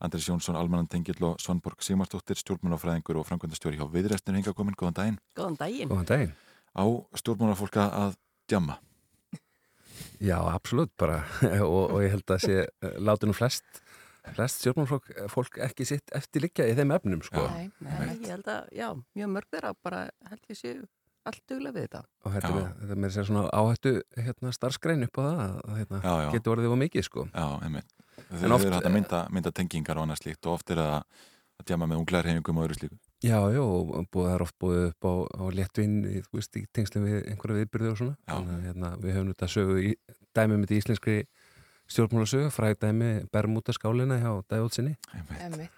Andris 0.03 0.25
Jónsson, 0.27 0.57
Almanan 0.59 0.89
Tengill 0.91 1.23
og 1.23 1.37
Svanborg 1.39 1.79
Sigmarsdóttir, 1.83 2.35
stjórnmálafræðingur 2.41 3.21
og 3.21 3.27
framkvæmdastjóri 3.29 3.79
hjá 3.79 3.85
Viðræstinu 3.93 4.41
hinga 4.41 4.53
komin. 4.57 4.75
Góðan 4.75 4.97
daginn. 4.97 5.19
Góðan 5.37 5.55
daginn. 5.61 5.91
Góðan 5.91 6.09
daginn. 6.09 6.33
Á 6.75 6.85
stjórnmálafólka 7.21 7.85
að 8.01 8.17
djamma? 8.51 8.75
Já, 10.19 10.37
absolutt 10.51 10.91
bara 10.99 11.21
og, 11.63 11.95
og 11.95 12.01
ég 12.03 12.11
held 12.17 12.35
að 12.35 12.43
sé 12.43 12.57
eh, 12.65 12.97
láti 12.99 13.29
nú 13.29 13.35
flest, 13.37 13.63
flest 14.35 14.59
stjórnmálafólk 14.59 15.13
eh, 15.15 15.29
fólk 15.31 15.61
ekki 15.63 15.87
sitt 15.87 16.11
eftir 16.19 16.43
liggja 16.43 16.67
í 16.67 16.75
þeim 16.75 16.91
efnum 16.97 17.23
sko. 17.23 17.45
Nei, 17.55 17.71
nei, 17.87 18.17
ég 18.25 18.33
held 18.35 18.51
að, 18.51 18.67
já, 18.75 18.89
mjög 19.15 19.33
mörg 19.37 19.55
þeirra 19.55 19.73
bara 19.87 20.03
held 20.27 20.51
ég 20.51 20.59
séu 20.59 20.83
allt 21.25 21.41
duglega 21.49 21.73
við 21.77 21.85
þetta. 21.87 22.01
Og 22.25 22.33
þetta 22.35 22.51
með, 22.55 22.65
þetta 22.83 22.95
með 23.03 23.13
sér 23.15 23.27
svona 23.29 23.43
áhættu 23.53 23.93
hérna, 24.17 24.51
starfskrein 24.57 25.03
upp 25.07 25.19
á 25.19 25.21
það 25.23 25.43
að 25.43 25.77
hérna, 25.81 25.99
Já, 26.03 26.13
já. 26.23 26.31
getur 26.37 26.55
orðið 26.57 26.71
og 26.75 26.79
mikið 26.83 27.05
sko. 27.07 27.27
Já, 27.33 27.45
einmitt. 27.63 27.93
Þau 28.13 28.37
En 28.37 28.43
eru 28.45 28.53
oft- 28.55 28.67
þetta 28.73 28.91
mynda, 28.93 29.21
mynda 29.33 29.51
tengingar 29.51 29.97
og 29.97 30.03
annað 30.07 30.21
slíkt 30.23 30.45
og 30.47 30.53
oft 30.57 30.69
er 30.71 30.81
það 30.83 30.93
að 31.61 31.65
djama 31.69 31.87
með 31.87 31.99
unglarhefingum 32.03 32.57
og 32.59 32.65
öðru 32.67 32.77
slíku. 32.79 32.97
Já, 33.23 33.39
já, 33.55 33.61
og 33.63 34.07
búið, 34.11 34.25
það 34.27 34.33
er 34.35 34.41
oft 34.43 34.57
búið 34.59 34.81
upp 34.89 35.05
á, 35.07 35.13
á 35.31 35.43
léttvinn 35.55 35.93
í, 36.09 36.21
þú 36.27 36.33
veist, 36.39 36.57
í 36.59 36.65
tengslum 36.75 37.05
við 37.07 37.29
einhverja 37.31 37.59
viðbyrði 37.63 37.91
og 37.93 37.97
svona. 38.01 38.15
Já. 38.27 38.33
Þannig 38.35 38.53
að 38.57 38.65
hérna, 38.67 38.89
við 38.99 39.15
höfum 39.15 39.31
þetta 39.33 39.49
sögu 39.53 39.77
í 39.79 39.93
dæmi 40.35 40.57
með 40.59 40.73
íslenskri 40.79 41.17
stjórnmálasögu, 41.87 42.49
fræg 42.51 42.77
dæmi 42.83 43.11
Bermuda 43.31 43.71
skálina 43.75 44.17
hjá 44.19 44.31
Dæjótsinni. 44.49 44.95
Emmitt. 45.39 45.71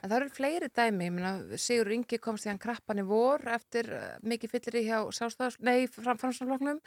En 0.00 0.08
það 0.10 0.16
eru 0.16 0.32
fleiri 0.34 0.70
dæmi, 0.72 1.06
ég 1.08 1.14
meina, 1.14 1.60
Sigur 1.60 1.92
Ingi 1.94 2.18
komst 2.22 2.46
í 2.46 2.50
hann 2.50 2.60
krappan 2.60 3.02
í 3.02 3.06
vor 3.06 3.44
eftir 3.52 3.90
uh, 3.96 4.16
mikið 4.26 4.54
fyllir 4.54 4.80
í 4.80 4.86
hjá 4.88 4.98
sástafs, 5.14 5.60
nei, 5.64 5.86
fram, 5.92 6.18
framsfloknum. 6.20 6.80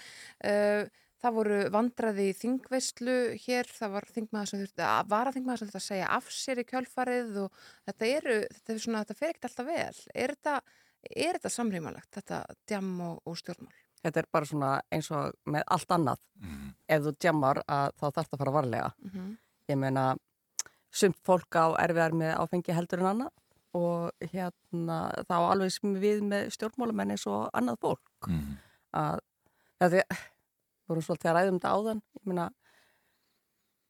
Uh, 0.44 0.90
það 1.24 1.38
voru 1.38 1.60
vandraði 1.72 2.26
í 2.32 2.36
þingveislu 2.36 3.18
hér, 3.46 3.70
það 3.72 3.94
var 3.96 4.08
þingmaður 4.12 4.50
sem 4.50 4.64
þurfti 4.64 4.88
að 4.88 5.14
vara 5.14 5.32
þingmaður 5.36 5.62
sem 5.62 5.70
þurfti 5.70 5.82
að 5.82 5.86
segja 5.88 6.10
af 6.18 6.34
sér 6.36 6.60
í 6.60 6.66
kjölfarið 6.68 7.38
og 7.46 7.62
þetta 7.88 8.10
eru, 8.18 8.36
þetta 8.58 8.74
er 8.74 8.84
svona, 8.86 9.04
þetta 9.06 9.20
fer 9.22 9.32
ekkert 9.32 9.50
alltaf 9.50 9.70
vel. 9.70 10.02
Er 10.26 10.36
þetta, 10.36 10.58
er 11.14 11.40
þetta 11.40 11.54
samrýmalegt, 11.54 12.12
þetta 12.18 12.42
djam 12.68 12.92
og, 13.08 13.16
og 13.30 13.40
stjórnmál? 13.40 13.80
Þetta 14.04 14.20
er 14.20 14.30
bara 14.36 14.50
svona 14.50 14.74
eins 14.92 15.08
og 15.16 15.38
með 15.48 15.64
allt 15.72 15.96
annað. 15.96 16.24
Ef 16.92 17.06
þú 17.06 17.16
djammar 17.24 17.62
að 17.64 17.94
þá 17.96 18.06
þarf 18.10 18.28
það 18.28 18.36
að 18.36 18.42
fara 18.44 18.56
varlega. 18.58 18.92
Mhm. 19.08 19.34
Ég 19.72 19.80
meina, 19.80 20.06
sumt 20.94 21.18
fólk 21.26 21.58
á 21.58 21.74
erfiðar 21.82 22.16
með 22.18 22.36
áfengi 22.38 22.76
heldur 22.76 23.04
en 23.04 23.12
annað 23.14 23.32
og 23.74 24.30
hérna 24.34 24.98
þá 25.26 25.38
alveg 25.40 25.72
sem 25.74 25.96
við 26.02 26.22
með 26.30 26.52
stjórnmálamenn 26.54 27.16
eins 27.16 27.26
og 27.30 27.48
annað 27.58 27.80
fólk. 27.82 28.28
Mm. 28.30 28.58
Að 28.94 29.22
þetta 29.82 30.04
er, 30.04 30.20
vorum 30.90 31.06
svolítið 31.06 31.32
að 31.32 31.40
ræðum 31.40 31.58
þetta 31.58 31.74
áðan, 31.74 32.04
ég 32.20 32.30
meina, 32.30 32.46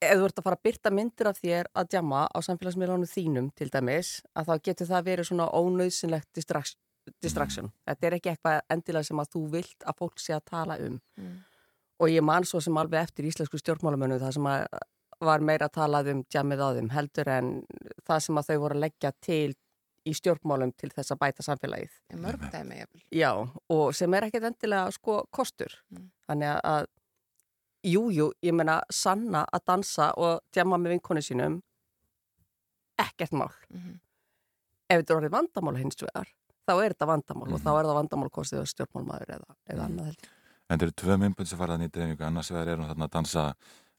ef 0.04 0.20
þú 0.20 0.30
ert 0.30 0.40
að 0.40 0.48
fara 0.48 0.60
að 0.60 0.70
byrta 0.70 0.94
myndir 0.94 1.30
af 1.30 1.42
þér 1.42 1.70
að 1.80 1.90
djamma 1.94 2.24
á 2.32 2.38
samfélagsmiðlunum 2.48 3.12
þínum 3.12 3.52
til 3.58 3.70
dæmis, 3.74 4.14
að 4.36 4.50
þá 4.50 4.54
getur 4.70 4.92
það 4.94 5.08
verið 5.10 5.30
svona 5.30 5.50
ónauðsynlegt 5.52 6.30
distraction. 6.36 6.80
distraction. 7.20 7.72
Þetta 7.84 8.08
er 8.08 8.18
ekki 8.18 8.32
eitthvað 8.32 8.62
endilega 8.72 9.10
sem 9.10 9.20
að 9.20 9.34
þú 9.36 9.44
vilt 9.58 9.84
að 9.84 10.00
fólk 10.00 10.24
sé 10.24 10.36
að 10.38 10.46
tala 10.48 10.80
um. 10.80 11.00
Mm. 11.20 11.36
Og 12.00 12.12
ég 12.12 12.24
man 12.24 12.48
svo 12.48 12.62
sem 12.64 12.78
alveg 12.80 13.04
eftir 13.04 13.28
íslensku 13.28 13.60
stjórnmálamönu 13.60 14.20
það 14.22 14.38
sem 14.38 14.48
að 14.48 14.64
var 15.28 15.44
meira 15.46 15.68
að 15.70 15.76
tala 15.80 16.02
um 16.14 16.24
djamið 16.32 16.64
á 16.64 16.70
þeim 16.78 16.90
heldur 16.94 17.30
en 17.34 17.52
það 18.08 18.24
sem 18.26 18.40
að 18.40 18.50
þau 18.50 18.58
voru 18.64 18.78
að 18.78 18.84
leggja 18.86 19.12
til 19.24 19.54
í 20.04 20.14
stjórnmálum 20.18 20.74
til 20.76 20.90
þess 20.92 21.14
að 21.14 21.22
bæta 21.22 21.46
samfélagið. 21.46 21.94
Mörg 22.20 22.44
dæmi, 22.52 22.82
jafnvel. 22.82 23.04
Já, 23.16 23.32
og 23.72 23.96
sem 23.96 24.14
er 24.18 24.28
ekkert 24.28 24.50
endilega 24.50 24.92
sko 24.92 25.22
kostur. 25.32 25.76
Þannig 26.28 26.60
að, 26.60 26.88
jú, 27.88 28.04
jú, 28.12 28.30
ég 28.44 28.56
meina 28.58 28.82
sanna 28.92 29.46
að 29.48 29.66
dansa 29.72 30.12
og 30.20 30.42
djama 30.56 30.80
með 30.82 30.98
vinkonu 30.98 31.24
sínum 31.24 31.62
ekkert 33.00 33.32
mál. 33.32 33.52
Mhm. 33.70 34.00
Ef 34.90 35.02
þetta 35.02 35.14
er 35.14 35.18
orðið 35.22 35.36
vandamál 35.38 35.78
hins 35.80 35.96
vegar, 36.04 36.28
þá 36.68 36.74
er 36.84 36.94
þetta 36.94 37.08
vandamál 37.08 37.54
og 37.54 37.62
þá 37.64 37.72
er 37.72 37.86
það 37.88 37.98
vandamál 37.98 38.30
kostið 38.30 38.60
að 38.60 38.72
stjórnmálmaður 38.74 39.30
eða, 39.38 39.56
eða 39.70 39.86
annað 39.88 40.06
held 40.12 40.22
ég. 40.22 40.30
En 40.70 40.78
þetta 40.78 40.86
eru 40.86 40.96
tvö 41.02 41.18
myndbund 41.20 41.48
sem 41.48 41.58
fara 41.58 41.76
þannig 41.76 41.90
í 41.90 41.94
dreifingu, 41.96 42.26
annars 42.28 42.52
vegar 42.52 42.68
er 42.68 42.78
hún 42.78 42.90
þarna 42.92 43.08
að 43.08 43.16
dansa 43.16 43.56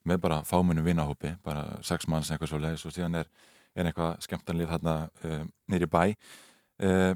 með 0.08 0.20
bara 0.24 0.40
fámunum 0.46 0.84
vinahópi, 0.86 1.34
bara 1.44 1.78
sex 1.86 2.08
manns 2.10 2.30
eitthvað 2.30 2.52
svo 2.52 2.60
leiðis 2.62 2.86
og 2.88 2.94
síðan 2.94 3.20
er, 3.22 3.30
er 3.74 3.88
eitthvað 3.88 4.18
skemmtanlið 4.26 4.72
þarna 4.74 4.96
uh, 5.24 5.44
nýri 5.72 5.88
bæ. 5.90 6.02
Uh, 6.82 7.12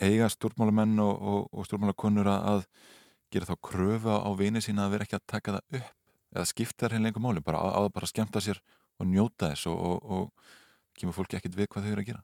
eiga 0.00 0.28
stjórnmálamenn 0.32 0.98
og, 1.02 1.14
og, 1.20 1.48
og 1.52 1.66
stjórnmálakonur 1.68 2.30
að 2.32 2.64
gera 3.30 3.48
þá 3.48 3.56
kröfu 3.62 4.14
á 4.16 4.30
vini 4.38 4.62
sína 4.64 4.86
að 4.86 4.96
vera 4.96 5.06
ekki 5.06 5.18
að 5.18 5.26
taka 5.30 5.56
það 5.56 5.80
upp 5.80 5.96
eða 6.30 6.46
skipta 6.46 6.86
þær 6.86 6.96
heimlega 6.96 7.22
máli, 7.22 7.42
bara 7.42 7.60
að, 7.66 7.76
að 7.80 7.92
bara 7.96 8.08
skemmta 8.10 8.42
sér 8.42 8.60
og 9.00 9.08
njóta 9.10 9.50
þess 9.50 9.70
og, 9.70 10.04
og, 10.04 10.50
kemur 11.00 11.16
fólki 11.16 11.38
ekkit 11.38 11.56
við 11.56 11.70
hvað 11.72 11.86
þau 11.86 11.92
eru 11.94 12.02
að 12.02 12.08
gera. 12.10 12.22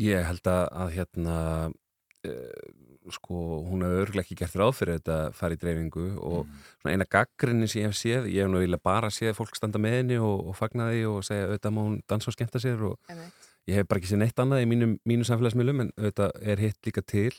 Ég 0.00 0.26
held 0.26 0.48
að, 0.50 0.62
að 0.82 0.92
hérna 0.96 1.36
uh, 1.70 2.93
sko, 3.12 3.60
hún 3.68 3.84
hefur 3.84 4.04
örglega 4.06 4.24
ekki 4.24 4.36
gert 4.38 4.56
ráð 4.56 4.72
fyrir 4.78 4.98
þetta 4.98 5.16
fara 5.36 5.56
í 5.56 5.60
dreifingu 5.60 6.04
og 6.24 6.44
svona 6.80 6.94
eina 6.94 7.06
gaggrinni 7.10 7.68
sem 7.68 7.82
ég 7.82 7.90
hef 7.90 7.98
séð, 7.98 8.28
ég 8.32 8.44
hef 8.44 8.52
nú 8.52 8.62
vilja 8.62 8.80
bara 8.80 9.10
séð 9.12 9.34
fólk 9.38 9.56
standa 9.58 9.80
með 9.82 9.98
henni 9.98 10.20
og, 10.20 10.46
og 10.50 10.56
fagna 10.58 10.90
því 10.92 11.02
og 11.10 11.24
segja 11.26 11.48
auðvitað 11.48 11.74
má 11.76 11.82
hún 11.82 11.98
dansa 12.10 12.30
og 12.30 12.36
skemmta 12.36 12.62
sér 12.62 12.86
og 12.88 13.12
Einmitt. 13.12 13.50
ég 13.68 13.80
hef 13.80 13.88
bara 13.90 14.00
ekki 14.00 14.12
séð 14.12 14.22
neitt 14.22 14.40
annað 14.44 14.64
í 14.64 14.70
mínum, 14.70 14.94
mínum 15.04 15.28
samfélagsmiðlum 15.28 15.84
en 15.84 15.92
auðvitað 15.98 16.38
er 16.54 16.64
hitt 16.64 16.88
líka 16.88 17.04
til. 17.04 17.32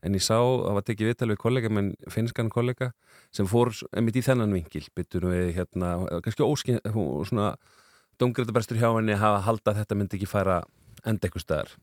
En 0.00 0.14
ég 0.16 0.24
sá, 0.24 0.38
það 0.38 0.76
var 0.78 0.84
tekið 0.88 1.10
viðtal 1.10 1.28
við 1.28 1.38
kollega 1.42 1.68
menn 1.68 1.90
finskan 2.08 2.48
kollega 2.48 2.92
sem 3.36 3.48
fór 3.50 3.68
einmitt 3.92 4.16
í 4.16 4.22
þennan 4.24 4.54
vinkil, 4.56 4.86
byttur 4.96 5.26
við 5.28 5.50
hérna, 5.58 5.90
kannski 6.24 6.46
óskinn, 6.46 6.80
svona 7.28 7.50
domgrætabærstur 8.20 8.80
hjá 8.80 8.88
henni 8.94 9.18
hafa 9.20 9.42
halda 9.44 9.74
að 9.74 9.82
þetta 9.82 9.98
myndi 10.00 10.16
ekki 10.16 10.30
færa 10.30 10.62
enda 11.04 11.28
eitthvað 11.28 11.44
staðar. 11.44 11.74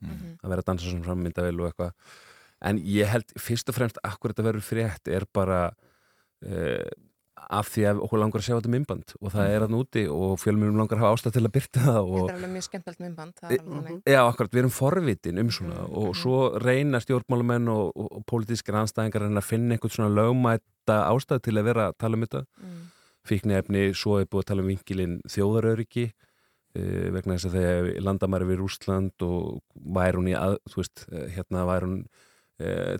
Að 0.42 0.50
vera 0.50 0.64
að 0.64 0.68
dansa 0.72 0.90
og 0.98 1.70
eitthvað 1.70 1.94
en 2.64 2.78
ég 2.82 3.06
held 3.10 3.36
fyrst 3.38 3.68
og 3.70 3.76
fremst 3.78 4.00
akkur 4.02 4.32
þetta 4.34 4.48
verður 4.48 4.66
frétt 4.66 5.08
er 5.12 5.26
bara 5.34 5.68
uh, 6.46 6.88
af 7.48 7.68
því 7.70 7.84
að 7.86 8.00
okkur 8.02 8.18
langar 8.18 8.42
að 8.42 8.46
sjá 8.48 8.54
þetta 8.56 8.70
myndband 8.72 9.12
og 9.22 9.30
það 9.32 9.52
er 9.54 9.64
að 9.64 9.70
núti 9.72 10.02
og 10.10 10.34
fjölmjörnum 10.42 10.80
langar 10.80 10.98
að 10.98 11.04
hafa 11.04 11.16
ástæð 11.16 11.36
til 11.36 11.42
að 11.46 11.52
byrta 11.54 11.84
það 11.86 12.08
Þetta 12.10 12.32
er 12.32 12.34
alveg 12.34 12.52
mjög 12.56 12.66
skemmtilegt 12.66 13.00
er 13.00 13.06
alveg 13.06 13.70
þannig. 13.70 14.00
Já, 14.10 14.18
akkurat, 14.24 14.52
við 14.52 14.62
erum 14.64 14.74
forvitin 14.74 15.40
um 15.44 15.52
svona 15.54 15.86
og 15.86 16.10
svo 16.18 16.40
reyna 16.58 17.00
stjórnmálamenn 17.04 17.70
og, 17.72 17.92
og, 17.94 18.10
og 18.18 18.26
pólitískir 18.28 18.78
anstæðingar 18.82 19.28
að 19.28 19.38
að 19.38 19.48
finna 19.48 19.76
einhvern 19.78 19.94
svona 19.94 20.10
lögmæta 20.18 20.98
ástæð 21.14 21.44
til 21.46 21.56
að 21.56 21.68
vera 21.70 21.88
að 21.92 21.98
tala 22.02 22.18
um 22.18 22.26
þetta 22.26 22.44
Mm. 22.58 22.78
fíknefni, 23.28 23.82
svo 23.94 24.18
er 24.18 24.26
búið 24.26 24.42
að 24.42 24.48
tala 24.50 24.62
um 24.64 24.70
vinkilinn 24.72 25.18
þjóðaröryggi 25.30 26.06
uh, 26.08 27.08
vegna 27.14 27.36
þess 27.36 27.48
að 27.50 27.56
þegar 27.58 27.88
landamæri 28.06 28.48
við 28.50 28.62
Rúsland 28.62 29.24
og 29.26 29.60
væri 29.76 30.18
hún 30.18 30.30
í 30.32 30.36
að, 30.38 30.58
þú 30.68 30.82
veist, 30.82 31.04
uh, 31.12 31.26
hérna 31.36 31.66
væri 31.68 31.88
hún 31.90 31.98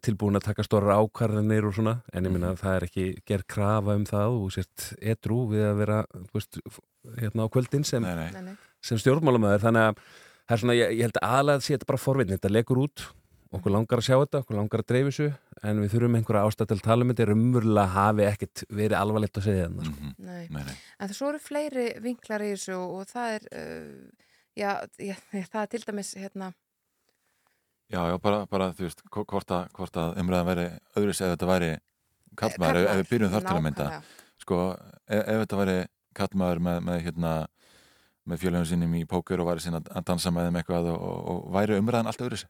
tilbúin 0.06 0.38
að 0.38 0.44
taka 0.50 0.62
stórar 0.66 1.00
ákvarðanir 1.02 1.66
og 1.66 1.74
svona, 1.74 1.96
en 2.14 2.28
ég 2.28 2.34
minna 2.34 2.52
að 2.54 2.60
það 2.62 2.76
er 2.76 2.86
ekki 2.86 3.06
gerð 3.26 3.46
krafa 3.50 3.96
um 3.98 4.06
það 4.06 4.36
og 4.38 4.52
sért 4.54 4.88
edrú 5.14 5.40
við 5.50 5.64
að 5.66 5.80
vera, 5.82 6.00
þú 6.14 6.38
veist, 6.38 6.60
hérna 7.18 7.46
á 7.46 7.52
kvöldin 7.56 7.86
sem, 7.88 8.06
Nei, 8.06 8.42
nei. 8.44 8.56
sem 8.84 9.00
stjórnmálamöður, 9.02 9.64
þannig 9.66 9.88
að 9.88 10.02
það 10.48 10.54
er 10.56 10.62
svona, 10.62 10.76
ég, 10.78 10.92
ég 10.98 11.08
held 11.08 11.18
að 11.22 11.32
aðlega 11.40 11.64
sé 11.66 11.74
þetta 11.74 11.90
bara 11.90 12.04
forvitni, 12.04 12.38
þetta 12.38 12.54
lekur 12.54 12.82
út 12.86 13.08
okkur 13.48 13.72
langar 13.72 14.02
að 14.02 14.04
sjá 14.04 14.14
þetta, 14.20 14.42
okkur 14.44 14.58
langar 14.58 14.82
að 14.82 14.88
dreifu 14.92 15.08
þessu 15.10 15.28
en 15.64 15.78
við 15.80 15.92
þurfum 15.94 16.16
einhverja 16.18 16.44
ástæð 16.50 16.68
til 16.68 16.76
að 16.76 16.82
tala 16.84 17.04
um 17.06 17.12
þetta 17.14 17.34
umverulega 17.34 17.92
hafi 17.94 18.24
ekkert 18.28 18.62
verið 18.68 18.96
alvarlegt 18.98 19.38
að 19.40 19.46
segja 19.48 19.62
þarna 19.70 19.86
sko. 19.88 20.10
Nei. 20.18 20.42
Nei, 20.52 20.62
nei. 20.68 20.74
En 20.98 21.08
það 21.08 21.14
svo 21.16 21.30
eru 21.32 21.40
fleiri 21.40 21.86
vinklar 22.04 22.44
í 22.44 22.50
þessu 22.52 22.74
og, 22.76 22.92
og 23.00 23.08
það 23.08 23.36
er, 23.38 23.46
uh, 23.56 24.28
já, 24.60 24.70
já, 25.00 25.14
það 25.48 25.62
er 25.62 25.70
til 25.72 25.80
dæmis, 25.88 26.10
hérna, 26.20 26.50
Já, 27.88 28.00
já, 28.10 28.16
bara, 28.20 28.42
bara 28.46 28.66
þú 28.76 28.84
veist, 28.84 29.02
hvo- 29.08 29.24
hvort 29.24 29.50
að, 29.54 29.68
hvort 29.72 29.96
að 29.96 30.18
umræðan 30.20 30.48
væri 30.50 30.64
öðruðs 31.00 31.20
ef 31.24 31.30
þetta 31.32 31.46
væri 31.48 31.70
kallmaður, 32.36 32.80
ef, 32.82 32.88
ef 32.90 32.98
við 33.00 33.08
byrjum 33.12 33.30
þar 33.32 33.46
til 33.46 33.54
að 33.56 33.62
mynda 33.64 33.86
sko, 34.42 34.58
ef, 35.08 35.22
ef 35.22 35.38
þetta 35.44 35.60
væri 35.62 35.76
kallmaður 36.18 36.60
með, 36.66 36.80
með 36.88 37.00
hérna 37.06 37.32
með 38.28 38.42
fjölugum 38.42 38.66
sínum 38.68 38.94
í 38.98 39.04
póker 39.08 39.40
og 39.40 39.48
væri 39.48 39.64
sín 39.64 39.78
að 39.78 39.88
dansa 40.04 40.30
með 40.36 40.50
þeim 40.50 40.58
eitthvað 40.60 40.90
og, 40.92 41.00
og, 41.00 41.30
og 41.32 41.48
væri 41.56 41.78
umræðan 41.80 42.10
alltaf 42.12 42.26
öðruðs 42.28 42.44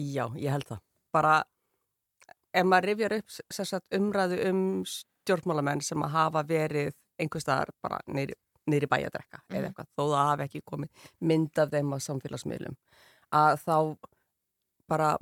Já, 0.00 0.26
ég 0.38 0.52
held 0.54 0.68
það. 0.68 0.82
Bara 1.12 1.32
ef 2.54 2.64
maður 2.68 2.86
rifjar 2.92 3.16
upp 3.16 3.32
sem 3.56 3.66
sagt, 3.68 3.86
umræðu 3.96 4.38
um 4.50 4.60
stjórnmálamenn 4.86 5.82
sem 5.84 6.04
að 6.04 6.14
hafa 6.18 6.42
verið 6.46 6.92
einhvers 7.20 7.44
staðar 7.44 7.72
bara 7.82 7.98
neyri, 8.12 8.36
í 8.70 8.86
bæjadrekka 8.86 9.40
Mhm. 9.40 9.56
eða 9.56 9.70
eitthvað, 9.72 9.88
þó 9.96 10.02
það 10.12 10.28
hafi 10.30 10.46
ekki 10.46 10.62
komið 10.68 11.08
mynd 11.32 11.58
af 11.64 11.70
þeim 11.72 11.92
á 11.96 11.98
samfélagsmiðlum 12.06 12.76
að 13.32 13.56
þá 13.64 13.76
bara 14.90 15.12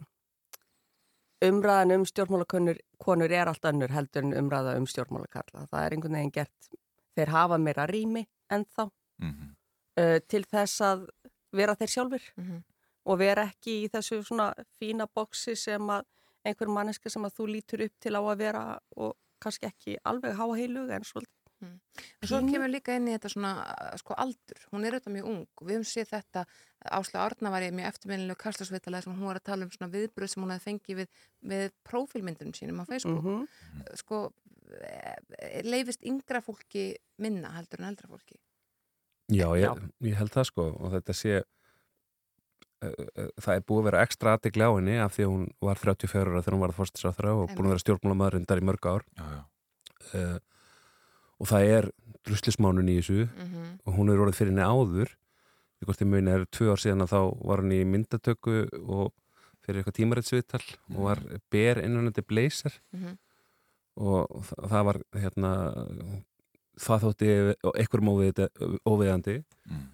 umræðan 1.44 1.92
um 1.94 2.04
stjórnmálakonur 2.08 2.78
konur 3.04 3.30
er 3.32 3.46
allt 3.50 3.66
önnur 3.70 3.92
heldur 3.94 4.24
en 4.26 4.32
umræða 4.40 4.76
um 4.80 4.86
stjórnmálakarla. 4.90 5.66
Það 5.70 5.84
er 5.84 5.94
einhvern 5.96 6.16
veginn 6.18 6.32
gert, 6.34 6.70
þeir 7.16 7.32
hafa 7.34 7.58
meira 7.62 7.86
rými 7.90 8.24
en 8.50 8.64
þá 8.64 8.88
Mhm. 9.20 9.54
uh, 9.98 10.18
til 10.28 10.44
þess 10.44 10.80
að 10.80 11.08
vera 11.52 11.74
þeir 11.74 11.90
sjálfur 11.94 12.22
Mhm. 12.36 12.62
og 13.06 13.18
vera 13.18 13.44
ekki 13.46 13.84
í 13.84 13.88
þessu 13.90 14.22
svona 14.24 14.52
fína 14.80 15.06
boksi 15.14 15.56
sem 15.56 15.82
að 15.88 16.04
einhver 16.44 16.68
manneska 16.68 17.10
sem 17.10 17.22
að 17.24 17.34
þú 17.38 17.46
lítur 17.54 17.84
upp 17.84 17.92
til 18.00 18.12
á 18.14 18.20
að 18.22 18.38
vera 18.38 18.78
og 18.96 19.16
kannski 19.40 19.66
ekki 19.66 19.96
alveg 20.04 20.34
háa 20.36 20.56
heilu 20.56 20.90
en 20.90 21.02
svolítið 21.02 21.37
En 21.66 22.28
svo 22.28 22.38
Pínu. 22.38 22.52
kemur 22.52 22.70
líka 22.70 22.94
inn 22.94 23.08
í 23.10 23.14
þetta 23.16 23.30
svona, 23.32 23.52
sko, 23.98 24.14
aldur. 24.14 24.60
Hún 24.72 24.86
er 24.86 24.96
auðvitað 24.96 25.14
mjög 25.16 25.30
ung 25.32 25.46
og 25.58 25.66
við 25.66 25.78
höfum 25.78 25.88
séð 25.90 26.12
þetta, 26.12 26.44
Ásla 26.98 27.24
Arna 27.24 27.50
var 27.50 27.66
í 27.66 27.70
mjög 27.74 27.88
eftirminnilegu 27.90 28.38
kastasvitalega 28.38 29.02
sem 29.02 29.16
hún 29.16 29.26
var 29.26 29.40
að 29.40 29.48
tala 29.50 29.66
um 29.66 29.72
svona 29.74 29.90
viðbröð 29.90 30.30
sem 30.30 30.44
hún 30.44 30.52
hefði 30.54 30.68
fengið 30.68 31.00
við, 31.00 31.08
við 31.52 31.72
prófílmyndunum 31.88 32.54
sínum 32.54 32.82
á 32.82 32.84
Facebook. 32.86 33.24
Mhm. 33.24 33.48
Sko, 33.98 34.20
eh, 34.78 35.62
leifist 35.66 36.06
yngra 36.06 36.40
fólki 36.44 36.92
minna 37.18 37.50
heldur 37.56 37.82
en 37.82 37.90
eldra 37.90 38.06
fólki? 38.06 38.38
Já, 39.28 39.48
ég, 39.60 39.88
ég 40.06 40.16
held 40.16 40.32
það 40.32 40.46
sko 40.48 40.64
og 40.72 40.92
þetta 40.94 41.14
sé 41.16 41.32
uh, 41.38 42.88
uh, 42.88 43.26
það 43.36 43.58
er 43.58 43.64
búið 43.68 43.80
að 43.82 43.88
vera 43.90 44.04
ekstra 44.06 44.36
aðtegli 44.36 44.64
á 44.64 44.72
henni 44.72 44.94
af 45.04 45.16
því 45.16 45.26
að 45.26 45.32
hún 45.34 45.48
var 45.68 45.82
34 45.82 46.32
ára 46.32 46.44
þegar 46.44 46.56
hún 46.56 46.62
var 46.64 46.72
að 46.72 46.78
fórstisáþra 46.78 47.34
og 47.34 47.50
búin 47.52 47.68
að 47.68 47.74
vera 47.74 47.84
stjórnmálamæður 47.84 48.38
undar 48.40 48.62
í 48.62 48.64
mörg 48.70 48.88
ár 48.88 49.04
já, 49.18 49.26
já. 49.34 49.42
Uh, 50.14 50.38
og 51.40 51.46
það 51.46 51.68
er 51.78 51.90
druslismánun 52.26 52.88
í 52.90 52.98
þessu 53.00 53.28
Mhm. 53.28 53.78
og 53.86 53.94
hún 53.94 54.10
er 54.12 54.18
orðið 54.18 54.38
fyrir 54.38 54.52
henni 54.52 54.66
áður 54.66 55.08
ég 55.80 55.86
hvort 55.86 56.00
ég 56.02 56.08
muni 56.10 56.30
er 56.34 56.44
tvö 56.46 56.72
ár 56.74 56.80
síðan 56.82 57.02
að 57.06 57.12
þá 57.14 57.20
var 57.46 57.56
hann 57.62 57.72
í 57.72 57.84
myndatöku 57.86 58.56
og 58.88 59.12
fyrir 59.64 59.82
eitthvað 59.82 59.98
tímarætsviðtal 60.00 60.64
og 60.96 61.02
var 61.04 61.18
ber 61.50 61.78
innan 61.84 62.10
þetta 62.10 62.26
blazer 62.26 62.72
Mhm. 62.92 63.18
og 63.96 64.26
þa- 64.48 64.68
það 64.68 64.84
var 64.84 64.98
hérna 65.14 65.52
það 66.78 67.00
þótti 67.04 67.54
einhver 67.74 68.02
óviðandi 68.86 69.44
Mm. 69.68 69.86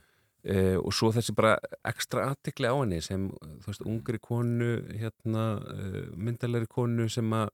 Eh, 0.46 0.76
og 0.76 0.92
svo 0.92 1.08
þessi 1.10 1.32
bara 1.34 1.58
ekstra 1.88 2.26
aðtikli 2.28 2.68
á 2.68 2.76
henni 2.76 3.00
sem, 3.02 3.30
þú 3.30 3.64
veist, 3.66 3.80
ungri 3.86 4.18
konu 4.20 4.82
hérna, 4.92 5.56
uh, 5.56 6.14
myndalegri 6.14 6.68
konu 6.68 7.08
sem 7.08 7.24
að 7.32 7.48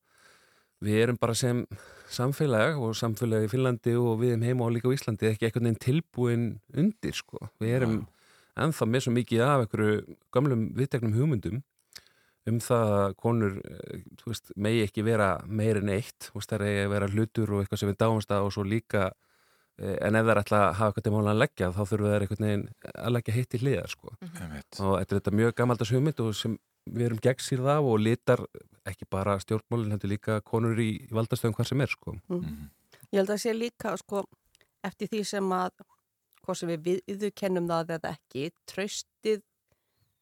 við 0.85 1.03
erum 1.05 1.19
bara 1.21 1.37
sem 1.37 1.65
samfélag 2.11 2.79
og 2.81 2.95
samfélag 2.99 3.47
í 3.47 3.51
Finnlandi 3.53 3.95
og 4.01 4.21
við 4.23 4.35
erum 4.35 4.47
heima 4.49 4.67
og 4.67 4.75
líka 4.75 4.91
á 4.91 4.97
Íslandi 4.97 5.29
ekki 5.31 5.49
einhvern 5.49 5.69
veginn 5.69 5.85
tilbúin 5.85 6.47
undir 6.75 7.17
sko. 7.17 7.51
við 7.61 7.77
erum 7.81 7.99
ennþá 8.61 8.89
með 8.89 9.05
svo 9.05 9.15
mikið 9.15 9.45
af 9.47 9.65
einhverju 9.65 10.17
gamlum 10.35 10.65
viðteknum 10.79 11.17
hugmyndum 11.17 11.61
um 12.49 12.61
það 12.65 12.93
að 12.97 13.17
konur 13.21 13.59
eh, 13.61 14.05
þú 14.21 14.33
veist, 14.33 14.53
megi 14.57 14.85
ekki 14.87 15.05
vera 15.07 15.33
meir 15.47 15.81
en 15.81 15.93
eitt 15.93 16.31
það 16.33 16.55
er 16.57 16.87
að 16.87 16.95
vera 16.95 17.11
hlutur 17.13 17.53
og 17.55 17.63
eitthvað 17.63 17.83
sem 17.83 17.93
við 17.93 18.01
dáumst 18.01 18.33
að 18.33 18.47
og 18.47 18.55
svo 18.57 18.65
líka 18.65 19.11
eh, 19.79 19.99
en 20.01 20.17
ef 20.17 20.25
það 20.25 20.33
er 20.33 20.43
alltaf 20.43 20.63
að 20.63 20.75
hafa 20.81 20.89
eitthvað 20.91 21.07
til 21.07 21.15
mála 21.15 21.35
að 21.35 21.43
leggja 21.45 21.71
þá 21.77 21.83
þurfum 21.83 22.09
við 22.09 22.67
að 22.95 23.15
leggja 23.17 23.37
hitt 23.37 23.55
í 23.55 23.63
hliðar 23.63 23.93
sko. 23.93 24.15
Einmitt. 24.31 24.81
og 24.81 24.97
þetta 24.97 25.15
er 25.15 25.21
þetta 25.21 25.37
mjög 25.43 25.57
gamaldas 25.61 25.95
hugmynd 25.95 26.25
og 26.25 26.35
sem 26.41 26.57
við 26.87 27.07
erum 27.11 27.21
gegnsýrð 27.23 27.69
af 27.75 27.89
og 27.91 28.01
litar 28.01 28.43
ekki 28.89 29.07
bara 29.11 29.37
stjórnmálinn, 29.43 29.93
heldur 29.95 30.11
líka 30.15 30.41
konur 30.47 30.79
í, 30.81 30.91
í 31.07 31.13
valdastöðum 31.15 31.55
hvað 31.59 31.69
sem 31.69 31.81
er 31.85 31.93
sko. 31.93 32.17
Mm. 32.33 32.71
Ég 33.13 33.21
held 33.21 33.31
að 33.35 33.43
sé 33.43 33.55
líka 33.55 33.93
sko, 34.01 34.25
eftir 34.87 35.11
því 35.13 35.25
sem 35.29 35.53
að 35.53 35.85
hvað 36.41 36.57
sem 36.57 36.71
við 36.73 37.01
viðkennum 37.07 37.69
það 37.69 37.95
eða 37.99 38.15
ekki 38.17 38.47
tröstið 38.71 39.43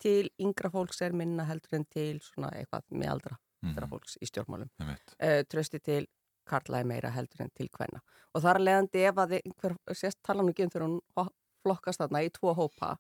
til 0.03 0.31
yngra 0.39 0.71
fólks 0.71 1.01
er 1.03 1.15
minna 1.17 1.47
heldur 1.47 1.79
en 1.79 1.85
til 1.91 2.19
svona 2.23 2.53
eitthvað 2.55 2.85
með 2.91 3.15
aldra 3.17 3.39
Mhm. 3.59 3.89
fólks 3.91 4.15
í 4.23 4.27
stjórnmálum 4.29 4.69
uh, 4.79 5.43
tröstið 5.51 5.83
til 5.83 6.07
karlæði 6.47 6.87
meira 6.87 7.11
heldur 7.11 7.41
en 7.43 7.51
til 7.51 7.67
hvenna 7.75 7.99
og 8.35 8.43
þar 8.45 8.61
leðandi 8.63 9.03
ef 9.09 9.17
að 9.19 9.33
einhver 9.41 9.75
sést 9.99 10.21
tala 10.23 10.43
nú 10.43 10.53
ekki 10.53 10.63
um 10.63 10.71
þegar 10.71 10.87
hún 10.87 11.31
flokkast 11.67 11.99
þarna 11.99 12.23
í 12.23 12.31
tvo 12.31 12.55
hópa 12.55 12.93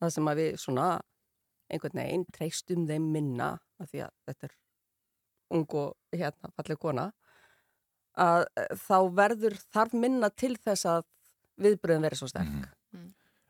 það 0.00 0.14
sem 0.16 0.30
að 0.32 0.40
við 0.40 0.56
svona 0.56 0.86
einhvern 1.72 1.98
veginn 2.00 2.26
treystum 2.34 2.86
þeim 2.88 3.10
minna 3.14 3.52
af 3.80 3.90
því 3.90 4.04
að 4.06 4.12
þetta 4.28 4.48
er 4.50 4.54
ung 5.54 5.66
og 5.80 5.94
hérna 6.14 6.50
falleg 6.56 6.80
kona 6.82 7.08
að 8.20 8.44
eh, 8.56 8.72
þá 8.78 8.96
verður 9.16 9.56
þarf 9.74 9.94
minna 9.98 10.30
til 10.30 10.54
þess 10.56 10.86
að 10.86 11.04
viðbröðum 11.64 12.06
verið 12.08 12.20
svo 12.22 12.28
sterk. 12.30 12.50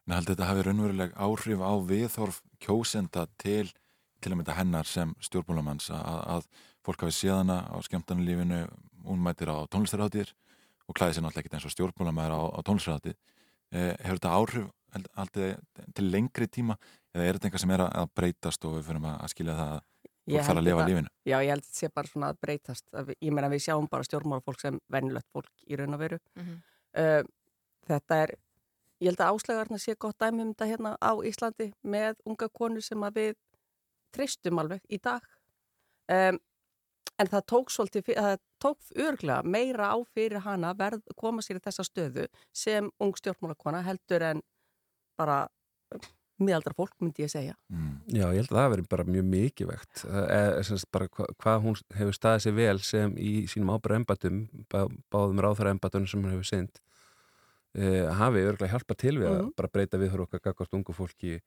En 0.04 0.12
held 0.12 0.28
þetta 0.28 0.46
hafi 0.50 0.62
raunveruleg 0.66 1.14
áhrif 1.16 1.60
á 1.64 1.72
viðhorf 1.88 2.42
kjósenda 2.60 3.26
til 3.40 3.70
til 4.24 4.32
að 4.32 4.38
mynda 4.40 4.54
hennar 4.56 4.88
sem 4.88 5.10
stjórnmálamanns 5.20 5.90
að, 5.92 6.20
að 6.34 6.46
fólk 6.84 7.02
hafi 7.04 7.12
séð 7.12 7.34
hana 7.42 7.58
á 7.68 7.76
skemmtarnalífinu, 7.84 8.62
hún 9.04 9.20
mætir 9.20 9.50
á 9.52 9.68
tónlistarháttir 9.68 10.30
og 10.88 10.96
klæði 10.96 11.18
sér 11.18 11.24
náttúrulega 11.26 11.42
ekkert 11.44 11.56
eins 11.58 11.66
og 11.68 11.74
stjórnmálamæður 11.74 12.32
á, 12.32 12.40
á 12.56 12.60
tónlistarhátti 12.64 13.12
eh, 13.12 13.92
hefur 14.00 14.16
þetta 14.20 14.32
áhrif 14.38 14.70
held- 14.96 15.10
haldið 15.20 15.52
til 15.98 16.06
lengri 16.08 16.48
tíma 16.48 16.78
eða 17.14 17.26
er 17.26 17.36
þetta 17.36 17.48
eitthvað 17.48 17.64
sem 17.64 17.74
er 17.76 17.84
að, 17.84 18.08
breytast 18.18 18.64
og 18.68 18.78
við 18.78 18.88
fyrir 18.88 19.08
að 19.10 19.28
skilja 19.32 19.58
það 19.58 19.74
fólk 20.24 20.46
fara 20.48 20.62
að 20.62 20.68
lifa 20.68 20.86
lífinu? 20.88 21.12
Já, 21.28 21.36
ég 21.36 21.52
held 21.52 21.62
að 21.62 21.68
þetta 21.68 21.80
sé 21.80 21.90
bara 21.94 22.10
svona 22.10 22.30
að 22.32 22.40
breytast. 22.44 22.86
Að 22.92 23.10
við, 23.10 23.18
ég 23.26 23.34
meina 23.36 23.50
við 23.52 23.64
sjáum 23.66 23.88
bara 23.92 24.06
stjórnmálafólk 24.08 24.62
sem 24.62 24.80
venjulegt 24.92 25.28
fólk 25.34 25.66
í 25.68 25.78
raun 25.80 25.96
og 25.96 26.00
veru. 26.00 26.20
Mhm. 26.40 26.56
uh, 27.02 27.22
þetta 27.84 28.22
er 28.24 28.34
ég 29.02 29.10
held 29.10 29.20
að 29.20 29.34
áslegarna 29.34 29.78
sé 29.82 29.94
gott 30.00 30.18
dæmi 30.18 30.42
um 30.42 30.54
þetta 30.54 30.70
hérna 30.70 30.94
á 30.96 31.12
Íslandi 31.28 31.72
með 31.82 32.16
unga 32.24 32.48
konur 32.48 32.84
sem 32.84 33.02
að 33.04 33.20
við 33.20 33.36
treystum 34.14 34.60
alveg 34.62 34.80
í 34.88 34.98
dag. 35.02 35.26
Um, 36.08 36.38
en 37.20 37.30
það 37.30 37.46
tók 37.52 37.70
svolítið, 37.70 38.14
það 38.16 38.38
tók 38.62 38.78
örglega 38.96 39.42
meira 39.46 39.92
á 39.92 39.98
fyrir 40.14 40.42
hana 40.44 40.72
verð 40.78 41.04
koma 41.16 41.44
sér 41.44 41.60
í 41.60 41.64
þessa 41.64 41.84
stöðu 41.86 42.26
sem 42.54 42.90
ung 43.02 43.14
stjórnmálakona 43.18 43.84
heldur 43.86 44.24
en 44.30 44.42
bara 45.18 45.44
miðaldra 46.42 46.74
fólk 46.74 46.94
myndi 47.00 47.22
ég 47.22 47.30
segja 47.30 47.54
Já, 48.10 48.26
ég 48.34 48.40
held 48.42 48.50
að 48.50 48.58
það 48.58 48.70
veri 48.74 48.86
bara 48.90 49.04
mjög 49.04 49.24
mikið 49.34 49.68
vegt 49.70 50.04
bara 50.92 51.08
hva, 51.08 51.26
hvað 51.38 51.60
hún 51.62 51.76
hefur 51.94 52.16
staðið 52.18 52.44
sér 52.46 52.56
vel 52.58 52.78
sem 52.82 53.14
í 53.16 53.32
sínum 53.50 53.70
ábæra 53.76 54.00
embatum 54.00 54.48
bá, 54.72 54.86
báðum 55.14 55.40
ráþara 55.44 55.74
embatunum 55.76 56.06
sem 56.10 56.22
hún 56.24 56.34
hefur 56.34 56.48
synd 56.50 56.80
uh, 57.78 58.12
hafi 58.18 58.42
örgulega 58.46 58.72
hjálpað 58.74 58.96
til 59.04 59.18
við 59.18 59.28
að 59.30 59.42
Mhm. 59.44 59.52
bara 59.56 59.68
breyta 59.72 59.98
við 59.98 60.16
okkar 60.26 60.40
gagvart 60.40 60.74
ungu 60.74 60.92
fólki 60.94 61.40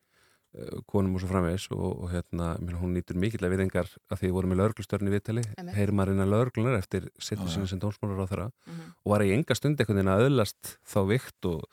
konum 0.88 1.14
og 1.14 1.22
svo 1.22 1.27
framvegis 1.30 1.65
og, 1.76 2.03
og 2.03 2.09
hérna, 2.09 2.55
hún 2.80 2.93
nýtur 2.95 3.18
mikillega 3.19 3.51
viðengar 3.51 3.89
að 4.09 4.22
því 4.22 4.30
voru 4.31 4.47
með 4.47 4.57
lauruglustörn 4.61 5.09
í 5.09 5.11
viðtali 5.14 5.43
heyrir 5.76 5.91
maður 5.93 6.14
innan 6.15 6.31
lauruglunar 6.31 6.77
eftir 6.80 7.03
Já, 7.03 7.11
sittu 7.19 7.43
já. 7.45 7.51
sinni 7.51 7.68
sem 7.68 7.80
dómsmálar 7.84 8.23
á 8.23 8.30
þeirra 8.31 8.47
Mhm. 8.65 8.88
og 9.05 9.11
var 9.11 9.22
í 9.27 9.34
enga 9.35 9.53
stund 9.59 9.77
einhvern 9.77 9.99
veginn 9.99 10.14
að 10.15 10.23
öðlast 10.30 10.77
þá 10.88 10.99
vikt 11.11 11.45
og 11.51 11.68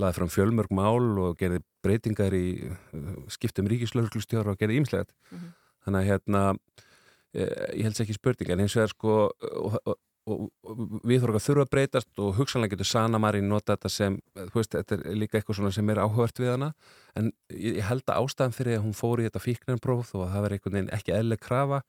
laði 0.00 0.14
fram 0.16 0.28
fjölmörg 0.32 0.70
mál 0.72 1.18
og 1.20 1.36
gerði 1.38 1.60
breytingar 1.84 2.32
í 2.32 2.70
uh, 2.70 3.26
skiptum 3.28 3.66
ríkislauglustjóra 3.68 4.54
og 4.54 4.58
gerði 4.58 4.80
ýmslegt 4.80 5.12
Mhm. 5.32 5.52
þannig 5.84 6.00
að 6.00 6.08
hérna 6.12 6.42
eh, 7.34 7.76
ég 7.76 7.82
held 7.88 7.94
sér 7.96 8.04
ekki 8.06 8.14
spurning 8.18 8.50
en 8.54 8.60
eins 8.60 8.76
og 8.76 8.82
er 8.82 8.88
sko 8.92 9.14
og, 9.32 9.76
og, 9.86 9.96
og, 10.30 10.50
við 11.02 11.22
þurfum 11.24 11.38
að 11.40 11.46
þurfa 11.48 11.64
að 11.66 11.70
breytast 11.72 12.20
og 12.22 12.36
hugsanlega 12.38 12.76
getur 12.76 12.86
Sana 12.86 13.18
Marín 13.18 13.48
nota 13.50 13.74
þetta 13.76 13.90
sem, 13.90 14.18
eh, 14.36 14.44
þú 14.52 14.60
veist, 14.60 14.76
þetta 14.76 14.98
er 15.00 15.16
líka 15.18 15.38
eitthvað 15.40 15.58
svona 15.58 15.72
sem 15.74 15.90
er 15.90 15.96
áhört 16.04 16.38
við 16.38 16.52
hana 16.54 16.72
en 17.18 17.32
ég, 17.50 17.80
held 17.88 18.04
að 18.06 18.20
ástæðan 18.22 18.54
fyrir 18.54 18.78
að 18.78 18.84
hún 18.86 18.94
fór 18.94 19.18
í 19.18 19.26
þetta 19.28 19.42
fíknarpróf 19.42 20.14
og 20.14 20.26
að 20.28 20.32
það 20.36 20.42
verði 20.46 20.58
einhvern 20.60 20.76
veginn 20.78 20.94
ekki 20.98 21.16
eðleg 21.18 21.40
krafa 21.42 21.82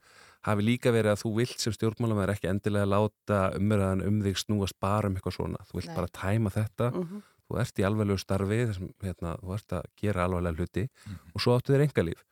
hafi 0.44 0.62
líka 0.66 0.92
verið 0.92 1.12
að 1.14 1.22
þú 1.24 1.36
vilt 1.38 1.60
sem 1.62 1.74
stjórnmálum 1.78 2.24
er 2.24 2.34
ekki 2.34 2.50
endilega 2.50 2.90
láta 2.90 3.38
umræðan 3.60 4.02
um 4.08 4.18
þig 4.26 4.42
snúast 4.42 4.76
bara 4.82 5.08
um 5.08 5.16
eitthvað 5.16 5.38
svona 5.38 5.62
þú 5.70 5.78
vilt 5.80 5.88
Nei. 5.94 5.96
bara 5.96 6.08
tæma 6.18 6.50
þetta 6.52 6.90
Mhm. 6.98 7.22
Þú 7.54 7.62
ert 7.62 7.80
í 7.82 7.86
alveglegu 7.88 8.22
starfi 8.22 8.60
þessum, 8.68 8.92
hérna, 9.04 9.36
þú 9.42 9.56
ert 9.58 9.76
að 9.80 9.90
gera 10.02 10.28
alveglega 10.28 10.58
hluti 10.60 10.86
og 11.34 11.44
svo 11.44 11.58
áttu 11.58 11.74
þér 11.74 11.86
engalíf 11.88 12.24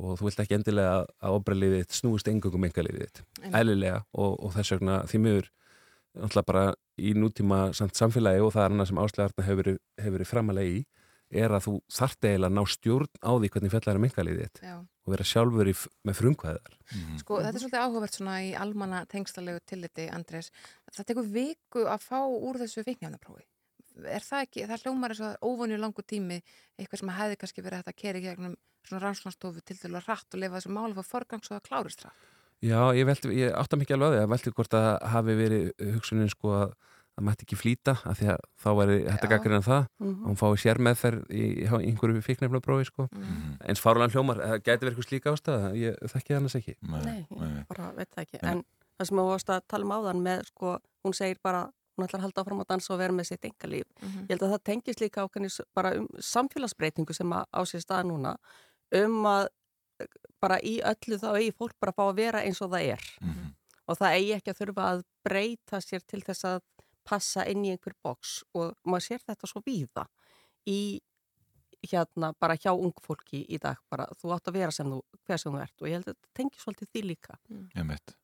og 0.00 0.14
þú 0.18 0.28
vilt 0.28 0.44
ekki 0.44 0.56
endilega 0.56 0.94
að 1.20 1.50
þitt 1.74 1.98
snúist 1.98 2.30
engungum 2.30 2.64
engalífið 2.68 3.02
þitt 3.02 3.50
eðlilega 3.52 4.04
og, 4.12 4.38
og 4.38 4.54
þess 4.54 4.76
vegna 4.76 5.02
því 5.10 5.22
miður 5.26 5.50
náttúrulega 6.12 6.48
bara 6.48 6.64
í 7.00 7.12
nútíma 7.16 7.60
samt 7.76 7.98
samfélagi 7.98 8.40
og 8.44 8.52
það 8.54 8.64
er 8.64 8.74
annað 8.74 8.90
sem 8.90 9.02
áslegarna 9.02 9.46
hefur, 9.46 9.70
hefur 10.00 10.16
verið 10.16 10.30
framalega 10.30 10.80
í 10.80 10.82
er 11.32 11.52
að 11.56 11.64
þú 11.66 11.74
þarft 11.88 12.26
eiginlega 12.26 12.50
að 12.50 12.56
ná 12.58 12.64
stjórn 12.68 13.12
á 13.24 13.32
því 13.32 13.50
hvernig 13.52 13.72
fjallar 13.72 13.98
um 13.98 14.06
engalífið 14.08 14.42
þitt 14.42 14.60
Já. 14.66 14.74
og 14.80 15.14
vera 15.14 15.28
sjálfur 15.28 15.70
í, 15.72 15.74
með 16.04 16.18
frumkvæðar 16.18 16.74
Sko, 17.20 17.38
þetta 17.40 17.56
er 17.56 17.62
svolítið 17.62 17.84
áhugavert 17.86 18.18
svona 18.18 18.34
í 18.44 18.50
almanna 18.58 19.02
tengslalegu 19.08 19.62
tilliti, 19.68 20.08
Andrés. 20.12 20.50
Það 20.92 21.08
tekur 21.08 21.30
viku 21.32 21.86
að 21.88 22.04
fá 22.04 22.18
úr 22.20 22.58
þessu 22.60 22.84
fíknefnaprófi. 22.84 23.46
Er 24.08 24.20
það 24.24 24.42
ekki, 24.46 24.66
það 24.70 24.82
hljómar 24.86 25.10
þess 25.14 25.26
að 25.28 25.48
óvonju 25.48 25.78
langu 25.82 26.02
tími, 26.08 26.38
eitthvað 26.78 26.98
sem 27.02 27.08
hefði 27.18 27.36
kannski 27.42 27.62
verið 27.66 27.82
hægt 27.82 27.92
að 27.92 27.98
keri 28.02 28.20
gegnum 28.24 28.54
svona 28.88 29.02
rannsóknarstofu 29.04 29.60
til 29.64 29.76
til 29.78 29.90
að 29.94 30.06
rætt 30.08 30.34
og 30.34 30.40
lifa 30.42 30.56
þessu 30.60 30.72
máli 30.72 30.94
fyrir 30.96 31.10
forgangs 31.10 31.50
og 31.50 31.58
það 31.58 31.66
klárist 31.68 32.00
það. 32.06 32.12
Já, 32.62 32.80
ég, 32.94 33.04
velti, 33.06 33.28
ég 33.36 33.52
átta 33.58 33.76
mikið 33.76 33.96
alveg 33.96 34.08
á 34.08 34.12
því 34.14 34.22
að 34.22 34.32
velti 34.32 34.50
hvort 34.56 34.74
að 34.78 34.88
hafi 35.12 35.34
verið 35.38 35.64
hugsunin 35.96 36.30
sko 36.30 36.52
að, 36.54 36.74
það 37.12 37.24
mætti 37.28 37.44
ekki 37.44 37.56
flýta 37.60 37.94
af 38.08 38.16
því 38.20 38.28
að 38.32 38.44
þá 38.62 38.68
væri 38.78 38.98
þetta 39.04 39.26
Já. 39.28 39.30
gaggrinn 39.34 39.56
en 39.58 39.66
það 39.66 39.82
Mhm. 40.00 40.22
og 40.22 40.28
hún 40.30 40.38
fái 40.40 40.56
sér 40.62 40.78
meðferð 40.80 41.24
í, 41.28 41.42
í 41.60 41.66
einhverju 41.68 42.22
fíknefnabrófi 42.24 42.86
sko. 42.88 43.08
Mhm. 43.12 43.58
eins 43.68 43.82
fárulega 43.82 44.14
hljómar, 44.14 44.38
það 44.40 44.62
gæti 44.62 44.80
verið 44.86 44.94
eitthvað 44.94 45.08
slíka 45.10 45.32
ástæða 45.34 45.72
ég 45.76 45.98
þekki 46.08 46.32
það 46.32 46.36
annars 46.40 46.56
ekki 46.56 46.74
Nei, 46.82 47.26
ég 47.30 47.66
bara 47.68 47.92
veit 47.92 48.10
það 48.14 48.22
ekki. 48.24 48.38
Nei. 48.42 48.50
En 48.52 48.64
það 48.98 49.06
sem 49.10 49.16
við 49.18 49.28
varst 49.34 49.48
að 49.50 49.60
tala 49.68 49.84
um 49.84 49.92
áðan 49.98 50.22
með, 50.22 50.46
sko, 50.46 50.78
hún 51.04 51.14
segir 51.14 51.38
bara, 51.42 51.70
hún 51.96 52.06
ætlar 52.06 52.20
að 52.20 52.26
halda 52.26 52.42
áfram 52.42 52.60
að 52.64 52.68
dansa 52.72 52.92
og 52.94 52.98
vera 53.02 53.12
með 53.12 53.26
sitt 53.30 53.42
engalíf. 53.48 53.88
Mhm. 54.00 54.22
Ég 54.26 54.30
held 54.34 54.42
að 54.46 54.52
það 54.54 54.62
tengist 54.70 55.00
líka 55.00 55.24
ákveðni 55.26 55.50
s- 55.50 55.66
bara 55.74 55.94
um 55.98 56.06
samfélagsbreytingu 56.18 57.14
sem 57.14 57.30
á 57.32 57.60
sér 57.68 57.82
stað 57.84 58.06
núna 58.10 58.36
um 58.92 59.22
að 59.24 59.48
eh, 60.00 60.06
bara 60.40 60.58
í 60.60 60.80
öllu 60.80 61.18
þá 61.20 61.28
eigi 61.38 61.52
fólk 61.52 61.74
bara 61.80 61.92
að 61.92 61.96
fá 62.00 62.04
að 62.10 62.16
vera 62.16 62.40
eins 62.42 62.60
og 62.62 62.70
það 62.70 62.92
er. 62.96 63.02
Og 63.88 63.96
það 63.98 64.14
eigi 64.16 64.32
ekki 64.36 64.50
að 64.54 64.58
þurfa 64.62 64.84
að 64.92 65.02
breyta 65.24 65.80
sér 65.80 66.00
til 66.06 66.20
þess 66.22 66.44
að 66.44 66.60
passa 67.04 67.44
inn 67.50 67.64
í 67.64 67.70
einhver 67.74 67.94
boks 68.02 68.42
og 68.54 68.74
maður 68.86 69.02
sér 69.08 69.18
þetta 69.26 69.46
svo 69.50 69.60
víða 69.66 70.06
í 70.66 71.00
hérna 71.90 72.32
bara 72.38 72.54
hjá 72.56 72.70
ung 72.78 72.92
fólki 73.02 73.44
í 73.50 73.58
dag. 73.58 73.76
Bara 73.90 74.06
þú 74.20 74.30
átt 74.36 74.48
að 74.48 74.54
vera 74.54 74.70
sem 74.70 74.86
þú, 74.86 75.00
hver 75.26 75.38
sem 75.42 75.52
þú 75.52 75.62
ert. 75.62 75.74
Og 75.82 75.88
ég 75.88 75.96
held 75.98 76.06
að 76.08 76.14
þetta 76.14 76.28
tengi 76.38 76.60
svolítið 76.62 76.90
því 76.92 77.02
líka. 77.08 77.38
Ég 77.74 77.86
mitt 77.86 78.14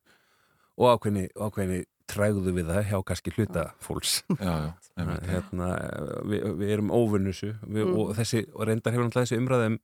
og 0.79 0.93
ákveðni, 0.95 1.25
ákveðni 1.35 1.81
trægðu 2.09 2.53
við 2.57 2.71
það 2.73 2.87
hjá 2.91 2.99
kannski 3.11 3.33
hluta 3.37 3.65
fólks 3.85 4.15
já, 4.29 4.53
já, 4.65 4.71
einmitt. 4.99 5.27
hérna, 5.33 5.69
við, 6.31 6.47
við 6.63 6.73
erum 6.79 6.91
óvinnusu 6.95 7.53
Mm. 7.69 7.93
og, 7.99 8.15
þessi, 8.19 8.45
og 8.55 8.67
reyndar 8.69 8.95
hefur 8.97 9.07
náttúrulega 9.09 9.29
þessi 9.29 9.41
umræðum 9.43 9.79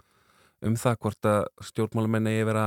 um 0.64 0.76
það 0.80 0.98
hvort 1.04 1.28
að 1.28 1.42
stjórnmálamenn 1.68 2.30
eigi 2.30 2.42
að 2.44 2.48
vera 2.52 2.64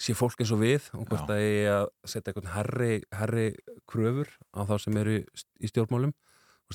sé 0.00 0.14
fólk 0.16 0.40
eins 0.40 0.52
og 0.56 0.62
við 0.62 0.86
og 0.96 1.04
hvort 1.10 1.28
að 1.34 1.42
eigi 1.44 1.66
að 1.74 1.86
setja 2.08 2.32
eitthvað 2.32 2.52
herri, 2.54 2.92
herri 3.12 3.46
kröfur 3.90 4.30
á 4.56 4.60
þá 4.64 4.74
sem 4.80 4.96
eru 5.02 5.18
í 5.60 5.68
stjórnmálum 5.68 6.14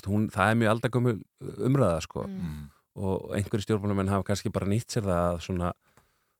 hún, 0.06 0.28
það 0.30 0.50
er 0.52 0.58
mjög 0.60 0.72
aldagömmul 0.76 1.16
umræða 1.66 2.00
sko 2.04 2.26
Mm. 2.28 2.68
og 2.96 3.32
einhverju 3.36 3.64
stjórnmálamenn 3.66 4.08
hafa 4.12 4.24
kannski 4.30 4.52
bara 4.54 4.68
nýtt 4.70 4.94
sér 4.94 5.04
það 5.08 5.22
að 5.32 5.40
svona 5.48 5.72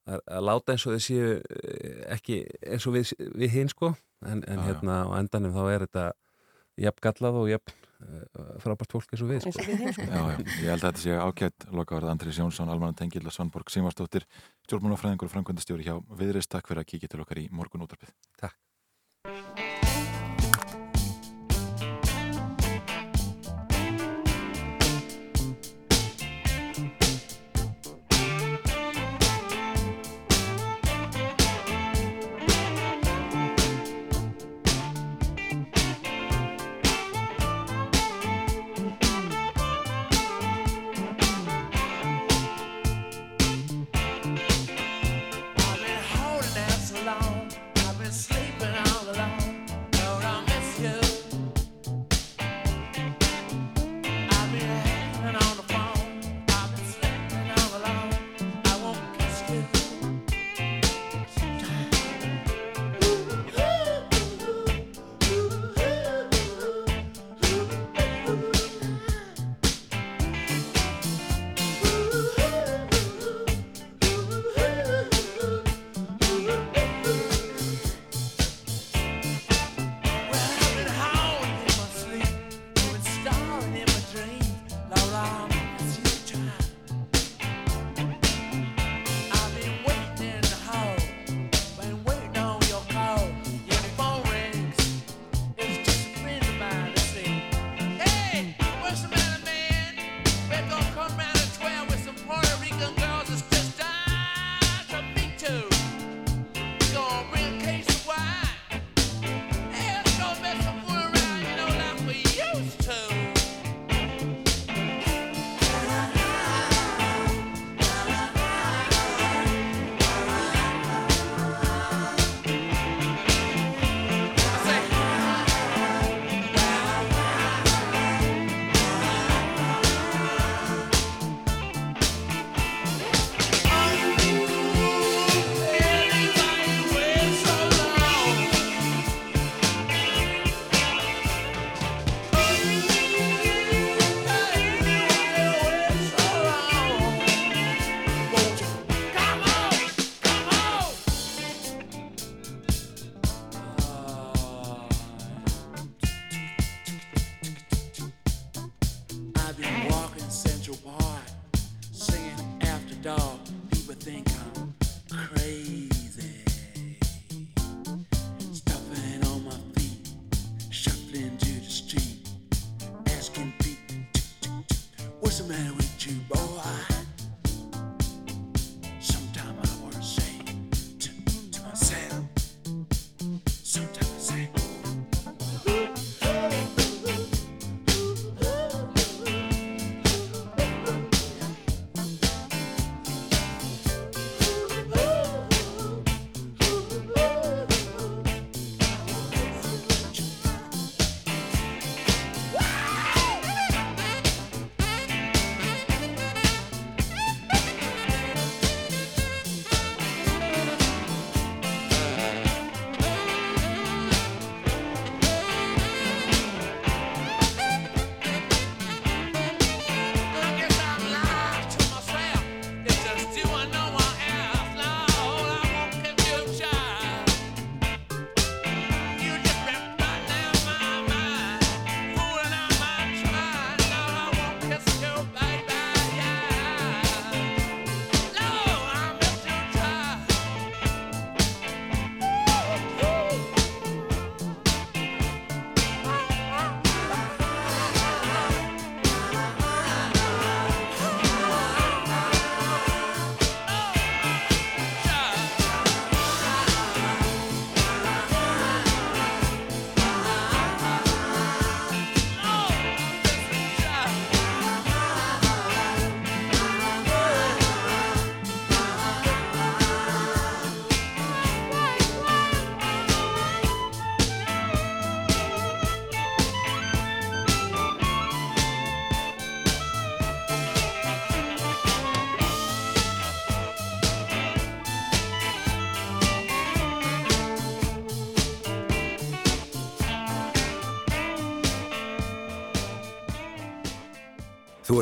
að, 0.06 0.20
að 0.38 0.44
láta 0.48 0.74
eins 0.74 0.86
og 0.86 0.94
þau 0.96 1.04
séu 1.06 1.32
eh, 1.40 2.04
ekki 2.16 2.42
eins 2.66 2.86
og 2.86 2.96
við, 2.96 3.12
við 3.42 3.56
hinn 3.58 3.72
sko 3.72 3.92
en, 4.24 4.44
en 4.46 4.46
Já, 4.46 4.60
já. 4.60 4.64
hérna 4.70 5.00
á 5.06 5.10
endanum 5.20 5.54
þá 5.56 5.64
er 5.74 5.84
þetta 5.86 6.06
jafn 6.76 7.02
gallað 7.06 7.36
og 7.40 7.46
jafn 7.48 7.72
uh, 7.72 8.56
frábært 8.60 8.92
fólk 8.92 9.12
eins 9.14 9.22
og 9.24 9.30
við 9.30 9.46
Eins 9.48 9.56
og 9.56 9.70
við 9.70 9.94
sko. 9.96 10.04
Já, 10.10 10.20
já, 10.20 10.36
ég 10.44 10.68
held 10.68 10.82
að 10.82 10.86
þetta 10.90 11.02
sé 11.04 11.16
ágætt 11.16 11.66
lokaverð 11.72 12.12
Andrés 12.12 12.40
Jónsson, 12.42 12.68
Almanan 12.72 12.98
Tengil 12.98 13.24
og 13.24 13.32
Svanborg 13.32 13.72
Simarsdóttir, 13.72 14.26
stjórnmálafræðingur 14.68 15.30
og 15.30 15.32
framkvæmdastjóri 15.32 15.88
hjá 15.88 15.96
Viðreist, 16.20 16.52
takk 16.52 16.68
fyrir 16.68 16.84
að 16.84 16.90
kíkja 16.92 17.12
til 17.14 17.22
okkar 17.24 17.40
í 17.40 17.48
morgun 17.48 17.86
útarpið. 17.88 18.12
Takk. 18.42 18.58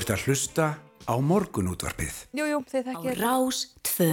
Ert 0.05 0.19
að 0.19 0.25
hlusta 0.29 0.65
á 1.09 1.15
morgunútvarpið. 1.17 2.17
Jú, 2.37 2.45
jú, 2.51 2.59
þið 2.69 2.89
þekkið 2.91 3.21
Rás 3.23 3.61
2 3.89 4.09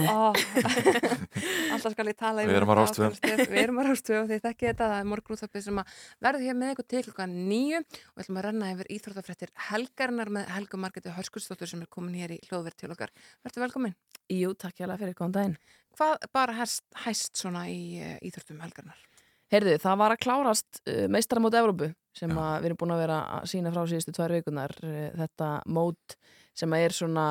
Alltaf 1.74 1.92
skal 1.92 2.06
ég 2.08 2.16
tala 2.16 2.46
Við 2.48 2.56
erum 2.56 2.72
á 2.72 2.76
Rás 2.78 2.94
tvö. 2.96 3.10
Við 3.20 3.58
erum 3.60 3.80
á 3.80 3.82
Rás 3.84 4.04
2 4.06 4.16
og 4.22 4.30
þið 4.30 4.40
þekkið 4.46 4.70
þetta. 4.70 4.88
Það 4.88 4.96
er 5.02 5.10
morgunúþöppið 5.10 5.66
sem 5.66 5.82
að 5.82 5.92
verður 6.24 6.46
hér 6.46 6.58
með 6.62 6.72
ykkur 6.72 6.88
til 6.94 7.04
klukkan 7.08 7.36
nýju 7.50 7.82
og 7.82 8.16
við 8.16 8.24
ætlum 8.24 8.40
að 8.40 8.48
renna 8.48 8.72
yfir 8.72 8.90
íþróttafrættir 8.96 9.54
helgarinnar 9.68 10.32
með 10.38 10.50
Helgu 10.54 10.80
Margetu 10.80 11.14
Hörskullsdóttur 11.18 11.72
sem 11.74 11.84
er 11.84 11.92
komin 11.92 12.16
hér 12.22 12.36
í 12.38 12.42
hljóðverð 12.48 12.80
til 12.80 12.92
okkar. 12.96 13.12
Verður 13.44 13.66
velkomin. 13.66 13.96
Jú, 14.32 14.56
takk 14.56 14.80
hjá 14.80 14.88
fyrir 14.96 15.16
góðan 15.18 15.36
daginn. 15.36 15.60
Hvað 15.98 16.28
bara 16.32 16.56
hæst, 16.56 16.86
hæst 17.04 17.36
svona 17.36 17.66
í 17.68 17.82
uh, 18.00 18.16
íþróttum 18.24 18.64
helgarinnar? 18.64 19.08
Heyrðu, 19.52 19.76
það 19.82 19.98
var 20.00 20.14
að 20.14 20.22
klárast 20.24 20.78
uh, 20.88 21.06
meistaramót 21.12 21.56
Evrópu 21.58 21.90
sem 22.16 22.30
að 22.40 22.54
við 22.62 22.70
erum 22.70 22.78
búin 22.80 22.94
að 22.94 23.02
vera 23.02 23.18
að 23.36 23.48
sína 23.52 23.72
frá 23.72 23.82
síðustu 23.88 24.14
tvær 24.16 24.32
vikunar 24.38 24.72
uh, 24.80 25.10
þetta 25.18 25.48
mót 25.68 26.16
sem 26.56 26.76
er 26.76 26.94
svona 26.96 27.26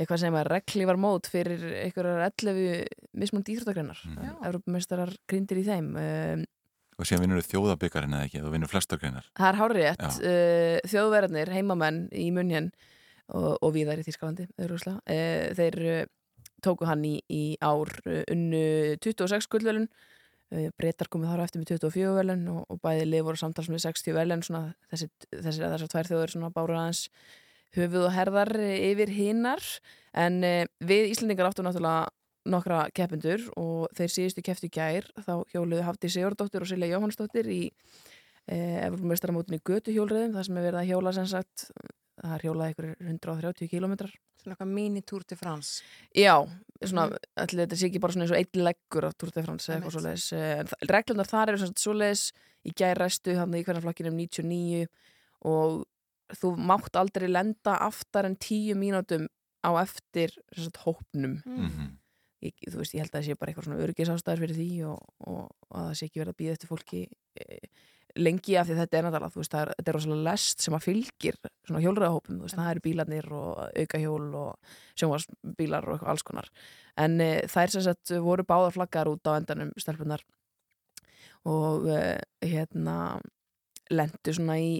eitthvað 0.00 0.20
sem 0.22 0.36
að 0.36 0.48
reglívar 0.48 0.98
mót 1.00 1.28
fyrir 1.28 1.64
einhverjar 1.82 2.26
11 2.26 2.84
mismunandi 3.20 3.56
íþróttagreinar. 3.56 4.02
Mm. 4.08 4.28
Evrópumeistarar 4.50 5.14
grindir 5.28 5.60
í 5.60 5.64
þeim 5.66 5.90
um, 6.00 6.44
Og 7.00 7.08
síðan 7.08 7.24
vinnur 7.24 7.40
þau 7.40 7.50
þjóðabyggarinn 7.54 8.14
eða 8.16 8.28
ekki, 8.28 8.40
þú 8.44 8.52
vinnur 8.52 8.68
flestar 8.68 9.00
greinar. 9.00 9.28
Það 9.38 9.50
er 9.50 9.58
hárrétt, 9.62 10.06
uh, 10.06 10.78
þjóðverðarnir, 10.92 11.52
heimamenn 11.56 12.00
í 12.12 12.26
munjen 12.36 12.68
og, 13.32 13.54
og 13.56 13.72
viðar 13.76 14.02
í 14.02 14.04
Þýskalandi 14.04 14.48
uh, 14.60 14.96
þeir 15.56 15.80
uh, 15.88 16.00
tóku 16.60 16.88
hann 16.88 17.04
í, 17.08 17.16
í 17.32 17.44
ár 17.64 17.92
uh, 18.04 18.22
unnu 18.28 18.64
26 19.00 19.48
gullvelun 19.52 19.88
uh, 19.88 20.08
breytar 20.78 21.10
komið 21.10 21.32
þar 21.32 21.44
eftir 21.44 21.62
með 21.62 21.72
24 21.76 22.14
velun 22.16 22.46
og, 22.50 22.62
og 22.68 22.80
bæði 22.82 23.04
lið 23.06 23.26
voru 23.28 23.40
samtals 23.40 23.70
með 23.70 23.84
60 23.86 24.16
velun 24.16 24.42
þessi, 24.42 25.10
þessi, 25.30 25.60
þessar 25.62 25.92
tvær 25.92 26.10
þjóður 26.10 26.48
báru 26.54 26.78
aðeins 26.78 27.04
höfuð 27.76 28.08
og 28.08 28.14
herðar 28.16 28.50
yfir 28.58 29.12
hinnar 29.14 29.62
en 30.18 30.40
uh, 30.42 30.64
við 30.82 31.12
Íslandingar 31.12 31.50
áttum 31.50 31.68
náttúrulega 31.68 32.08
nokkra 32.48 32.86
keppendur 32.96 33.42
og 33.60 33.90
þeir 33.96 34.12
síðustu 34.14 34.44
kepptu 34.44 34.70
gær. 34.72 35.06
Þá 35.20 35.34
hjóluðu 35.52 35.84
Hafti 35.86 36.10
Sigurdóttir 36.12 36.64
og 36.64 36.70
Silja 36.70 36.88
Jóhannsdóttir 36.88 37.48
í 37.52 37.60
eh, 38.48 38.78
Evrópumeistaramótinni 38.86 39.60
Götuhjólriðum 39.66 40.36
það 40.36 40.46
sem 40.48 40.60
er 40.60 40.66
verið 40.68 40.80
að 40.80 40.90
hjóla 40.90 41.14
sem 41.16 41.28
sagt 41.30 41.66
það 42.20 42.34
er 42.36 42.44
hjólað 42.46 42.74
ykkur 42.74 42.90
130 42.96 43.70
kilometrar 43.70 44.18
Svona 44.40 44.54
eitthvað 44.54 44.70
mini-Tour 44.72 45.24
de 45.28 45.36
France. 45.36 45.82
Já, 46.16 46.32
svona, 46.80 47.10
mm. 47.10 47.24
allir, 47.42 47.58
þetta 47.60 47.76
sé 47.76 47.88
ekki 47.90 48.00
bara 48.00 48.14
svona 48.14 48.24
eins 48.24 48.32
og 48.32 48.38
einn 48.38 48.62
leggur 48.64 49.04
á 49.04 49.10
Tour 49.12 49.34
de 49.34 49.42
France 49.44 49.68
eða 49.68 49.76
eitthvað 49.76 49.96
svoleiðis 49.98 50.28
en 50.38 50.70
reglunar 50.88 51.28
þar 51.28 51.52
eru 51.52 51.60
svona 51.60 51.82
svoleiðis. 51.82 52.22
Í 52.64 52.72
gæræstu 52.76 53.34
hann 53.36 53.56
í 53.56 53.60
hverja 53.66 53.82
flokkinum 53.84 54.16
99 54.16 54.86
og 55.48 55.76
þú 56.40 56.54
mátt 56.70 56.96
aldrei 56.96 57.28
lenda 57.28 57.76
aftar 57.84 58.28
en 58.28 58.38
10 58.40 58.80
mínútum 58.80 59.28
á 59.60 59.70
eftir 59.82 60.32
sagt, 60.56 60.80
hópnum. 60.86 61.42
Mm 61.44 62.00
ég, 62.44 62.56
þú 62.66 62.80
veist, 62.80 62.96
ég 62.96 63.04
held 63.04 63.12
að 63.12 63.18
það 63.18 63.26
sé 63.26 63.38
bara 63.38 63.52
eitthvað 63.52 63.68
svona 63.68 63.84
örgisástæður 63.84 64.42
fyrir 64.44 64.58
því 64.58 64.68
og, 64.90 65.08
og, 65.28 65.40
og 65.68 65.76
að 65.76 65.88
það 65.88 65.96
sé 65.98 66.08
ekki 66.08 66.22
verið 66.22 66.32
að 66.32 66.40
býða 66.40 66.54
eftir 66.56 66.70
fólki 66.70 67.02
e, 67.36 67.58
lengi 68.18 68.56
af 68.58 68.68
því 68.68 68.76
þetta 68.80 68.98
er 68.98 69.06
náttúrulega, 69.06 69.32
þú 69.34 69.42
veist, 69.42 69.52
það 69.54 69.62
er, 69.62 69.72
þetta 69.78 69.92
er 69.92 69.96
rosalega 69.96 70.26
lest 70.26 70.64
sem 70.64 70.76
að 70.76 70.86
fylgir 70.86 71.38
svona 71.68 71.82
hjólræðahópum, 71.84 72.38
þú 72.38 72.46
veist, 72.46 72.58
það 72.58 72.70
eru 72.72 72.84
bílarnir 72.86 73.30
og 73.38 73.60
aukahjól 73.82 74.28
og 74.40 74.76
sjónvarsbílar 75.00 75.88
og 75.88 75.96
eitthvað 75.96 76.12
alls 76.14 76.26
konar. 76.26 76.50
En 77.00 77.16
e, 77.22 77.30
þær 77.50 77.74
sem 77.74 77.86
sagt 77.86 78.14
voru 78.24 78.46
báðar 78.48 78.76
flaggar 78.76 79.10
út 79.12 79.30
á 79.30 79.38
endanum 79.38 79.70
stelpunar 79.80 80.24
og 81.48 81.86
e, 81.88 82.02
hérna 82.44 82.96
lendu 83.90 84.34
svona 84.36 84.58
í 84.60 84.74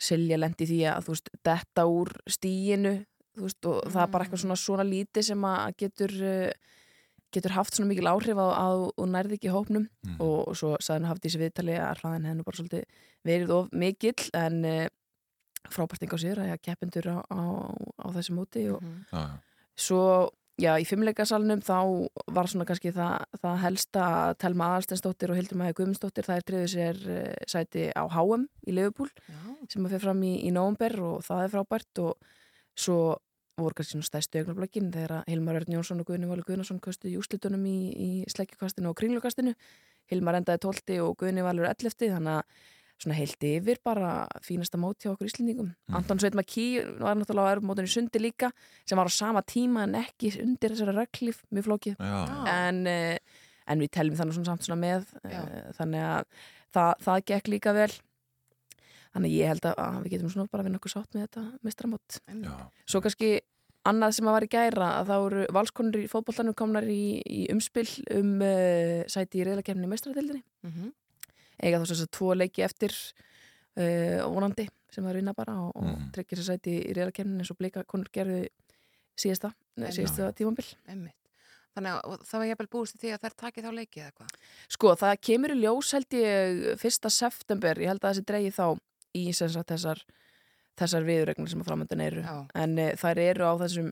Silja 0.00 0.38
lendi 0.40 0.64
því 0.64 0.78
að, 0.88 1.02
þú 1.04 1.12
veist, 1.12 1.26
detta 1.44 1.82
úr 1.84 2.10
stíinu, 2.30 2.94
þú 3.36 3.44
veist, 3.44 3.66
og 3.68 3.90
það 3.92 4.04
er 4.04 4.12
bara 4.14 4.24
eitthvað 4.24 4.40
svona 4.44 4.56
svona 4.60 4.86
lítið 4.88 5.26
sem 5.26 5.44
að 5.44 5.74
getur 5.82 6.14
uh, 6.24 6.78
getur 7.34 7.54
haft 7.56 7.74
svona 7.76 7.88
mikil 7.92 8.08
áhrif 8.10 8.38
á, 8.38 8.46
á 8.52 8.68
og 8.96 9.06
nærði 9.08 9.38
ekki 9.38 9.52
hópnum 9.54 9.88
Mm. 10.06 10.16
og, 10.20 10.48
og 10.50 10.56
svo 10.58 10.74
sagði 10.80 10.98
hann 11.00 11.10
haft 11.12 11.24
í 11.24 11.28
þessi 11.30 11.40
viðtali 11.44 11.76
að 11.78 12.00
hraðin 12.02 12.26
hennu 12.28 12.44
bara 12.44 12.58
svolítið 12.58 12.84
verið 13.24 13.50
of 13.54 13.68
mikill 13.72 14.28
en 14.34 14.56
uh, 14.66 14.86
frábært 15.70 16.02
enga 16.02 16.18
á 16.18 16.24
sér 16.24 16.40
að 16.42 16.50
ég 16.52 16.62
keppendur 16.66 17.06
á, 17.14 17.18
á, 17.30 17.40
á 18.02 18.06
þessu 18.16 18.34
móti 18.36 18.64
og. 18.74 18.82
Já, 19.12 19.18
já. 19.22 19.36
svo 19.78 20.02
já, 20.60 20.72
í 20.82 20.84
fimmleikasalnum 20.86 21.62
þá 21.64 21.76
var 22.34 22.50
svona 22.50 22.66
kannski 22.68 22.90
það, 22.92 23.24
það 23.40 23.56
helsta 23.62 24.02
að 24.26 24.34
Telma 24.42 24.66
Aðalstensdóttir 24.72 25.32
og 25.32 25.38
Hildur 25.38 25.58
Mæði 25.62 25.76
Guðmundsdóttir 25.78 26.26
það 26.28 26.36
er 26.42 26.46
triðið 26.50 26.70
sér 26.74 27.00
uh, 27.08 27.34
sæti 27.48 27.86
á 27.94 28.02
HM 28.12 28.44
í 28.66 28.74
Liverpool 28.76 29.08
sem 29.70 29.86
að 29.86 29.94
fyrir 29.94 30.04
fram 30.08 30.22
í, 30.26 30.34
í 30.44 30.50
nóvumber 30.52 30.98
og 31.00 31.22
það 31.24 31.44
er 31.46 31.54
frábært 31.54 32.02
og 32.04 32.34
svo 32.76 32.98
voru 33.60 33.76
kannski 33.76 33.96
svona 33.96 34.08
stæðstu 34.08 34.42
augnablökin 34.42 34.92
þegar 34.94 35.16
að 35.18 35.32
Hilmar 35.32 35.58
Örn 35.60 35.74
Jónsson 35.74 36.02
og 36.02 36.08
Guðni 36.08 36.28
Valur 36.30 36.46
Guðnason 36.46 36.80
kostu 36.82 37.10
júslitunum 37.12 37.64
í, 37.68 37.78
í 37.92 38.10
slekkjukastinu 38.32 38.90
og 38.90 38.96
kringlukastinu. 38.98 39.52
Hilmar 40.10 40.38
endaði 40.38 40.62
12 40.64 41.02
og 41.04 41.18
Guðni 41.20 41.44
Valur 41.44 41.68
11 41.68 42.14
þannig 42.14 42.38
að 42.38 42.62
svona 43.02 43.18
heilt 43.18 43.44
yfir 43.46 43.80
bara 43.84 44.10
fínasta 44.44 44.78
mót 44.80 45.02
hjá 45.02 45.12
okkur 45.12 45.28
íslendingum. 45.28 45.72
Mm. 45.72 45.96
Anton 45.98 46.20
Sveit 46.22 46.36
Makí 46.38 46.66
var 47.00 47.18
náttúrulega 47.18 47.50
á 47.50 47.54
erfumótinu 47.56 47.90
í 47.90 47.94
sundi 47.94 48.22
líka 48.22 48.52
sem 48.86 48.98
var 48.98 49.10
á 49.10 49.12
sama 49.12 49.42
tíma 49.42 49.86
en 49.88 49.96
ekki 50.02 50.32
undir 50.42 50.74
þessari 50.74 50.94
reglif 51.00 51.42
mjög 51.50 51.68
flókið. 51.68 51.98
Já. 51.98 52.20
en, 52.52 52.82
uh, 52.86 53.42
en 53.72 53.82
við 53.82 53.92
teljum 53.96 54.18
þannig 54.20 54.38
svona 54.38 54.52
samt 54.52 54.68
svona 54.68 54.80
með 54.82 55.10
uh, 55.24 55.68
þannig 55.78 56.06
að 56.12 56.30
það, 56.76 56.92
það 57.08 57.26
gekk 57.32 57.52
líka 57.56 57.76
vel 57.76 57.90
þannig 59.12 59.30
að 59.32 59.36
ég 59.38 59.50
held 59.52 59.66
að, 59.68 59.74
að 59.78 59.96
við 60.06 60.12
getum 60.16 60.30
svona 60.32 60.48
bara 60.52 60.62
að 60.64 60.68
vinna 60.70 60.78
okkur 60.80 60.94
sátt 60.94 61.14
með 61.16 61.26
þetta 61.26 61.42
mestramót 61.68 62.18
svo 62.88 63.00
kannski 63.04 63.32
annað 63.84 64.14
sem 64.16 64.28
að 64.30 64.36
var 64.36 64.44
í 64.46 64.50
gæra 64.54 64.88
að 65.00 65.08
þá 65.10 65.14
eru 65.26 65.44
valskonur 65.58 66.00
í 66.04 66.08
fótbollanum 66.10 66.54
komnar 66.54 66.84
í, 66.86 67.20
í 67.26 67.40
umspill 67.52 67.88
um 68.14 68.36
uh, 68.40 69.02
sæti 69.10 69.40
í 69.42 69.46
reyðlakefni 69.48 69.88
í 69.88 69.90
mestradildinni 69.90 70.42
Mhm. 70.62 70.92
eiga 71.62 71.80
þá 71.82 71.86
svo 71.90 71.96
að 72.06 72.12
tvo 72.16 72.34
leiki 72.38 72.62
eftir 72.64 72.94
uh, 72.94 74.22
vonandi 74.30 74.68
sem 74.92 75.02
það 75.04 75.10
er 75.10 75.18
vinna 75.20 75.34
bara 75.34 75.56
og, 75.66 75.72
og 75.76 75.88
Mhm. 75.88 76.12
tryggja 76.14 76.38
sér 76.38 76.48
sæti 76.52 76.76
í 76.78 76.92
reyðlakefni 76.94 77.40
eins 77.42 77.50
og 77.50 77.58
bleika 77.58 77.82
konur 77.84 78.08
gerðu 78.14 78.46
síðasta, 79.18 79.50
Einmitt. 79.76 79.96
síðasta 79.98 80.30
tímambil 80.38 80.64
Einmitt. 80.88 81.18
Þannig 81.74 81.92
að 81.96 82.00
og 82.12 82.24
það 82.28 82.38
var 82.38 82.46
jafnvel 82.50 82.68
búist 82.68 82.94
í 82.96 82.98
því 83.00 83.10
að 83.16 83.22
þær 83.24 83.34
takið 83.42 83.64
þá 83.66 83.70
leiki 83.76 84.00
eða 84.02 84.12
hvað? 84.18 84.32
Sko, 84.68 84.94
það 85.00 85.20
kemur 85.24 85.52
í 85.54 85.60
ljós 85.62 85.92
held 85.96 86.16
ég 86.18 86.78
fyrsta 86.80 87.10
september, 87.10 87.74
ég 87.80 87.88
held 87.88 88.02
að 88.04 88.10
þessi 88.12 88.24
dreigi 88.28 88.50
þá 88.52 88.66
í 89.18 89.24
sagt 89.36 89.70
þessar 89.72 90.02
þessar 90.80 91.04
viðurregnir 91.04 91.50
sem 91.52 91.60
að 91.60 91.68
framöndan 91.68 92.00
eru 92.00 92.22
Já. 92.24 92.36
en 92.56 92.78
e, 92.80 92.92
þær 92.96 93.18
eru 93.20 93.48
á 93.48 93.54
þessum 93.60 93.90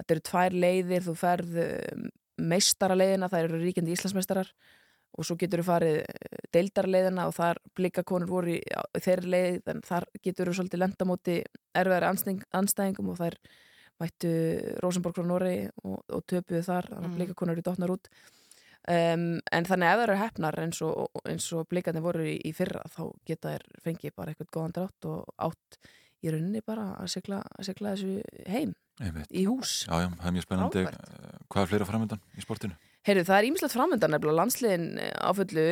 þetta 0.00 0.14
eru 0.14 0.22
tvær 0.30 0.54
leiðir, 0.64 1.02
þú 1.04 1.14
ferð 1.20 1.58
um, 1.62 2.06
meistaraleiðina, 2.42 3.28
þær 3.28 3.44
eru 3.50 3.60
ríkjandi 3.60 3.92
Íslandsmeistarar 3.92 4.48
og 5.12 5.26
svo 5.28 5.36
getur 5.36 5.60
þú 5.60 5.66
farið 5.68 5.98
deildarleiðina 6.56 7.26
og 7.28 7.34
þar 7.36 7.60
blikakonur 7.76 8.30
voru 8.30 8.54
í 8.56 8.60
á, 8.72 8.80
þeirri 8.96 9.28
leið 9.34 9.68
en 9.74 9.82
þar 9.84 10.06
getur 10.24 10.48
þú 10.48 10.56
svolítið 10.56 10.80
lendamóti 10.80 11.34
erfiðari 11.76 12.08
anstæðing, 12.08 12.46
anstæðingum 12.62 13.12
og 13.12 13.20
þær 13.20 13.36
mættu 14.00 14.30
Rosenborg 14.82 15.18
frá 15.18 15.28
Noregi 15.28 15.66
og, 15.84 15.98
og 16.08 16.24
töpuðu 16.32 16.64
þar, 16.64 16.88
þannig 16.88 17.04
að 17.04 17.12
Mm. 17.12 17.18
blikakonur 17.20 17.58
eru 17.58 17.66
dotnar 17.68 17.92
út 17.92 18.08
um, 18.90 19.26
en 19.52 19.66
þannig 19.68 19.88
ef 19.92 19.98
það 19.98 20.04
eru 20.08 20.18
hefnar 20.20 20.58
eins 20.64 20.82
og, 20.86 21.22
eins 21.28 21.48
og 21.56 21.66
blikarnir 21.70 22.04
voru 22.04 22.24
í, 22.26 22.36
í 22.48 22.52
fyrra 22.56 22.82
þá 22.92 23.02
geta 23.28 23.54
þær 23.56 23.66
fengið 23.84 24.14
bara 24.16 24.32
eitthvað 24.34 24.52
góðan 24.56 24.76
drátt 24.78 25.08
og 25.10 25.34
átt 25.48 25.78
í 26.22 26.30
rauninni 26.30 26.62
bara 26.66 26.92
að 27.02 27.10
segla, 27.16 27.40
þessu 27.58 28.20
heim 28.46 28.74
Einmitt. 29.02 29.30
í 29.34 29.44
hús 29.48 29.82
Já, 29.88 30.04
já, 30.04 30.08
það 30.20 30.28
er 30.28 30.34
mjög 30.36 30.44
spennandi. 30.46 30.84
Frábært. 30.86 31.08
Eh, 31.32 31.38
Hvað 31.52 31.62
er 31.64 31.70
fleira 31.72 31.88
framöndan 31.88 32.20
í 32.38 32.44
sportinu? 32.44 32.76
Heyrðu, 33.02 33.24
það 33.26 33.38
er 33.38 33.48
ímislegt 33.48 33.74
framöndan 33.74 34.14
nefnilega 34.14 34.38
landsliðin 34.38 34.86
á 35.02 35.30
fullu 35.34 35.66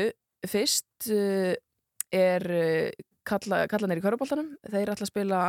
fyrst 0.51 1.11
uh, 1.15 1.53
er 2.11 2.47
kalla, 3.29 3.65
kallanir 3.71 4.01
í 4.01 4.03
Köruboltanum 4.05 4.55
þeir 4.67 4.91
ætla 4.91 5.07
að 5.07 5.13
spila 5.13 5.41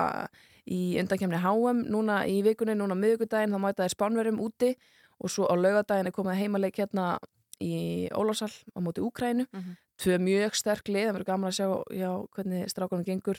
í 0.69 0.81
undankemni 1.01 1.39
HM 1.41 1.85
núna 1.89 2.21
í 2.29 2.41
vikunni, 2.45 2.75
núna 2.77 2.93
miðugudaginn 2.99 3.55
þá 3.55 3.61
mæta 3.63 3.87
þeir 3.87 3.95
spánverjum 3.95 4.41
úti 4.43 4.75
og 5.21 5.31
svo 5.33 5.47
á 5.49 5.55
laugadaginn 5.57 6.09
er 6.11 6.15
komið 6.15 6.41
heimaleik 6.43 6.77
hérna 6.81 7.15
í 7.61 8.09
Ólásal 8.11 8.49
á 8.73 8.79
móti 8.81 8.99
Úkrænu 9.05 9.45
Mhm. 9.53 9.77
tvö 10.01 10.17
mjög 10.17 10.55
sterk 10.57 10.87
lið, 10.89 11.07
það 11.07 11.13
verður 11.15 11.29
gaman 11.29 11.51
að 11.51 11.57
sjá 11.59 11.67
já, 11.93 12.09
hvernig 12.35 12.69
strákunum 12.73 13.05
gengur. 13.05 13.37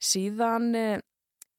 Síðan 0.00 0.70
uh, 0.74 1.00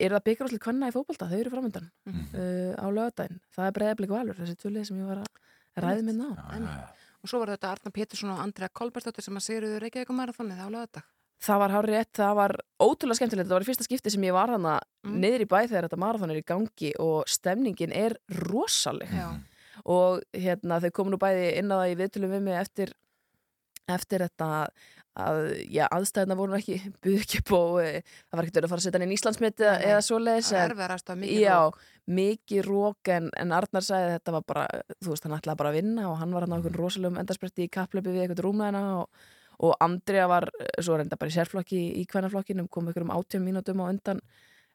er 0.02 0.16
það 0.16 0.24
byggjuráslega 0.26 0.64
kvanna 0.66 0.90
í 0.90 0.96
fótbolta, 0.96 1.28
þau 1.30 1.40
eru 1.40 1.52
framöndan 1.54 1.92
Mhm. 2.10 2.24
uh, 2.34 2.74
á 2.82 2.86
laugadaginn, 2.90 3.40
það 3.56 3.68
er 3.68 3.76
breyðablik 3.78 4.10
valur 4.10 4.36
þessi 4.36 4.58
tvö 4.58 4.72
lið 4.74 4.88
sem 4.88 4.98
ég 4.98 5.08
var 5.08 5.22
að 5.22 5.86
ræði 5.86 6.04
með 6.10 6.16
ná. 6.18 6.90
Og 7.22 7.30
svo 7.30 7.38
var 7.40 7.52
þetta 7.54 7.70
Arna 7.72 7.92
Pétursson 7.94 8.32
og 8.34 8.40
Andrea 8.42 8.68
Kolbersdóttir 8.74 9.22
sem 9.22 9.36
að 9.38 9.46
sigruðu 9.46 9.80
Reykjavík 9.84 10.10
marathonið 10.10 10.58
á 10.58 10.68
lögadag. 10.74 11.04
Það 11.42 11.58
var 11.62 11.70
hár 11.74 11.86
rétt, 11.86 12.12
það 12.18 12.36
var 12.36 12.52
ótrúlega 12.82 13.18
skemmtilegt. 13.18 13.48
Það 13.50 13.58
var 13.58 13.62
í 13.62 13.70
fyrsta 13.70 13.86
skipti 13.86 14.12
sem 14.12 14.22
ég 14.26 14.34
var 14.34 14.50
hana 14.50 14.80
Mm. 15.06 15.20
niður 15.22 15.42
í 15.42 15.48
bæ 15.50 15.60
þegar 15.70 15.86
þetta 15.90 15.98
marathon 15.98 16.30
er 16.32 16.42
í 16.42 16.46
gangi 16.46 16.92
og 17.00 17.26
stemningin 17.28 17.92
er 17.94 18.18
rosaleg. 18.30 19.10
Já. 19.10 19.38
Og 19.86 20.22
hérna 20.34 20.80
þau 20.84 20.92
komu 20.92 21.14
nú 21.16 21.18
bæði 21.22 21.48
inn 21.62 21.72
á 21.74 21.78
það 21.82 21.92
í 21.94 22.00
viðtölum 22.02 22.34
við 22.36 22.42
mig 22.48 22.60
eftir 22.62 22.92
eftir 23.92 24.24
þetta 24.24 24.48
að 25.22 25.40
já, 25.74 25.84
aðstæðina 25.92 26.36
voru 26.40 26.56
ekki 26.56 26.78
buð 27.04 27.18
ekki 27.20 27.42
og 27.58 27.80
e, 27.84 27.90
það 28.30 28.38
var 28.38 28.46
ekkert 28.46 28.60
verið 28.62 28.68
að 28.68 28.72
fara 28.72 28.80
að 28.80 28.86
setja 28.86 29.00
hann 29.00 29.06
inn 29.10 29.16
Íslandsmynd 29.18 29.64
eða, 29.66 29.74
eða 29.90 30.04
svoleiðis 30.08 30.52
Það 30.54 30.62
er 30.62 30.72
en- 30.72 30.78
mikið 31.20 31.42
Já, 31.42 31.58
rok. 31.66 31.82
mikið 32.22 32.62
rók 32.70 33.12
en, 33.18 33.28
en 33.42 33.52
Arnar 33.58 33.84
sagði 33.84 34.08
að 34.08 34.14
þetta 34.16 34.36
var 34.38 34.46
bara 34.54 34.64
þú 35.02 35.10
veist, 35.12 35.28
hann 35.28 35.36
ætlaði 35.36 35.60
bara 35.64 35.74
að 35.74 35.78
vinna 35.82 36.06
og 36.14 36.16
hann 36.22 36.32
var 36.38 36.46
hann 36.48 36.56
á 36.56 36.58
einhvern 36.62 36.80
rosalegum 36.80 37.20
endarspretti 37.20 37.68
í 37.68 37.72
kapplöpi 37.76 38.14
við 38.16 38.24
eitthvað 38.24 38.44
rúmæðina 38.48 38.84
og, 39.02 39.28
og 39.68 39.76
Andrea 39.84 40.30
var 40.32 40.48
eh, 40.62 40.72
svo 40.80 40.96
reynda 41.02 41.20
bara 41.20 41.34
í 41.34 41.36
sérflokki 41.36 41.82
í 42.00 42.06
kvennaflokkinum 42.08 42.72
kom 42.72 42.88
einhverjum 42.88 43.12
átjum 43.18 43.44
mínútum 43.50 43.84
á 43.84 43.92
undan 43.92 44.24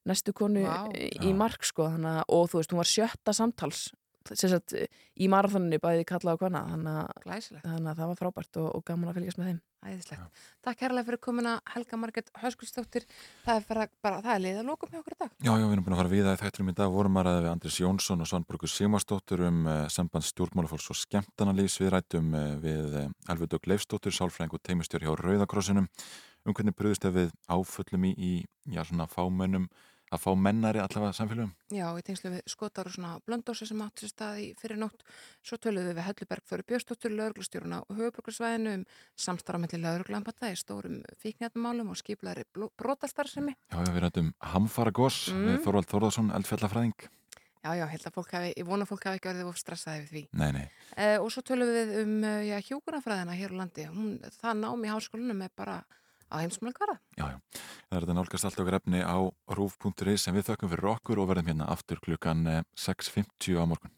næstu 0.06 0.36
konu 0.36 0.66
Vá. 0.68 0.84
í, 0.92 1.08
í 1.24 1.32
mark 1.34 1.64
sko, 1.66 1.88
þannig, 1.96 2.20
að- 2.20 2.28
og 2.36 2.50
þú 2.52 2.60
veist, 2.60 2.74
hún 2.76 2.82
var 2.84 2.92
sjötta 2.92 3.32
samtals 3.34 3.86
sagt, 4.34 4.74
í 5.16 5.30
marathoninu 5.32 5.78
bæði 5.82 6.08
kalla 6.08 6.34
á 6.34 6.40
kvenna 6.40 6.66
þannig 6.72 7.00
að, 7.04 7.48
að 7.70 7.88
það 7.94 8.04
var 8.10 8.20
frábært 8.20 8.60
og, 8.62 8.68
og 8.74 8.86
gaman 8.86 9.12
að 9.12 9.20
fylgjast 9.20 9.40
með 9.40 9.50
þeim 9.52 9.64
Æðislegt. 9.86 10.40
Takk 10.64 10.80
kærlega 10.80 11.06
fyrir 11.06 11.20
komuna 11.22 11.52
Helga 11.70 11.98
Marget 12.00 12.30
Höskuldsdóttir. 12.40 13.04
Það 13.44 13.60
er 13.60 13.66
bara, 13.68 13.86
bara 14.02 14.20
það 14.24 14.32
er 14.32 14.42
liða 14.42 14.64
lókum 14.66 14.90
hjá 14.90 14.98
okkur 14.98 15.14
í 15.14 15.18
dag. 15.20 15.32
Já, 15.36 15.52
já, 15.52 15.62
við 15.62 15.74
erum 15.76 15.86
búin 15.86 15.96
að 15.96 16.00
fara 16.00 16.12
við 16.12 16.26
það 16.26 16.36
í 16.36 16.40
þætturum 16.42 16.70
í 16.72 16.76
dag 16.80 16.94
vorum 16.96 17.18
að 17.20 17.26
ræða 17.28 17.42
við 17.44 17.50
Andris 17.52 17.78
Jónsson 17.82 18.24
og 18.24 18.30
Svanbrukur 18.30 18.72
Sigmarsdóttur 18.72 19.44
um 19.46 19.60
uh, 19.70 19.76
samband 19.92 20.26
stjórnmálafólks 20.26 20.90
og 20.90 21.00
skemmtanalífs 21.02 21.80
við 21.82 21.92
rættum 21.94 22.34
uh, 22.34 22.46
við 22.62 22.96
uh, 23.02 23.10
Alvudug 23.30 23.68
Leifsdóttur, 23.70 24.16
sálfræðing 24.16 24.56
og 24.58 24.64
teimistjór 24.66 25.06
hjá 25.06 25.12
Rauðakrossinum 25.22 25.86
um 25.86 26.54
hvernig 26.54 26.78
bröðust 26.78 27.06
við 27.14 27.30
áföllum 27.50 28.08
í, 28.10 28.14
í 28.16 28.32
já, 28.74 28.82
svona 28.86 29.06
fámönnum 29.10 29.70
að 30.14 30.22
fá 30.22 30.28
mennari 30.38 30.80
allavega 30.82 31.16
samfélögum 31.16 31.52
Já, 31.74 31.86
í 31.98 32.04
tengslu 32.06 32.30
við 32.36 32.44
skotar 32.50 32.86
og 32.86 32.94
svona 32.94 33.16
blöndósi 33.26 33.66
sem 33.66 33.80
átti 33.82 34.06
sér 34.06 34.12
stað 34.12 34.40
í 34.42 34.46
fyrir 34.60 34.78
nótt. 34.78 35.02
Svo 35.42 35.58
töluðum 35.58 35.90
við 35.90 35.98
við 35.98 36.06
Helluberg 36.06 36.46
fyrir 36.46 36.66
Björnsdóttur, 36.70 37.14
lauruglustjóruna 37.16 37.82
og 37.82 37.98
höfuborgarsvæðinu 37.98 38.74
um 38.78 38.86
samstarfamilli 39.26 39.82
lauruglampata 39.82 40.52
í 40.52 40.58
stórum 40.60 41.00
fíknjarnmálum 41.22 41.90
og 41.90 41.98
skiplaðri 41.98 42.46
brotastarfsemi. 42.54 43.56
Já, 43.72 43.78
já, 43.82 43.92
við 43.92 44.02
rættum 44.06 44.32
Hamfara 44.54 44.94
Goss 44.94 45.26
Mm. 45.36 45.60
Þorvald 45.64 45.88
Þorðarsson, 45.90 46.32
eldfjallafræðing 46.36 47.08
Já, 47.66 47.72
já, 47.74 47.86
held 47.90 48.04
að 48.06 48.14
fólk 48.14 48.32
hafi, 48.36 48.50
ég 48.54 48.66
vona 48.66 48.84
að 48.86 48.90
fólk 48.92 49.06
hafi 49.08 49.18
ekki 49.18 49.28
orðið 49.32 49.48
of 49.50 49.56
stressaði 49.58 50.02
við 50.04 50.10
því. 50.12 50.22
Nei, 50.38 50.50
nei, 50.54 50.66
Eh, 50.96 51.16
og 51.18 51.32
svo 51.34 51.42
tölum 51.42 51.66
við 51.74 51.90
um 52.04 52.12
eh, 52.24 52.44
já, 52.46 52.56
hjúkunarfræðina 52.68 53.34
hér 53.34 53.52
á 53.52 53.58
landi. 53.58 53.86
Hún, 53.90 54.12
það 54.38 54.60
nám 54.60 54.84
í 54.86 54.92
háskólanum 54.92 55.42
er 55.42 55.50
bara 55.58 55.80
á 56.32 56.36
heimsmjöld 56.42 56.78
hverða. 56.80 56.98
já, 57.16 57.24
já 57.34 57.38
Það 57.86 57.96
er 57.96 58.02
þetta 58.06 58.16
nálgast 58.18 58.44
allt 58.48 58.60
okkar 58.60 58.78
efni 58.80 59.00
á 59.02 59.16
rúf.is 59.56 60.26
sem 60.26 60.34
við 60.34 60.48
þökkum 60.50 60.72
fyrir 60.72 60.90
okkur 60.96 61.22
og 61.22 61.30
verðum 61.30 61.52
hérna 61.52 61.70
aftur 61.70 62.02
klukkan 62.02 62.46
eh, 62.46 62.62
6.50 62.74 63.58
á 63.58 63.64
morgun 63.66 63.94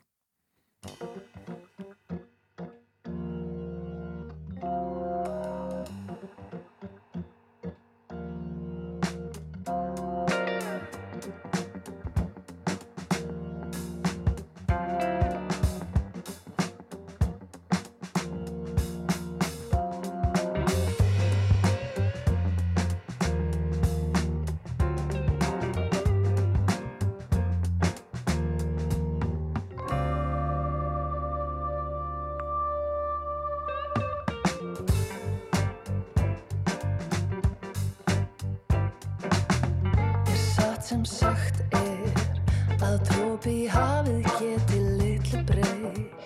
sem 40.88 41.04
sagt 41.04 41.58
er 41.76 42.20
að 42.80 42.94
drópi 43.10 43.52
í 43.52 43.68
hafið 43.68 44.28
geti 44.38 44.78
litlu 44.96 45.42
breytt 45.50 46.17